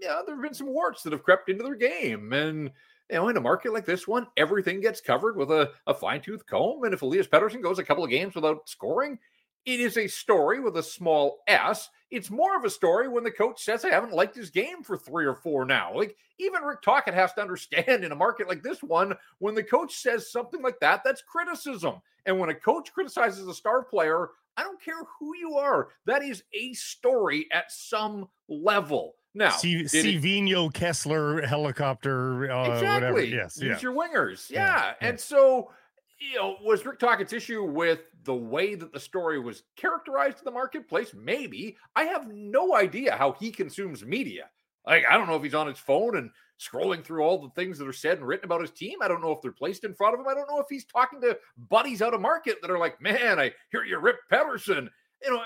yeah, 0.00 0.20
there 0.24 0.36
have 0.36 0.42
been 0.42 0.54
some 0.54 0.68
warts 0.68 1.02
that 1.02 1.12
have 1.12 1.24
crept 1.24 1.48
into 1.48 1.64
their 1.64 1.74
game. 1.74 2.32
And, 2.32 2.70
you 3.10 3.16
know, 3.16 3.28
in 3.28 3.36
a 3.36 3.40
market 3.40 3.72
like 3.72 3.86
this 3.86 4.06
one, 4.06 4.28
everything 4.36 4.80
gets 4.80 5.00
covered 5.00 5.36
with 5.36 5.50
a, 5.50 5.72
a 5.86 5.94
fine 5.94 6.20
tooth 6.20 6.46
comb. 6.46 6.84
And 6.84 6.94
if 6.94 7.02
Elias 7.02 7.26
Pettersson 7.26 7.62
goes 7.62 7.78
a 7.78 7.84
couple 7.84 8.04
of 8.04 8.10
games 8.10 8.34
without 8.34 8.68
scoring, 8.68 9.18
it 9.64 9.80
is 9.80 9.96
a 9.96 10.06
story 10.06 10.60
with 10.60 10.76
a 10.76 10.82
small 10.82 11.40
s. 11.48 11.90
It's 12.10 12.30
more 12.30 12.56
of 12.56 12.64
a 12.64 12.70
story 12.70 13.08
when 13.08 13.24
the 13.24 13.30
coach 13.30 13.62
says, 13.62 13.84
I 13.84 13.90
haven't 13.90 14.12
liked 14.12 14.36
his 14.36 14.50
game 14.50 14.82
for 14.82 14.96
three 14.96 15.26
or 15.26 15.34
four 15.34 15.64
now. 15.64 15.92
Like, 15.94 16.16
even 16.38 16.62
Rick 16.62 16.82
Tocchet 16.82 17.14
has 17.14 17.32
to 17.34 17.42
understand 17.42 18.04
in 18.04 18.12
a 18.12 18.16
market 18.16 18.48
like 18.48 18.62
this 18.62 18.82
one, 18.82 19.14
when 19.38 19.54
the 19.54 19.62
coach 19.62 19.96
says 19.96 20.30
something 20.30 20.62
like 20.62 20.78
that, 20.80 21.02
that's 21.04 21.22
criticism. 21.22 21.96
And 22.26 22.38
when 22.38 22.50
a 22.50 22.54
coach 22.54 22.92
criticizes 22.92 23.48
a 23.48 23.54
star 23.54 23.82
player, 23.82 24.28
I 24.56 24.62
don't 24.62 24.80
care 24.80 24.94
who 25.18 25.36
you 25.36 25.54
are, 25.56 25.88
that 26.06 26.22
is 26.22 26.42
a 26.54 26.72
story 26.74 27.46
at 27.52 27.70
some 27.70 28.28
level. 28.48 29.14
Now, 29.34 29.50
C- 29.50 29.84
Kesler 29.84 31.44
helicopter, 31.44 32.50
uh, 32.50 32.72
exactly. 32.72 32.88
whatever. 32.88 33.22
Yes, 33.22 33.60
Use 33.60 33.70
yeah. 33.70 33.80
your 33.80 33.92
wingers. 33.92 34.50
Yeah. 34.50 34.58
Yeah, 34.58 34.94
yeah. 35.02 35.08
And 35.08 35.20
so, 35.20 35.70
you 36.18 36.36
know, 36.36 36.56
was 36.62 36.84
Rick 36.86 36.98
Tocchet's 36.98 37.32
issue 37.32 37.62
with 37.62 38.00
the 38.24 38.34
way 38.34 38.74
that 38.74 38.92
the 38.92 39.00
story 39.00 39.38
was 39.38 39.64
characterized 39.76 40.38
in 40.38 40.44
the 40.44 40.50
marketplace? 40.50 41.12
Maybe. 41.14 41.76
I 41.94 42.04
have 42.04 42.28
no 42.28 42.74
idea 42.74 43.16
how 43.16 43.32
he 43.32 43.50
consumes 43.50 44.04
media. 44.04 44.50
Like, 44.86 45.04
I 45.08 45.16
don't 45.16 45.26
know 45.26 45.34
if 45.34 45.42
he's 45.42 45.54
on 45.54 45.66
his 45.66 45.78
phone 45.78 46.16
and 46.16 46.30
scrolling 46.60 47.04
through 47.04 47.22
all 47.22 47.38
the 47.38 47.50
things 47.50 47.78
that 47.78 47.88
are 47.88 47.92
said 47.92 48.18
and 48.18 48.26
written 48.26 48.46
about 48.46 48.60
his 48.60 48.70
team. 48.70 48.98
I 49.02 49.08
don't 49.08 49.20
know 49.20 49.32
if 49.32 49.42
they're 49.42 49.52
placed 49.52 49.84
in 49.84 49.94
front 49.94 50.14
of 50.14 50.20
him. 50.20 50.28
I 50.28 50.34
don't 50.34 50.48
know 50.48 50.60
if 50.60 50.66
he's 50.70 50.84
talking 50.84 51.20
to 51.22 51.36
buddies 51.68 52.02
out 52.02 52.14
of 52.14 52.20
market 52.20 52.58
that 52.62 52.70
are 52.70 52.78
like, 52.78 53.00
man, 53.00 53.38
I 53.38 53.52
hear 53.70 53.84
you 53.84 53.98
rip 53.98 54.16
Pettersson. 54.30 54.88
You 55.22 55.30
know, 55.30 55.42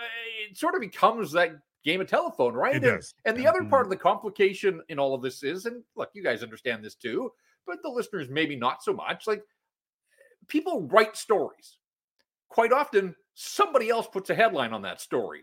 it 0.49 0.57
sort 0.57 0.75
of 0.75 0.81
becomes 0.81 1.33
that 1.33 1.53
game 1.85 2.01
of 2.01 2.07
telephone, 2.07 2.55
right? 2.55 2.77
It 2.77 2.85
and, 2.85 2.97
does. 2.99 3.15
and 3.25 3.37
the 3.37 3.47
other 3.47 3.65
part 3.65 3.85
mm-hmm. 3.85 3.93
of 3.93 3.99
the 3.99 4.03
complication 4.03 4.83
in 4.89 4.99
all 4.99 5.15
of 5.15 5.23
this 5.23 5.43
is, 5.43 5.67
and 5.67 5.83
look, 5.97 6.11
you 6.13 6.23
guys 6.23 6.43
understand 6.43 6.85
this 6.85 6.95
too, 6.95 7.33
but 7.67 7.83
the 7.83 7.89
listeners 7.89 8.29
maybe 8.29 8.57
not 8.57 8.83
so 8.83 8.93
much. 8.93 9.27
Like 9.27 9.43
people 10.51 10.83
write 10.89 11.17
stories. 11.17 11.79
Quite 12.51 12.73
often, 12.73 13.15
somebody 13.35 13.89
else 13.89 14.07
puts 14.07 14.29
a 14.29 14.35
headline 14.35 14.75
on 14.75 14.83
that 14.83 15.01
story. 15.01 15.43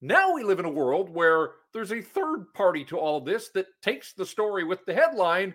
Now 0.00 0.32
we 0.34 0.42
live 0.44 0.58
in 0.58 0.64
a 0.64 0.70
world 0.70 1.08
where 1.08 1.52
there's 1.72 1.92
a 1.92 2.00
third 2.02 2.52
party 2.54 2.84
to 2.86 2.98
all 2.98 3.18
of 3.18 3.24
this 3.24 3.48
that 3.54 3.66
takes 3.82 4.12
the 4.12 4.26
story 4.26 4.64
with 4.64 4.84
the 4.84 4.94
headline 4.94 5.54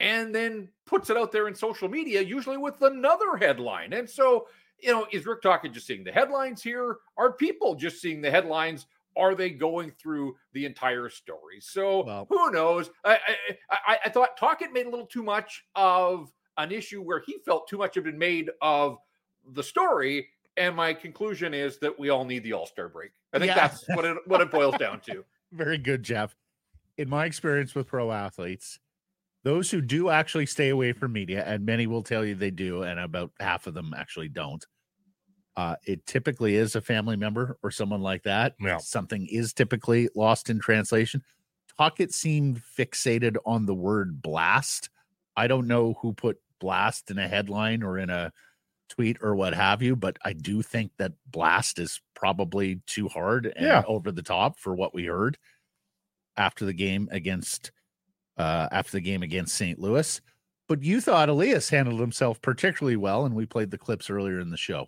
and 0.00 0.34
then 0.34 0.68
puts 0.86 1.10
it 1.10 1.16
out 1.16 1.32
there 1.32 1.48
in 1.48 1.54
social 1.54 1.88
media, 1.88 2.22
usually 2.22 2.56
with 2.56 2.80
another 2.82 3.36
headline. 3.36 3.92
And 3.92 4.08
so, 4.08 4.46
you 4.78 4.92
know, 4.92 5.06
is 5.10 5.26
Rick 5.26 5.42
Tocchet 5.42 5.72
just 5.72 5.86
seeing 5.86 6.04
the 6.04 6.12
headlines 6.12 6.62
here? 6.62 6.98
Are 7.16 7.32
people 7.32 7.74
just 7.74 8.00
seeing 8.00 8.20
the 8.20 8.30
headlines? 8.30 8.86
Are 9.16 9.34
they 9.34 9.50
going 9.50 9.90
through 10.00 10.36
the 10.52 10.66
entire 10.66 11.08
story? 11.08 11.58
So 11.60 12.04
Well- 12.04 12.26
who 12.30 12.50
knows? 12.52 12.90
I, 13.04 13.14
I, 13.14 13.56
I, 13.70 13.98
I 14.04 14.08
thought 14.10 14.36
Tocchet 14.36 14.72
made 14.72 14.86
a 14.86 14.90
little 14.90 15.06
too 15.06 15.24
much 15.24 15.64
of 15.74 16.30
an 16.58 16.72
issue 16.72 17.00
where 17.02 17.20
he 17.20 17.38
felt 17.44 17.66
too 17.68 17.78
much 17.78 17.94
had 17.94 18.04
been 18.04 18.18
made 18.18 18.50
of 18.60 18.98
the 19.54 19.62
story. 19.62 20.28
And 20.56 20.74
my 20.76 20.92
conclusion 20.92 21.54
is 21.54 21.78
that 21.78 21.98
we 21.98 22.10
all 22.10 22.24
need 22.24 22.42
the 22.42 22.52
All 22.52 22.66
Star 22.66 22.88
break. 22.88 23.12
I 23.32 23.38
think 23.38 23.48
Yeah. 23.50 23.54
that's 23.68 23.86
what 23.88 24.04
it 24.04 24.16
what 24.26 24.40
it 24.40 24.50
boils 24.50 24.76
down 24.76 25.00
to. 25.02 25.24
Very 25.52 25.78
good, 25.78 26.02
Jeff. 26.02 26.36
In 26.98 27.08
my 27.08 27.24
experience 27.24 27.74
with 27.74 27.86
pro 27.86 28.10
athletes, 28.10 28.80
those 29.44 29.70
who 29.70 29.80
do 29.80 30.10
actually 30.10 30.46
stay 30.46 30.68
away 30.70 30.92
from 30.92 31.12
media, 31.12 31.44
and 31.46 31.64
many 31.64 31.86
will 31.86 32.02
tell 32.02 32.24
you 32.24 32.34
they 32.34 32.50
do, 32.50 32.82
and 32.82 32.98
about 32.98 33.30
half 33.38 33.66
of 33.66 33.74
them 33.74 33.94
actually 33.96 34.28
don't. 34.28 34.66
Uh, 35.56 35.76
it 35.86 36.04
typically 36.06 36.54
is 36.56 36.76
a 36.76 36.80
family 36.80 37.16
member 37.16 37.56
or 37.62 37.70
someone 37.70 38.00
like 38.02 38.24
that. 38.24 38.54
Yeah. 38.60 38.78
Something 38.78 39.26
is 39.28 39.52
typically 39.52 40.08
lost 40.14 40.50
in 40.50 40.58
translation. 40.60 41.22
Tocchet 41.76 42.12
seemed 42.12 42.60
fixated 42.60 43.36
on 43.46 43.64
the 43.66 43.74
word 43.74 44.20
blast. 44.20 44.90
I 45.36 45.46
don't 45.46 45.66
know 45.68 45.94
who 46.00 46.12
put 46.12 46.38
blast 46.58 47.10
in 47.10 47.18
a 47.18 47.28
headline 47.28 47.82
or 47.82 47.98
in 47.98 48.10
a 48.10 48.32
tweet 48.90 49.18
or 49.22 49.34
what 49.36 49.54
have 49.54 49.82
you, 49.82 49.94
but 49.96 50.18
I 50.24 50.32
do 50.32 50.62
think 50.62 50.92
that 50.98 51.12
blast 51.26 51.78
is 51.78 52.00
probably 52.14 52.80
too 52.86 53.08
hard 53.08 53.46
and 53.46 53.66
Yeah. 53.66 53.82
over 53.86 54.10
the 54.10 54.22
top 54.22 54.58
for 54.58 54.74
what 54.74 54.94
we 54.94 55.04
heard 55.04 55.36
after 56.36 56.64
the 56.64 56.72
game 56.72 57.08
against 57.12 57.70
uh 58.38 58.68
after 58.70 58.92
the 58.92 59.00
game 59.00 59.22
against 59.22 59.54
St. 59.56 59.78
Louis. 59.78 60.20
But 60.68 60.82
you 60.82 61.00
thought 61.00 61.28
Elias 61.28 61.68
handled 61.70 62.00
himself 62.00 62.40
particularly 62.40 62.96
well, 62.96 63.24
and 63.26 63.34
we 63.34 63.46
played 63.46 63.70
the 63.70 63.78
clips 63.78 64.08
earlier 64.10 64.38
in 64.40 64.50
the 64.50 64.56
show. 64.56 64.86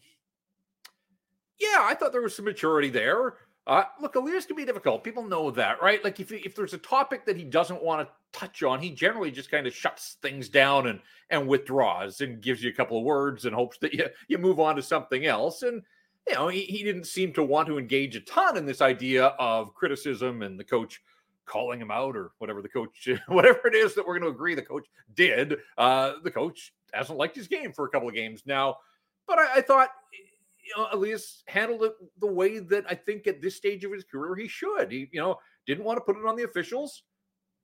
Yeah, 1.59 1.79
I 1.83 1.95
thought 1.95 2.12
there 2.12 2.23
was 2.23 2.35
some 2.37 2.45
maturity 2.47 2.89
there. 2.91 3.35
Uh, 3.71 3.85
look, 4.01 4.16
Elias 4.16 4.47
can 4.47 4.57
be 4.57 4.64
difficult. 4.64 5.05
People 5.05 5.23
know 5.23 5.49
that, 5.53 5.81
right? 5.81 6.03
Like 6.03 6.18
if 6.18 6.33
if 6.33 6.57
there's 6.57 6.75
a 6.75 6.79
topic 6.79 7.25
that 7.25 7.37
he 7.37 7.45
doesn't 7.45 7.81
want 7.81 8.05
to 8.07 8.12
touch 8.37 8.64
on, 8.64 8.81
he 8.81 8.91
generally 8.91 9.31
just 9.31 9.49
kind 9.49 9.64
of 9.64 9.73
shuts 9.73 10.16
things 10.21 10.49
down 10.49 10.89
and 10.89 10.99
and 11.31 11.47
withdraws 11.47 12.21
and 12.21 12.43
gives 12.43 12.64
you 12.64 12.71
a 12.71 12.75
couple 12.75 12.99
of 12.99 13.05
words 13.05 13.45
and 13.45 13.55
hopes 13.55 13.79
that 13.79 13.95
you 13.95 14.07
you 14.27 14.39
move 14.39 14.59
on 14.59 14.75
to 14.75 14.83
something 14.83 15.25
else. 15.25 15.62
And 15.62 15.83
you 16.27 16.35
know, 16.35 16.49
he, 16.49 16.62
he 16.62 16.83
didn't 16.83 17.05
seem 17.05 17.33
to 17.35 17.45
want 17.45 17.68
to 17.68 17.79
engage 17.79 18.16
a 18.16 18.21
ton 18.23 18.57
in 18.57 18.66
this 18.66 18.81
idea 18.81 19.27
of 19.39 19.73
criticism 19.73 20.43
and 20.43 20.59
the 20.59 20.64
coach 20.64 21.01
calling 21.47 21.81
him 21.81 21.93
out 21.93 22.16
or 22.16 22.33
whatever 22.39 22.62
the 22.62 22.68
coach 22.68 23.09
whatever 23.29 23.68
it 23.68 23.77
is 23.77 23.95
that 23.95 24.05
we're 24.05 24.18
going 24.18 24.29
to 24.29 24.37
agree 24.37 24.57
the 24.57 24.62
coach 24.62 24.89
did. 25.14 25.59
Uh, 25.79 26.14
the 26.25 26.31
coach 26.31 26.75
hasn't 26.93 27.18
liked 27.18 27.37
his 27.37 27.47
game 27.47 27.73
for 27.73 27.85
a 27.85 27.89
couple 27.89 28.09
of 28.09 28.16
games 28.16 28.43
now, 28.47 28.79
but 29.29 29.39
I, 29.39 29.59
I 29.59 29.61
thought 29.61 29.91
you 30.71 30.83
know, 30.83 30.89
Elias 30.93 31.43
handled 31.47 31.83
it 31.85 31.93
the 32.18 32.27
way 32.27 32.59
that 32.59 32.85
I 32.89 32.95
think 32.95 33.27
at 33.27 33.41
this 33.41 33.57
stage 33.57 33.85
of 33.85 33.93
his 33.93 34.05
career 34.05 34.37
he 34.37 34.49
should. 34.49 34.91
He, 34.91 35.09
you 35.12 35.21
know, 35.21 35.39
didn't 35.66 35.85
want 35.85 35.97
to 35.99 36.01
put 36.01 36.16
it 36.16 36.27
on 36.27 36.37
the 36.37 36.45
officials. 36.45 37.03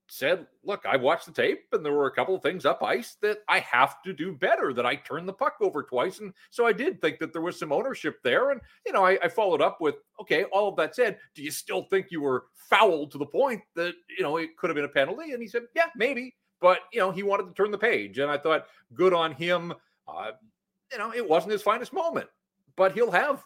Said, 0.09 0.47
"Look, 0.63 0.87
I 0.87 0.97
watched 0.97 1.27
the 1.27 1.33
tape, 1.33 1.65
and 1.73 1.85
there 1.85 1.93
were 1.93 2.07
a 2.07 2.15
couple 2.15 2.37
of 2.37 2.43
things 2.43 2.65
up 2.65 2.81
ice 2.81 3.17
that 3.23 3.39
I 3.49 3.59
have 3.59 4.01
to 4.03 4.13
do 4.13 4.33
better. 4.33 4.73
That 4.73 4.87
I 4.87 4.95
turned 4.95 5.29
the 5.29 5.33
puck 5.33 5.57
over 5.61 5.83
twice, 5.83 6.21
and 6.21 6.33
so 6.51 6.65
I 6.65 6.73
did 6.73 7.01
think 7.01 7.19
that 7.19 7.33
there 7.33 7.43
was 7.43 7.59
some 7.59 7.73
ownership 7.73 8.19
there. 8.23 8.53
And 8.53 8.61
you 8.87 8.93
know, 8.93 9.05
I, 9.05 9.19
I 9.21 9.29
followed 9.29 9.61
up 9.61 9.81
with, 9.81 9.97
okay, 10.21 10.45
all 10.45 10.69
of 10.69 10.77
that 10.77 10.95
said, 10.95 11.19
do 11.35 11.43
you 11.43 11.51
still 11.51 11.83
think 11.83 12.13
you 12.13 12.21
were 12.21 12.45
fouled 12.55 13.11
to 13.13 13.19
the 13.19 13.27
point 13.27 13.63
that 13.75 13.95
you 14.17 14.23
know 14.23 14.37
it 14.37 14.57
could 14.57 14.71
have 14.71 14.77
been 14.77 14.85
a 14.85 14.89
penalty? 14.89 15.33
And 15.33 15.43
he 15.43 15.49
said, 15.49 15.63
yeah, 15.75 15.87
maybe, 15.97 16.37
but 16.61 16.83
you 16.93 17.01
know, 17.01 17.11
he 17.11 17.25
wanted 17.25 17.49
to 17.49 17.55
turn 17.55 17.73
the 17.73 17.79
page, 17.79 18.19
and 18.21 18.31
I 18.31 18.39
thought, 18.39 18.67
good 18.95 19.13
on 19.13 19.33
him. 19.33 19.75
Uh, 20.07 20.33
you 20.93 20.99
know, 20.99 21.13
it 21.13 21.29
wasn't 21.29 21.51
his 21.51 21.63
finest 21.63 21.93
moment 21.93 22.29
but 22.77 22.93
he'll 22.93 23.11
have 23.11 23.45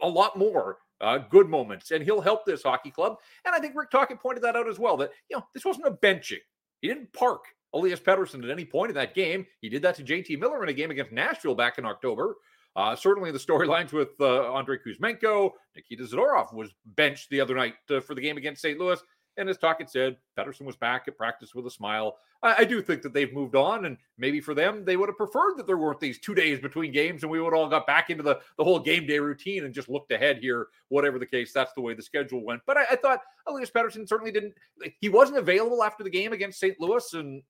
a 0.00 0.08
lot 0.08 0.36
more 0.36 0.78
uh, 1.00 1.18
good 1.18 1.48
moments, 1.48 1.90
and 1.90 2.04
he'll 2.04 2.20
help 2.20 2.44
this 2.44 2.62
hockey 2.62 2.90
club. 2.90 3.16
And 3.44 3.54
I 3.54 3.58
think 3.58 3.74
Rick 3.74 3.90
Tocchet 3.90 4.20
pointed 4.20 4.42
that 4.44 4.56
out 4.56 4.68
as 4.68 4.78
well. 4.78 4.96
That 4.96 5.10
you 5.28 5.36
know 5.36 5.44
this 5.54 5.64
wasn't 5.64 5.86
a 5.86 5.90
benching. 5.90 6.38
He 6.80 6.88
didn't 6.88 7.12
park 7.12 7.44
Elias 7.74 8.00
Pettersson 8.00 8.42
at 8.44 8.50
any 8.50 8.64
point 8.64 8.90
in 8.90 8.94
that 8.96 9.14
game. 9.14 9.46
He 9.60 9.68
did 9.68 9.82
that 9.82 9.94
to 9.96 10.02
JT 10.02 10.38
Miller 10.38 10.62
in 10.62 10.68
a 10.68 10.74
game 10.74 10.90
against 10.90 11.12
Nashville 11.12 11.54
back 11.54 11.78
in 11.78 11.84
October. 11.84 12.36
Uh, 12.76 12.94
certainly, 12.94 13.30
the 13.30 13.38
storylines 13.38 13.92
with 13.92 14.10
uh, 14.20 14.52
Andrei 14.52 14.78
Kuzmenko, 14.78 15.50
Nikita 15.74 16.04
Zadorov 16.04 16.52
was 16.52 16.70
benched 16.84 17.30
the 17.30 17.40
other 17.40 17.54
night 17.54 17.74
uh, 17.90 18.00
for 18.00 18.14
the 18.14 18.20
game 18.20 18.36
against 18.36 18.62
St. 18.62 18.78
Louis. 18.78 19.00
And 19.36 19.48
as 19.48 19.58
Tocchet 19.58 19.90
said, 19.90 20.16
Pettersson 20.38 20.66
was 20.66 20.76
back 20.76 21.04
at 21.06 21.16
practice 21.16 21.54
with 21.54 21.66
a 21.66 21.70
smile. 21.70 22.18
I, 22.42 22.56
I 22.58 22.64
do 22.64 22.82
think 22.82 23.02
that 23.02 23.14
they've 23.14 23.32
moved 23.32 23.54
on, 23.54 23.84
and 23.84 23.96
maybe 24.18 24.40
for 24.40 24.54
them, 24.54 24.84
they 24.84 24.96
would 24.96 25.08
have 25.08 25.16
preferred 25.16 25.56
that 25.56 25.66
there 25.66 25.78
weren't 25.78 26.00
these 26.00 26.18
two 26.18 26.34
days 26.34 26.58
between 26.58 26.92
games, 26.92 27.22
and 27.22 27.30
we 27.30 27.40
would 27.40 27.54
all 27.54 27.68
got 27.68 27.86
back 27.86 28.10
into 28.10 28.22
the, 28.22 28.40
the 28.58 28.64
whole 28.64 28.78
game 28.78 29.06
day 29.06 29.18
routine 29.18 29.64
and 29.64 29.74
just 29.74 29.88
looked 29.88 30.12
ahead 30.12 30.38
here. 30.38 30.68
Whatever 30.88 31.18
the 31.18 31.26
case, 31.26 31.52
that's 31.52 31.72
the 31.74 31.80
way 31.80 31.94
the 31.94 32.02
schedule 32.02 32.44
went. 32.44 32.62
But 32.66 32.76
I, 32.76 32.84
I 32.90 32.96
thought 32.96 33.20
Elias 33.46 33.70
Pettersson 33.70 34.08
certainly 34.08 34.32
didn't. 34.32 34.54
He 35.00 35.08
wasn't 35.08 35.38
available 35.38 35.82
after 35.82 36.04
the 36.04 36.10
game 36.10 36.32
against 36.32 36.60
St. 36.60 36.78
Louis, 36.80 37.14
and 37.14 37.42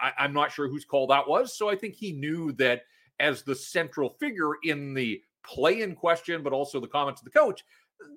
I, 0.00 0.12
I'm 0.18 0.32
not 0.32 0.52
sure 0.52 0.68
whose 0.68 0.84
call 0.84 1.06
that 1.08 1.28
was. 1.28 1.56
So 1.56 1.68
I 1.68 1.76
think 1.76 1.94
he 1.94 2.12
knew 2.12 2.52
that 2.52 2.82
as 3.20 3.42
the 3.42 3.54
central 3.54 4.10
figure 4.20 4.52
in 4.64 4.94
the 4.94 5.22
play 5.44 5.82
in 5.82 5.94
question, 5.94 6.42
but 6.42 6.52
also 6.52 6.80
the 6.80 6.86
comments 6.86 7.20
of 7.20 7.24
the 7.24 7.30
coach, 7.30 7.64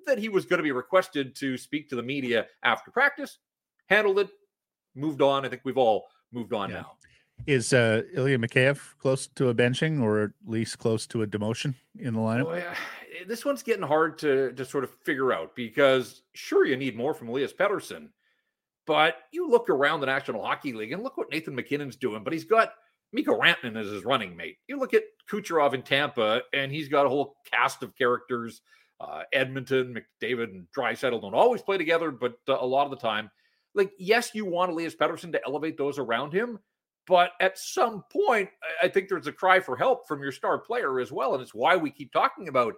that 0.06 0.18
he 0.18 0.28
was 0.28 0.44
going 0.44 0.58
to 0.58 0.62
be 0.62 0.72
requested 0.72 1.34
to 1.36 1.56
speak 1.56 1.88
to 1.90 1.96
the 1.96 2.02
media 2.02 2.46
after 2.62 2.90
practice. 2.90 3.38
Handled 3.86 4.18
it, 4.20 4.28
moved 4.94 5.20
on. 5.22 5.44
I 5.44 5.48
think 5.48 5.62
we've 5.64 5.78
all 5.78 6.06
moved 6.32 6.52
on 6.52 6.70
Yeah. 6.70 6.76
now. 6.76 6.92
Is 7.46 7.72
uh, 7.72 8.02
Ilya 8.14 8.38
Mikheyev 8.38 8.78
close 8.98 9.26
to 9.34 9.48
a 9.48 9.54
benching 9.54 10.00
or 10.00 10.22
at 10.22 10.30
least 10.46 10.78
close 10.78 11.06
to 11.08 11.22
a 11.22 11.26
demotion 11.26 11.74
in 11.98 12.14
the 12.14 12.20
lineup? 12.20 12.46
Well, 12.46 12.54
eh, 12.56 13.24
this 13.26 13.44
one's 13.44 13.64
getting 13.64 13.82
hard 13.82 14.18
to 14.18 14.52
to 14.52 14.64
sort 14.64 14.84
of 14.84 14.90
figure 15.04 15.32
out 15.32 15.56
because 15.56 16.22
sure 16.34 16.64
you 16.64 16.76
need 16.76 16.96
more 16.96 17.14
from 17.14 17.28
Elias 17.28 17.52
Pettersson, 17.52 18.10
but 18.86 19.16
you 19.32 19.48
look 19.50 19.68
around 19.70 20.00
the 20.00 20.06
National 20.06 20.44
Hockey 20.44 20.72
League 20.72 20.92
and 20.92 21.02
look 21.02 21.16
what 21.16 21.30
Nathan 21.32 21.56
MacKinnon's 21.56 21.96
doing, 21.96 22.22
but 22.22 22.32
he's 22.32 22.44
got 22.44 22.74
Mikko 23.12 23.40
Rantanen 23.40 23.76
as 23.76 23.88
his 23.90 24.04
running 24.04 24.36
mate. 24.36 24.58
You 24.68 24.78
look 24.78 24.94
at 24.94 25.02
Kucherov 25.28 25.74
in 25.74 25.82
Tampa, 25.82 26.42
and 26.52 26.70
he's 26.70 26.88
got 26.88 27.06
a 27.06 27.08
whole 27.08 27.36
cast 27.50 27.82
of 27.82 27.96
characters. 27.96 28.60
Uh, 29.02 29.22
Edmonton, 29.32 29.96
McDavid, 30.22 30.44
and 30.44 30.66
Draisaitl 30.76 31.20
don't 31.20 31.34
always 31.34 31.60
play 31.60 31.76
together, 31.76 32.12
but 32.12 32.34
uh, 32.48 32.56
a 32.60 32.66
lot 32.66 32.84
of 32.84 32.90
the 32.90 32.96
time, 32.96 33.30
like 33.74 33.90
yes, 33.98 34.30
you 34.32 34.44
want 34.44 34.70
Elias 34.70 34.94
Pettersson 34.94 35.32
to 35.32 35.40
elevate 35.44 35.76
those 35.76 35.98
around 35.98 36.32
him, 36.32 36.60
but 37.08 37.32
at 37.40 37.58
some 37.58 38.04
point, 38.12 38.48
I 38.80 38.86
think 38.86 39.08
there's 39.08 39.26
a 39.26 39.32
cry 39.32 39.58
for 39.58 39.76
help 39.76 40.06
from 40.06 40.22
your 40.22 40.30
star 40.30 40.58
player 40.58 41.00
as 41.00 41.10
well, 41.10 41.34
and 41.34 41.42
it's 41.42 41.54
why 41.54 41.76
we 41.76 41.90
keep 41.90 42.12
talking 42.12 42.46
about 42.46 42.74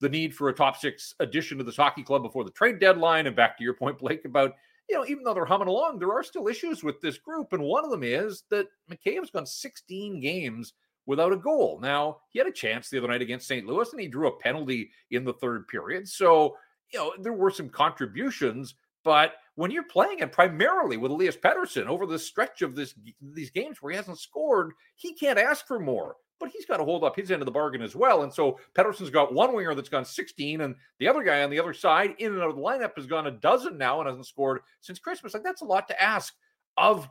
the 0.00 0.08
need 0.08 0.34
for 0.34 0.48
a 0.48 0.54
top 0.54 0.76
six 0.76 1.14
addition 1.20 1.58
to 1.58 1.64
this 1.64 1.76
hockey 1.76 2.02
club 2.02 2.22
before 2.22 2.44
the 2.44 2.50
trade 2.52 2.78
deadline. 2.78 3.26
And 3.26 3.36
back 3.36 3.58
to 3.58 3.64
your 3.64 3.74
point, 3.74 3.98
Blake, 3.98 4.24
about 4.24 4.54
you 4.88 4.96
know, 4.96 5.04
even 5.06 5.22
though 5.22 5.34
they're 5.34 5.44
humming 5.44 5.68
along, 5.68 5.98
there 5.98 6.12
are 6.12 6.22
still 6.22 6.48
issues 6.48 6.82
with 6.82 7.00
this 7.00 7.18
group. 7.18 7.52
And 7.52 7.62
one 7.62 7.84
of 7.84 7.90
them 7.90 8.02
is 8.02 8.44
that 8.50 8.68
Mikheyev's 8.90 9.30
gone 9.30 9.44
16 9.44 10.20
games 10.20 10.72
without 11.08 11.32
a 11.32 11.36
goal. 11.36 11.80
Now, 11.82 12.18
he 12.28 12.38
had 12.38 12.46
a 12.46 12.52
chance 12.52 12.88
the 12.88 12.98
other 12.98 13.08
night 13.08 13.22
against 13.22 13.48
St. 13.48 13.66
Louis 13.66 13.90
and 13.90 14.00
he 14.00 14.06
drew 14.06 14.28
a 14.28 14.38
penalty 14.38 14.90
in 15.10 15.24
the 15.24 15.32
third 15.32 15.66
period. 15.66 16.06
So, 16.06 16.54
you 16.92 16.98
know, 16.98 17.14
there 17.18 17.32
were 17.32 17.50
some 17.50 17.70
contributions, 17.70 18.74
but 19.04 19.32
when 19.54 19.70
you're 19.70 19.84
playing 19.84 20.18
it 20.18 20.32
primarily 20.32 20.98
with 20.98 21.10
Elias 21.10 21.36
Pettersson 21.36 21.86
over 21.86 22.04
the 22.04 22.18
stretch 22.18 22.60
of 22.60 22.76
this 22.76 22.94
these 23.22 23.50
games 23.50 23.78
where 23.80 23.90
he 23.90 23.96
hasn't 23.96 24.18
scored, 24.18 24.72
he 24.96 25.14
can't 25.14 25.38
ask 25.38 25.66
for 25.66 25.80
more 25.80 26.16
but 26.40 26.50
he's 26.50 26.66
got 26.66 26.76
to 26.76 26.84
hold 26.84 27.02
up 27.02 27.16
his 27.16 27.32
end 27.32 27.42
of 27.42 27.46
the 27.46 27.50
bargain 27.50 27.82
as 27.82 27.96
well. 27.96 28.22
And 28.22 28.32
so 28.32 28.60
Pettersson's 28.72 29.10
got 29.10 29.34
one 29.34 29.54
winger 29.54 29.74
that's 29.74 29.88
gone 29.88 30.04
16, 30.04 30.60
and 30.60 30.76
the 31.00 31.08
other 31.08 31.24
guy 31.24 31.42
on 31.42 31.50
the 31.50 31.58
other 31.58 31.74
side, 31.74 32.14
in 32.18 32.32
and 32.32 32.40
out 32.40 32.50
of 32.50 32.54
the 32.54 32.62
lineup, 32.62 32.92
has 32.94 33.06
gone 33.06 33.26
a 33.26 33.32
dozen 33.32 33.76
now 33.76 34.00
and 34.00 34.08
hasn't 34.08 34.28
scored 34.28 34.60
since 34.80 35.00
Christmas. 35.00 35.34
Like 35.34 35.42
that's 35.42 35.62
a 35.62 35.64
lot 35.64 35.88
to 35.88 36.00
ask 36.00 36.32
of 36.76 37.08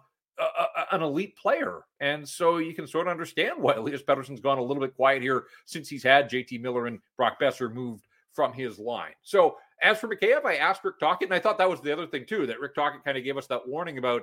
an 0.91 1.01
elite 1.01 1.35
player. 1.35 1.81
And 1.99 2.27
so 2.27 2.57
you 2.57 2.73
can 2.73 2.88
sort 2.88 3.07
of 3.07 3.11
understand 3.11 3.53
why 3.57 3.73
Elias 3.73 4.03
Pettersson's 4.03 4.39
gone 4.39 4.57
a 4.57 4.64
little 4.64 4.81
bit 4.81 4.95
quiet 4.95 5.22
here 5.22 5.45
since 5.65 5.89
he's 5.89 6.03
had 6.03 6.30
JT 6.30 6.61
Miller 6.61 6.88
and 6.88 6.99
Brock 7.15 7.39
Boeser 7.39 7.73
moved 7.73 8.07
from 8.34 8.53
his 8.53 8.77
line. 8.77 9.14
So 9.23 9.57
as 9.81 9.99
for 9.99 10.07
Mikheyev, 10.07 10.45
I 10.45 10.55
asked 10.55 10.84
Rick 10.84 10.99
Tocchet, 10.99 11.27
and 11.27 11.34
I 11.34 11.39
thought 11.39 11.57
that 11.57 11.69
was 11.69 11.81
the 11.81 11.91
other 11.91 12.07
thing 12.07 12.26
too, 12.26 12.45
that 12.47 12.59
Rick 12.59 12.76
Tocchet 12.76 13.03
kind 13.03 13.18
of 13.18 13.23
gave 13.23 13.38
us 13.38 13.47
that 13.47 13.68
warning 13.68 13.97
about, 13.97 14.22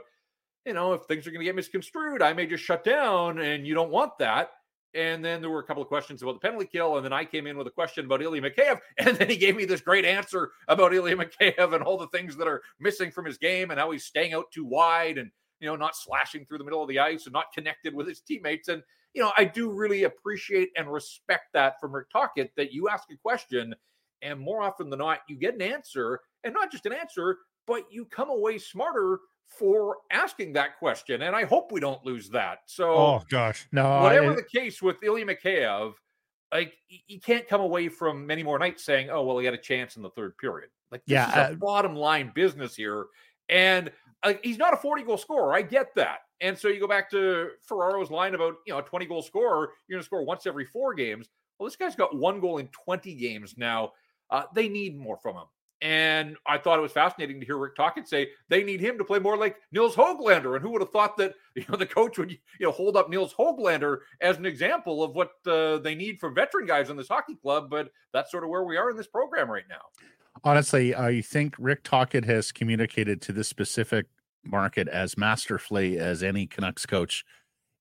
you 0.64 0.72
know, 0.72 0.92
if 0.92 1.02
things 1.02 1.26
are 1.26 1.30
going 1.30 1.40
to 1.40 1.44
get 1.44 1.56
misconstrued, 1.56 2.22
I 2.22 2.32
may 2.32 2.46
just 2.46 2.64
shut 2.64 2.84
down, 2.84 3.40
and 3.40 3.66
you 3.66 3.74
don't 3.74 3.90
want 3.90 4.16
that. 4.18 4.50
And 4.94 5.24
then 5.24 5.40
there 5.40 5.50
were 5.50 5.58
a 5.58 5.64
couple 5.64 5.82
of 5.82 5.88
questions 5.88 6.22
about 6.22 6.34
the 6.34 6.38
penalty 6.38 6.66
kill. 6.66 6.96
And 6.96 7.04
then 7.04 7.12
I 7.12 7.24
came 7.24 7.48
in 7.48 7.58
with 7.58 7.66
a 7.66 7.70
question 7.70 8.04
about 8.04 8.22
Ilya 8.22 8.42
Mikheyev. 8.42 8.78
And 8.98 9.16
then 9.16 9.28
he 9.28 9.36
gave 9.36 9.56
me 9.56 9.64
this 9.64 9.80
great 9.80 10.04
answer 10.04 10.52
about 10.68 10.94
Ilya 10.94 11.16
Mikheyev 11.16 11.74
and 11.74 11.82
all 11.82 11.98
the 11.98 12.06
things 12.08 12.36
that 12.36 12.46
are 12.46 12.62
missing 12.78 13.10
from 13.10 13.24
his 13.24 13.36
game 13.36 13.72
and 13.72 13.80
how 13.80 13.90
he's 13.90 14.04
staying 14.04 14.34
out 14.34 14.52
too 14.52 14.64
wide 14.64 15.18
and, 15.18 15.32
you 15.64 15.70
know, 15.70 15.76
not 15.76 15.96
slashing 15.96 16.44
through 16.44 16.58
the 16.58 16.64
middle 16.64 16.82
of 16.82 16.88
the 16.88 16.98
ice 16.98 17.24
and 17.24 17.32
not 17.32 17.46
connected 17.54 17.94
with 17.94 18.06
his 18.06 18.20
teammates. 18.20 18.68
And, 18.68 18.82
you 19.14 19.22
know, 19.22 19.32
I 19.38 19.44
do 19.44 19.70
really 19.70 20.04
appreciate 20.04 20.68
and 20.76 20.92
respect 20.92 21.54
that 21.54 21.80
from 21.80 21.94
Rick 21.94 22.08
that 22.56 22.72
you 22.72 22.88
ask 22.90 23.04
a 23.10 23.16
question 23.16 23.74
and 24.20 24.38
more 24.38 24.62
often 24.62 24.90
than 24.90 24.98
not, 24.98 25.20
you 25.28 25.36
get 25.36 25.54
an 25.54 25.62
answer 25.62 26.20
and 26.44 26.52
not 26.52 26.70
just 26.70 26.84
an 26.86 26.92
answer, 26.92 27.38
but 27.66 27.84
you 27.90 28.04
come 28.04 28.28
away 28.30 28.58
smarter 28.58 29.20
for 29.46 29.98
asking 30.10 30.52
that 30.54 30.78
question. 30.78 31.22
And 31.22 31.34
I 31.34 31.44
hope 31.44 31.72
we 31.72 31.80
don't 31.80 32.04
lose 32.04 32.28
that. 32.30 32.58
So, 32.66 32.90
oh 32.90 33.22
gosh, 33.30 33.66
no. 33.72 34.00
Whatever 34.02 34.32
I, 34.32 34.36
the 34.36 34.42
case 34.42 34.82
with 34.82 34.96
Ilya 35.02 35.26
Mikheyev, 35.26 35.94
like 36.52 36.74
you 36.88 37.20
can't 37.20 37.48
come 37.48 37.60
away 37.60 37.88
from 37.88 38.26
many 38.26 38.42
more 38.42 38.58
nights 38.58 38.84
saying, 38.84 39.10
"Oh, 39.10 39.24
well, 39.24 39.38
he 39.38 39.44
had 39.44 39.54
a 39.54 39.58
chance 39.58 39.96
in 39.96 40.02
the 40.02 40.10
third 40.10 40.36
period." 40.38 40.70
Like, 40.90 41.02
yeah, 41.06 41.26
uh, 41.28 41.54
bottom 41.54 41.94
line 41.94 42.32
business 42.34 42.76
here. 42.76 43.06
And 43.48 43.90
uh, 44.22 44.34
he's 44.42 44.58
not 44.58 44.74
a 44.74 44.76
40 44.76 45.02
goal 45.02 45.18
scorer. 45.18 45.54
I 45.54 45.62
get 45.62 45.94
that. 45.96 46.20
And 46.40 46.58
so 46.58 46.68
you 46.68 46.80
go 46.80 46.88
back 46.88 47.10
to 47.10 47.50
Ferraro's 47.62 48.10
line 48.10 48.34
about, 48.34 48.54
you 48.66 48.72
know, 48.72 48.78
a 48.78 48.82
20 48.82 49.06
goal 49.06 49.22
scorer, 49.22 49.70
you're 49.88 49.96
going 49.96 50.02
to 50.02 50.04
score 50.04 50.24
once 50.24 50.46
every 50.46 50.64
four 50.64 50.94
games. 50.94 51.28
Well, 51.58 51.68
this 51.68 51.76
guy's 51.76 51.94
got 51.94 52.16
one 52.16 52.40
goal 52.40 52.58
in 52.58 52.68
20 52.68 53.14
games 53.14 53.54
now. 53.56 53.92
Uh, 54.30 54.44
they 54.54 54.68
need 54.68 54.98
more 54.98 55.16
from 55.16 55.36
him. 55.36 55.44
And 55.84 56.36
I 56.46 56.56
thought 56.56 56.78
it 56.78 56.82
was 56.82 56.92
fascinating 56.92 57.40
to 57.40 57.46
hear 57.46 57.58
Rick 57.58 57.76
Tocchet 57.76 58.08
say 58.08 58.28
they 58.48 58.64
need 58.64 58.80
him 58.80 58.96
to 58.96 59.04
play 59.04 59.18
more 59.18 59.36
like 59.36 59.56
Nils 59.70 59.94
Hoglander. 59.94 60.54
And 60.54 60.62
who 60.62 60.70
would 60.70 60.80
have 60.80 60.92
thought 60.92 61.16
that 61.18 61.34
you 61.54 61.64
know 61.68 61.76
the 61.76 61.84
coach 61.84 62.16
would 62.16 62.30
you 62.30 62.38
know 62.60 62.72
hold 62.72 62.96
up 62.96 63.10
Nils 63.10 63.34
Hoglander 63.34 63.98
as 64.22 64.38
an 64.38 64.46
example 64.46 65.02
of 65.02 65.14
what 65.14 65.32
uh, 65.46 65.78
they 65.78 65.94
need 65.94 66.18
from 66.18 66.34
veteran 66.34 66.64
guys 66.64 66.88
in 66.88 66.96
this 66.96 67.08
hockey 67.08 67.34
club? 67.34 67.68
But 67.68 67.90
that's 68.14 68.30
sort 68.30 68.44
of 68.44 68.50
where 68.50 68.64
we 68.64 68.78
are 68.78 68.90
in 68.90 68.96
this 68.96 69.08
program 69.08 69.50
right 69.50 69.64
now. 69.68 69.82
Honestly, 70.44 70.94
I 70.94 71.20
think 71.22 71.54
Rick 71.58 71.82
Tocchet 71.84 72.24
has 72.24 72.52
communicated 72.52 73.20
to 73.22 73.32
this 73.32 73.48
specific 73.48 74.06
market 74.44 74.88
as 74.88 75.16
masterfully 75.16 75.98
as 75.98 76.22
any 76.22 76.46
Canucks 76.46 76.84
coach 76.84 77.24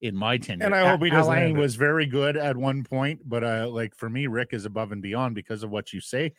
in 0.01 0.15
my 0.15 0.37
tenure. 0.37 0.65
And 0.65 0.75
I 0.75 0.89
hope 0.89 1.03
he 1.03 1.09
doesn't. 1.09 1.31
Alain 1.31 1.57
was 1.57 1.75
very 1.75 2.05
good 2.05 2.37
at 2.37 2.55
one 2.55 2.83
point, 2.83 3.21
but 3.25 3.43
uh, 3.43 3.67
like 3.69 3.95
for 3.95 4.09
me, 4.09 4.27
Rick 4.27 4.49
is 4.53 4.65
above 4.65 4.91
and 4.91 5.01
beyond 5.01 5.35
because 5.35 5.63
of 5.63 5.71
what 5.71 5.93
you 5.93 5.99
say 5.99 6.33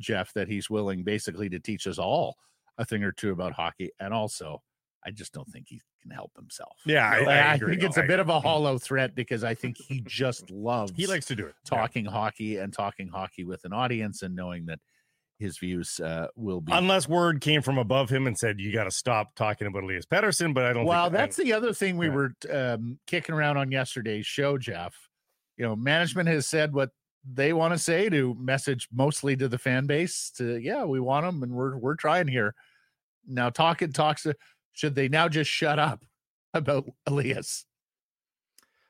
Jeff, 0.00 0.32
that 0.34 0.48
he's 0.48 0.68
willing 0.68 1.04
basically 1.04 1.48
to 1.48 1.58
teach 1.58 1.86
us 1.86 1.98
all 1.98 2.36
a 2.78 2.84
thing 2.84 3.02
or 3.04 3.12
two 3.12 3.30
about 3.30 3.52
hockey. 3.52 3.90
And 4.00 4.12
also, 4.12 4.62
I 5.04 5.10
just 5.10 5.32
don't 5.32 5.48
think 5.48 5.66
he 5.68 5.80
can 6.00 6.10
help 6.10 6.32
himself. 6.36 6.76
Yeah, 6.84 7.08
I, 7.08 7.18
I, 7.24 7.52
I 7.52 7.58
think 7.58 7.82
it's 7.82 7.96
a 7.96 8.02
bit 8.02 8.20
of 8.20 8.28
a 8.28 8.40
hollow 8.40 8.78
threat 8.78 9.14
because 9.14 9.44
I 9.44 9.54
think 9.54 9.76
he 9.78 10.02
just 10.06 10.50
loves 10.50 10.92
he 10.94 11.06
likes 11.06 11.26
to 11.26 11.36
do 11.36 11.46
it 11.46 11.54
talking 11.64 12.04
yeah. 12.04 12.10
hockey 12.10 12.56
and 12.58 12.72
talking 12.72 13.08
hockey 13.08 13.44
with 13.44 13.64
an 13.64 13.72
audience 13.72 14.22
and 14.22 14.34
knowing 14.34 14.66
that 14.66 14.78
his 15.42 15.58
views 15.58 16.00
uh, 16.00 16.28
will 16.36 16.60
be 16.60 16.72
unless 16.72 17.08
word 17.08 17.40
came 17.40 17.60
from 17.60 17.76
above 17.76 18.08
him 18.08 18.26
and 18.26 18.38
said 18.38 18.60
you 18.60 18.72
got 18.72 18.84
to 18.84 18.90
stop 18.90 19.34
talking 19.34 19.66
about 19.66 19.82
Elias 19.82 20.06
Pettersson. 20.06 20.54
But 20.54 20.64
I 20.64 20.72
don't. 20.72 20.86
Well, 20.86 21.10
that's 21.10 21.36
the 21.36 21.52
other 21.52 21.74
thing 21.74 21.98
we 21.98 22.06
yeah. 22.06 22.14
were 22.14 22.32
um, 22.50 22.98
kicking 23.06 23.34
around 23.34 23.58
on 23.58 23.70
yesterday's 23.70 24.26
show, 24.26 24.56
Jeff. 24.56 24.94
You 25.56 25.66
know, 25.66 25.76
management 25.76 26.28
has 26.28 26.46
said 26.46 26.72
what 26.72 26.90
they 27.30 27.52
want 27.52 27.72
to 27.72 27.78
say 27.78 28.08
to 28.08 28.34
message 28.38 28.88
mostly 28.92 29.36
to 29.36 29.48
the 29.48 29.58
fan 29.58 29.86
base 29.86 30.30
to 30.36 30.58
yeah 30.58 30.84
we 30.84 31.00
want 31.00 31.24
them 31.24 31.42
and 31.42 31.52
we're 31.52 31.76
we're 31.76 31.94
trying 31.94 32.26
here 32.26 32.54
now 33.26 33.48
talking 33.48 33.92
talks 33.92 34.26
should 34.72 34.94
they 34.94 35.08
now 35.08 35.28
just 35.28 35.50
shut 35.50 35.78
up 35.78 36.04
about 36.54 36.84
elias 37.06 37.64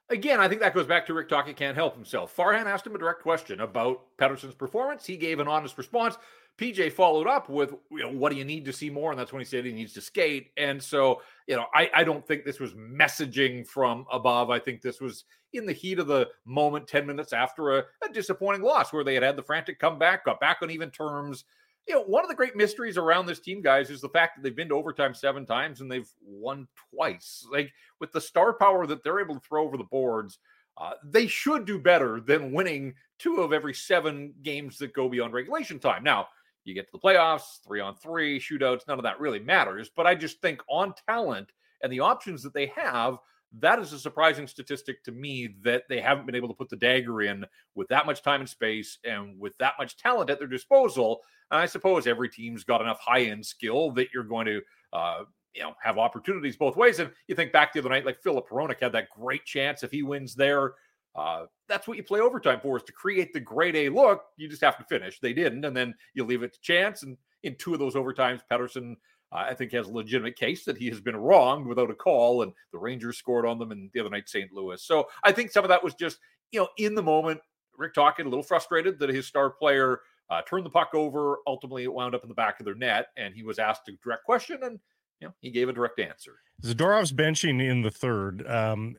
again 0.09 0.41
i 0.41 0.49
think 0.49 0.61
that 0.61 0.75
goes 0.75 0.87
back 0.87 1.05
to 1.07 1.15
rick 1.15 1.29
Tocchet 1.29 1.57
can't 1.57 1.77
help 1.77 1.95
himself 1.95 2.35
farhan 2.35 2.65
asked 2.65 2.87
him 2.87 2.95
a 2.95 2.99
direct 2.99 3.23
question 3.23 3.61
about 3.61 4.01
pettersson's 4.17 4.55
performance 4.55 5.05
he 5.05 5.17
gave 5.17 5.39
an 5.39 5.49
honest 5.49 5.77
response 5.77 6.17
PJ 6.59 6.93
followed 6.93 7.27
up 7.27 7.49
with, 7.49 7.75
you 7.91 8.01
know, 8.01 8.11
what 8.11 8.31
do 8.31 8.39
you 8.39 8.45
need 8.45 8.65
to 8.67 8.73
see 8.73 8.91
more? 8.91 9.11
And 9.11 9.19
that's 9.19 9.33
when 9.33 9.41
he 9.41 9.45
said 9.45 9.65
he 9.65 9.73
needs 9.73 9.95
to 9.95 10.01
skate. 10.01 10.51
And 10.57 10.83
so, 10.83 11.23
you 11.47 11.57
know, 11.57 11.67
I, 11.75 11.91
I 11.95 12.05
don't 12.05 12.27
think 12.27 12.45
this 12.45 12.61
was 12.61 12.75
messaging 12.75 13.67
from 13.67 14.07
above. 14.13 14.51
I 14.51 14.59
think 14.59 14.83
this 14.83 15.01
was 15.01 15.25
in 15.55 15.67
the 15.67 15.73
heat 15.73 15.99
of 15.99 16.07
the 16.07 16.29
moment, 16.45 16.87
10 16.87 17.07
minutes 17.07 17.33
after 17.33 17.79
a, 17.79 17.85
a 18.05 18.13
disappointing 18.13 18.63
loss 18.63 18.93
where 18.93 19.05
they 19.05 19.15
had 19.15 19.23
had 19.23 19.37
the 19.37 19.43
frantic 19.43 19.79
comeback, 19.79 20.25
got 20.25 20.41
back 20.41 20.59
on 20.63 20.71
even 20.71 20.91
terms. 20.91 21.45
You 21.89 21.95
know, 21.95 22.03
one 22.05 22.23
of 22.23 22.29
the 22.29 22.37
great 22.37 22.55
mysteries 22.55 22.97
around 22.97 23.27
this 23.27 23.41
team, 23.41 23.61
guys, 23.61 23.91
is 23.91 24.01
the 24.01 24.09
fact 24.11 24.37
that 24.37 24.43
they've 24.43 24.55
been 24.55 24.69
to 24.69 24.77
overtime 24.77 25.15
seven 25.15 25.45
times 25.45 25.81
and 25.81 25.91
they've 25.91 26.11
won 26.23 26.69
twice. 26.95 27.47
Like 27.51 27.73
with 27.99 28.13
the 28.13 28.21
star 28.21 28.53
power 28.53 28.87
that 28.87 29.03
they're 29.03 29.21
able 29.21 29.35
to 29.35 29.41
throw 29.41 29.65
over 29.65 29.77
the 29.77 29.85
boards, 29.85 30.39
uh, 30.77 30.93
they 31.05 31.27
should 31.27 31.65
do 31.65 31.79
better 31.79 32.21
than 32.21 32.53
winning 32.53 32.95
two 33.19 33.41
of 33.41 33.53
every 33.53 33.75
seven 33.75 34.33
games 34.43 34.79
that 34.79 34.95
go 34.95 35.09
beyond 35.09 35.33
regulation 35.33 35.79
time. 35.79 36.05
Now, 36.05 36.29
you 36.65 36.75
get 36.75 36.87
to 36.87 36.93
the 36.93 36.99
playoffs, 36.99 37.63
three 37.67 37.81
on 37.81 37.95
three, 37.97 38.39
shootouts, 38.39 38.87
none 38.89 38.99
of 38.99 39.05
that 39.05 39.21
really 39.21 39.41
matters. 39.41 39.91
But 39.95 40.07
I 40.07 40.15
just 40.15 40.41
think 40.41 40.63
on 40.69 40.95
talent 41.09 41.51
and 41.83 41.93
the 41.93 42.01
options 42.01 42.43
that 42.43 42.55
they 42.55 42.67
have, 42.67 43.19
that 43.61 43.79
is 43.79 43.93
a 43.93 43.99
surprising 43.99 44.47
statistic 44.47 45.03
to 45.05 45.13
me 45.13 45.55
that 45.63 45.85
they 45.89 46.01
haven't 46.01 46.27
been 46.27 46.35
able 46.35 46.49
to 46.49 46.55
put 46.55 46.71
the 46.71 46.77
dagger 46.77 47.23
in 47.23 47.45
with 47.75 47.89
that 47.89 48.07
much 48.07 48.23
time 48.23 48.41
and 48.41 48.49
space 48.49 48.99
and 49.05 49.39
with 49.39 49.57
that 49.59 49.75
much 49.79 49.97
talent 49.97 50.31
at 50.31 50.39
their 50.39 50.49
disposal. 50.49 51.21
And 51.51 51.61
I 51.61 51.67
suppose 51.67 52.07
every 52.07 52.29
team's 52.29 52.65
got 52.65 52.81
enough 52.81 53.01
high 53.01 53.25
end 53.25 53.45
skill 53.45 53.91
that 53.93 54.09
you're 54.15 54.25
going 54.25 54.47
to, 54.47 54.63
uh, 54.93 55.25
you 55.55 55.63
know, 55.63 55.75
have 55.83 55.99
opportunities 55.99 56.57
both 56.57 56.77
ways. 56.77 56.99
And 56.99 57.11
you 57.29 57.35
think 57.35 57.53
back 57.53 57.73
the 57.73 57.81
other 57.81 57.91
night, 57.91 58.07
like 58.07 58.23
Filip 58.23 58.49
Hronek 58.49 58.81
had 58.81 58.93
that 58.93 59.11
great 59.11 59.45
chance 59.45 59.83
if 59.83 59.91
he 59.91 60.03
wins 60.03 60.35
there. 60.35 60.73
Uh, 61.15 61.45
that's 61.69 61.87
what 61.87 61.97
you 61.97 62.03
play 62.03 62.21
overtime 62.21 62.61
for 62.61 62.77
is 62.77 62.83
to 62.85 62.93
create 62.93 63.33
the 63.33 63.41
grade 63.41 63.77
A 63.77 63.89
look. 63.89 64.25
You 64.37 64.49
just 64.49 64.63
have 64.63 64.79
to 64.79 64.85
finish. 64.85 65.21
They 65.21 65.33
didn't, 65.33 65.65
and 65.65 65.77
then 65.77 65.95
you 66.15 66.25
leave 66.25 66.43
it 66.43 66.55
to 66.55 66.61
chance. 66.61 67.03
And 67.03 67.17
in 67.43 67.57
two 67.57 67.75
of 67.75 67.79
those 67.79 67.95
overtimes, 67.95 68.41
Pettersson, 68.51 68.93
uh, 69.31 69.47
I 69.49 69.55
think, 69.55 69.73
has 69.73 69.89
a 69.89 69.93
legitimate 69.93 70.37
case 70.37 70.65
that 70.65 70.79
he 70.79 70.89
has 70.89 71.01
been 71.01 71.17
wronged 71.17 71.67
without 71.67 71.91
a 71.91 71.95
call, 71.95 72.43
and 72.43 72.53
the 72.73 72.79
Rangers 72.79 73.19
scored 73.19 73.47
on 73.47 73.59
them, 73.59 73.73
and 73.73 73.91
the 73.93 74.01
other 74.01 74.11
night 74.11 74.29
St. 74.29 74.53
Louis. 74.53 74.83
So 74.83 75.09
I 75.23 75.33
think 75.33 75.51
some 75.51 75.65
of 75.65 75.69
that 75.69 75.85
was 75.85 75.95
just 75.95 76.19
you 76.51 76.61
know 76.61 76.69
in 76.79 76.95
the 76.95 77.03
moment. 77.03 77.41
Rick 77.79 77.95
talking 77.95 78.27
a 78.27 78.29
little 78.29 78.43
frustrated 78.43 78.99
that 78.99 79.09
his 79.09 79.27
star 79.27 79.49
player 79.49 80.01
uh, 80.31 80.43
turned 80.43 80.65
the 80.65 80.71
puck 80.71 80.91
over. 80.95 81.39
Ultimately, 81.47 81.85
it 81.85 81.93
wound 81.93 82.15
up 82.15 82.23
in 82.23 82.29
the 82.29 82.35
back 82.35 82.61
of 82.61 82.67
their 82.67 82.75
net, 82.75 83.07
and 83.17 83.35
he 83.35 83.43
was 83.43 83.59
asked 83.59 83.89
a 83.89 83.93
direct 84.05 84.25
question, 84.25 84.59
and 84.63 84.79
you 85.21 85.29
know 85.29 85.35
he 85.41 85.51
gave 85.51 85.69
a 85.69 85.73
direct 85.73 85.99
answer. 85.99 86.37
Zadorov's 86.63 87.13
benching 87.13 87.67
in 87.67 87.83
the 87.83 87.91
third. 87.91 88.47
Um, 88.47 88.97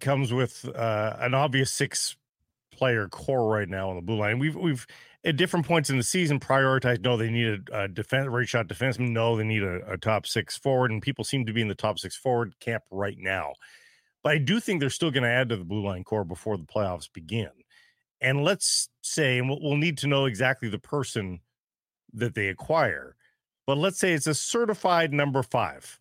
comes 0.00 0.32
with 0.32 0.68
uh, 0.74 1.16
an 1.20 1.34
obvious 1.34 1.70
six 1.72 2.16
player 2.72 3.08
core 3.08 3.48
right 3.48 3.68
now 3.68 3.90
on 3.90 3.96
the 3.96 4.02
blue 4.02 4.16
line. 4.16 4.38
We've 4.38 4.56
we've 4.56 4.86
at 5.24 5.36
different 5.36 5.66
points 5.66 5.90
in 5.90 5.96
the 5.96 6.02
season 6.02 6.38
prioritized. 6.38 7.02
No, 7.02 7.16
they 7.16 7.30
need 7.30 7.68
a, 7.72 7.82
a 7.82 7.88
defense, 7.88 8.28
right 8.28 8.48
shot 8.48 8.68
defenseman. 8.68 9.10
No, 9.10 9.36
they 9.36 9.44
need 9.44 9.62
a, 9.62 9.92
a 9.92 9.98
top 9.98 10.26
six 10.26 10.56
forward, 10.56 10.90
and 10.90 11.02
people 11.02 11.24
seem 11.24 11.44
to 11.46 11.52
be 11.52 11.60
in 11.60 11.68
the 11.68 11.74
top 11.74 11.98
six 11.98 12.16
forward 12.16 12.54
camp 12.60 12.84
right 12.90 13.18
now. 13.18 13.54
But 14.22 14.32
I 14.32 14.38
do 14.38 14.60
think 14.60 14.80
they're 14.80 14.90
still 14.90 15.10
going 15.10 15.22
to 15.22 15.28
add 15.28 15.48
to 15.48 15.56
the 15.56 15.64
blue 15.64 15.84
line 15.84 16.04
core 16.04 16.24
before 16.24 16.56
the 16.56 16.64
playoffs 16.64 17.12
begin. 17.12 17.50
And 18.20 18.42
let's 18.42 18.88
say, 19.00 19.38
and 19.38 19.48
we'll, 19.48 19.60
we'll 19.60 19.76
need 19.76 19.98
to 19.98 20.08
know 20.08 20.24
exactly 20.24 20.68
the 20.68 20.78
person 20.78 21.40
that 22.14 22.34
they 22.34 22.48
acquire. 22.48 23.14
But 23.66 23.78
let's 23.78 23.98
say 23.98 24.14
it's 24.14 24.26
a 24.26 24.34
certified 24.34 25.12
number 25.12 25.42
five, 25.42 26.00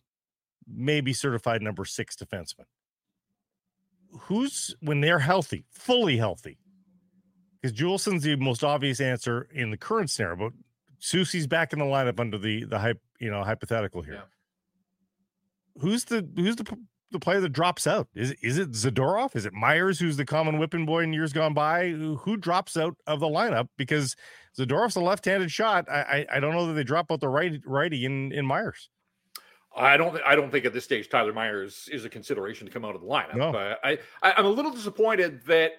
maybe 0.68 1.14
certified 1.14 1.62
number 1.62 1.86
six 1.86 2.16
defenseman. 2.16 2.66
Who's 4.22 4.76
when 4.82 5.02
they're 5.02 5.20
healthy, 5.20 5.66
fully 5.72 6.18
healthy? 6.18 6.58
Because 7.62 7.78
Juulsen's 7.78 8.24
the 8.24 8.36
most 8.36 8.64
obvious 8.64 9.00
answer 9.00 9.48
in 9.54 9.72
the 9.72 9.78
current 9.78 10.10
scenario, 10.10 10.38
but 10.38 10.54
Soucy's 11.00 11.48
back 11.48 11.74
in 11.74 11.80
the 11.80 11.86
lineup 11.86 12.20
under 12.20 12.38
the 12.38 12.66
the 12.66 12.80
hype, 12.80 13.02
you 13.20 13.32
know, 13.32 13.44
hypothetical 13.44 14.02
here. 14.02 14.16
Yeah. 14.16 15.82
Who's 15.82 16.06
the 16.06 16.28
who's 16.36 16.56
the 16.56 16.78
the 17.12 17.20
player 17.20 17.40
that 17.40 17.50
drops 17.50 17.88
out? 17.88 18.08
Is 18.14 18.32
is 18.42 18.58
it 18.58 18.72
Zadorov? 18.72 19.36
Is 19.36 19.46
it 19.46 19.54
Myers, 19.54 20.00
who's 20.00 20.18
the 20.18 20.26
common 20.26 20.60
whipping 20.60 20.86
boy 20.86 21.04
in 21.04 21.14
years 21.14 21.34
gone 21.34 21.54
by? 21.54 21.90
Who, 21.90 22.18
who 22.18 22.38
drops 22.38 22.76
out 22.76 22.96
of 23.06 23.20
the 23.20 23.28
lineup 23.28 23.70
because 23.78 24.16
Zadorov's 24.58 24.96
a 24.96 25.02
left-handed 25.02 25.52
shot? 25.52 25.90
I, 25.90 26.26
I 26.32 26.38
I 26.38 26.40
don't 26.40 26.54
know 26.54 26.68
that 26.68 26.74
they 26.74 26.84
drop 26.84 27.12
out 27.12 27.22
the 27.22 27.30
right 27.30 27.60
righty 27.66 28.06
in 28.06 28.32
in 28.32 28.46
Myers. 28.46 28.90
I 29.78 29.98
don't. 29.98 30.20
I 30.26 30.36
don't 30.36 30.52
think 30.52 30.66
at 30.66 30.74
this 30.74 30.84
stage 30.84 31.10
Tyler 31.10 31.34
Myers 31.34 31.88
is 31.92 32.04
a 32.06 32.10
consideration 32.10 32.66
to 32.66 32.74
come 32.74 32.84
out 32.84 32.96
of 32.96 33.02
the 33.02 33.08
lineup. 33.08 33.36
No. 33.36 33.50
Uh, 33.50 33.76
I, 33.84 34.00
I 34.24 34.34
I'm 34.34 34.46
a 34.46 34.50
little 34.50 34.72
disappointed 34.72 35.46
that. 35.46 35.74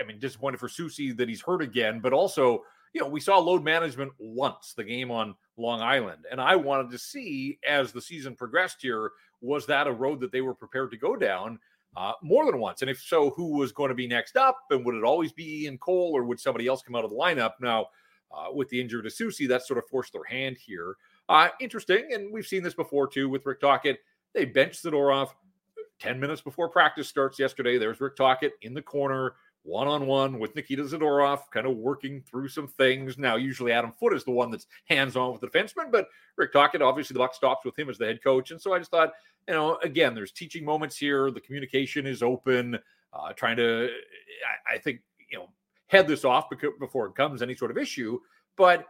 I 0.00 0.04
mean, 0.04 0.18
disappointed 0.18 0.60
for 0.60 0.68
Soucy 0.68 1.16
that 1.16 1.28
he's 1.28 1.42
hurt 1.42 1.60
again, 1.60 1.98
but 1.98 2.12
also, 2.12 2.62
you 2.92 3.00
know, 3.00 3.08
we 3.08 3.18
saw 3.18 3.38
load 3.38 3.64
management 3.64 4.12
once 4.18 4.72
the 4.72 4.84
game 4.84 5.10
on 5.10 5.34
Long 5.56 5.80
Island, 5.80 6.24
and 6.30 6.40
I 6.40 6.54
wanted 6.54 6.92
to 6.92 6.98
see 6.98 7.58
as 7.68 7.90
the 7.90 8.00
season 8.00 8.36
progressed 8.36 8.78
here, 8.80 9.10
was 9.40 9.66
that 9.66 9.88
a 9.88 9.92
road 9.92 10.20
that 10.20 10.30
they 10.30 10.40
were 10.40 10.54
prepared 10.54 10.92
to 10.92 10.96
go 10.96 11.16
down 11.16 11.58
uh, 11.96 12.12
more 12.22 12.46
than 12.46 12.60
once? 12.60 12.82
And 12.82 12.90
if 12.90 13.00
so, 13.00 13.30
who 13.30 13.58
was 13.58 13.72
going 13.72 13.88
to 13.88 13.94
be 13.96 14.06
next 14.06 14.36
up, 14.36 14.56
and 14.70 14.84
would 14.86 14.94
it 14.94 15.02
always 15.02 15.32
be 15.32 15.64
Ian 15.64 15.78
Cole, 15.78 16.12
or 16.14 16.22
would 16.22 16.38
somebody 16.38 16.68
else 16.68 16.80
come 16.80 16.94
out 16.94 17.04
of 17.04 17.10
the 17.10 17.16
lineup? 17.16 17.54
Now, 17.60 17.88
uh, 18.30 18.52
with 18.52 18.68
the 18.68 18.80
injury 18.80 19.02
to 19.02 19.08
Soucy, 19.08 19.48
that 19.48 19.66
sort 19.66 19.78
of 19.78 19.88
forced 19.88 20.12
their 20.12 20.24
hand 20.24 20.56
here. 20.58 20.94
Uh, 21.28 21.48
interesting, 21.60 22.12
and 22.12 22.32
we've 22.32 22.46
seen 22.46 22.62
this 22.62 22.74
before 22.74 23.06
too 23.06 23.28
with 23.28 23.44
Rick 23.44 23.60
Tocchet. 23.60 23.98
They 24.34 24.44
benched 24.44 24.84
Zadorov 24.84 25.30
10 26.00 26.18
minutes 26.18 26.40
before 26.40 26.68
practice 26.68 27.08
starts 27.08 27.38
yesterday. 27.38 27.78
There's 27.78 28.00
Rick 28.00 28.16
Tocchet 28.16 28.52
in 28.62 28.72
the 28.72 28.82
corner, 28.82 29.34
one 29.62 29.88
on 29.88 30.06
one 30.06 30.38
with 30.38 30.54
Nikita 30.54 30.84
Zadorov, 30.84 31.40
kind 31.52 31.66
of 31.66 31.76
working 31.76 32.22
through 32.22 32.48
some 32.48 32.68
things. 32.68 33.18
Now, 33.18 33.36
usually 33.36 33.72
Adam 33.72 33.92
Foote 33.98 34.14
is 34.14 34.24
the 34.24 34.30
one 34.30 34.50
that's 34.50 34.66
hands 34.88 35.16
on 35.16 35.32
with 35.32 35.40
the 35.40 35.48
defenseman, 35.48 35.90
but 35.90 36.08
Rick 36.36 36.52
Tocchet, 36.52 36.82
obviously, 36.82 37.14
the 37.14 37.18
buck 37.18 37.34
stops 37.34 37.64
with 37.64 37.78
him 37.78 37.90
as 37.90 37.98
the 37.98 38.06
head 38.06 38.22
coach. 38.22 38.50
And 38.50 38.60
so 38.60 38.72
I 38.72 38.78
just 38.78 38.90
thought, 38.90 39.12
you 39.46 39.54
know, 39.54 39.78
again, 39.82 40.14
there's 40.14 40.32
teaching 40.32 40.64
moments 40.64 40.96
here. 40.96 41.30
The 41.30 41.40
communication 41.40 42.06
is 42.06 42.22
open, 42.22 42.78
uh, 43.12 43.32
trying 43.34 43.56
to, 43.56 43.90
I, 44.70 44.76
I 44.76 44.78
think, 44.78 45.00
you 45.30 45.38
know, 45.38 45.48
head 45.88 46.06
this 46.06 46.24
off 46.24 46.46
before 46.78 47.06
it 47.06 47.14
comes 47.14 47.42
any 47.42 47.54
sort 47.54 47.70
of 47.70 47.78
issue. 47.78 48.18
But 48.56 48.86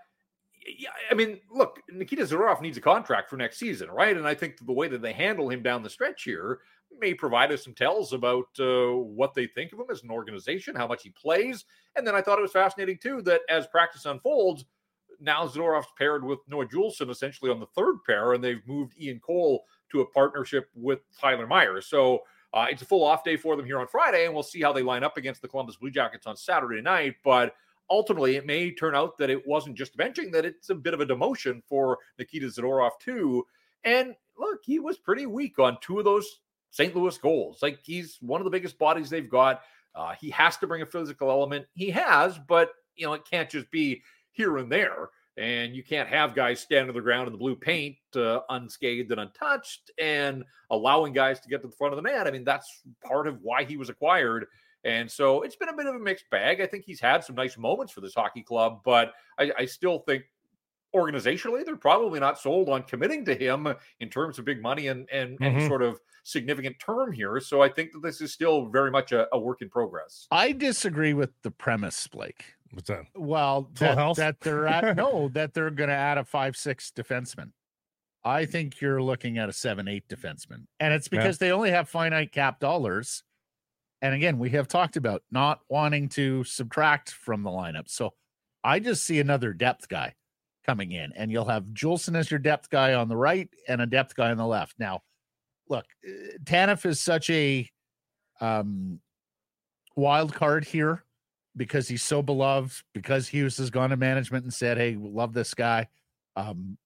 yeah, 0.77 0.90
I 1.11 1.15
mean, 1.15 1.40
look, 1.51 1.81
Nikita 1.90 2.23
Zadorov 2.23 2.61
needs 2.61 2.77
a 2.77 2.81
contract 2.81 3.31
for 3.31 3.36
next 3.36 3.59
season, 3.59 3.90
right? 3.90 4.16
And 4.16 4.27
I 4.27 4.35
think 4.35 4.65
the 4.65 4.73
way 4.73 4.89
that 4.89 5.03
they 5.03 5.12
handle 5.12 5.49
him 5.49 5.62
down 5.62 5.82
the 5.82 5.90
stretch 5.90 6.24
here 6.24 6.61
may 6.99 7.15
provide 7.15 7.53
us 7.53 7.65
some 7.65 7.74
tells 7.74 8.12
about 8.12 8.49
uh, 8.59 8.93
what 8.93 9.35
they 9.35 9.47
think 9.47 9.73
of 9.73 9.78
him 9.78 9.86
as 9.90 10.03
an 10.03 10.11
organization, 10.11 10.74
how 10.74 10.86
much 10.86 11.03
he 11.03 11.11
plays. 11.11 11.65
And 11.97 12.07
then 12.07 12.15
I 12.15 12.23
thought 12.23 12.39
it 12.39 12.43
was 12.43 12.53
fascinating 12.53 12.99
too 13.01 13.23
that 13.23 13.43
as 13.49 13.66
practice 13.66 14.07
unfolds, 14.07 14.65
now 15.20 15.47
Zadorov's 15.47 15.86
paired 15.97 16.24
with 16.24 16.39
Noah 16.49 16.66
Juulsen 16.66 17.11
essentially 17.11 17.51
on 17.51 17.61
the 17.61 17.66
third 17.66 17.97
pair, 18.07 18.32
and 18.32 18.43
they've 18.43 18.66
moved 18.66 18.95
Ian 19.01 19.20
Cole 19.20 19.65
to 19.90 20.01
a 20.01 20.07
partnership 20.07 20.69
with 20.74 21.01
Tyler 21.20 21.47
Myers. 21.47 21.86
So 21.86 22.20
uh, 22.55 22.66
it's 22.70 22.82
a 22.82 22.86
full 22.86 23.05
off 23.05 23.24
day 23.24 23.36
for 23.36 23.57
them 23.57 23.66
here 23.66 23.81
on 23.81 23.86
Friday, 23.86 24.24
and 24.24 24.35
we'll 24.35 24.43
see 24.43 24.62
how 24.62 24.73
they 24.73 24.82
line 24.82 25.05
up 25.05 25.16
against 25.16 25.43
the 25.43 25.49
Columbus 25.49 25.77
Blue 25.77 25.90
Jackets 25.90 26.27
on 26.27 26.36
Saturday 26.36 26.81
night. 26.81 27.16
But 27.24 27.55
ultimately, 27.90 28.36
it 28.36 28.47
may 28.47 28.70
turn 28.70 28.94
out 28.94 29.19
that 29.19 29.31
it 29.31 29.47
wasn't 29.47 29.77
just 29.77 29.97
benching, 29.97 30.32
that 30.32 30.44
it's 30.44 30.70
a 30.70 30.74
bit 30.74 30.94
of 30.94 31.01
a 31.01 31.06
demotion 31.06 31.62
for 31.69 31.98
Nikita 32.19 32.47
Zadorov, 32.47 32.93
too. 33.01 33.47
And 33.85 34.15
look, 34.39 34.60
he 34.65 34.78
was 34.78 34.98
pretty 34.98 35.27
weak 35.27 35.59
on 35.59 35.78
two 35.81 35.98
of 35.98 36.05
those 36.05 36.40
St. 36.70 36.94
Louis 36.94 37.16
goals. 37.19 37.62
Like 37.62 37.81
he's 37.82 38.19
one 38.20 38.40
of 38.40 38.44
the 38.44 38.51
biggest 38.51 38.78
bodies 38.78 39.10
they've 39.10 39.28
got. 39.28 39.62
Uh, 39.94 40.15
he 40.20 40.31
has 40.31 40.56
to 40.59 40.66
bring 40.66 40.82
a 40.82 40.86
physical 40.86 41.31
element. 41.31 41.66
He 41.74 41.90
has, 41.90 42.39
but 42.47 42.70
you 42.97 43.06
know, 43.06 43.15
it 43.15 43.24
can't 43.28 43.51
just 43.51 43.70
be 43.70 44.02
here 44.32 44.59
and 44.59 44.70
there. 44.70 45.10
And 45.36 45.74
you 45.74 45.85
can't 45.85 46.09
have 46.09 46.35
guys 46.35 46.60
stand 46.60 46.89
on 46.89 46.94
the 46.97 47.01
ground 47.01 47.28
in 47.28 47.32
the 47.32 47.39
blue 47.39 47.55
paint 47.55 47.97
uh, 48.16 48.40
unscathed 48.51 49.12
and 49.12 49.20
untouched 49.20 49.90
and 49.98 50.44
allowing 50.70 51.12
guys 51.12 51.39
to 51.40 51.48
get 51.48 51.62
to 51.62 51.69
the 51.69 51.77
front 51.77 51.94
of 51.94 52.02
the 52.02 52.10
net. 52.10 52.27
I 52.27 52.32
mean, 52.32 52.44
that's 52.44 52.82
part 53.05 53.28
of 53.28 53.39
why 53.40 53.62
he 53.62 53.77
was 53.77 53.89
acquired. 53.89 54.47
And 54.89 55.10
so 55.10 55.43
it's 55.43 55.56
been 55.56 55.69
a 55.69 55.77
bit 55.77 55.86
of 55.86 55.94
a 55.94 55.98
mixed 55.98 56.31
bag. 56.31 56.60
I 56.60 56.66
think 56.66 56.85
he's 56.85 57.01
had 57.01 57.23
some 57.23 57.36
nice 57.36 57.59
moments 57.59 57.93
for 57.93 58.01
this 58.01 58.15
hockey 58.15 58.43
club, 58.43 58.81
but 58.85 59.12
I, 59.39 59.52
I 59.59 59.65
still 59.66 59.98
think 60.01 60.24
organizationally 60.97 61.65
they're 61.65 61.77
probably 61.77 62.19
not 62.19 62.39
sold 62.39 62.69
on 62.70 62.82
committing 62.82 63.24
to 63.27 63.35
him 63.35 63.69
in 64.01 64.09
terms 64.09 64.39
of 64.39 64.44
big 64.47 64.62
money 64.62 64.89
and 64.89 65.06
and 65.12 65.39
Mhm. 65.39 65.44
any 65.44 65.69
sort 65.69 65.82
of 65.82 66.01
significant 66.24 66.78
term 66.78 67.12
here. 67.12 67.40
So 67.40 67.60
I 67.62 67.69
think 67.69 67.93
that 67.93 68.02
this 68.02 68.20
is 68.20 68.32
still 68.32 68.66
very 68.66 68.90
much 68.90 69.12
a, 69.12 69.28
a 69.35 69.39
work 69.39 69.60
in 69.62 69.69
progress. 69.69 70.27
I 70.31 70.52
disagree 70.52 71.12
with 71.12 71.31
the 71.43 71.51
premise, 71.51 72.06
Blake. 72.06 72.55
What's 72.73 72.89
that? 72.89 73.05
Well, 73.15 73.65
Full 73.77 73.89
that, 73.89 73.98
health? 73.98 74.16
that 74.19 74.40
they're 74.40 74.66
at 74.66 74.97
no, 74.97 75.28
that 75.35 75.52
they're 75.55 75.70
going 75.70 75.89
to 75.90 75.94
add 75.94 76.16
a 76.19 76.24
five 76.24 76.56
six 76.56 76.90
defenseman. 76.90 77.52
I 78.24 78.47
think 78.47 78.81
you're 78.81 79.02
looking 79.02 79.39
at 79.39 79.48
a 79.48 79.52
seven 79.52 79.89
eight 79.89 80.09
defenseman, 80.09 80.66
and 80.81 80.93
it's 80.94 81.09
Yeah. 81.12 81.19
because 81.20 81.39
they 81.39 81.52
only 81.52 81.70
have 81.70 81.89
finite 81.89 82.32
cap 82.32 82.60
dollars. 82.60 83.23
And 84.00 84.14
again, 84.14 84.38
we 84.38 84.50
have 84.50 84.68
talked 84.68 84.96
about 84.96 85.22
not 85.30 85.60
wanting 85.68 86.08
to 86.10 86.44
subtract 86.44 87.10
from 87.10 87.42
the 87.42 87.50
lineup. 87.50 87.88
So 87.88 88.14
I 88.62 88.78
just 88.78 89.04
see 89.04 89.18
another 89.18 89.52
depth 89.52 89.88
guy 89.88 90.14
coming 90.64 90.92
in, 90.92 91.12
and 91.16 91.30
you'll 91.30 91.46
have 91.46 91.64
Juulsen 91.72 92.16
as 92.16 92.30
your 92.30 92.38
depth 92.38 92.70
guy 92.70 92.94
on 92.94 93.08
the 93.08 93.16
right 93.16 93.48
and 93.66 93.80
a 93.80 93.86
depth 93.86 94.14
guy 94.14 94.30
on 94.30 94.36
the 94.36 94.46
left. 94.46 94.74
Now, 94.78 95.02
look, 95.68 95.86
uh, 96.06 96.38
Tanev 96.44 96.84
is 96.86 97.00
such 97.00 97.30
a 97.30 97.68
um, 98.40 99.00
wild 99.96 100.34
card 100.34 100.64
here 100.64 101.04
because 101.56 101.88
he's 101.88 102.02
so 102.02 102.22
beloved, 102.22 102.82
because 102.94 103.28
Hughes 103.28 103.56
has 103.58 103.70
gone 103.70 103.90
to 103.90 103.96
management 103.96 104.44
and 104.44 104.54
said, 104.54 104.78
Hey, 104.78 104.96
love 104.98 105.32
this 105.32 105.54
guy. 105.54 105.88
Um, 106.36 106.78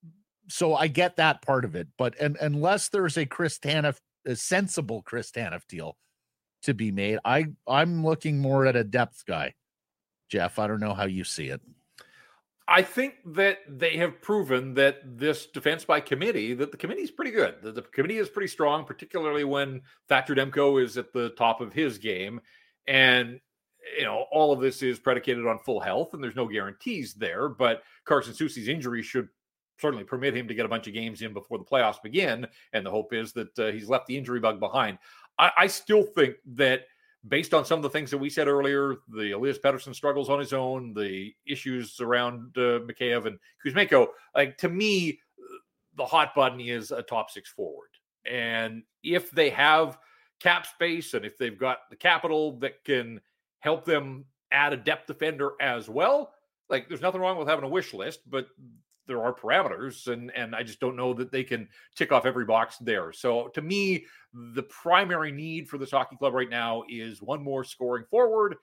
so 0.49 0.75
I 0.75 0.87
get 0.89 1.17
that 1.17 1.43
part 1.43 1.65
of 1.65 1.75
it. 1.77 1.89
But 1.99 2.19
and, 2.21 2.37
unless 2.41 2.89
there's 2.89 3.17
a 3.19 3.27
Chris 3.27 3.59
Tanev, 3.59 3.99
a 4.27 4.35
sensible 4.35 5.03
Chris 5.03 5.31
Tanev 5.31 5.67
deal 5.69 5.97
to 6.63 6.75
be 6.75 6.91
made, 6.91 7.19
I 7.25 7.47
I'm 7.67 8.05
looking 8.05 8.39
more 8.39 8.67
at 8.67 8.77
a 8.77 8.85
depth 8.85 9.25
guy. 9.27 9.55
Jeff, 10.29 10.59
I 10.59 10.67
don't 10.67 10.81
know 10.81 10.95
how 10.95 11.05
you 11.05 11.25
see 11.25 11.49
it. 11.49 11.61
I 12.69 12.83
think 12.83 13.15
that 13.35 13.59
they 13.69 13.97
have 13.97 14.23
proven 14.23 14.75
that 14.75 15.19
this 15.19 15.47
defense 15.47 15.85
by 15.85 16.01
committee, 16.01 16.55
that 16.55 16.71
the 16.71 16.77
committee 16.79 17.03
is 17.03 17.11
pretty 17.11 17.33
good. 17.33 17.57
That 17.63 17.75
the 17.75 17.83
committee 17.83 18.19
is 18.19 18.29
pretty 18.29 18.49
strong, 18.49 18.85
particularly 18.85 19.45
when 19.45 19.83
Thatcher 20.09 20.35
Demko 20.35 20.83
is 20.83 20.97
at 20.97 21.13
the 21.13 21.31
top 21.31 21.61
of 21.61 21.73
his 21.73 21.99
game. 21.99 22.41
And, 22.87 23.41
you 23.99 24.05
know, 24.05 24.27
all 24.31 24.53
of 24.53 24.61
this 24.61 24.81
is 24.83 24.99
predicated 24.99 25.47
on 25.47 25.59
full 25.59 25.81
health, 25.81 26.15
and 26.15 26.23
there's 26.23 26.37
no 26.37 26.47
guarantees 26.47 27.15
there. 27.15 27.49
But 27.49 27.83
Carson 28.05 28.33
Soucy's 28.33 28.69
injury 28.69 29.03
should 29.03 29.29
certainly 29.79 30.05
permit 30.05 30.37
him 30.37 30.47
to 30.47 30.55
get 30.55 30.65
a 30.65 30.69
bunch 30.69 30.87
of 30.87 30.95
games 30.95 31.21
in 31.21 31.33
before 31.33 31.59
the 31.59 31.65
playoffs 31.65 32.01
begin. 32.01 32.47
And 32.73 32.87
the 32.87 32.91
hope 32.91 33.13
is 33.13 33.33
that 33.33 33.59
uh, 33.59 33.73
he's 33.73 33.89
left 33.89 34.07
the 34.07 34.17
injury 34.17 34.39
bug 34.39 34.61
behind. 34.61 34.99
I, 35.39 35.51
I 35.59 35.67
still 35.67 36.03
think 36.03 36.37
that 36.55 36.83
based 37.29 37.55
on 37.55 37.65
some 37.65 37.79
of 37.79 37.83
the 37.83 37.91
things 37.91 38.11
that 38.11 38.19
we 38.19 38.31
said 38.31 38.49
earlier, 38.49 38.97
the 39.09 39.33
Elias 39.33 39.59
Pettersson 39.59 39.95
struggles 39.95 40.29
on 40.29 40.39
his 40.39 40.53
own, 40.53 40.93
the 40.95 41.33
issues 41.47 42.01
around 42.01 42.57
uh, 42.57 42.81
Mikheyev 42.81 43.27
and 43.27 43.39
Kuzmenko, 43.65 44.09
like 44.35 44.59
to 44.59 44.69
me, 44.69 45.21
the 45.97 46.05
hot 46.05 46.35
button 46.35 46.61
is 46.61 46.91
a 46.91 47.03
top 47.03 47.31
six 47.31 47.51
forward. 47.51 47.91
And 48.25 48.83
if 49.03 49.31
they 49.31 49.51
have 49.51 49.99
cap 50.41 50.67
space 50.67 51.15
and 51.15 51.25
if 51.25 51.39
they've 51.39 51.59
got 51.59 51.91
the 51.91 51.97
capital 51.97 52.59
that 52.59 52.83
can 52.85 53.21
help 53.61 53.85
them 53.85 54.25
add 54.51 54.73
a 54.73 54.77
depth 54.77 55.07
defender 55.07 55.53
as 55.61 55.89
well, 55.89 56.33
like 56.69 56.89
there's 56.89 57.01
nothing 57.01 57.21
wrong 57.21 57.39
with 57.39 57.49
having 57.49 57.65
a 57.65 57.69
wish 57.69 57.95
list, 57.95 58.21
but 58.29 58.49
there 59.07 59.23
are 59.25 59.35
parameters 59.35 60.07
and 60.07 60.31
and 60.35 60.55
I 60.55 60.63
just 60.63 60.81
don't 60.81 60.97
know 60.97 61.15
that 61.15 61.33
they 61.33 61.45
can 61.45 61.69
tick 61.97 62.13
off 62.13 62.27
every 62.27 62.45
box 62.45 62.77
there. 62.79 63.13
So 63.13 63.49
to 63.49 63.63
me, 63.63 64.07
the 64.33 64.63
primary 64.65 65.33
need 65.33 65.69
for 65.69 65.79
this 65.79 65.91
hockey 65.91 66.17
club 66.17 66.35
right 66.35 66.51
now 66.51 66.85
is 66.89 67.23
one 67.23 67.43
more 67.43 67.65
scoring 67.65 68.05
forward, 68.11 68.57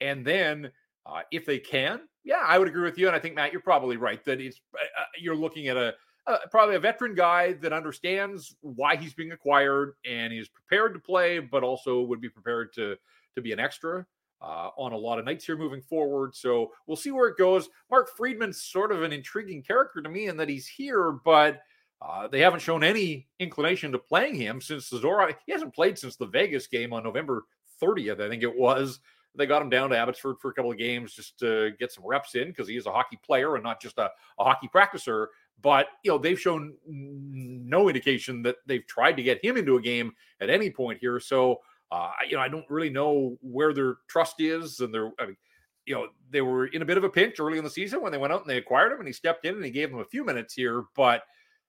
and 0.00 0.24
then 0.24 0.70
uh, 1.06 1.22
if 1.30 1.46
they 1.46 1.58
can, 1.58 2.00
yeah, 2.24 2.42
I 2.44 2.58
would 2.58 2.68
agree 2.68 2.82
with 2.82 2.98
you, 2.98 3.06
and 3.06 3.14
I 3.14 3.20
think 3.20 3.36
Matt, 3.36 3.52
you're 3.52 3.60
probably 3.62 3.96
right 3.96 4.22
that 4.24 4.40
it's 4.40 4.60
uh, 4.74 5.04
you're 5.18 5.36
looking 5.36 5.68
at 5.68 5.76
a 5.76 5.94
uh, 6.26 6.38
probably 6.50 6.74
a 6.74 6.80
veteran 6.80 7.14
guy 7.14 7.52
that 7.52 7.72
understands 7.72 8.56
why 8.60 8.96
he's 8.96 9.14
being 9.14 9.30
acquired 9.30 9.92
and 10.04 10.32
is 10.32 10.48
prepared 10.48 10.92
to 10.92 10.98
play, 10.98 11.38
but 11.38 11.62
also 11.62 12.02
would 12.02 12.20
be 12.20 12.28
prepared 12.28 12.72
to 12.74 12.96
to 13.36 13.42
be 13.42 13.52
an 13.52 13.60
extra. 13.60 14.04
Uh, 14.40 14.70
on 14.76 14.92
a 14.92 14.96
lot 14.96 15.18
of 15.18 15.24
nights 15.24 15.44
here 15.44 15.56
moving 15.56 15.80
forward. 15.80 16.34
So 16.34 16.72
we'll 16.86 16.96
see 16.96 17.10
where 17.10 17.28
it 17.28 17.38
goes. 17.38 17.68
Mark 17.90 18.08
Friedman's 18.16 18.62
sort 18.62 18.92
of 18.92 19.02
an 19.02 19.12
intriguing 19.12 19.62
character 19.62 20.02
to 20.02 20.08
me 20.08 20.26
in 20.26 20.36
that 20.36 20.48
he's 20.48 20.66
here, 20.66 21.12
but 21.12 21.60
uh, 22.02 22.28
they 22.28 22.40
haven't 22.40 22.60
shown 22.60 22.84
any 22.84 23.26
inclination 23.38 23.92
to 23.92 23.98
playing 23.98 24.34
him 24.34 24.60
since 24.60 24.90
the 24.90 24.98
Zora. 24.98 25.34
He 25.46 25.52
hasn't 25.52 25.74
played 25.74 25.98
since 25.98 26.16
the 26.16 26.26
Vegas 26.26 26.66
game 26.66 26.92
on 26.92 27.02
November 27.02 27.44
30th, 27.82 28.20
I 28.20 28.28
think 28.28 28.42
it 28.42 28.56
was. 28.56 29.00
They 29.34 29.46
got 29.46 29.62
him 29.62 29.70
down 29.70 29.90
to 29.90 29.98
Abbotsford 29.98 30.36
for 30.40 30.50
a 30.50 30.54
couple 30.54 30.70
of 30.70 30.78
games 30.78 31.12
just 31.12 31.38
to 31.40 31.72
get 31.78 31.92
some 31.92 32.06
reps 32.06 32.34
in 32.34 32.48
because 32.48 32.68
he 32.68 32.76
is 32.76 32.86
a 32.86 32.92
hockey 32.92 33.18
player 33.22 33.54
and 33.54 33.64
not 33.64 33.82
just 33.82 33.98
a, 33.98 34.10
a 34.38 34.44
hockey 34.44 34.68
practicer. 34.74 35.26
But 35.62 35.88
you 36.02 36.10
know 36.10 36.18
they've 36.18 36.40
shown 36.40 36.74
no 36.86 37.88
indication 37.88 38.42
that 38.42 38.56
they've 38.66 38.86
tried 38.86 39.16
to 39.16 39.22
get 39.22 39.44
him 39.44 39.56
into 39.56 39.76
a 39.76 39.82
game 39.82 40.12
at 40.40 40.50
any 40.50 40.70
point 40.70 40.98
here. 41.00 41.18
So 41.20 41.60
uh, 41.90 42.10
you 42.28 42.36
know 42.36 42.42
I 42.42 42.48
don't 42.48 42.68
really 42.68 42.90
know 42.90 43.36
where 43.40 43.72
their 43.72 43.96
trust 44.08 44.40
is, 44.40 44.80
and 44.80 44.92
their 44.92 45.10
I 45.18 45.26
mean, 45.26 45.36
you 45.84 45.94
know 45.94 46.08
they 46.30 46.40
were 46.40 46.66
in 46.66 46.82
a 46.82 46.86
bit 46.86 46.98
of 46.98 47.04
a 47.04 47.10
pinch 47.10 47.40
early 47.40 47.58
in 47.58 47.64
the 47.64 47.70
season 47.70 48.02
when 48.02 48.12
they 48.12 48.18
went 48.18 48.32
out 48.32 48.42
and 48.42 48.50
they 48.50 48.58
acquired 48.58 48.92
him, 48.92 48.98
and 48.98 49.06
he 49.06 49.12
stepped 49.12 49.44
in 49.44 49.54
and 49.54 49.64
he 49.64 49.70
gave 49.70 49.90
them 49.90 50.00
a 50.00 50.04
few 50.04 50.24
minutes 50.24 50.54
here, 50.54 50.84
but 50.94 51.22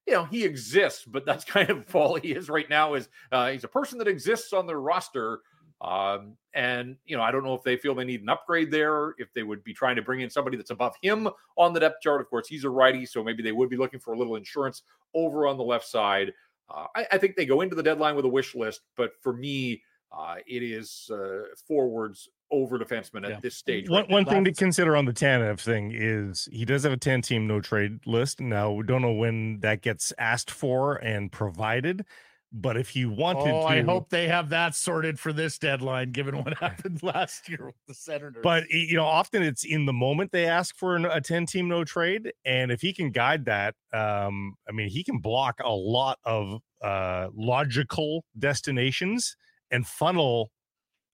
you 0.07 0.13
know 0.13 0.23
he 0.23 0.43
exists 0.43 1.03
but 1.05 1.25
that's 1.25 1.43
kind 1.55 1.69
of 1.69 1.95
all 1.95 2.15
he 2.15 2.31
is 2.31 2.49
right 2.49 2.69
now 2.69 2.95
is 2.95 3.09
uh, 3.31 3.51
he's 3.51 3.63
a 3.63 3.69
person 3.69 3.99
that 3.99 4.07
exists 4.07 4.53
on 4.53 4.65
their 4.65 4.79
roster 4.79 5.41
um, 5.81 6.35
and 6.55 6.95
you 7.05 7.15
know 7.15 7.21
i 7.21 7.29
don't 7.29 7.43
know 7.43 7.53
if 7.53 7.61
they 7.61 7.77
feel 7.77 7.93
they 7.93 8.05
need 8.05 8.21
an 8.21 8.29
upgrade 8.29 8.71
there 8.71 9.13
if 9.19 9.31
they 9.33 9.43
would 9.43 9.63
be 9.63 9.73
trying 9.73 9.95
to 9.95 10.01
bring 10.01 10.21
in 10.21 10.29
somebody 10.29 10.57
that's 10.57 10.71
above 10.71 10.95
him 11.01 11.29
on 11.57 11.73
the 11.73 11.79
depth 11.79 12.01
chart. 12.01 12.21
Of 12.21 12.29
course 12.29 12.47
he's 12.47 12.63
a 12.63 12.69
righty 12.69 13.05
so 13.05 13.23
maybe 13.23 13.43
they 13.43 13.51
would 13.51 13.69
be 13.69 13.77
looking 13.77 13.99
for 13.99 14.13
a 14.13 14.17
little 14.17 14.37
insurance 14.37 14.81
over 15.13 15.45
on 15.45 15.57
the 15.57 15.63
left 15.63 15.87
side. 15.87 16.33
Uh, 16.69 16.85
I, 16.95 17.07
I, 17.13 17.17
think 17.17 17.37
they 17.37 17.45
go 17.45 17.61
into 17.61 17.77
the 17.77 17.83
deadline 17.83 18.15
with 18.15 18.25
a 18.25 18.29
wish 18.29 18.55
list 18.55 18.81
but 18.97 19.11
for 19.21 19.31
me 19.31 19.81
uh, 20.11 20.35
it 20.45 20.63
is 20.63 21.09
uh, 21.11 21.43
forwards 21.67 22.29
over 22.51 22.79
defenseman 22.79 23.25
at 23.25 23.29
yeah. 23.29 23.39
this 23.41 23.55
stage. 23.55 23.89
One, 23.89 24.03
right 24.03 24.11
one 24.11 24.25
thing 24.25 24.45
to 24.45 24.53
consider 24.53 24.95
on 24.95 25.05
the 25.05 25.13
Tanev 25.13 25.59
thing 25.59 25.91
is 25.93 26.47
he 26.51 26.65
does 26.65 26.83
have 26.83 26.93
a 26.93 26.97
10 26.97 27.21
team 27.21 27.47
no 27.47 27.59
trade 27.59 27.99
list. 28.05 28.39
Now, 28.39 28.71
we 28.71 28.83
don't 28.83 29.01
know 29.01 29.13
when 29.13 29.59
that 29.61 29.81
gets 29.81 30.13
asked 30.17 30.51
for 30.51 30.95
and 30.95 31.31
provided. 31.31 32.05
But 32.53 32.77
if 32.77 32.89
he 32.89 33.05
wanted 33.05 33.53
oh, 33.53 33.63
to, 33.63 33.67
I 33.67 33.81
hope 33.81 34.09
they 34.09 34.29
have 34.29 34.49
that 34.49 34.73
sorted 34.73 35.19
for 35.19 35.33
this 35.33 35.57
deadline, 35.57 36.13
given 36.13 36.37
what 36.37 36.57
happened 36.59 37.03
last 37.03 37.49
year 37.49 37.65
with 37.65 37.75
the 37.89 37.93
Senators. 37.93 38.41
But 38.41 38.69
you 38.69 38.95
know, 38.95 39.03
often 39.03 39.43
it's 39.43 39.65
in 39.65 39.85
the 39.85 39.91
moment 39.91 40.31
they 40.31 40.45
ask 40.45 40.73
for 40.77 40.95
an, 40.95 41.03
a 41.03 41.19
ten-team 41.19 41.67
no 41.67 41.83
trade, 41.83 42.31
and 42.45 42.71
if 42.71 42.79
he 42.79 42.93
can 42.93 43.11
guide 43.11 43.43
that, 43.45 43.75
um, 43.91 44.55
I 44.67 44.71
mean, 44.71 44.87
he 44.87 45.03
can 45.03 45.19
block 45.19 45.59
a 45.61 45.69
lot 45.69 46.19
of 46.23 46.61
uh, 46.81 47.27
logical 47.35 48.23
destinations 48.39 49.35
and 49.71 49.85
funnel 49.85 50.51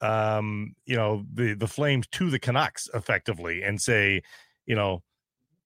um, 0.03 0.75
you 0.85 0.97
know, 0.97 1.25
the 1.33 1.53
the 1.53 1.67
Flames 1.67 2.05
to 2.07 2.29
the 2.29 2.37
Canucks 2.37 2.89
effectively 2.93 3.63
and 3.63 3.81
say, 3.81 4.21
you 4.65 4.75
know, 4.75 5.01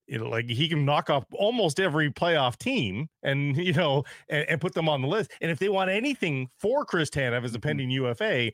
you 0.05 0.19
know, 0.19 0.29
like 0.29 0.47
he 0.47 0.69
can 0.69 0.85
knock 0.85 1.09
off 1.09 1.25
almost 1.33 1.79
every 1.79 2.11
playoff 2.11 2.55
team 2.55 3.09
and 3.23 3.57
you 3.65 3.73
know 3.73 4.03
and, 4.29 4.47
and 4.47 4.61
put 4.61 4.73
them 4.75 4.87
on 4.87 5.01
the 5.01 5.07
list. 5.07 5.31
And 5.41 5.49
if 5.51 5.57
they 5.57 5.69
want 5.69 5.89
anything 5.89 6.49
for 6.59 6.85
Chris 6.85 7.09
Tanev 7.09 7.43
as 7.43 7.51
a 7.51 7.57
mm-hmm. 7.57 7.67
pending 7.67 7.89
UFA, 7.89 8.51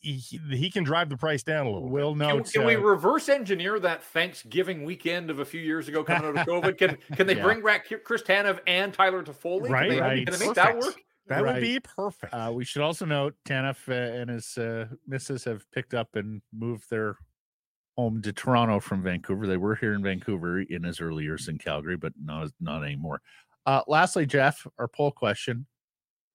he, 0.00 0.40
he, 0.50 0.70
can 0.70 0.84
drive 0.84 1.08
the 1.08 1.16
price 1.16 1.42
down 1.42 1.66
a 1.66 1.70
little. 1.70 1.88
Will 1.88 2.14
no? 2.14 2.36
Can, 2.36 2.44
can 2.44 2.64
we 2.64 2.76
reverse 2.76 3.28
engineer 3.28 3.78
that 3.80 4.02
Thanksgiving 4.02 4.84
weekend 4.84 5.30
of 5.30 5.38
a 5.38 5.44
few 5.44 5.60
years 5.60 5.88
ago 5.88 6.02
coming 6.02 6.28
out 6.28 6.38
of 6.38 6.46
COVID? 6.46 6.76
Can 6.76 6.98
can 7.14 7.28
they 7.28 7.36
yeah. 7.36 7.42
bring 7.42 7.62
back 7.62 7.86
Chris 8.04 8.22
Tanev 8.22 8.58
and 8.66 8.92
Tyler 8.92 9.22
Toffoli? 9.22 9.68
Right, 9.68 9.88
can 9.88 9.96
they, 9.96 10.00
right. 10.00 10.26
Can 10.26 10.38
they 10.38 10.46
make 10.46 10.54
Perfect. 10.54 10.56
that 10.56 10.78
work? 10.78 11.04
That 11.28 11.42
right. 11.42 11.54
would 11.54 11.60
be 11.60 11.80
perfect. 11.80 12.32
Uh, 12.32 12.50
we 12.54 12.64
should 12.64 12.82
also 12.82 13.04
note 13.04 13.34
Tanev 13.46 13.76
uh, 13.88 13.92
and 13.92 14.30
his 14.30 14.56
uh, 14.56 14.86
missus 15.06 15.44
have 15.44 15.70
picked 15.72 15.92
up 15.92 16.16
and 16.16 16.40
moved 16.52 16.88
their 16.90 17.16
home 17.96 18.22
to 18.22 18.32
Toronto 18.32 18.80
from 18.80 19.02
Vancouver. 19.02 19.46
They 19.46 19.56
were 19.56 19.74
here 19.74 19.92
in 19.92 20.02
Vancouver 20.02 20.60
in 20.60 20.84
his 20.84 21.00
early 21.00 21.24
years 21.24 21.48
in 21.48 21.58
Calgary, 21.58 21.96
but 21.96 22.12
not 22.22 22.50
not 22.60 22.82
anymore. 22.82 23.20
Uh, 23.66 23.82
lastly, 23.86 24.24
Jeff, 24.24 24.66
our 24.78 24.88
poll 24.88 25.10
question: 25.10 25.66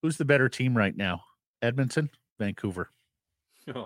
Who's 0.01 0.17
the 0.17 0.25
better 0.25 0.47
team 0.47 0.77
right 0.77 0.95
now? 0.95 1.21
Edmonton, 1.61 2.09
Vancouver. 2.37 2.91
uh, 3.75 3.85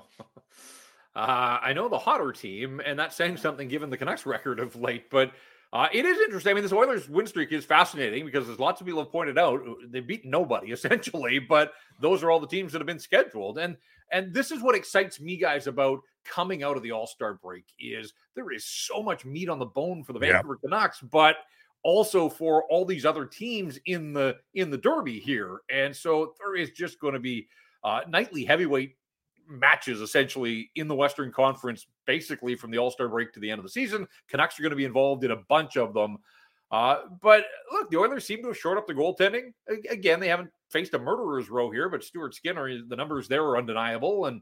I 1.15 1.71
know 1.73 1.88
the 1.88 1.99
hotter 1.99 2.31
team, 2.31 2.81
and 2.84 2.99
that's 2.99 3.15
saying 3.15 3.38
something 3.38 3.69
given 3.69 3.89
the 3.89 3.97
Canucks 3.97 4.25
record 4.25 4.59
of 4.59 4.75
late. 4.75 5.09
But 5.09 5.31
uh, 5.73 5.88
it 5.91 6.06
is 6.06 6.18
interesting. 6.19 6.52
I 6.52 6.53
mean, 6.53 6.64
this 6.64 6.73
Oilers 6.73 7.10
win 7.10 7.27
streak 7.27 7.52
is 7.52 7.65
fascinating 7.65 8.26
because 8.26 8.48
there's 8.48 8.60
lots 8.60 8.80
of 8.80 8.88
people 8.88 9.03
have 9.03 9.11
pointed 9.11 9.38
out 9.38 9.61
they 9.89 9.99
beat 9.99 10.26
nobody 10.26 10.72
essentially, 10.72 11.39
but 11.39 11.73
those 12.02 12.23
are 12.23 12.31
all 12.31 12.39
the 12.39 12.48
teams 12.48 12.72
that 12.72 12.80
have 12.80 12.88
been 12.88 12.99
scheduled. 12.99 13.57
And 13.57 13.77
and 14.11 14.34
this 14.34 14.52
is 14.52 14.61
what 14.61 14.76
excites 14.76 15.19
me, 15.19 15.35
guys, 15.35 15.68
about 15.68 15.99
coming 16.23 16.64
out 16.64 16.77
of 16.77 16.84
the 16.84 16.91
All 16.91 17.07
Star 17.07 17.34
break 17.35 17.65
is 17.80 18.14
there 18.35 18.52
is 18.52 18.65
so 18.65 19.03
much 19.03 19.26
meat 19.26 19.49
on 19.49 19.60
the 19.60 19.65
bone 19.65 20.03
for 20.03 20.14
the 20.14 20.19
Vancouver 20.19 20.57
yeah. 20.64 20.69
Canucks, 20.69 21.02
but 21.02 21.38
also 21.84 22.30
for 22.30 22.64
all 22.69 22.85
these 22.85 23.06
other 23.06 23.26
teams 23.26 23.80
in 23.85 24.14
the 24.14 24.38
in 24.53 24.69
the 24.69 24.77
Derby 24.77 25.19
here. 25.19 25.61
And 25.69 25.95
so 25.95 26.34
there 26.39 26.56
is 26.56 26.72
just 26.72 26.99
going 26.99 27.14
to 27.14 27.19
be 27.19 27.48
uh, 27.84 28.02
nightly 28.07 28.45
heavyweight 28.45 28.95
matches 29.47 30.01
essentially 30.01 30.69
in 30.75 30.87
the 30.87 30.95
Western 30.95 31.31
Conference, 31.31 31.87
basically 32.05 32.55
from 32.55 32.71
the 32.71 32.77
All 32.77 32.91
Star 32.91 33.07
break 33.07 33.33
to 33.33 33.39
the 33.39 33.49
end 33.49 33.59
of 33.59 33.63
the 33.63 33.69
season. 33.69 34.07
Canucks 34.29 34.59
are 34.59 34.63
going 34.63 34.71
to 34.71 34.75
be 34.77 34.85
involved 34.85 35.23
in 35.23 35.31
a 35.31 35.37
bunch 35.47 35.77
of 35.77 35.93
them. 35.93 36.17
Uh, 36.69 36.97
but 37.21 37.45
look, 37.71 37.89
the 37.89 37.97
Oilers 37.97 38.25
seem 38.25 38.41
to 38.41 38.49
have 38.49 38.57
shored 38.57 38.77
up 38.77 38.87
the 38.87 38.93
goaltending. 38.93 39.53
Again, 39.89 40.19
they 40.19 40.27
haven't 40.27 40.51
faced 40.69 40.93
a 40.93 40.99
murderer's 40.99 41.49
row 41.49 41.71
here, 41.71 41.87
but 41.87 42.03
Stuart 42.03 42.35
Skinner, 42.35 42.81
the 42.85 42.95
numbers 42.95 43.27
there 43.27 43.43
are 43.43 43.57
undeniable. 43.57 44.25
And, 44.25 44.41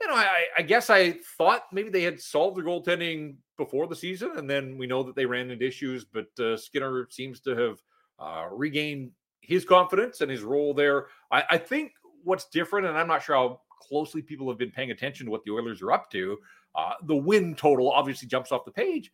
you 0.00 0.08
know, 0.08 0.14
I, 0.14 0.28
I 0.58 0.62
guess 0.62 0.90
I 0.90 1.16
thought 1.38 1.64
maybe 1.72 1.88
they 1.88 2.02
had 2.02 2.20
solved 2.20 2.58
the 2.58 2.62
goaltending 2.62 3.36
before 3.56 3.86
the 3.86 3.96
season. 3.96 4.32
And 4.36 4.48
then 4.48 4.76
we 4.76 4.86
know 4.86 5.02
that 5.04 5.16
they 5.16 5.24
ran 5.24 5.50
into 5.50 5.66
issues, 5.66 6.04
but 6.04 6.28
uh, 6.38 6.58
Skinner 6.58 7.08
seems 7.10 7.40
to 7.40 7.56
have 7.56 7.82
uh, 8.18 8.48
regained 8.52 9.10
his 9.40 9.64
confidence 9.64 10.20
and 10.20 10.30
his 10.30 10.42
role 10.42 10.74
there. 10.74 11.06
I, 11.30 11.44
I 11.52 11.56
think 11.56 11.92
what's 12.24 12.50
different, 12.50 12.86
and 12.86 12.98
I'm 12.98 13.08
not 13.08 13.22
sure 13.22 13.36
how 13.36 13.60
closely 13.80 14.22
people 14.22 14.48
have 14.48 14.58
been 14.58 14.70
paying 14.70 14.90
attention 14.90 15.26
to 15.26 15.32
what 15.32 15.44
the 15.44 15.50
Oilers 15.50 15.82
are 15.82 15.92
up 15.92 16.10
to. 16.12 16.38
Uh, 16.74 16.94
the 17.04 17.16
win 17.16 17.54
total 17.54 17.90
obviously 17.90 18.28
jumps 18.28 18.52
off 18.52 18.64
the 18.64 18.70
page, 18.70 19.10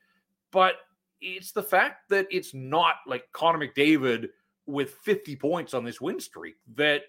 but 0.50 0.76
it's 1.20 1.52
the 1.52 1.62
fact 1.62 2.08
that 2.10 2.26
it's 2.30 2.52
not 2.52 2.96
like 3.06 3.24
Connor 3.32 3.66
McDavid 3.66 4.28
with 4.66 4.94
50 5.02 5.36
points 5.36 5.74
on 5.74 5.84
this 5.84 6.00
win 6.00 6.20
streak 6.20 6.56
that 6.76 7.02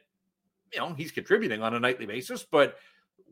you 0.73 0.79
know 0.79 0.93
he's 0.93 1.11
contributing 1.11 1.61
on 1.61 1.73
a 1.73 1.79
nightly 1.79 2.05
basis. 2.05 2.43
But 2.43 2.77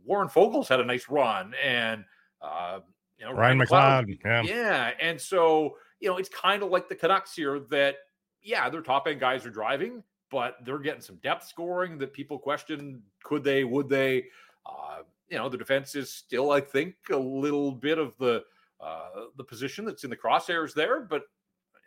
Warren 0.05 0.27
Foegele's 0.27 0.67
had 0.67 0.79
a 0.79 0.85
nice 0.85 1.07
run, 1.09 1.53
and 1.63 2.03
uh, 2.41 2.79
you 3.17 3.25
know 3.25 3.33
Ryan, 3.33 3.59
Ryan 3.59 4.07
McLeod, 4.07 4.19
yeah, 4.23 4.41
yeah, 4.43 4.91
and 4.99 5.19
so 5.19 5.77
you 5.99 6.09
know 6.09 6.17
it's 6.17 6.29
kind 6.29 6.63
of 6.63 6.69
like 6.69 6.89
the 6.89 6.95
Canucks 6.95 7.33
here 7.35 7.59
that 7.69 7.95
yeah, 8.41 8.69
their 8.69 8.81
top 8.81 9.07
end 9.07 9.19
guys 9.19 9.45
are 9.45 9.51
driving, 9.51 10.03
but 10.34 10.57
they're 10.65 10.80
getting 10.80 10.99
some 10.99 11.18
depth 11.18 11.47
scoring 11.47 11.99
that 11.99 12.11
people 12.11 12.39
question 12.39 13.03
could 13.23 13.43
they, 13.43 13.64
would 13.64 13.88
they? 13.88 14.26
Uh, 14.65 15.03
you 15.30 15.38
know, 15.38 15.47
the 15.47 15.57
defense 15.57 15.93
is 15.93 16.11
still, 16.11 16.51
I 16.51 16.60
think, 16.60 16.95
a 17.11 17.18
little 17.18 17.72
bit 17.72 17.99
of 17.99 18.18
the 18.18 18.43
uh, 18.81 19.26
the 19.38 19.43
position 19.43 19.85
that's 19.85 20.03
in 20.03 20.10
the 20.10 20.18
crosshairs 20.18 20.73
there, 20.73 21.01
but 21.01 21.23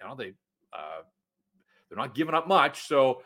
you 0.01 0.09
know 0.09 0.15
they 0.15 0.33
uh, 0.73 1.03
they're 1.89 1.99
not 1.99 2.15
giving 2.15 2.37
up 2.37 2.47
much. 2.47 2.87
So, 2.87 3.23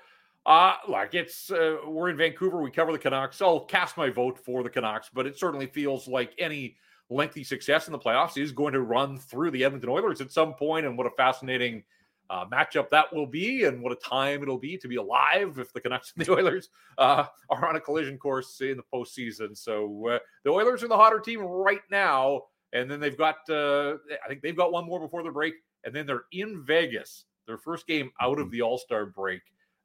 uh, 0.46 0.76
like 0.88 1.14
it's 1.14 1.50
uh, 1.50 1.76
we're 1.86 2.08
in 2.08 2.16
Vancouver, 2.16 2.62
we 2.62 2.70
cover 2.70 2.90
the 2.90 2.98
Canucks. 2.98 3.42
I'll 3.42 3.60
cast 3.60 3.98
my 3.98 4.08
vote 4.08 4.38
for 4.38 4.62
the 4.62 4.70
Canucks, 4.70 5.10
but 5.12 5.26
it 5.26 5.38
certainly 5.38 5.66
feels 5.66 6.08
like 6.08 6.32
any 6.38 6.76
lengthy 7.10 7.44
success 7.44 7.88
in 7.88 7.92
the 7.92 7.98
playoffs 7.98 8.38
is 8.38 8.52
going 8.52 8.72
to 8.72 8.80
run 8.80 9.18
through 9.18 9.50
the 9.50 9.64
Edmonton 9.64 9.90
Oilers 9.90 10.22
at 10.22 10.32
some 10.32 10.54
point. 10.54 10.58
point, 10.58 10.86
and 10.86 10.96
what 10.96 11.06
a 11.06 11.10
fascinating 11.10 11.82
uh, 12.30 12.46
matchup 12.46 12.88
that 12.90 13.12
will 13.12 13.26
be, 13.26 13.64
and 13.64 13.82
what 13.82 13.92
a 13.92 13.96
time 13.96 14.40
it'll 14.42 14.56
be 14.56 14.78
to 14.78 14.86
be 14.86 14.96
alive 14.96 15.58
if 15.58 15.72
the 15.72 15.80
Canucks 15.80 16.12
and 16.16 16.24
the 16.24 16.32
Oilers 16.38 16.68
uh, 16.96 17.26
are 17.50 17.68
on 17.68 17.74
a 17.74 17.80
collision 17.80 18.16
course 18.16 18.60
in 18.60 18.76
the 18.76 18.84
postseason. 18.94 19.56
So 19.58 20.08
uh, 20.08 20.18
the 20.44 20.50
Oilers 20.50 20.84
are 20.84 20.88
the 20.88 20.96
hotter 20.96 21.18
team 21.18 21.40
right 21.40 21.82
now, 21.90 22.42
and 22.72 22.88
then 22.88 23.00
they've 23.00 23.18
got 23.18 23.38
uh, 23.50 23.96
I 24.24 24.28
think 24.28 24.42
they've 24.42 24.56
got 24.56 24.72
one 24.72 24.86
more 24.86 25.00
before 25.00 25.24
the 25.24 25.30
break, 25.32 25.54
and 25.84 25.94
then 25.94 26.06
they're 26.06 26.24
in 26.30 26.64
Vegas, 26.64 27.24
their 27.48 27.58
first 27.58 27.88
game 27.88 28.12
out 28.20 28.38
of 28.38 28.46
mm-hmm. 28.46 28.52
the 28.52 28.62
All 28.62 28.78
Star 28.78 29.06
break, 29.06 29.42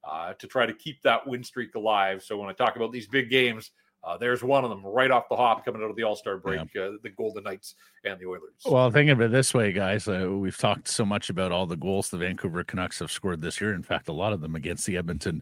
uh, 0.08 0.34
to 0.34 0.46
try 0.46 0.68
to 0.68 0.74
keep 0.74 1.02
that 1.02 1.26
win 1.26 1.44
streak 1.44 1.74
alive. 1.74 2.22
So 2.22 2.38
when 2.38 2.50
I 2.50 2.54
talk 2.54 2.76
about 2.76 2.92
these 2.92 3.08
big 3.08 3.30
games. 3.30 3.72
Uh, 4.06 4.18
there's 4.18 4.44
one 4.44 4.64
of 4.64 4.70
them 4.70 4.86
right 4.86 5.10
off 5.10 5.28
the 5.30 5.36
hop 5.36 5.66
coming 5.66 5.82
out 5.82 5.90
of 5.90 5.96
the 5.96 6.04
All 6.04 6.16
Star 6.16 6.38
break, 6.38 6.70
yeah. 6.76 6.84
uh, 6.84 6.92
the 7.02 7.10
Golden 7.10 7.44
Knights 7.44 7.74
and 8.04 8.20
the 8.20 8.28
Oilers. 8.28 8.54
Well, 8.66 8.92
think 8.92 9.10
of 9.10 9.20
it 9.20 9.32
this 9.32 9.54
way, 9.54 9.72
guys. 9.72 10.08
Uh, 10.08 10.30
we've 10.32 10.58
talked 10.58 10.88
so 10.88 11.06
much 11.06 11.32
about 11.32 11.52
all 11.52 11.66
the 11.66 11.76
goals 11.76 12.10
the 12.10 12.18
Vancouver 12.18 12.64
Canucks 12.64 13.00
have 13.00 13.12
scored 13.12 13.42
this 13.42 13.60
year. 13.60 13.74
In 13.74 13.82
fact, 13.82 14.08
a 14.08 14.14
lot 14.14 14.32
of 14.32 14.42
them 14.42 14.56
against 14.56 14.86
the 14.86 14.98
Edmonton 14.98 15.42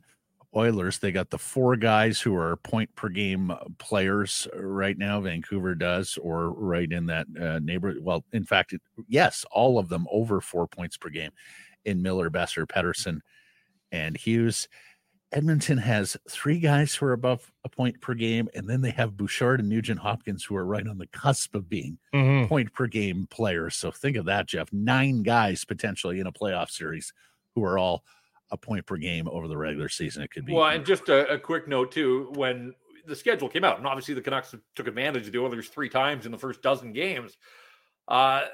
Oilers. 0.56 1.00
They 1.00 1.12
got 1.12 1.30
the 1.30 1.38
four 1.38 1.76
guys 1.76 2.22
who 2.22 2.36
are 2.38 2.56
point 2.56 2.94
per 2.96 3.10
game 3.10 3.52
players 3.80 4.48
right 4.56 4.98
now. 4.98 5.20
Vancouver 5.20 5.76
does, 5.76 6.18
or 6.22 6.52
right 6.52 6.90
in 6.90 7.08
that 7.08 7.28
uh, 7.40 7.60
neighborhood. 7.60 8.02
Well, 8.02 8.24
in 8.32 8.46
fact, 8.46 8.72
it, 8.72 8.82
yes, 9.10 9.46
all 9.52 9.78
of 9.78 9.90
them 9.90 10.08
over 10.10 10.40
four 10.40 10.68
points 10.68 10.96
per 10.96 11.10
game 11.10 11.32
in 11.84 12.02
Miller, 12.02 12.30
Boeser, 12.30 12.66
Pettersson, 12.66 13.20
and 13.92 14.16
Hughes 14.16 14.70
Edmonton 15.34 15.78
has 15.80 16.16
three 16.30 16.60
guys 16.60 16.94
who 16.96 17.06
are 17.08 17.14
above 17.14 17.52
a 17.66 17.70
point 17.70 18.00
per 18.00 18.14
game, 18.14 18.48
and 18.54 18.68
then 18.70 18.82
they 18.82 18.92
have 18.92 19.18
Bouchard 19.18 19.60
and 19.60 19.68
Nugent 19.68 20.00
Hopkins 20.00 20.44
who 20.44 20.56
are 20.56 20.66
right 20.66 20.88
on 20.88 20.98
the 20.98 21.08
cusp 21.08 21.56
of 21.56 21.68
being 21.68 21.98
Mhm. 22.14 22.48
point 22.48 22.72
per 22.74 22.88
game 22.88 23.28
players. 23.30 23.76
So 23.76 23.92
think 23.92 24.16
of 24.16 24.26
that, 24.26 24.46
Jeff. 24.48 24.72
Nine 24.72 25.24
guys 25.24 25.66
potentially 25.66 26.20
in 26.20 26.28
a 26.28 26.32
playoff 26.32 26.70
series 26.70 27.14
who 27.56 27.64
are 27.64 27.78
all 27.78 28.06
a 28.52 28.58
point 28.58 28.86
per 28.86 28.98
game 28.98 29.28
over 29.28 29.48
the 29.48 29.58
regular 29.58 29.90
season. 29.90 30.22
It 30.24 30.30
could 30.32 30.46
be 30.46 30.54
Well, 30.54 30.68
and 30.70 30.86
just 30.86 31.10
a, 31.10 31.28
a 31.34 31.40
quick 31.40 31.68
note 31.68 31.92
too, 31.92 32.32
when 32.36 32.74
the 33.06 33.16
schedule 33.16 33.50
came 33.50 33.64
out, 33.64 33.78
and 33.80 33.88
obviously 33.88 34.14
the 34.14 34.22
Canucks 34.22 34.54
took 34.76 34.88
advantage 34.88 35.26
of 35.26 35.32
the 35.34 35.40
Oilers 35.40 35.68
three 35.70 35.90
times 35.90 36.26
in 36.26 36.32
the 36.32 36.38
first 36.38 36.62
dozen 36.62 36.94
games. 36.94 37.36
Uh, 38.08 38.46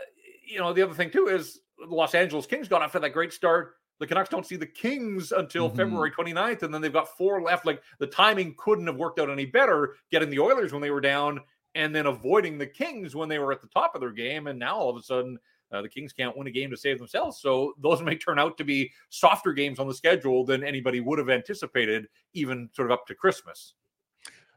you 0.48 0.60
know, 0.60 0.72
the 0.74 0.82
other 0.82 0.94
thing 0.94 1.12
too 1.12 1.28
is 1.28 1.60
the 1.78 1.94
Los 1.94 2.16
Angeles 2.16 2.46
Kings 2.46 2.68
got 2.68 2.82
off 2.82 2.94
to 2.94 3.00
that 3.00 3.12
great 3.12 3.34
start. 3.34 3.76
The 4.00 4.08
Canucks 4.08 4.30
don't 4.30 4.46
see 4.46 4.56
the 4.56 4.66
Kings 4.66 5.32
until 5.32 5.70
Mhm. 5.70 5.76
February 5.76 6.12
29th, 6.12 6.64
and 6.64 6.74
then 6.74 6.82
they've 6.82 6.92
got 6.94 7.18
four 7.18 7.42
left. 7.42 7.66
Like 7.66 7.84
the 8.00 8.08
timing 8.08 8.56
couldn't 8.58 8.88
have 8.88 8.96
worked 8.98 9.20
out 9.20 9.30
any 9.30 9.46
better, 9.46 9.96
getting 10.12 10.30
the 10.30 10.40
Oilers 10.40 10.72
when 10.72 10.82
they 10.82 10.92
were 10.92 11.02
down 11.02 11.42
and 11.76 11.94
then 11.94 12.06
avoiding 12.08 12.58
the 12.58 12.66
Kings 12.66 13.16
when 13.16 13.30
they 13.30 13.40
were 13.40 13.52
at 13.52 13.62
the 13.62 13.68
top 13.68 13.94
of 13.96 14.02
their 14.02 14.12
game. 14.12 14.48
And 14.48 14.58
now 14.58 14.76
all 14.78 14.90
of 14.90 14.98
a 14.98 15.02
sudden, 15.04 15.38
uh, 15.72 15.82
the 15.84 15.90
Kings 15.90 16.14
can't 16.14 16.36
win 16.36 16.48
a 16.48 16.52
game 16.52 16.72
to 16.72 16.78
save 16.78 16.98
themselves. 16.98 17.40
So 17.42 17.74
those 17.78 18.02
may 18.02 18.16
turn 18.18 18.40
out 18.40 18.58
to 18.58 18.64
be 18.64 18.92
softer 19.10 19.54
games 19.54 19.78
on 19.80 19.88
the 19.88 19.94
schedule 19.94 20.44
than 20.46 20.64
anybody 20.64 21.00
would 21.00 21.20
have 21.20 21.30
anticipated, 21.30 22.08
even 22.34 22.70
sort 22.74 22.88
of 22.90 22.94
up 22.94 23.06
to 23.08 23.16
Christmas. 23.16 23.76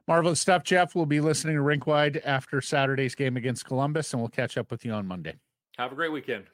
marvelous 0.09 0.40
stuff. 0.40 0.64
Jeff 0.64 0.94
We'll 0.94 1.06
be 1.06 1.20
listening 1.20 1.55
to 1.56 1.62
Rink 1.62 1.86
Wide 1.86 2.19
after 2.24 2.60
Saturday's 2.60 3.14
game 3.14 3.36
against 3.36 3.64
Columbus, 3.66 4.12
and 4.12 4.20
we'll 4.23 4.31
catch 4.31 4.56
up 4.59 4.70
with 4.70 4.85
you 4.85 4.93
on 4.93 5.06
Monday. 5.06 5.35
Have 5.78 5.93
a 5.93 5.94
great 5.94 6.10
weekend. 6.12 6.47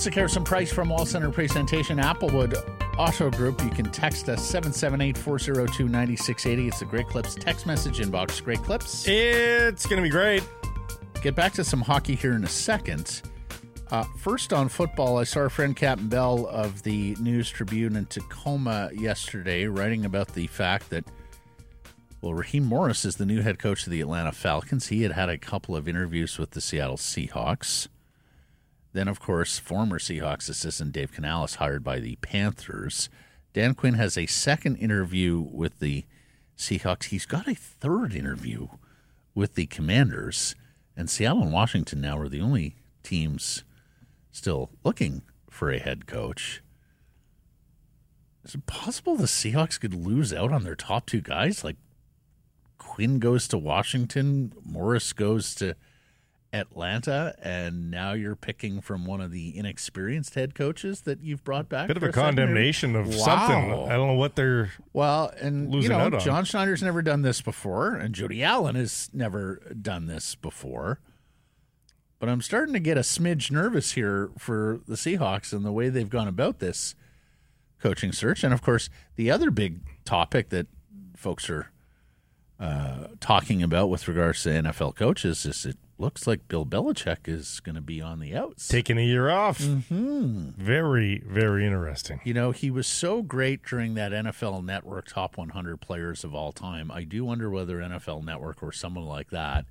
Let's 0.00 0.16
take 0.16 0.28
some 0.30 0.44
price 0.44 0.72
from 0.72 0.88
Wall 0.88 1.04
Center 1.04 1.30
Presentation, 1.30 1.98
Applewood 1.98 2.56
Auto 2.96 3.30
Group. 3.30 3.62
You 3.62 3.68
can 3.68 3.84
text 3.84 4.30
us 4.30 4.42
778 4.42 5.18
402 5.18 5.88
9680. 5.88 6.68
It's 6.68 6.78
the 6.78 6.86
Great 6.86 7.06
Clips 7.06 7.34
text 7.34 7.66
message 7.66 7.98
inbox. 7.98 8.42
Great 8.42 8.62
Clips. 8.62 9.06
It's 9.06 9.84
going 9.84 9.98
to 9.98 10.02
be 10.02 10.08
great. 10.08 10.42
Get 11.20 11.34
back 11.34 11.52
to 11.52 11.64
some 11.64 11.82
hockey 11.82 12.14
here 12.14 12.32
in 12.32 12.44
a 12.44 12.48
second. 12.48 13.20
Uh, 13.90 14.04
first 14.16 14.54
on 14.54 14.70
football, 14.70 15.18
I 15.18 15.24
saw 15.24 15.40
our 15.40 15.50
friend 15.50 15.76
Captain 15.76 16.08
Bell 16.08 16.46
of 16.46 16.82
the 16.82 17.14
News 17.20 17.50
Tribune 17.50 17.94
in 17.94 18.06
Tacoma 18.06 18.88
yesterday 18.94 19.66
writing 19.66 20.06
about 20.06 20.28
the 20.28 20.46
fact 20.46 20.88
that, 20.88 21.04
well, 22.22 22.32
Raheem 22.32 22.64
Morris 22.64 23.04
is 23.04 23.16
the 23.16 23.26
new 23.26 23.42
head 23.42 23.58
coach 23.58 23.84
of 23.84 23.90
the 23.90 24.00
Atlanta 24.00 24.32
Falcons. 24.32 24.86
He 24.86 25.02
had 25.02 25.12
had 25.12 25.28
a 25.28 25.36
couple 25.36 25.76
of 25.76 25.86
interviews 25.86 26.38
with 26.38 26.52
the 26.52 26.62
Seattle 26.62 26.96
Seahawks. 26.96 27.88
Then, 28.92 29.08
of 29.08 29.20
course, 29.20 29.58
former 29.58 29.98
Seahawks 29.98 30.48
assistant 30.48 30.92
Dave 30.92 31.12
Canales 31.12 31.56
hired 31.56 31.84
by 31.84 32.00
the 32.00 32.16
Panthers. 32.16 33.08
Dan 33.52 33.74
Quinn 33.74 33.94
has 33.94 34.18
a 34.18 34.26
second 34.26 34.76
interview 34.76 35.40
with 35.40 35.78
the 35.78 36.04
Seahawks. 36.56 37.04
He's 37.04 37.26
got 37.26 37.48
a 37.48 37.54
third 37.54 38.14
interview 38.14 38.68
with 39.34 39.54
the 39.54 39.66
Commanders. 39.66 40.54
And 40.96 41.08
Seattle 41.08 41.42
and 41.42 41.52
Washington 41.52 42.00
now 42.00 42.18
are 42.18 42.28
the 42.28 42.40
only 42.40 42.76
teams 43.02 43.64
still 44.32 44.70
looking 44.84 45.22
for 45.48 45.70
a 45.70 45.78
head 45.78 46.06
coach. 46.06 46.62
Is 48.44 48.54
it 48.54 48.66
possible 48.66 49.16
the 49.16 49.24
Seahawks 49.24 49.78
could 49.78 49.94
lose 49.94 50.32
out 50.32 50.52
on 50.52 50.64
their 50.64 50.74
top 50.74 51.06
two 51.06 51.20
guys? 51.20 51.62
Like 51.62 51.76
Quinn 52.78 53.18
goes 53.18 53.46
to 53.48 53.58
Washington, 53.58 54.52
Morris 54.64 55.12
goes 55.12 55.54
to 55.56 55.76
Atlanta, 56.52 57.34
and 57.42 57.90
now 57.90 58.12
you're 58.12 58.34
picking 58.34 58.80
from 58.80 59.04
one 59.06 59.20
of 59.20 59.30
the 59.30 59.56
inexperienced 59.56 60.34
head 60.34 60.54
coaches 60.54 61.02
that 61.02 61.22
you've 61.22 61.44
brought 61.44 61.68
back. 61.68 61.86
Bit 61.88 61.96
of 61.96 62.02
for 62.02 62.08
a 62.08 62.12
condemnation 62.12 62.96
of 62.96 63.06
Wow. 63.08 63.12
something. 63.24 63.72
I 63.88 63.92
don't 63.96 64.08
know 64.08 64.14
what 64.14 64.34
they're. 64.36 64.72
Well, 64.92 65.32
and 65.40 65.72
you 65.82 65.88
know. 65.88 66.10
John 66.18 66.44
Schneider's 66.44 66.82
never 66.82 67.02
done 67.02 67.22
this 67.22 67.40
before, 67.40 67.94
and 67.94 68.14
Jody 68.14 68.42
Allen 68.42 68.74
has 68.74 69.10
never 69.12 69.60
done 69.80 70.06
this 70.06 70.34
before. 70.34 70.98
But 72.18 72.28
I'm 72.28 72.42
starting 72.42 72.74
to 72.74 72.80
get 72.80 72.98
a 72.98 73.02
smidge 73.02 73.50
nervous 73.50 73.92
here 73.92 74.30
for 74.36 74.80
the 74.86 74.96
Seahawks 74.96 75.52
and 75.52 75.64
the 75.64 75.72
way 75.72 75.88
they've 75.88 76.10
gone 76.10 76.28
about 76.28 76.58
this 76.58 76.94
coaching 77.80 78.12
search. 78.12 78.44
And 78.44 78.52
of 78.52 78.60
course, 78.60 78.90
the 79.16 79.30
other 79.30 79.50
big 79.50 79.78
topic 80.04 80.50
that 80.50 80.66
folks 81.16 81.48
are 81.48 81.70
uh, 82.58 83.06
talking 83.20 83.62
about 83.62 83.88
with 83.88 84.06
regards 84.06 84.42
to 84.42 84.50
NFL 84.50 84.96
coaches 84.96 85.46
is 85.46 85.64
it 85.64 85.78
looks 86.00 86.26
like 86.26 86.48
Bill 86.48 86.64
Belichick 86.64 87.28
is 87.28 87.60
going 87.60 87.74
to 87.74 87.80
be 87.80 88.00
on 88.00 88.20
the 88.20 88.34
outs. 88.34 88.66
Taking 88.66 88.98
a 88.98 89.04
year 89.04 89.30
off. 89.30 89.58
Mm-hmm. 89.58 90.50
Very, 90.56 91.22
very 91.26 91.66
interesting. 91.66 92.20
You 92.24 92.34
know, 92.34 92.50
he 92.50 92.70
was 92.70 92.86
so 92.86 93.22
great 93.22 93.64
during 93.64 93.94
that 93.94 94.12
NFL 94.12 94.64
Network 94.64 95.08
top 95.08 95.36
100 95.36 95.80
players 95.80 96.24
of 96.24 96.34
all 96.34 96.52
time. 96.52 96.90
I 96.90 97.04
do 97.04 97.24
wonder 97.24 97.50
whether 97.50 97.78
NFL 97.78 98.24
Network 98.24 98.62
or 98.62 98.72
someone 98.72 99.04
like 99.04 99.30
that 99.30 99.66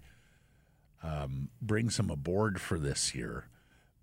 um, 1.04 1.50
brings 1.62 2.00
him 2.00 2.10
aboard 2.10 2.62
for 2.62 2.78
this 2.78 3.16
year 3.16 3.46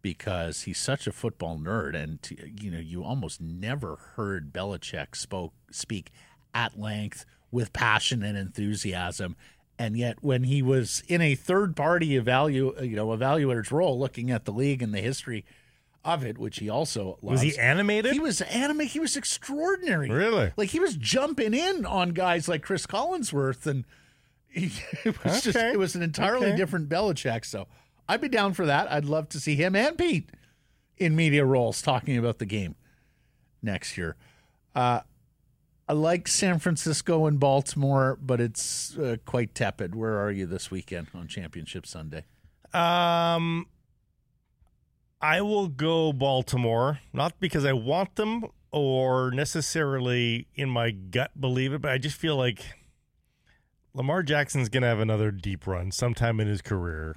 because 0.03 0.62
he's 0.62 0.78
such 0.78 1.07
a 1.07 1.12
football 1.12 1.59
nerd. 1.59 1.94
And, 1.94 2.19
you 2.61 2.70
know, 2.70 2.78
you 2.78 3.05
almost 3.05 3.40
never 3.40 3.97
heard 4.16 4.53
Belichick 4.53 5.16
spoke, 5.16 5.53
speak 5.70 6.11
at 6.55 6.78
length 6.78 7.24
with 7.51 7.73
passion 7.73 8.23
and 8.23 8.36
enthusiasm. 8.36 9.36
And 9.78 9.97
yet, 9.97 10.19
when 10.23 10.44
he 10.44 10.62
was 10.62 11.03
in 11.07 11.20
a 11.20 11.35
third 11.35 11.77
party 11.77 12.09
evalu- 12.19 12.89
you 12.89 12.97
know, 12.97 13.09
evaluator's 13.09 13.70
role, 13.70 13.98
looking 13.98 14.31
at 14.31 14.44
the 14.47 14.53
league 14.53 14.82
and 14.82 14.94
the 14.94 15.01
history 15.03 15.44
of 16.05 16.24
it, 16.24 16.39
which 16.39 16.61
he 16.61 16.69
also 16.70 17.19
Was 17.20 17.43
he 17.43 17.59
animated? 17.59 18.12
he 18.12 18.20
was 18.20 18.40
anime. 18.40 18.81
He 18.81 19.01
was 19.01 19.16
extraordinary. 19.16 20.09
Really? 20.09 20.53
Like 20.57 20.70
he 20.70 20.81
was 20.81 20.97
jumping 20.97 21.53
in 21.53 21.85
on 21.85 22.11
guys 22.11 22.48
like 22.48 22.62
Cris 22.62 22.86
Collinsworth, 22.86 23.66
and 23.66 23.85
he, 24.48 24.73
it 25.05 25.23
was 25.24 25.43
just 25.43 25.57
it 25.59 25.78
was 25.78 25.94
an 25.94 26.03
entirely 26.03 26.47
Okay. 26.48 26.57
different 26.57 26.89
Belichick. 26.89 27.44
So 27.44 27.66
I'd 28.09 28.20
be 28.23 28.28
down 28.28 28.55
for 28.55 28.65
that. 28.66 28.90
I'd 28.90 29.05
love 29.05 29.28
to 29.31 29.40
see 29.40 29.57
him 29.57 29.77
and 29.77 29.98
Pete 29.98 30.31
in 30.97 31.15
media 31.16 31.44
roles 31.44 31.82
talking 31.82 32.16
about 32.16 32.39
the 32.39 32.47
game 32.47 32.77
next 33.62 33.98
year. 33.98 34.16
Uh, 34.74 35.01
I 35.89 35.93
like 35.93 36.27
San 36.27 36.59
Francisco 36.59 37.27
and 37.27 37.39
Baltimore, 37.39 38.19
but 38.21 38.41
it's 38.41 38.97
uh, 38.99 39.17
quite 39.25 39.55
tepid. 39.55 39.95
Where 39.95 40.19
are 40.19 40.33
you 40.33 40.45
this 40.47 40.71
weekend 40.71 41.09
on 41.15 41.29
Championship 41.29 41.87
Sunday? 41.87 42.25
Um, 42.75 43.67
I 45.21 45.41
will 45.43 45.69
go 45.69 46.13
Baltimore, 46.13 46.99
not 47.13 47.39
because 47.39 47.65
I 47.65 47.73
want 47.73 48.17
them 48.17 48.45
or 48.73 49.31
necessarily 49.31 50.49
in 50.55 50.69
my 50.69 50.91
gut 50.91 51.41
believe 51.41 51.73
it, 51.73 51.81
but 51.83 51.93
I 51.93 51.99
just 51.99 52.17
feel 52.17 52.37
like 52.37 52.63
Lamar 53.95 54.23
Jackson's 54.25 54.69
going 54.69 54.83
to 54.83 54.89
have 54.89 54.99
another 55.01 55.31
deep 55.31 55.67
run 55.67 55.93
sometime 55.93 56.41
in 56.41 56.49
his 56.49 56.63
career. 56.63 57.17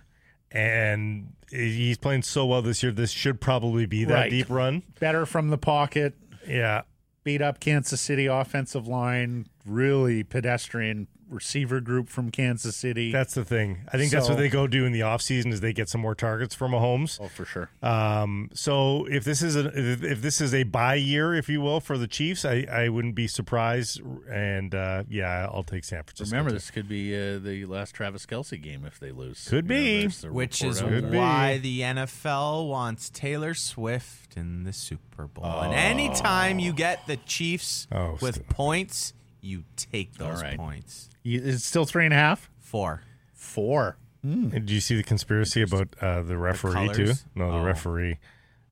And 0.52 1.34
he's 1.52 1.98
playing 1.98 2.22
so 2.24 2.46
well 2.46 2.62
this 2.62 2.82
year. 2.82 2.91
This 2.91 3.12
should 3.12 3.41
probably 3.41 3.86
be 3.86 4.06
that 4.06 4.14
Right. 4.14 4.30
deep 4.32 4.50
run. 4.50 4.84
Better 5.00 5.26
from 5.26 5.50
the 5.50 5.58
pocket. 5.58 6.16
Yeah. 6.48 6.84
Beat 7.30 7.43
up 7.43 7.60
Kansas 7.60 8.01
City 8.01 8.26
offensive 8.26 8.88
line, 8.88 9.45
really 9.64 10.23
pedestrian 10.23 11.07
receiver 11.30 11.80
group 11.80 12.10
from 12.10 12.31
Kansas 12.31 12.76
City. 12.76 13.11
That's 13.11 13.34
the 13.34 13.45
thing. 13.45 13.80
I 13.93 13.97
think 13.97 14.11
that's 14.11 14.27
what 14.27 14.38
they 14.38 14.49
go 14.49 14.68
do 14.68 14.85
in 14.85 14.91
the 14.91 15.01
offseason 15.01 15.51
is 15.53 15.61
they 15.61 15.73
get 15.73 15.88
some 15.89 16.01
more 16.01 16.15
targets 16.15 16.56
from 16.56 16.72
Mahomes. 16.72 17.19
oh, 17.22 17.27
for 17.27 17.45
sure. 17.45 17.69
Um, 17.81 18.49
so 18.53 19.06
if 19.06 19.23
this 19.23 19.41
is 19.41 19.56
a 19.56 19.68
if, 19.68 20.03
if 20.03 20.22
this 20.22 20.41
is 20.41 20.53
a 20.53 20.64
bye 20.64 20.95
year, 20.95 21.34
if 21.34 21.47
you 21.49 21.61
will, 21.61 21.80
for 21.80 21.97
the 21.97 22.07
Chiefs, 22.07 22.45
I, 22.45 22.65
I 22.72 22.89
wouldn't 22.89 23.15
be 23.15 23.27
surprised. 23.27 24.01
And 24.30 24.73
uh, 24.76 25.03
yeah, 25.10 25.47
I'll 25.51 25.64
take 25.64 25.84
San 25.84 26.03
Francisco. 26.03 26.31
Remember, 26.35 26.49
too. 26.51 26.56
this 26.56 26.72
could 26.72 26.89
be 26.89 27.15
uh, 27.15 27.39
the 27.39 27.65
last 27.65 27.93
Travis 27.93 28.26
Kelce 28.26 28.61
game 28.61 28.85
if 28.85 28.99
they 28.99 29.11
lose. 29.11 29.47
Could 29.47 29.68
be. 29.68 30.01
there's 30.01 30.22
the 30.22 30.31
Which 30.34 30.64
is 30.64 30.81
out 30.81 30.89
Could 30.89 31.03
there. 31.06 31.11
be. 31.11 31.18
why 31.18 31.57
the 31.60 31.81
NFL 31.81 32.68
wants 32.68 33.10
Taylor 33.10 33.53
Swift 33.53 34.35
in 34.38 34.64
the 34.64 34.73
Super 34.73 35.27
Bowl. 35.27 35.45
And 35.45 35.73
Oh. 35.73 35.76
anytime 35.76 36.60
you 36.60 36.73
get 36.73 37.06
the 37.07 37.18
Chiefs 37.18 37.88
Oh, 37.91 38.18
with 38.22 38.35
stop. 38.35 38.47
points, 38.49 39.14
you 39.41 39.64
take 39.76 40.14
those 40.18 40.38
All 40.38 40.41
right. 40.44 40.57
points. 40.57 41.10
You- 41.24 41.41
Is 41.41 41.56
it 41.56 41.60
still 41.61 41.86
three 41.86 42.06
and 42.06 42.14
a 42.14 42.18
half? 42.18 42.49
Four. 42.60 43.02
Four. 43.34 43.98
And 44.22 44.52
Did 44.52 44.70
you 44.70 44.82
see 44.82 44.95
the 44.98 45.03
conspiracy 45.03 45.61
about 45.61 45.88
uh, 46.02 46.22
the 46.24 46.38
referee 46.38 46.90
too? 46.94 47.14
No, 47.36 47.52
the 47.52 47.57
Oh. 47.60 47.64
referee. 47.64 48.18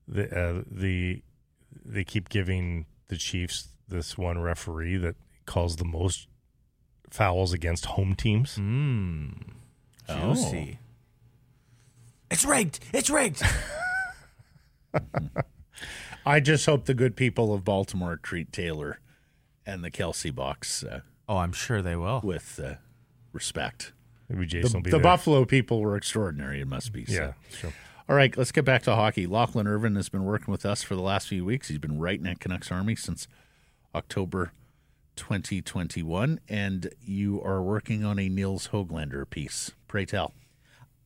The 0.06 0.38
uh, 0.38 0.62
the 0.70 1.22
they 1.84 2.04
keep 2.04 2.28
giving 2.28 2.84
the 3.08 3.16
Chiefs 3.16 3.68
this 3.88 4.18
one 4.18 4.38
referee 4.40 4.98
that 4.98 5.16
calls 5.46 5.76
the 5.76 5.86
most 5.86 6.28
fouls 7.10 7.54
against 7.54 7.86
home 7.86 8.14
teams. 8.14 8.56
Mmm. 8.58 9.32
Oh. 10.10 10.34
Juicy. 10.34 10.78
It's 12.30 12.44
rigged. 12.44 12.80
It's 12.92 13.08
rigged. 13.08 13.42
I 16.26 16.40
just 16.40 16.66
hope 16.66 16.84
the 16.84 16.94
good 16.94 17.16
people 17.16 17.54
of 17.54 17.64
Baltimore 17.64 18.16
treat 18.16 18.52
Taylor 18.52 19.00
and 19.68 19.84
the 19.84 19.90
Kelce 19.90 20.34
box 20.34 20.82
uh, 20.82 21.00
oh, 21.28 21.36
I'm 21.36 21.52
sure 21.52 21.82
they 21.82 21.94
will. 21.94 22.20
with 22.24 22.58
uh, 22.62 22.74
respect. 23.32 23.92
Maybe 24.28 24.46
Jason 24.46 24.70
the, 24.70 24.78
will 24.78 24.82
be 24.82 24.90
the 24.90 24.96
there. 24.96 25.02
Buffalo 25.02 25.44
people 25.44 25.80
were 25.80 25.96
extraordinary. 25.96 26.60
It 26.60 26.66
must 26.68 26.92
be. 26.92 27.04
so. 27.04 27.12
Yeah, 27.12 27.32
sure. 27.50 27.72
All 28.08 28.16
right, 28.16 28.34
let's 28.36 28.52
get 28.52 28.64
back 28.64 28.82
to 28.84 28.94
hockey. 28.94 29.26
Lachlan 29.26 29.66
Irvin 29.66 29.94
has 29.96 30.08
been 30.08 30.24
working 30.24 30.50
with 30.50 30.64
us 30.64 30.82
for 30.82 30.94
the 30.94 31.02
last 31.02 31.28
few 31.28 31.44
weeks. 31.44 31.68
He's 31.68 31.78
been 31.78 32.00
writing 32.00 32.26
at 32.26 32.40
Canucks 32.40 32.72
Army 32.72 32.96
since 32.96 33.28
October 33.94 34.52
2021, 35.16 36.40
and 36.48 36.90
you 37.02 37.42
are 37.42 37.62
working 37.62 38.06
on 38.06 38.18
a 38.18 38.30
Nils 38.30 38.68
Hoglander 38.68 39.28
piece. 39.28 39.72
Pray 39.88 40.06
tell. 40.06 40.32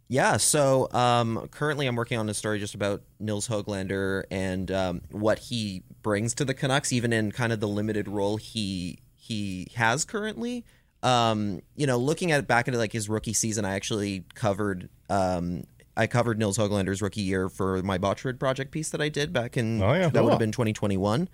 Yeah, 0.09 0.37
so 0.37 0.89
um, 0.93 1.49
currently 1.51 1.87
I'm 1.87 1.97
working 1.97 2.19
on 2.19 2.29
a 2.29 2.35
story 2.35 2.59
just 2.59 2.75
about 2.75 3.03
Nils 3.19 3.49
Hoglander 3.49 4.25
and 4.31 4.71
um, 4.71 5.01
what 5.11 5.39
he 5.39 5.85
brings 6.03 6.35
to 6.35 6.45
the 6.45 6.53
Canucks, 6.53 6.93
even 6.93 7.13
in 7.13 7.33
kind 7.33 7.53
of 7.53 7.61
the 7.61 7.69
limited 7.69 8.09
role 8.09 8.37
he 8.37 8.99
he 9.17 9.69
has 9.75 10.05
currently. 10.05 10.65
Um, 11.03 11.61
you 11.77 11.87
know, 11.87 11.97
looking 11.97 12.31
at 12.31 12.47
back 12.47 12.69
into 12.69 12.79
like 12.79 12.93
his 12.93 13.09
rookie 13.09 13.33
season, 13.33 13.65
I 13.65 13.75
actually 13.75 14.25
covered 14.35 14.91
um, 15.09 15.65
I 15.97 16.07
covered 16.07 16.39
Nils 16.39 16.59
Hoglander's 16.59 17.01
rookie 17.01 17.23
year 17.23 17.49
for 17.49 17.83
my 17.83 17.99
Botchwood 17.99 18.39
project 18.39 18.71
piece 18.71 18.91
that 18.91 19.01
I 19.01 19.09
did 19.09 19.33
back 19.33 19.57
in 19.57 19.83
Oh, 19.83 19.93
yeah. 19.95 20.09
that 20.09 20.23
would 20.23 20.31
have 20.31 20.39
been 20.39 20.53
2021. 20.53 21.29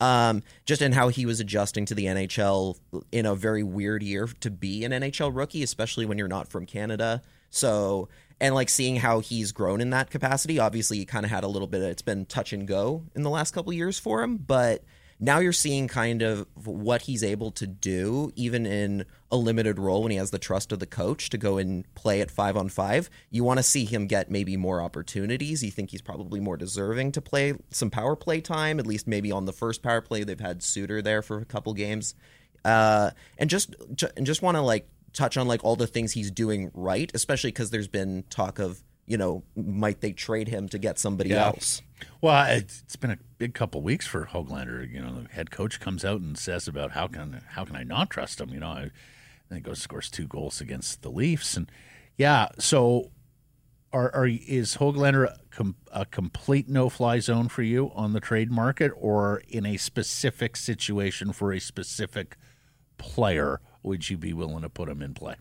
Um, 0.00 0.42
just 0.64 0.80
in 0.80 0.92
how 0.92 1.08
he 1.08 1.26
was 1.26 1.40
adjusting 1.40 1.84
to 1.86 1.94
the 1.94 2.06
NHL 2.06 2.78
in 3.12 3.26
a 3.26 3.34
very 3.34 3.62
weird 3.62 4.02
year 4.02 4.28
to 4.40 4.50
be 4.50 4.84
an 4.84 4.92
NHL 4.92 5.34
rookie, 5.34 5.62
especially 5.62 6.06
when 6.06 6.16
you're 6.16 6.28
not 6.28 6.48
from 6.48 6.64
Canada. 6.64 7.22
So, 7.50 8.08
and 8.40 8.54
like 8.54 8.68
seeing 8.68 8.96
how 8.96 9.20
he's 9.20 9.52
grown 9.52 9.80
in 9.80 9.90
that 9.90 10.10
capacity. 10.10 10.58
Obviously, 10.58 10.98
he 10.98 11.04
kind 11.04 11.24
of 11.24 11.30
had 11.30 11.44
a 11.44 11.48
little 11.48 11.68
bit. 11.68 11.82
Of, 11.82 11.88
it's 11.88 12.02
been 12.02 12.24
touch 12.24 12.52
and 12.52 12.66
go 12.66 13.04
in 13.14 13.22
the 13.22 13.30
last 13.30 13.52
couple 13.52 13.72
years 13.72 13.98
for 13.98 14.22
him, 14.22 14.36
but 14.38 14.84
now 15.22 15.38
you're 15.38 15.52
seeing 15.52 15.86
kind 15.86 16.22
of 16.22 16.46
what 16.64 17.02
he's 17.02 17.22
able 17.22 17.50
to 17.52 17.66
do, 17.66 18.32
even 18.36 18.64
in 18.64 19.04
a 19.30 19.36
limited 19.36 19.78
role 19.78 20.02
when 20.02 20.10
he 20.10 20.16
has 20.16 20.30
the 20.30 20.38
trust 20.38 20.72
of 20.72 20.78
the 20.78 20.86
coach 20.86 21.28
to 21.30 21.38
go 21.38 21.58
and 21.58 21.84
play 21.94 22.22
at 22.22 22.30
five 22.30 22.56
on 22.56 22.70
five. 22.70 23.10
You 23.30 23.44
want 23.44 23.58
to 23.58 23.62
see 23.62 23.84
him 23.84 24.06
get 24.06 24.30
maybe 24.30 24.56
more 24.56 24.80
opportunities. 24.80 25.62
You 25.62 25.70
think 25.70 25.90
he's 25.90 26.00
probably 26.00 26.40
more 26.40 26.56
deserving 26.56 27.12
to 27.12 27.20
play 27.20 27.52
some 27.70 27.90
power 27.90 28.16
play 28.16 28.40
time, 28.40 28.80
at 28.80 28.86
least 28.86 29.06
maybe 29.06 29.30
on 29.30 29.44
the 29.44 29.52
first 29.52 29.82
power 29.82 30.00
play. 30.00 30.24
They've 30.24 30.40
had 30.40 30.62
Suter 30.62 31.02
there 31.02 31.20
for 31.20 31.38
a 31.38 31.44
couple 31.44 31.74
games, 31.74 32.14
uh, 32.64 33.10
and 33.36 33.50
just 33.50 33.74
and 34.16 34.24
just 34.24 34.40
want 34.40 34.56
to 34.56 34.62
like 34.62 34.88
touch 35.12 35.36
on 35.36 35.46
like 35.48 35.64
all 35.64 35.76
the 35.76 35.86
things 35.86 36.12
he's 36.12 36.30
doing 36.30 36.70
right, 36.74 37.10
especially 37.14 37.50
because 37.50 37.70
there's 37.70 37.88
been 37.88 38.24
talk 38.30 38.58
of 38.58 38.82
you 39.06 39.16
know 39.16 39.42
might 39.56 40.00
they 40.00 40.12
trade 40.12 40.48
him 40.48 40.68
to 40.68 40.78
get 40.78 40.98
somebody 40.98 41.30
Yeah. 41.30 41.46
else. 41.46 41.82
Well, 42.22 42.46
it's, 42.56 42.80
it's 42.82 42.96
been 42.96 43.10
a 43.10 43.18
big 43.38 43.52
couple 43.54 43.82
weeks 43.82 44.06
for 44.06 44.24
Hoglander. 44.26 44.90
You 44.90 45.02
know, 45.02 45.22
the 45.22 45.28
head 45.28 45.50
coach 45.50 45.80
comes 45.80 46.04
out 46.04 46.20
and 46.20 46.38
says 46.38 46.66
about 46.68 46.92
how 46.92 47.08
can 47.08 47.42
how 47.48 47.64
can 47.64 47.76
I 47.76 47.82
not 47.82 48.08
trust 48.10 48.40
him? 48.40 48.50
You 48.50 48.60
know, 48.60 48.68
I, 48.68 48.90
then 49.48 49.56
he 49.56 49.60
goes 49.60 49.80
scores 49.82 50.08
two 50.10 50.26
goals 50.26 50.60
against 50.60 51.02
the 51.02 51.10
Leafs, 51.10 51.56
and 51.56 51.70
yeah. 52.16 52.48
So, 52.58 53.10
are 53.92 54.14
are 54.14 54.28
is 54.28 54.76
Hoglander 54.76 55.24
a, 55.26 55.38
com, 55.50 55.74
a 55.92 56.06
complete 56.06 56.68
no 56.68 56.88
fly 56.88 57.18
zone 57.18 57.48
for 57.48 57.62
you 57.62 57.90
on 57.94 58.12
the 58.12 58.20
trade 58.20 58.50
market, 58.50 58.92
or 58.96 59.42
in 59.48 59.66
a 59.66 59.76
specific 59.76 60.56
situation 60.56 61.32
for 61.32 61.52
a 61.52 61.58
specific 61.58 62.36
player? 62.96 63.60
Would 63.82 64.10
you 64.10 64.16
be 64.16 64.32
willing 64.32 64.62
to 64.62 64.68
put 64.68 64.88
him 64.88 65.02
in 65.02 65.14
play? 65.14 65.36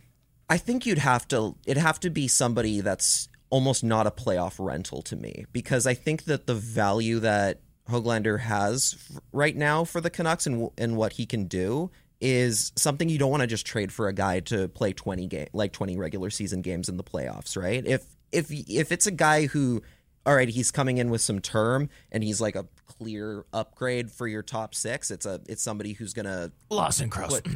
I 0.50 0.58
think 0.58 0.86
you'd 0.86 0.98
have 0.98 1.28
to 1.30 1.56
it'd 1.66 1.82
have 1.82 2.00
to 2.02 2.10
be 2.10 2.28
somebody 2.28 2.82
that's 2.82 3.30
almost 3.50 3.84
not 3.84 4.08
a 4.08 4.12
playoff 4.12 4.56
rental 4.60 5.02
to 5.04 5.16
me 5.16 5.46
because 5.52 5.86
I 5.86 5.94
think 5.94 6.26
that 6.26 6.48
the 6.48 6.56
value 6.56 7.20
that 7.20 7.62
Hoglander 7.90 8.40
has 8.42 8.96
right 9.32 9.56
now 9.56 9.84
for 9.84 10.02
the 10.02 10.10
Canucks 10.10 10.48
and 10.48 10.70
and 10.78 10.96
what 10.98 11.14
he 11.14 11.26
can 11.26 11.46
do 11.46 11.92
is 12.22 12.72
something 12.76 13.10
you 13.10 13.18
don't 13.18 13.32
want 13.32 13.42
to 13.42 13.48
just 13.48 13.66
trade 13.66 13.92
for 13.94 14.08
a 14.08 14.14
guy 14.14 14.42
to 14.42 14.68
play 14.70 14.92
20 14.92 15.28
game 15.28 15.48
like 15.54 15.72
20 15.72 15.98
regular 15.98 16.30
season 16.30 16.62
games 16.62 16.90
in 16.90 16.98
the 16.98 17.04
playoffs, 17.04 17.56
right? 17.56 17.86
If 17.86 18.06
if 18.32 18.48
if 18.52 18.92
it's 18.92 19.08
a 19.08 19.12
guy 19.12 19.46
who 19.48 19.82
all 20.26 20.36
right, 20.36 20.50
he's 20.50 20.70
coming 20.72 20.98
in 20.98 21.10
with 21.10 21.22
some 21.22 21.40
term 21.40 21.90
and 22.12 22.24
he's 22.24 22.40
like 22.42 22.56
a 22.56 22.66
clear 22.86 23.46
upgrade 23.54 24.12
for 24.12 24.28
your 24.28 24.42
top 24.44 24.76
6. 24.76 25.10
It's 25.12 25.26
a 25.26 25.40
it's 25.48 25.64
somebody 25.64 25.94
who's 25.94 26.14
going 26.14 26.26
to 26.26 26.52
Lawson 26.70 27.10
Crouse. 27.10 27.42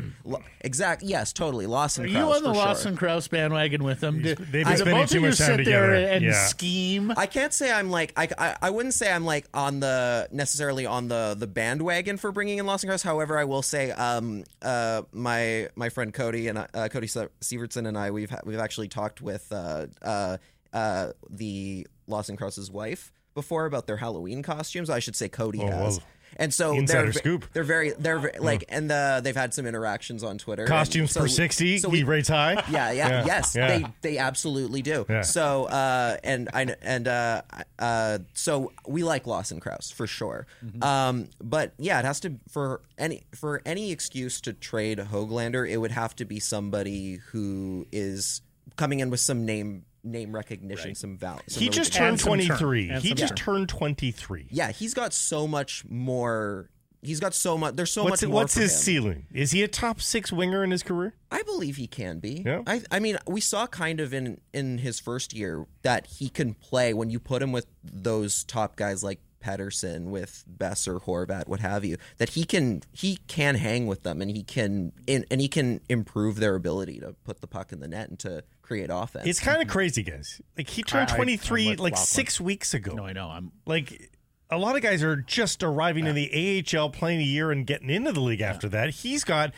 Exactly. 0.61 1.09
Yes, 1.09 1.33
totally. 1.33 1.65
Lawson 1.67 2.05
Are 2.05 2.07
Crouse, 2.07 2.17
you 2.17 2.33
on 2.35 2.43
the 2.43 2.49
for 2.49 2.55
sure. 2.55 2.65
Lawson 2.65 2.95
Crouse 2.95 3.27
bandwagon 3.27 3.83
with 3.83 3.99
them? 3.99 4.21
Do, 4.21 4.33
they've 4.35 4.65
been 4.65 4.67
do 4.67 4.77
spending 4.77 5.07
too 5.07 5.21
much 5.21 5.37
time 5.37 5.57
sit 5.57 5.65
there 5.65 5.87
together. 5.87 5.93
and 6.13 6.23
Yeah. 6.23 6.45
scheme? 6.45 7.13
I 7.17 7.25
can't 7.25 7.51
say 7.53 7.71
I'm 7.71 7.89
like 7.91 8.13
I, 8.15 8.29
I 8.37 8.55
I 8.63 8.69
wouldn't 8.69 8.93
say 8.93 9.11
I'm 9.11 9.25
like 9.25 9.45
on 9.53 9.81
the 9.81 10.29
necessarily 10.31 10.85
on 10.85 11.09
the 11.09 11.35
the 11.37 11.47
bandwagon 11.47 12.15
for 12.17 12.31
bringing 12.31 12.59
in 12.59 12.65
Lawson 12.65 12.87
Crouse. 12.87 13.03
However, 13.03 13.37
I 13.37 13.43
will 13.43 13.61
say 13.61 13.91
um 13.91 14.45
uh 14.61 15.01
my 15.11 15.67
my 15.75 15.89
friend 15.89 16.13
Cody 16.13 16.47
and 16.47 16.57
uh, 16.57 16.87
Cody 16.89 17.07
Se- 17.07 17.27
Sievertson 17.41 17.85
and 17.87 17.97
I 17.97 18.11
we've 18.11 18.29
ha- 18.29 18.39
we've 18.45 18.59
actually 18.59 18.87
talked 18.87 19.21
with 19.21 19.51
uh 19.51 19.87
uh 20.01 20.37
uh 20.71 21.11
the 21.29 21.85
Lawson 22.07 22.35
Crouse's 22.37 22.69
wife 22.71 23.11
before 23.33 23.65
about 23.65 23.87
their 23.87 23.97
Halloween 23.97 24.43
costumes. 24.43 24.89
I 24.89 24.99
should 24.99 25.15
say 25.15 25.29
Cody 25.29 25.59
Oh, 25.61 25.67
has. 25.67 25.97
well. 25.97 26.07
And 26.35 26.51
so 26.51 26.73
Insider 26.73 27.03
they're, 27.03 27.13
scoop. 27.13 27.45
They're 27.53 27.63
very, 27.63 27.91
they're 27.91 28.17
very, 28.17 28.39
like, 28.39 28.63
and 28.67 28.91
uh, 28.91 29.21
they've 29.21 29.35
had 29.35 29.53
some 29.53 29.67
interactions 29.67 30.23
on 30.23 30.39
Twitter. 30.39 30.65
Costumes 30.65 31.11
so 31.11 31.21
per 31.21 31.27
sixty. 31.27 31.77
so 31.77 31.91
he 31.91 32.03
rates 32.03 32.27
high. 32.27 32.53
yeah, 32.71 32.89
yeah, 32.89 33.23
yes, 33.23 33.55
yeah. 33.55 33.67
they 33.67 33.85
they 34.01 34.17
absolutely 34.17 34.81
do. 34.81 35.05
Yeah. 35.07 35.21
So, 35.21 35.65
uh, 35.65 36.17
and 36.23 36.49
I 36.51 36.75
and 36.81 37.07
uh, 37.07 37.43
uh, 37.77 38.17
so 38.33 38.71
we 38.87 39.03
like 39.03 39.27
Lawson 39.27 39.59
Crouse 39.59 39.91
for 39.91 40.07
sure. 40.07 40.47
Um, 40.81 41.29
but 41.39 41.73
yeah, 41.77 41.99
it 41.99 42.05
has 42.05 42.19
to 42.21 42.39
for 42.49 42.81
any 42.97 43.25
for 43.35 43.61
any 43.63 43.91
excuse 43.91 44.41
to 44.41 44.53
trade 44.53 44.97
Hoglander, 44.97 45.69
it 45.69 45.77
would 45.77 45.91
have 45.91 46.15
to 46.15 46.25
be 46.25 46.39
somebody 46.39 47.19
who 47.31 47.85
is 47.91 48.41
coming 48.75 49.01
in 49.01 49.11
with 49.11 49.19
some 49.19 49.45
name 49.45 49.85
name 50.03 50.33
recognition, 50.35 50.95
some 50.95 51.17
value. 51.17 51.41
He 51.47 51.69
just 51.69 51.93
turned 51.93 52.19
23. 52.19 52.89
And 52.89 53.01
He 53.03 53.13
just 53.13 53.35
term. 53.35 53.55
turned 53.57 53.69
23. 53.69 54.47
yeah, 54.51 54.71
he's 54.71 54.93
got 54.93 55.13
so 55.13 55.47
much 55.47 55.83
more. 55.89 56.69
He's 57.01 57.19
got 57.19 57.33
so 57.33 57.57
much. 57.57 57.75
There's 57.75 57.91
so 57.91 58.03
What's, 58.05 58.21
much 58.21 58.29
more. 58.29 58.35
what's 58.41 58.53
for 58.53 58.61
his 58.61 58.71
him. 58.71 58.77
ceiling? 58.79 59.25
Is 59.33 59.51
he 59.51 59.61
a 59.61 59.67
top 59.67 59.99
six 59.99 60.31
winger 60.31 60.63
in 60.63 60.71
his 60.71 60.83
career? 60.83 61.13
I 61.31 61.41
believe 61.41 61.75
he 61.75 61.85
can 61.85 62.19
be. 62.19 62.43
Yeah. 62.45 62.61
I 62.65 62.81
I 62.91 62.99
mean, 62.99 63.17
we 63.27 63.41
saw 63.41 63.67
kind 63.67 63.99
of 63.99 64.13
in 64.13 64.39
in 64.53 64.77
his 64.77 65.01
first 65.01 65.33
year 65.33 65.65
that 65.81 66.07
he 66.07 66.29
can 66.29 66.53
play 66.53 66.93
when 66.93 67.09
you 67.09 67.19
put 67.19 67.41
him 67.41 67.51
with 67.51 67.65
those 67.83 68.45
top 68.45 68.77
guys 68.77 69.03
like 69.03 69.19
Pettersson, 69.43 70.05
with 70.05 70.43
Boeser, 70.57 71.01
Horvat, 71.03 71.47
what 71.47 71.59
have 71.59 71.83
you. 71.83 71.97
That 72.17 72.29
he 72.29 72.43
can 72.45 72.81
he 72.91 73.17
can 73.27 73.55
hang 73.55 73.87
with 73.87 74.03
them 74.03 74.21
and 74.21 74.31
he 74.31 74.43
can 74.43 74.93
and, 75.07 75.25
and 75.29 75.41
he 75.41 75.47
can 75.47 75.81
improve 75.89 76.37
their 76.37 76.55
ability 76.55 76.99
to 77.01 77.15
put 77.23 77.41
the 77.41 77.47
puck 77.47 77.71
in 77.73 77.79
the 77.79 77.87
net 77.87 78.09
and 78.09 78.19
to 78.19 78.43
create 78.61 78.89
offense. 78.91 79.27
It's 79.27 79.39
kind 79.39 79.61
of 79.61 79.67
crazy, 79.67 80.03
guys. 80.03 80.41
Like 80.57 80.69
he 80.69 80.83
turned 80.83 81.09
I- 81.09 81.13
I- 81.13 81.17
23 81.17 81.63
I'm 81.63 81.69
like 81.71 81.79
Lachlan. 81.93 81.97
six 82.05 82.39
weeks 82.39 82.73
ago. 82.73 82.93
No, 82.93 83.05
I 83.05 83.13
know. 83.13 83.27
I'm 83.29 83.51
Like 83.65 84.09
a 84.49 84.57
lot 84.57 84.75
of 84.75 84.81
guys 84.83 85.01
are 85.01 85.15
just 85.15 85.63
arriving 85.63 86.05
in 86.05 86.13
the 86.15 86.29
AHL, 86.77 86.89
playing 86.91 87.19
a 87.21 87.23
year, 87.23 87.51
and 87.51 87.65
getting 87.65 87.89
into 87.89 88.11
the 88.11 88.19
league 88.21 88.41
after 88.41 88.69
that. 88.69 88.91
He's 88.91 89.23
got 89.23 89.51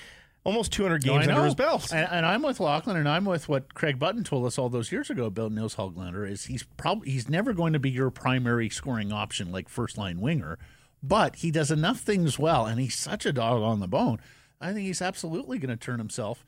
almost 0.46 0.72
200 0.72 1.06
No, 1.06 1.14
games 1.14 1.28
under 1.28 1.42
know. 1.42 1.44
his 1.44 1.56
belt. 1.56 1.92
And, 1.92 2.08
and 2.10 2.26
I'm 2.26 2.42
with 2.42 2.62
Lachlan, 2.62 2.96
and 2.96 3.10
I'm 3.10 3.26
with 3.26 3.50
what 3.50 3.74
Craig 3.74 4.00
Button 4.00 4.24
told 4.24 4.46
us 4.46 4.58
all 4.58 4.70
those 4.70 4.92
years 4.92 5.10
ago 5.10 5.26
about 5.26 5.52
Nils 5.52 5.76
Hoglander. 5.76 6.30
Is 6.30 6.46
he's 6.46 6.64
probably 6.78 7.12
he's 7.12 7.28
never 7.28 7.52
going 7.52 7.74
to 7.74 7.80
be 7.80 7.90
your 7.90 8.10
primary 8.10 8.70
scoring 8.70 9.12
option 9.12 9.52
like 9.52 9.68
first 9.68 9.98
line 9.98 10.22
winger, 10.22 10.58
but 11.04 11.38
he 11.38 11.52
does 11.52 11.72
enough 11.72 12.00
things 12.00 12.40
well, 12.40 12.66
and 12.66 12.80
he's 12.80 12.96
such 12.96 13.26
a 13.26 13.34
dog 13.34 13.62
on 13.62 13.82
the 13.82 13.88
bone. 13.88 14.22
I 14.62 14.72
think 14.72 14.86
he's 14.86 15.02
absolutely 15.02 15.58
going 15.58 15.70
to 15.70 15.78
turn 15.78 16.00
himself. 16.00 16.46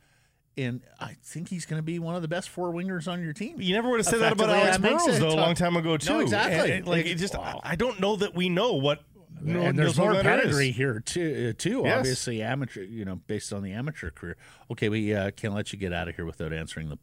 And 0.59 0.81
I 0.99 1.15
think 1.23 1.49
he's 1.49 1.67
going 1.67 1.77
to 1.77 1.83
be 1.83 1.99
one 1.99 2.15
of 2.15 2.23
the 2.23 2.27
best 2.27 2.49
four 2.49 2.73
wingers 2.73 3.07
on 3.07 3.23
your 3.23 3.31
team. 3.31 3.61
You 3.61 3.75
never 3.75 3.89
would 3.89 3.99
have 3.99 4.07
said 4.07 4.21
that 4.21 4.31
about 4.31 4.49
Effectively, 4.49 4.59
Alex 4.59 4.77
that 4.77 5.05
Burrows 5.05 5.17
it 5.17 5.19
though 5.19 5.39
a 5.39 5.39
long 5.39 5.53
time 5.53 5.75
ago 5.75 5.97
too. 5.97 6.13
No, 6.13 6.19
exactly. 6.21 6.71
And, 6.71 6.87
like 6.87 7.05
it 7.05 7.15
just, 7.15 7.37
wow. 7.37 7.61
I 7.63 7.75
don't 7.75 7.99
know 7.99 8.15
that 8.15 8.33
we 8.33 8.49
know 8.49 8.73
what. 8.73 9.03
No, 9.41 9.61
and 9.61 9.77
there's 9.77 9.97
more 9.97 10.13
pedigree 10.21 10.71
here 10.71 10.99
too. 10.99 11.49
uh, 11.49 11.61
Too 11.61 11.81
Yes. 11.85 11.97
obviously 11.99 12.41
amateur, 12.41 12.81
you 12.81 13.05
know, 13.05 13.15
based 13.27 13.53
on 13.53 13.63
the 13.63 13.71
amateur 13.71 14.09
career. 14.09 14.35
Okay, 14.71 14.89
we 14.89 15.13
uh, 15.13 15.31
can't 15.31 15.53
let 15.53 15.71
you 15.71 15.79
get 15.79 15.93
out 15.93 16.07
of 16.07 16.15
here 16.15 16.25
without 16.25 16.51
answering 16.53 16.89
the 16.89 16.97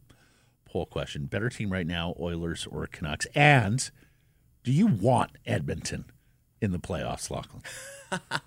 poll 0.64 0.86
question. 0.86 1.26
Better 1.26 1.48
team 1.48 1.70
right 1.72 1.86
now, 1.86 2.14
Oilers 2.18 2.66
or 2.66 2.86
Canucks? 2.86 3.26
And 3.34 3.88
do 4.64 4.72
you 4.72 4.86
want 4.86 5.32
Edmonton 5.46 6.06
in 6.60 6.72
the 6.72 6.78
playoffs, 6.78 7.30
Lachlan? 7.30 7.62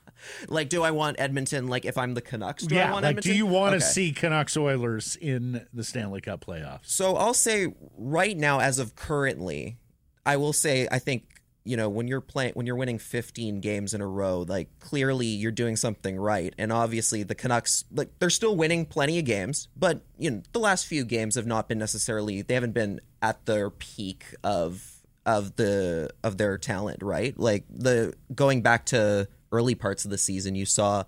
like, 0.50 0.70
do 0.70 0.84
I 0.84 0.92
want 0.92 1.18
Edmonton? 1.20 1.68
Like, 1.68 1.86
if 1.86 1.98
I'm 1.98 2.14
the 2.14 2.22
Canucks, 2.22 2.66
do 2.66 2.76
I 2.76 2.80
yeah, 2.80 2.92
want 2.92 3.04
like, 3.04 3.10
Edmonton? 3.12 3.32
do 3.32 3.38
you 3.38 3.46
want 3.46 3.72
to 3.74 3.78
Okay. 3.78 3.86
see 3.86 4.12
Canucks 4.12 4.58
Oilers 4.58 5.16
in 5.16 5.66
the 5.74 5.84
Stanley 5.84 6.22
Cup 6.22 6.46
playoffs? 6.46 6.86
So 6.88 7.16
I'll 7.16 7.34
say 7.34 7.74
right 7.98 8.36
now, 8.36 8.60
as 8.60 8.80
of 8.80 8.96
currently, 8.96 9.78
I 10.26 10.38
will 10.38 10.54
say 10.54 10.88
I 10.92 11.00
think 11.00 11.37
you 11.68 11.78
know 11.78 11.90
when 11.90 12.08
you're 12.08 12.22
playing 12.22 12.54
when 12.54 12.66
you're 12.66 12.76
winning 12.76 12.98
15 12.98 13.60
games 13.60 13.94
in 13.94 14.02
a 14.02 14.08
row, 14.08 14.46
like 14.48 14.70
clearly 14.80 15.28
you're 15.28 15.52
doing 15.52 15.76
something 15.76 16.18
right, 16.18 16.54
and 16.58 16.72
obviously 16.72 17.24
the 17.24 17.36
Canucks 17.36 17.84
like 17.92 18.10
they're 18.20 18.30
still 18.30 18.56
winning 18.56 18.86
plenty 18.86 19.20
of 19.20 19.26
games, 19.26 19.68
but 19.76 20.02
you 20.18 20.32
know 20.32 20.42
the 20.54 20.60
last 20.60 20.86
few 20.88 21.04
games 21.04 21.36
have 21.36 21.46
not 21.46 21.68
been 21.68 21.78
necessarily 21.78 22.42
they 22.42 22.54
haven't 22.54 22.74
been 22.74 23.02
at 23.22 23.46
their 23.46 23.70
peak 23.70 24.34
of 24.44 25.02
of 25.26 25.58
the 25.58 26.10
of 26.24 26.38
their 26.38 26.58
talent, 26.58 27.04
right? 27.04 27.38
Like 27.38 27.66
the 27.70 28.14
going 28.34 28.62
back 28.62 28.86
to 28.88 29.28
early 29.52 29.76
parts 29.76 30.06
of 30.06 30.12
the 30.12 30.18
season, 30.18 30.56
you 30.56 30.66
saw 30.66 31.04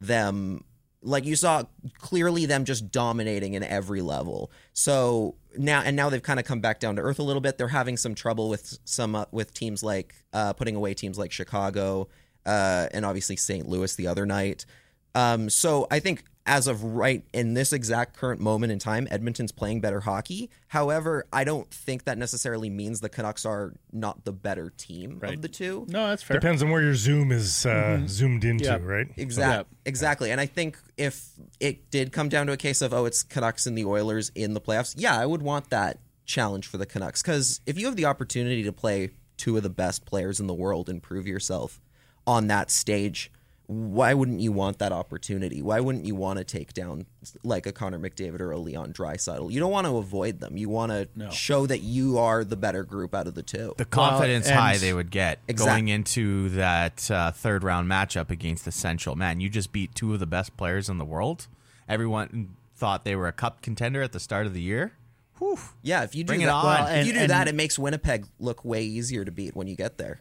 them 0.00 0.64
Like 1.04 1.24
you 1.24 1.36
saw 1.36 1.64
clearly 1.98 2.46
them 2.46 2.64
just 2.64 2.90
dominating 2.90 3.54
in 3.54 3.62
every 3.62 4.00
level. 4.00 4.50
So 4.72 5.36
now 5.56 5.82
and 5.82 5.96
now 5.96 6.10
they've 6.10 6.22
kind 6.22 6.40
of 6.40 6.46
come 6.46 6.60
back 6.60 6.80
down 6.80 6.96
to 6.96 7.02
earth 7.02 7.18
a 7.18 7.22
little 7.22 7.40
bit. 7.40 7.58
They're 7.58 7.68
having 7.68 7.96
some 7.96 8.14
trouble 8.14 8.48
with 8.48 8.78
some 8.84 9.14
uh, 9.14 9.26
with 9.30 9.54
teams 9.54 9.82
like 9.82 10.14
uh, 10.32 10.52
putting 10.54 10.76
away 10.76 10.94
teams 10.94 11.18
like 11.18 11.30
Chicago 11.30 12.08
uh, 12.46 12.88
and 12.92 13.04
obviously 13.04 13.36
St. 13.36 13.68
Louis 13.68 13.94
the 13.96 14.06
other 14.06 14.26
night. 14.26 14.66
Um, 15.14 15.48
so 15.48 15.86
I 15.90 16.00
think 16.00 16.24
as 16.46 16.66
of 16.66 16.84
right 16.84 17.24
in 17.32 17.54
this 17.54 17.72
exact 17.72 18.16
current 18.16 18.38
moment 18.38 18.70
in 18.70 18.78
time, 18.78 19.08
Edmonton's 19.10 19.50
playing 19.50 19.80
better 19.80 20.00
hockey. 20.00 20.50
However, 20.68 21.26
I 21.32 21.42
don't 21.44 21.70
think 21.70 22.04
that 22.04 22.18
necessarily 22.18 22.68
means 22.68 23.00
the 23.00 23.08
Canucks 23.08 23.46
are 23.46 23.72
not 23.92 24.24
the 24.26 24.32
better 24.32 24.70
team 24.76 25.18
Right. 25.22 25.34
of 25.34 25.42
the 25.42 25.48
two. 25.48 25.86
No, 25.88 26.08
that's 26.08 26.22
fair. 26.22 26.38
Depends 26.38 26.62
on 26.62 26.68
where 26.70 26.82
your 26.82 26.94
zoom 26.96 27.32
is 27.32 27.64
uh, 27.64 28.02
zoomed 28.06 28.44
into, 28.44 28.64
Yeah. 28.66 28.78
right? 28.82 29.06
Exactly. 29.16 29.74
Exactly. 29.86 30.30
And 30.30 30.40
I 30.40 30.44
think 30.46 30.76
if 30.98 31.30
it 31.60 31.90
did 31.90 32.12
come 32.12 32.28
down 32.28 32.46
to 32.48 32.52
a 32.52 32.58
case 32.58 32.82
of 32.82 32.92
oh, 32.92 33.06
it's 33.06 33.22
Canucks 33.22 33.66
and 33.66 33.76
the 33.78 33.86
Oilers 33.86 34.30
in 34.34 34.52
the 34.52 34.60
playoffs, 34.60 34.94
yeah, 34.98 35.18
I 35.18 35.24
would 35.24 35.40
want 35.42 35.70
that 35.70 35.98
challenge 36.26 36.66
for 36.66 36.76
the 36.76 36.86
Canucks 36.86 37.22
because 37.22 37.60
if 37.64 37.78
you 37.78 37.86
have 37.86 37.96
the 37.96 38.04
opportunity 38.04 38.62
to 38.64 38.72
play 38.72 39.10
two 39.38 39.56
of 39.56 39.62
the 39.62 39.70
best 39.70 40.04
players 40.04 40.40
in 40.40 40.46
the 40.46 40.54
world 40.54 40.88
and 40.90 41.02
prove 41.02 41.26
yourself 41.26 41.80
on 42.26 42.46
that 42.48 42.70
stage. 42.70 43.30
Why 43.66 44.12
wouldn't 44.12 44.40
you 44.40 44.52
want 44.52 44.78
that 44.80 44.92
opportunity? 44.92 45.62
Why 45.62 45.80
wouldn't 45.80 46.04
you 46.04 46.14
want 46.14 46.38
to 46.38 46.44
take 46.44 46.74
down 46.74 47.06
like 47.42 47.64
a 47.66 47.72
Connor 47.72 47.98
McDavid 47.98 48.40
or 48.40 48.50
a 48.50 48.58
Leon 48.58 48.92
Draisaitl? 48.92 49.50
You 49.50 49.58
don't 49.58 49.70
want 49.72 49.86
to 49.86 49.96
avoid 49.96 50.40
them. 50.40 50.58
You 50.58 50.68
want 50.68 50.92
to 50.92 51.30
show 51.30 51.66
that 51.66 51.80
you 51.80 52.18
are 52.18 52.44
the 52.44 52.56
better 52.56 52.84
group 52.84 53.14
out 53.14 53.26
of 53.26 53.34
the 53.34 53.42
two. 53.42 53.74
The 53.78 53.86
confidence 53.86 54.46
and- 54.48 54.58
high 54.58 54.76
they 54.76 54.92
would 54.92 55.10
get 55.10 55.38
Exact- 55.48 55.66
going 55.70 55.88
into 55.88 56.50
that 56.50 57.10
uh, 57.10 57.30
third 57.30 57.64
round 57.64 57.90
matchup 57.90 58.30
against 58.30 58.66
the 58.66 58.72
Central. 58.72 59.16
Man, 59.16 59.40
you 59.40 59.48
just 59.48 59.72
beat 59.72 59.94
two 59.94 60.12
of 60.12 60.20
the 60.20 60.26
best 60.26 60.56
players 60.58 60.90
in 60.90 60.98
the 60.98 61.04
world. 61.06 61.46
Everyone 61.88 62.56
thought 62.76 63.04
they 63.04 63.16
were 63.16 63.28
a 63.28 63.32
cup 63.32 63.62
contender 63.62 64.02
at 64.02 64.12
the 64.12 64.20
start 64.20 64.46
of 64.46 64.52
the 64.52 64.60
year. 64.60 64.92
Whew. 65.38 65.58
Yeah, 65.82 66.02
if 66.04 66.14
you 66.14 66.22
do 66.22 66.28
Bring 66.28 66.42
it 66.42 66.46
that, 66.46 66.52
on. 66.52 66.64
Well, 66.64 66.86
if 66.98 67.06
you 67.06 67.12
do 67.14 67.18
and- 67.20 67.30
that, 67.30 67.48
it 67.48 67.54
makes 67.54 67.78
Winnipeg 67.78 68.26
look 68.38 68.62
way 68.64 68.84
easier 68.84 69.24
to 69.24 69.32
beat 69.32 69.56
when 69.56 69.66
you 69.68 69.74
get 69.76 69.96
there. 69.96 70.20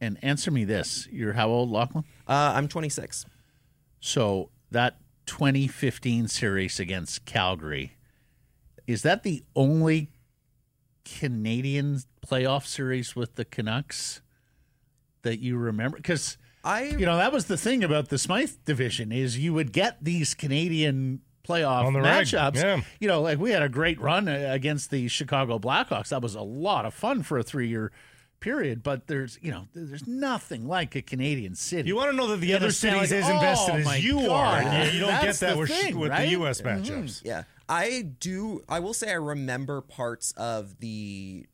And 0.00 0.18
answer 0.22 0.50
me 0.50 0.64
this: 0.64 1.08
You're 1.10 1.32
how 1.34 1.48
old, 1.48 1.70
Lachlan? 1.70 2.04
Uh, 2.28 2.52
I'm 2.54 2.68
26. 2.68 3.24
So 4.00 4.50
that 4.70 4.98
2015 5.26 6.28
series 6.28 6.78
against 6.78 7.24
Calgary 7.24 7.96
is 8.86 9.02
that 9.02 9.22
the 9.22 9.42
only 9.54 10.10
Canadian 11.04 12.00
playoff 12.26 12.66
series 12.66 13.16
with 13.16 13.34
the 13.36 13.44
Canucks 13.44 14.20
that 15.22 15.38
you 15.40 15.56
remember? 15.56 15.96
Because 15.96 16.36
I 16.64 16.84
you 16.84 17.06
know 17.06 17.16
that 17.16 17.32
was 17.32 17.46
the 17.46 17.56
thing 17.56 17.82
about 17.82 18.08
the 18.08 18.18
Smythe 18.18 18.50
division 18.64 19.12
is 19.12 19.38
you 19.38 19.54
would 19.54 19.72
get 19.72 20.02
these 20.02 20.34
Canadian 20.34 21.20
playoff 21.46 21.84
On 21.84 21.92
the 21.92 22.00
matchups. 22.00 22.56
yeah. 22.56 22.80
You 23.00 23.08
know, 23.08 23.22
like 23.22 23.38
we 23.38 23.50
had 23.52 23.62
a 23.62 23.68
great 23.68 24.00
run 24.00 24.28
uh, 24.28 24.48
against 24.50 24.90
the 24.90 25.08
Chicago 25.08 25.58
Blackhawks. 25.58 26.08
That 26.08 26.22
was 26.22 26.34
a 26.34 26.42
lot 26.42 26.84
of 26.84 26.92
fun 26.94 27.22
for 27.22 27.38
a 27.38 27.42
three 27.42 27.68
year 27.68 27.92
period. 28.46 28.82
But 28.82 29.08
there's 29.08 29.38
you 29.42 29.50
know 29.50 29.66
there's 29.74 30.06
nothing 30.06 30.68
like 30.68 30.94
a 30.94 31.02
Canadian 31.02 31.54
city. 31.56 31.88
You 31.88 31.96
want 31.96 32.12
to 32.12 32.16
know 32.16 32.28
that 32.28 32.36
the 32.38 32.54
other 32.54 32.66
understand, 32.66 33.08
cities 33.08 33.12
like, 33.12 33.24
as 33.24 33.28
invested 33.30 33.86
oh 33.86 33.90
as 33.90 34.04
you 34.04 34.14
God, 34.26 34.64
are. 34.64 34.68
and 34.68 34.94
You 34.94 35.00
don't 35.00 35.20
get 35.22 35.34
that 35.36 35.52
the 35.54 35.58
with, 35.58 35.68
thing, 35.68 35.98
with 35.98 36.10
right? 36.10 36.26
the 36.26 36.30
U.S. 36.32 36.60
matchups. 36.62 37.22
Yeah, 37.24 37.42
I 37.68 38.02
do. 38.20 38.62
I 38.68 38.78
will 38.80 38.94
say 38.94 39.10
I 39.10 39.14
remember 39.14 39.80
parts 39.80 40.32
of 40.36 40.78
the 40.78 41.46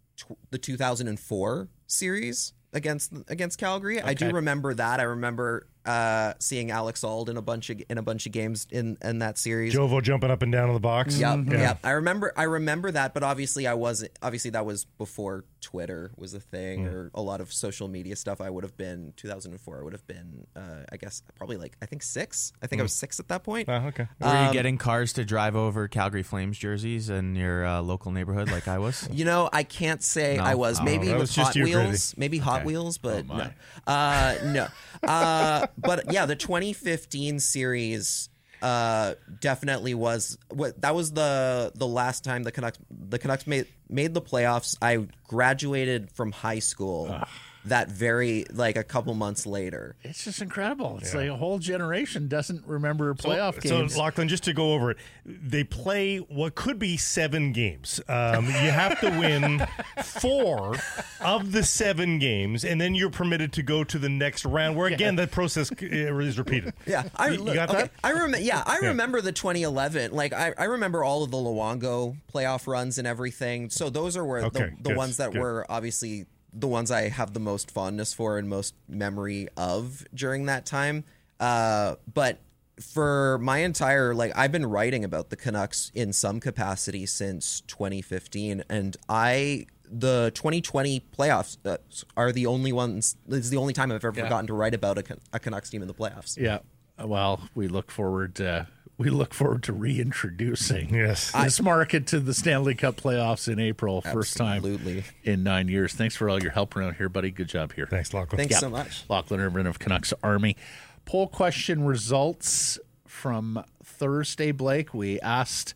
the 0.50 0.58
2004 0.58 1.68
series 1.86 2.52
against 2.72 3.12
against 3.28 3.58
Calgary. 3.58 4.00
I 4.00 4.14
do 4.14 4.30
remember 4.30 4.74
that. 4.74 5.00
I 5.00 5.04
remember 5.04 5.66
uh, 5.84 6.34
seeing 6.38 6.70
Alex 6.70 7.02
Auld 7.04 7.28
in 7.28 7.36
a 7.36 7.42
bunch 7.42 7.70
of 7.70 7.82
in 7.88 7.98
a 7.98 8.02
bunch 8.02 8.26
of 8.26 8.32
games 8.32 8.66
in 8.70 8.96
in 9.02 9.18
that 9.20 9.38
series. 9.38 9.74
Jovo 9.74 10.02
jumping 10.02 10.30
up 10.30 10.42
and 10.42 10.52
down 10.52 10.68
in 10.68 10.74
the 10.74 10.80
box. 10.80 11.18
Yep, 11.18 11.40
Yeah. 11.48 11.58
yep. 11.58 11.78
I 11.84 11.90
remember. 11.90 12.32
I 12.36 12.44
remember 12.44 12.90
that, 12.90 13.14
but 13.14 13.22
obviously, 13.22 13.66
I 13.66 13.74
wasn't. 13.74 14.12
Obviously, 14.22 14.50
that 14.52 14.64
was 14.66 14.84
before 14.84 15.44
Twitter 15.60 16.10
was 16.16 16.34
a 16.34 16.40
thing, 16.40 16.86
or 16.86 17.10
a 17.14 17.22
lot 17.22 17.40
of 17.40 17.52
social 17.52 17.88
media 17.88 18.16
stuff. 18.16 18.40
I 18.40 18.50
would 18.50 18.64
have 18.64 18.76
been 18.76 19.12
2004. 19.16 19.80
I 19.80 19.82
would 19.82 19.92
have 19.92 20.06
been, 20.06 20.46
uh, 20.56 20.84
I 20.92 20.96
guess, 20.96 21.22
probably 21.36 21.56
like 21.56 21.76
I 21.82 21.86
think 21.86 22.02
six. 22.02 22.52
I 22.62 22.66
think 22.66 22.80
I 22.80 22.82
was 22.82 22.92
six 22.94 23.18
at 23.20 23.28
that 23.28 23.42
point. 23.44 23.68
Oh, 23.68 23.74
okay. 23.88 24.06
Were 24.20 24.26
Um, 24.28 24.46
you 24.48 24.52
getting 24.52 24.78
cars 24.78 25.12
to 25.14 25.24
drive 25.24 25.56
over 25.56 25.88
Calgary 25.88 26.22
Flames 26.22 26.58
jerseys 26.58 27.10
in 27.10 27.34
your 27.36 27.64
uh, 27.66 27.80
local 27.82 28.12
neighborhood 28.12 28.50
like 28.50 28.68
I 28.68 28.78
was? 28.78 29.08
You 29.12 29.24
know, 29.26 29.48
I 29.52 29.62
can't 29.62 30.02
say 30.02 30.36
No? 30.36 30.42
I 30.44 30.54
was. 30.54 30.80
Oh, 30.80 30.84
Maybe 30.84 31.06
that 31.08 31.12
with 31.14 31.22
was 31.22 31.36
Hot 31.36 31.54
Wheels. 31.54 31.72
Grady. 31.74 31.98
Maybe 32.16 32.38
Hot 32.38 32.60
Okay. 32.60 32.66
Wheels, 32.66 32.98
but 32.98 33.24
Oh, 33.30 33.36
no. 33.36 33.50
Uh, 33.86 34.36
no. 34.44 34.68
But 35.78 36.12
yeah, 36.12 36.26
the 36.26 36.36
2015 36.36 37.38
series 37.40 38.28
uh, 38.62 39.14
definitely 39.40 39.94
was 39.94 40.38
what 40.48 40.80
that 40.82 40.94
was 40.94 41.12
the 41.12 41.72
the 41.74 41.86
last 41.86 42.22
time 42.24 42.44
the 42.44 42.52
Canucks 42.52 42.78
the 42.90 43.18
Canucks 43.18 43.46
made 43.46 43.66
made 43.88 44.14
the 44.14 44.22
playoffs. 44.22 44.76
I 44.80 45.08
graduated 45.26 46.10
from 46.12 46.32
high 46.32 46.60
school. 46.60 47.20
That 47.66 47.90
very 47.92 48.44
like 48.52 48.76
a 48.76 48.82
couple 48.82 49.14
months 49.14 49.46
later. 49.46 49.94
It's 50.02 50.24
just 50.24 50.42
incredible. 50.42 50.98
It's 51.00 51.14
like 51.14 51.28
a 51.28 51.36
whole 51.36 51.58
generation 51.60 52.26
doesn't 52.26 52.66
remember 52.66 53.14
playoff 53.14 53.54
so, 53.54 53.60
games. 53.80 53.94
So, 53.94 54.00
Lachlan, 54.00 54.26
just 54.28 54.42
to 54.44 54.52
go 54.52 54.72
over 54.74 54.90
it, 54.90 54.96
they 55.24 55.62
play 55.62 56.18
what 56.18 56.56
could 56.56 56.80
be 56.80 56.96
seven 56.96 57.52
games. 57.52 58.00
Um, 58.08 58.46
you 58.46 58.50
have 58.52 58.98
to 59.00 59.10
win 59.10 59.64
four 60.02 60.74
of 61.20 61.52
the 61.52 61.62
seven 61.62 62.18
games, 62.18 62.64
and 62.64 62.80
then 62.80 62.96
you're 62.96 63.10
permitted 63.10 63.52
to 63.52 63.62
go 63.62 63.84
to 63.84 63.98
the 63.98 64.08
next 64.08 64.44
round, 64.44 64.76
where 64.76 64.88
again 64.88 65.14
the 65.14 65.26
process 65.28 65.70
uh, 65.70 65.76
is 65.86 66.38
repeated. 66.38 66.74
Yeah, 66.86 67.04
I 67.16 67.28
You- 67.28 67.46
you 67.46 67.54
got 67.54 67.70
okay. 67.70 67.82
that? 67.82 67.90
I 68.02 68.10
remember. 68.10 68.40
Yeah, 68.40 68.62
I 68.66 68.78
remember 68.78 69.20
the 69.20 69.32
2011. 69.32 70.12
Like 70.12 70.32
I, 70.32 70.52
I 70.58 70.64
remember 70.64 71.04
all 71.04 71.22
of 71.22 71.30
the 71.30 71.36
Luongo 71.36 72.16
playoff 72.34 72.66
runs 72.66 72.98
and 72.98 73.06
everything. 73.06 73.70
So 73.70 73.88
those 73.88 74.16
are 74.16 74.24
where 74.24 74.40
Okay, 74.46 74.70
the, 74.70 74.76
the 74.82 74.88
good, 74.90 74.96
ones 74.96 75.16
that 75.18 75.32
good. 75.32 75.40
were 75.40 75.66
obviously 75.68 76.26
the 76.52 76.68
ones 76.68 76.90
I 76.90 77.08
have 77.08 77.32
the 77.32 77.40
most 77.40 77.70
fondness 77.70 78.12
for 78.12 78.38
and 78.38 78.48
most 78.48 78.74
memory 78.88 79.48
of 79.56 80.04
during 80.14 80.46
that 80.46 80.66
time. 80.66 81.04
Uh, 81.40 81.96
but 82.12 82.38
for 82.80 83.38
my 83.38 83.58
entire 83.58 84.14
like 84.14 84.32
I've 84.34 84.50
been 84.50 84.66
writing 84.66 85.04
about 85.04 85.30
the 85.30 85.36
Canucks 85.36 85.92
in 85.94 86.12
some 86.12 86.40
capacity 86.40 87.06
since 87.06 87.60
2015 87.62 88.64
and 88.68 88.96
I 89.08 89.66
the 89.90 90.32
2020 90.34 91.04
playoffs 91.16 91.58
uh, 91.66 91.76
are 92.16 92.32
the 92.32 92.46
only 92.46 92.72
ones 92.72 93.16
is 93.28 93.50
the 93.50 93.58
only 93.58 93.74
time 93.74 93.92
I've 93.92 94.04
ever 94.04 94.22
gotten 94.28 94.46
to 94.46 94.54
write 94.54 94.74
about 94.74 94.98
a, 94.98 95.18
a 95.34 95.38
Canucks 95.38 95.70
team 95.70 95.82
in 95.82 95.88
the 95.88 95.94
playoffs. 95.94 96.38
yeah. 96.38 96.58
Well, 96.98 97.48
we 97.54 97.68
look 97.68 97.90
forward. 97.90 98.40
Uh, 98.40 98.64
we 99.02 99.10
look 99.10 99.34
forward 99.34 99.62
to 99.64 99.72
reintroducing 99.72 100.94
Yes. 100.94 101.32
this 101.32 101.60
market 101.60 102.06
to 102.08 102.20
the 102.20 102.32
Stanley 102.32 102.74
Cup 102.74 102.96
playoffs 102.96 103.50
in 103.52 103.58
April, 103.58 104.00
first 104.00 104.36
time 104.36 104.58
Absolutely. 104.58 105.04
in 105.24 105.42
nine 105.42 105.68
years. 105.68 105.92
Thanks 105.92 106.14
for 106.14 106.30
all 106.30 106.40
your 106.40 106.52
help 106.52 106.76
around 106.76 106.94
here, 106.94 107.08
buddy. 107.08 107.30
Good 107.30 107.48
job 107.48 107.72
here. 107.72 107.86
Thanks, 107.86 108.14
Lachlan. 108.14 108.38
Thanks 108.38 108.52
Yeah. 108.52 108.58
so 108.58 108.70
much. 108.70 109.02
Lachlan 109.08 109.40
Irvin 109.40 109.66
of 109.66 109.78
Canucks 109.78 110.12
Army. 110.22 110.56
Poll 111.04 111.26
question 111.28 111.84
results 111.84 112.78
from 113.06 113.64
Thursday, 113.82 114.52
Blake. 114.52 114.94
We 114.94 115.20
asked, 115.20 115.74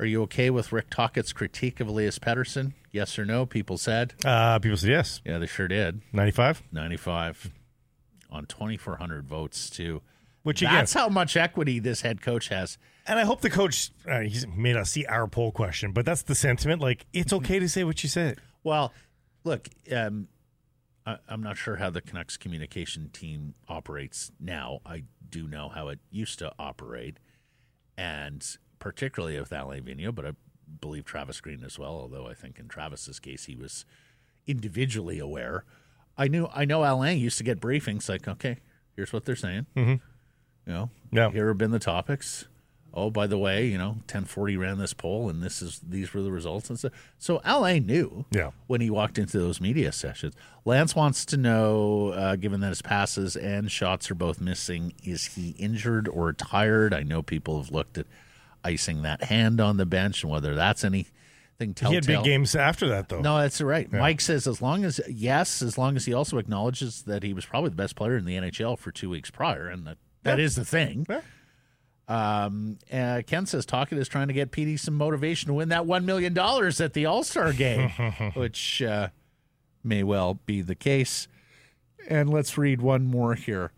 Are 0.00 0.06
you 0.06 0.22
okay 0.22 0.48
with 0.50 0.72
Rick 0.72 0.88
Tocchet's 0.90 1.32
critique 1.32 1.78
of 1.80 1.86
Elias 1.88 2.18
Pettersson? 2.18 2.72
Yes 2.90 3.18
or 3.18 3.24
no? 3.24 3.46
People 3.46 3.76
said. 3.78 4.14
Uh, 4.24 4.58
people 4.58 4.76
said 4.78 4.90
yes. 4.90 5.20
Yeah, 5.24 5.38
they 5.38 5.46
sure 5.46 5.68
did. 5.68 6.00
95? 6.12 6.62
95 6.72 7.50
on 8.30 8.46
2,400 8.46 9.26
votes, 9.26 9.68
too. 9.70 10.00
Which 10.42 10.60
again, 10.62 10.74
That's 10.74 10.92
how 10.92 11.08
much 11.08 11.36
equity 11.36 11.78
this 11.78 12.00
head 12.00 12.20
coach 12.20 12.48
has. 12.48 12.76
and 13.06 13.18
I 13.18 13.24
hope 13.24 13.42
the 13.42 13.50
coach, 13.50 13.90
uh, 14.10 14.20
he 14.20 14.44
may 14.46 14.72
not 14.72 14.88
see 14.88 15.06
our 15.06 15.28
poll 15.28 15.52
question, 15.52 15.92
but 15.92 16.04
that's 16.04 16.22
the 16.22 16.34
sentiment. 16.34 16.80
Like, 16.80 17.06
it's 17.12 17.32
okay 17.32 17.58
to 17.60 17.68
say 17.68 17.84
what 17.84 18.02
you 18.02 18.08
said. 18.08 18.38
Well, 18.64 18.92
look, 19.44 19.68
um, 19.94 20.26
I, 21.06 21.18
I'm 21.28 21.42
not 21.42 21.56
sure 21.56 21.76
how 21.76 21.90
the 21.90 22.00
Canucks 22.00 22.36
communication 22.36 23.10
team 23.12 23.54
operates 23.68 24.32
now. 24.40 24.80
I 24.84 25.04
do 25.30 25.46
know 25.46 25.68
how 25.68 25.88
it 25.88 26.00
used 26.10 26.40
to 26.40 26.52
operate, 26.58 27.18
and 27.96 28.44
particularly 28.78 29.38
with 29.38 29.52
Alain 29.52 29.84
Vigneault, 29.84 30.14
but 30.14 30.26
I 30.26 30.32
believe 30.80 31.04
Travis 31.04 31.40
Green 31.40 31.62
as 31.64 31.78
well. 31.78 31.92
Although 31.94 32.26
I 32.26 32.34
think 32.34 32.58
in 32.58 32.66
Travis's 32.68 33.20
case, 33.20 33.44
he 33.44 33.54
was 33.54 33.84
individually 34.46 35.18
aware. 35.18 35.64
I 36.18 36.28
knew 36.28 36.48
I 36.52 36.64
know 36.64 36.82
Alain 36.84 37.18
used 37.18 37.38
to 37.38 37.44
get 37.44 37.60
briefings 37.60 38.08
like, 38.08 38.26
okay, 38.26 38.58
here's 38.96 39.12
what 39.12 39.24
they're 39.24 39.36
saying. 39.36 39.66
Mm-hmm. 39.76 39.94
You 40.66 40.72
know, 40.72 40.90
Yeah. 41.10 41.30
here 41.30 41.48
have 41.48 41.58
been 41.58 41.70
the 41.72 41.78
topics. 41.78 42.46
Oh, 42.94 43.08
by 43.10 43.26
the 43.26 43.38
way, 43.38 43.66
you 43.66 43.78
know, 43.78 43.96
1040 44.06 44.56
ran 44.58 44.76
this 44.76 44.92
poll 44.92 45.30
and 45.30 45.42
this 45.42 45.62
is 45.62 45.80
these 45.80 46.12
were 46.12 46.20
the 46.20 46.30
results 46.30 46.68
and 46.68 46.78
stuff. 46.78 46.92
So 47.18 47.40
LA 47.42 47.78
knew 47.78 48.26
Yeah. 48.30 48.50
when 48.66 48.82
he 48.82 48.90
walked 48.90 49.16
into 49.18 49.38
those 49.38 49.62
media 49.62 49.92
sessions. 49.92 50.34
Lance 50.66 50.94
wants 50.94 51.24
to 51.26 51.38
know, 51.38 52.08
uh, 52.08 52.36
given 52.36 52.60
that 52.60 52.68
his 52.68 52.82
passes 52.82 53.34
and 53.34 53.70
shots 53.72 54.10
are 54.10 54.14
both 54.14 54.42
missing, 54.42 54.92
is 55.02 55.24
he 55.34 55.50
injured 55.58 56.06
or 56.06 56.34
tired? 56.34 56.92
I 56.92 57.02
know 57.02 57.22
people 57.22 57.62
have 57.62 57.72
looked 57.72 57.96
at 57.96 58.06
icing 58.62 59.00
that 59.02 59.24
hand 59.24 59.58
on 59.58 59.78
the 59.78 59.86
bench 59.86 60.22
and 60.22 60.30
whether 60.30 60.54
that's 60.54 60.84
anything 60.84 61.08
telltale. 61.74 61.88
He 61.90 61.94
had 61.94 62.06
big 62.06 62.24
games 62.24 62.54
after 62.54 62.88
that, 62.88 63.08
though. 63.08 63.22
No, 63.22 63.38
that's 63.38 63.60
right. 63.62 63.90
Mike 63.90 64.20
says 64.20 64.46
as 64.46 64.60
long 64.60 64.84
as 64.84 65.00
yes, 65.08 65.62
as 65.62 65.78
long 65.78 65.96
as 65.96 66.04
he 66.04 66.12
also 66.12 66.36
acknowledges 66.36 67.02
that 67.04 67.22
he 67.22 67.32
was 67.32 67.46
probably 67.46 67.70
the 67.70 67.76
best 67.76 67.96
player 67.96 68.18
in 68.18 68.26
the 68.26 68.36
NHL 68.36 68.76
for 68.78 68.92
two 68.92 69.08
weeks 69.08 69.30
prior, 69.30 69.66
and 69.68 69.86
that 69.86 69.96
that 70.22 70.40
is 70.40 70.56
the 70.56 70.64
thing. 70.64 71.06
Yeah. 71.08 71.20
Um, 72.08 72.78
uh, 72.92 73.22
Ken 73.26 73.46
says 73.46 73.64
Tocchet 73.64 73.96
is 73.98 74.08
trying 74.08 74.28
to 74.28 74.34
get 74.34 74.50
PD 74.50 74.78
some 74.78 74.94
motivation 74.94 75.48
to 75.48 75.54
win 75.54 75.68
that 75.70 75.84
$1 75.84 76.04
million 76.04 76.36
at 76.36 76.92
the 76.92 77.06
All 77.06 77.22
Star 77.24 77.52
game, 77.52 77.88
which 78.34 78.82
uh, 78.82 79.08
may 79.82 80.02
well 80.02 80.38
be 80.46 80.60
the 80.60 80.74
case. 80.74 81.28
And 82.08 82.28
let's 82.28 82.58
read 82.58 82.82
one 82.82 83.04
more 83.04 83.34
here. 83.34 83.72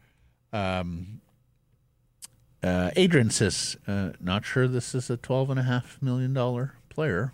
Um, 0.53 1.21
uh, 2.63 2.91
Adrian 2.97 3.31
says, 3.31 3.77
uh, 3.87 4.13
not 4.21 4.45
sure 4.47 4.67
this 4.67 4.95
is 4.95 5.11
a 5.11 5.19
$12.5 5.19 6.01
million 6.01 6.71
player. 6.89 7.33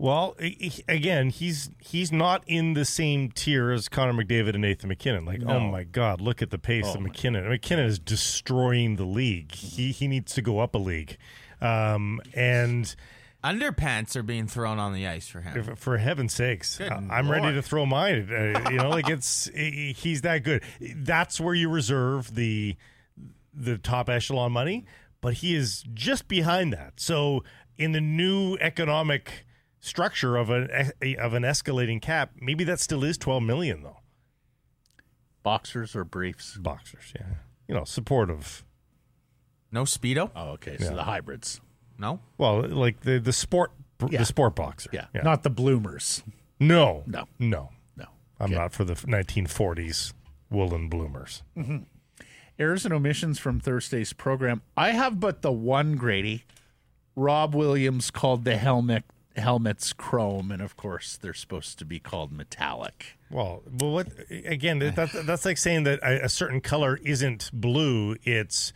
Well, 0.00 0.36
again, 0.86 1.30
he's 1.30 1.70
he's 1.80 2.12
not 2.12 2.44
in 2.46 2.74
the 2.74 2.84
same 2.84 3.32
tier 3.32 3.72
as 3.72 3.88
Connor 3.88 4.12
McDavid 4.12 4.50
and 4.50 4.60
Nathan 4.60 4.88
MacKinnon. 4.88 5.24
Like, 5.24 5.42
oh 5.44 5.58
my 5.58 5.82
God, 5.82 6.20
look 6.20 6.40
at 6.40 6.50
the 6.50 6.58
pace 6.58 6.86
Oh 6.86 6.94
of 6.94 7.00
MacKinnon. 7.00 7.48
MacKinnon 7.48 7.86
is 7.86 7.98
destroying 7.98 8.94
the 8.94 9.04
league. 9.04 9.52
He 9.52 9.90
he 9.90 10.06
needs 10.06 10.34
to 10.34 10.42
go 10.42 10.60
up 10.60 10.76
a 10.76 10.78
league, 10.78 11.18
um, 11.60 12.20
and 12.32 12.94
Underpants 13.42 14.14
are 14.14 14.22
being 14.22 14.46
thrown 14.46 14.78
on 14.78 14.94
the 14.94 15.08
ice 15.08 15.26
for 15.26 15.40
him. 15.40 15.74
for 15.74 15.98
heaven's 15.98 16.32
sakes, 16.32 16.78
Good 16.78 16.92
I'm 16.92 17.28
ready 17.28 17.52
to 17.54 17.62
throw 17.62 17.84
mine. 17.84 18.28
Uh, 18.32 18.70
you 18.70 18.76
know, 18.76 18.90
like 18.90 19.08
it's 19.08 19.50
he's 19.54 20.22
that 20.22 20.44
good. 20.44 20.62
That's 20.80 21.40
where 21.40 21.54
you 21.54 21.68
reserve 21.68 22.36
the 22.36 22.76
the 23.52 23.78
top 23.78 24.08
echelon 24.08 24.52
money, 24.52 24.86
but 25.20 25.34
he 25.34 25.56
is 25.56 25.84
just 25.92 26.28
behind 26.28 26.72
that. 26.72 27.00
So 27.00 27.42
in 27.76 27.90
the 27.92 28.00
new 28.00 28.56
economic 28.60 29.44
structure 29.80 30.36
of 30.36 30.50
an 30.50 30.68
of 31.18 31.34
an 31.34 31.42
escalating 31.42 32.00
cap, 32.02 32.32
maybe 32.40 32.64
that 32.64 32.80
still 32.80 33.04
is 33.04 33.16
12 33.18 33.42
million 33.42 33.82
though. 33.82 33.98
Boxers 35.42 35.94
or 35.96 36.04
briefs? 36.04 36.56
Boxers, 36.56 37.12
yeah. 37.18 37.26
You 37.66 37.74
know, 37.74 37.84
supportive. 37.84 38.64
No 39.70 39.84
speedo. 39.84 40.30
Oh, 40.34 40.50
okay. 40.50 40.76
So 40.78 40.86
Yeah. 40.90 40.90
the 40.96 41.04
hybrids. 41.04 41.60
No. 41.98 42.20
Well, 42.38 42.62
like 42.68 43.00
the 43.00 43.18
the 43.18 43.32
sport 43.32 43.72
Yeah. 44.08 44.20
the 44.20 44.24
sport 44.26 44.56
boxer. 44.56 44.90
Yeah. 44.92 45.06
Not 45.22 45.42
the 45.42 45.50
bloomers. 45.50 46.22
no. 46.60 47.02
No. 47.06 47.26
No. 47.38 47.70
No. 47.96 48.06
I'm 48.40 48.46
Okay. 48.46 48.54
not 48.54 48.72
for 48.72 48.84
the 48.84 48.94
1940s 48.94 50.12
woolen 50.50 50.88
bloomers. 50.88 51.42
Mm-hmm. 51.56 51.78
Errors 52.58 52.84
and 52.84 52.92
omissions 52.94 53.38
from 53.38 53.60
Thursday's 53.60 54.12
program. 54.12 54.62
I 54.76 54.90
have 54.90 55.20
but 55.20 55.42
the 55.42 55.52
one 55.52 55.96
Grady. 55.96 56.44
Rob 57.14 57.54
Williams 57.54 58.10
called 58.10 58.44
the 58.44 58.56
helmet 58.56 59.04
helmets 59.38 59.92
chrome, 59.92 60.50
and 60.50 60.60
of 60.62 60.76
course 60.76 61.16
they're 61.20 61.34
supposed 61.34 61.78
to 61.78 61.84
be 61.84 61.98
called 61.98 62.32
metallic. 62.32 63.18
Well, 63.30 63.62
well, 63.80 63.92
what 63.92 64.08
again? 64.30 64.78
That, 64.78 65.10
that's 65.26 65.44
like 65.44 65.58
saying 65.58 65.84
that 65.84 66.00
a, 66.02 66.24
a 66.24 66.28
certain 66.28 66.60
color 66.60 66.98
isn't 67.04 67.50
blue; 67.52 68.16
it's 68.22 68.72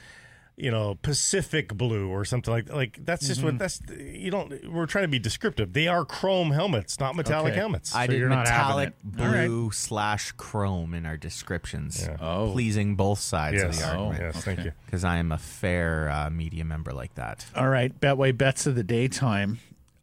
you 0.54 0.70
know 0.70 0.96
Pacific 1.00 1.72
blue 1.72 2.10
or 2.10 2.26
something 2.26 2.52
like 2.52 2.70
like 2.70 2.98
that's 3.06 3.26
just 3.26 3.40
Mm-hmm. 3.40 3.46
what 3.46 3.58
that's 3.58 3.80
you 3.98 4.30
don't. 4.30 4.70
We're 4.70 4.84
trying 4.84 5.04
to 5.04 5.08
be 5.08 5.18
descriptive. 5.18 5.72
They 5.72 5.88
are 5.88 6.04
chrome 6.04 6.50
helmets, 6.50 7.00
not 7.00 7.16
metallic 7.16 7.52
Okay. 7.52 7.60
helmets. 7.60 7.94
I 7.94 8.04
So 8.04 8.12
did 8.12 8.18
you're 8.20 8.28
metallic 8.28 8.90
it. 8.90 9.20
All 9.20 9.26
right. 9.28 9.46
blue 9.48 9.70
slash 9.70 10.32
chrome 10.32 10.92
in 10.92 11.06
our 11.06 11.16
descriptions, 11.16 12.06
Oh. 12.20 12.50
pleasing 12.52 12.94
both 12.96 13.18
sides 13.20 13.62
of 13.62 13.74
the 13.74 13.84
argument. 13.86 14.20
yes, 14.20 14.44
thank 14.44 14.62
you. 14.64 14.72
Because 14.84 15.04
I 15.04 15.16
am 15.16 15.32
a 15.32 15.38
fair 15.38 16.10
uh, 16.10 16.28
media 16.28 16.66
member 16.66 16.92
like 16.92 17.14
that. 17.14 17.46
All 17.56 17.68
right, 17.70 17.98
Betway 17.98 18.36
bets 18.36 18.66
of 18.66 18.74
the 18.74 18.84
daytime. 18.84 19.58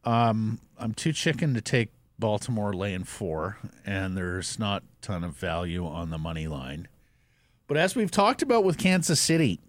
Um, 0.10 0.60
I'm 0.80 0.95
too 0.95 1.14
chicken 1.14 1.53
to 1.53 1.61
take 1.61 1.91
Baltimore 2.18 2.73
laying 2.73 3.03
four, 3.03 3.57
and 3.86 4.18
there's 4.18 4.57
not 4.57 4.81
a 4.81 5.06
ton 5.06 5.23
of 5.23 5.36
value 5.36 5.86
on 5.86 6.10
the 6.10 6.18
money 6.18 6.48
line. 6.48 6.88
But 7.68 7.77
as 7.77 7.95
we've 7.95 8.10
talked 8.10 8.41
about 8.41 8.64
with 8.64 8.80
Kansas 8.80 9.19
City, 9.19 9.60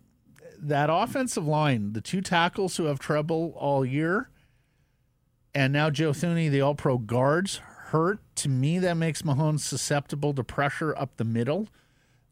that 0.58 0.88
offensive 0.90 1.46
line, 1.46 1.92
the 1.92 2.00
two 2.00 2.22
tackles 2.22 2.78
who 2.78 2.84
have 2.84 2.98
trouble 2.98 3.52
all 3.54 3.84
year, 3.84 4.30
and 5.54 5.74
now 5.74 5.90
Joe 5.90 6.12
Thuney, 6.12 6.50
the 6.50 6.62
all 6.62 6.74
pro 6.74 6.96
guards, 6.96 7.60
hurt. 7.88 8.20
To 8.36 8.48
me, 8.48 8.78
that 8.78 8.96
makes 8.96 9.20
Mahomes 9.20 9.60
susceptible 9.60 10.32
to 10.32 10.42
pressure 10.42 10.96
up 10.96 11.18
the 11.18 11.24
middle. 11.24 11.68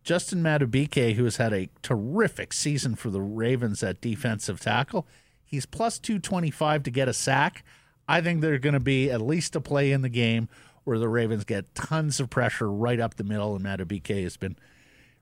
Justin 0.02 0.42
Madubuike, 0.42 1.14
who 1.14 1.24
has 1.24 1.36
had 1.36 1.52
a 1.52 1.68
terrific 1.82 2.54
season 2.54 2.94
for 2.94 3.10
the 3.10 3.20
Ravens 3.20 3.82
at 3.82 4.00
defensive 4.00 4.60
tackle, 4.60 5.06
he's 5.44 5.66
plus 5.66 5.98
225 5.98 6.84
to 6.84 6.90
get 6.90 7.06
a 7.06 7.12
sack. 7.12 7.64
I 8.08 8.20
think 8.20 8.40
they're 8.40 8.58
going 8.58 8.74
to 8.74 8.80
be 8.80 9.10
at 9.10 9.20
least 9.20 9.54
a 9.54 9.60
play 9.60 9.92
in 9.92 10.02
the 10.02 10.08
game 10.08 10.48
where 10.84 10.98
the 10.98 11.08
Ravens 11.08 11.44
get 11.44 11.74
tons 11.74 12.18
of 12.18 12.30
pressure 12.30 12.70
right 12.70 12.98
up 12.98 13.16
the 13.16 13.24
middle, 13.24 13.54
and 13.54 13.64
Madubuike 13.64 14.22
has 14.22 14.38
been 14.38 14.56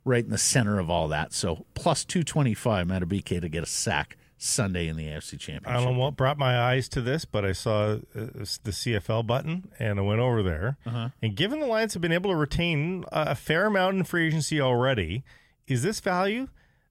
right 0.05 0.25
in 0.25 0.31
the 0.31 0.39
center 0.39 0.79
of 0.79 0.89
all 0.89 1.09
that. 1.09 1.33
So 1.33 1.67
plus 1.75 2.05
225 2.05 2.87
Madubuike 2.87 3.41
to 3.41 3.49
get 3.49 3.65
a 3.65 3.67
sack 3.67 4.17
Sunday 4.39 4.87
in 4.87 4.97
the 4.97 5.07
AFC 5.07 5.39
Championship. 5.39 5.69
I 5.69 5.73
don't 5.73 5.95
know 5.95 5.99
what 5.99 6.17
brought 6.17 6.39
my 6.39 6.59
eyes 6.59 6.89
to 6.91 7.01
this, 7.01 7.25
but 7.25 7.45
I 7.45 7.53
saw 7.53 7.95
uh, 7.95 7.99
the 8.15 8.71
CFL 8.71 9.27
button 9.27 9.71
and 9.79 9.99
I 9.99 10.03
went 10.03 10.21
over 10.21 10.43
there. 10.43 10.77
Uh-huh. 10.87 11.09
And 11.23 11.35
given 11.35 11.59
the 11.59 11.67
Lions 11.67 11.95
have 11.95 12.03
been 12.03 12.13
able 12.13 12.31
to 12.31 12.37
retain 12.37 13.05
a 13.11 13.27
a 13.27 13.35
fair 13.35 13.67
amount 13.67 13.97
in 13.97 14.05
free 14.05 14.27
agency 14.29 14.61
already, 14.61 15.25
is 15.67 15.83
this 15.83 16.01
value? 16.01 16.49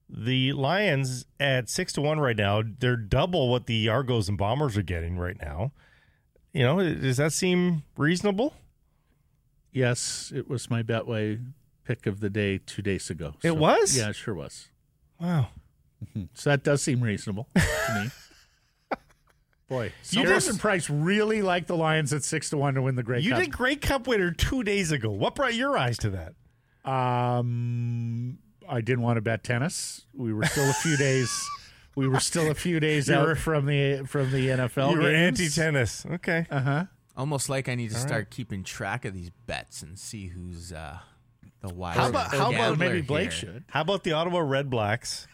The 0.08 0.52
Lions 0.52 1.24
at 1.40 1.68
six 1.68 1.92
to 1.94 2.00
one 2.00 2.20
right 2.20 2.36
now, 2.36 2.62
they're 2.78 2.96
double 2.96 3.48
what 3.48 3.66
the 3.66 3.88
Argos 3.88 4.28
and 4.28 4.36
Bombers 4.36 4.76
are 4.76 4.82
getting 4.82 5.18
right 5.18 5.40
now. 5.40 5.72
You 6.56 6.62
know, 6.62 6.82
does 6.94 7.18
that 7.18 7.34
seem 7.34 7.82
reasonable? 7.98 8.54
Yes, 9.72 10.32
it 10.34 10.48
was 10.48 10.70
my 10.70 10.82
Betway 10.82 11.38
pick 11.84 12.06
of 12.06 12.20
the 12.20 12.30
day 12.30 12.56
two 12.64 12.80
days 12.80 13.10
ago. 13.10 13.34
It 13.42 13.58
was? 13.58 13.94
Yeah, 13.94 14.08
it 14.08 14.16
sure 14.16 14.32
was. 14.32 14.68
Wow. 15.20 15.48
So 16.32 16.48
that 16.48 16.64
does 16.64 16.80
seem 16.80 17.02
reasonable 17.02 17.46
to 17.54 18.02
me. 18.02 18.10
Boy, 19.68 19.92
You 20.08 20.22
and 20.32 20.58
Price 20.58 20.88
really 20.88 21.42
like 21.42 21.66
the 21.66 21.76
Lions 21.76 22.14
at 22.14 22.24
six 22.24 22.48
to 22.48 22.56
one 22.56 22.72
to 22.72 22.80
win 22.80 22.94
the 22.94 23.02
Grey 23.02 23.20
You 23.20 23.32
Cup. 23.32 23.40
did 23.40 23.52
Great 23.52 23.82
Cup 23.82 24.06
winner 24.06 24.30
two 24.30 24.62
days 24.62 24.92
ago. 24.92 25.10
What 25.10 25.34
brought 25.34 25.54
your 25.54 25.76
eyes 25.76 25.98
to 25.98 26.10
that? 26.10 26.90
Um, 26.90 28.38
I 28.66 28.80
didn't 28.80 29.02
want 29.02 29.18
to 29.18 29.20
bet 29.20 29.44
tennis. 29.44 30.06
We 30.14 30.32
were 30.32 30.44
still 30.46 30.70
a 30.70 30.74
few 30.74 30.96
days. 30.96 31.30
We 31.96 32.06
were 32.06 32.20
still 32.20 32.50
a 32.50 32.54
few 32.54 32.78
days 32.78 33.08
You 33.08 33.14
out 33.16 33.26
were- 33.26 33.34
from 33.34 33.66
the 33.66 34.04
from 34.06 34.30
the 34.30 34.46
NFL. 34.48 34.92
you 34.92 34.98
were 35.00 35.10
anti 35.10 35.48
tennis. 35.48 36.06
Okay. 36.06 36.46
Uh 36.50 36.60
huh. 36.60 36.84
Almost 37.16 37.48
like 37.48 37.68
I 37.68 37.74
need 37.74 37.90
to 37.90 37.96
start 37.98 38.30
keeping 38.30 38.62
track 38.62 39.04
of 39.06 39.14
these 39.14 39.30
bets 39.46 39.82
and 39.82 39.98
see 39.98 40.26
who's 40.28 40.70
uh, 40.72 40.98
the 41.62 41.72
wiser. 41.74 41.98
How 42.00 42.08
about- 42.10 42.30
how 42.34 42.52
about 42.52 42.78
maybe 42.78 43.00
Blake 43.00 43.32
here. 43.32 43.52
should. 43.54 43.64
How 43.70 43.80
about 43.80 44.04
the 44.04 44.12
Ottawa 44.12 44.40
Redblacks 44.40 45.26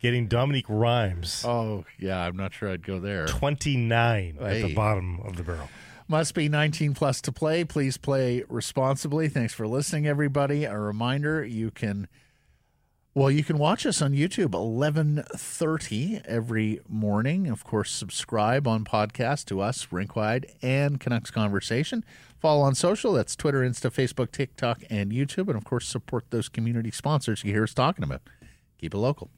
getting 0.00 0.26
Dominique 0.26 0.64
Rhymes? 0.68 1.44
Oh 1.46 1.84
yeah, 1.98 2.18
I'm 2.20 2.36
not 2.36 2.54
sure 2.54 2.70
I'd 2.70 2.86
go 2.86 2.98
there. 2.98 3.26
29 3.26 4.38
at 4.40 4.62
the 4.62 4.74
bottom 4.74 5.20
of 5.20 5.36
the 5.36 5.42
barrel. 5.42 5.68
Must 6.08 6.34
be 6.34 6.48
19 6.48 6.94
plus 6.94 7.20
to 7.20 7.30
play. 7.32 7.62
Please 7.64 7.96
play 7.96 8.42
responsibly. 8.48 9.28
Thanks 9.28 9.52
for 9.54 9.68
listening, 9.68 10.06
everybody. 10.08 10.64
A 10.64 10.76
reminder: 10.76 11.44
you 11.44 11.70
can, 11.70 12.08
well, 13.12 13.30
you 13.30 13.42
can 13.42 13.58
watch 13.58 13.86
us 13.86 14.00
on 14.00 14.12
YouTube 14.12 14.54
11:30 14.54 16.22
every 16.24 16.80
morning. 16.88 17.48
Of 17.48 17.64
course, 17.64 17.90
subscribe 17.90 18.68
on 18.68 18.84
podcast 18.84 19.46
to 19.46 19.60
us, 19.60 19.88
Rink 19.90 20.14
Wide 20.14 20.46
and 20.62 21.00
Canucks 21.00 21.30
Conversation. 21.30 22.04
Follow 22.38 22.62
on 22.62 22.74
social. 22.76 23.12
That's 23.12 23.34
Twitter, 23.34 23.60
Insta, 23.60 23.90
Facebook, 23.90 24.30
TikTok, 24.30 24.82
and 24.88 25.10
YouTube. 25.10 25.48
And 25.48 25.56
of 25.56 25.64
course, 25.64 25.88
support 25.88 26.26
those 26.30 26.48
community 26.48 26.92
sponsors 26.92 27.42
you 27.42 27.52
hear 27.52 27.64
us 27.64 27.74
talking 27.74 28.04
about. 28.04 28.22
Keep 28.78 28.94
it 28.94 28.98
local. 28.98 29.30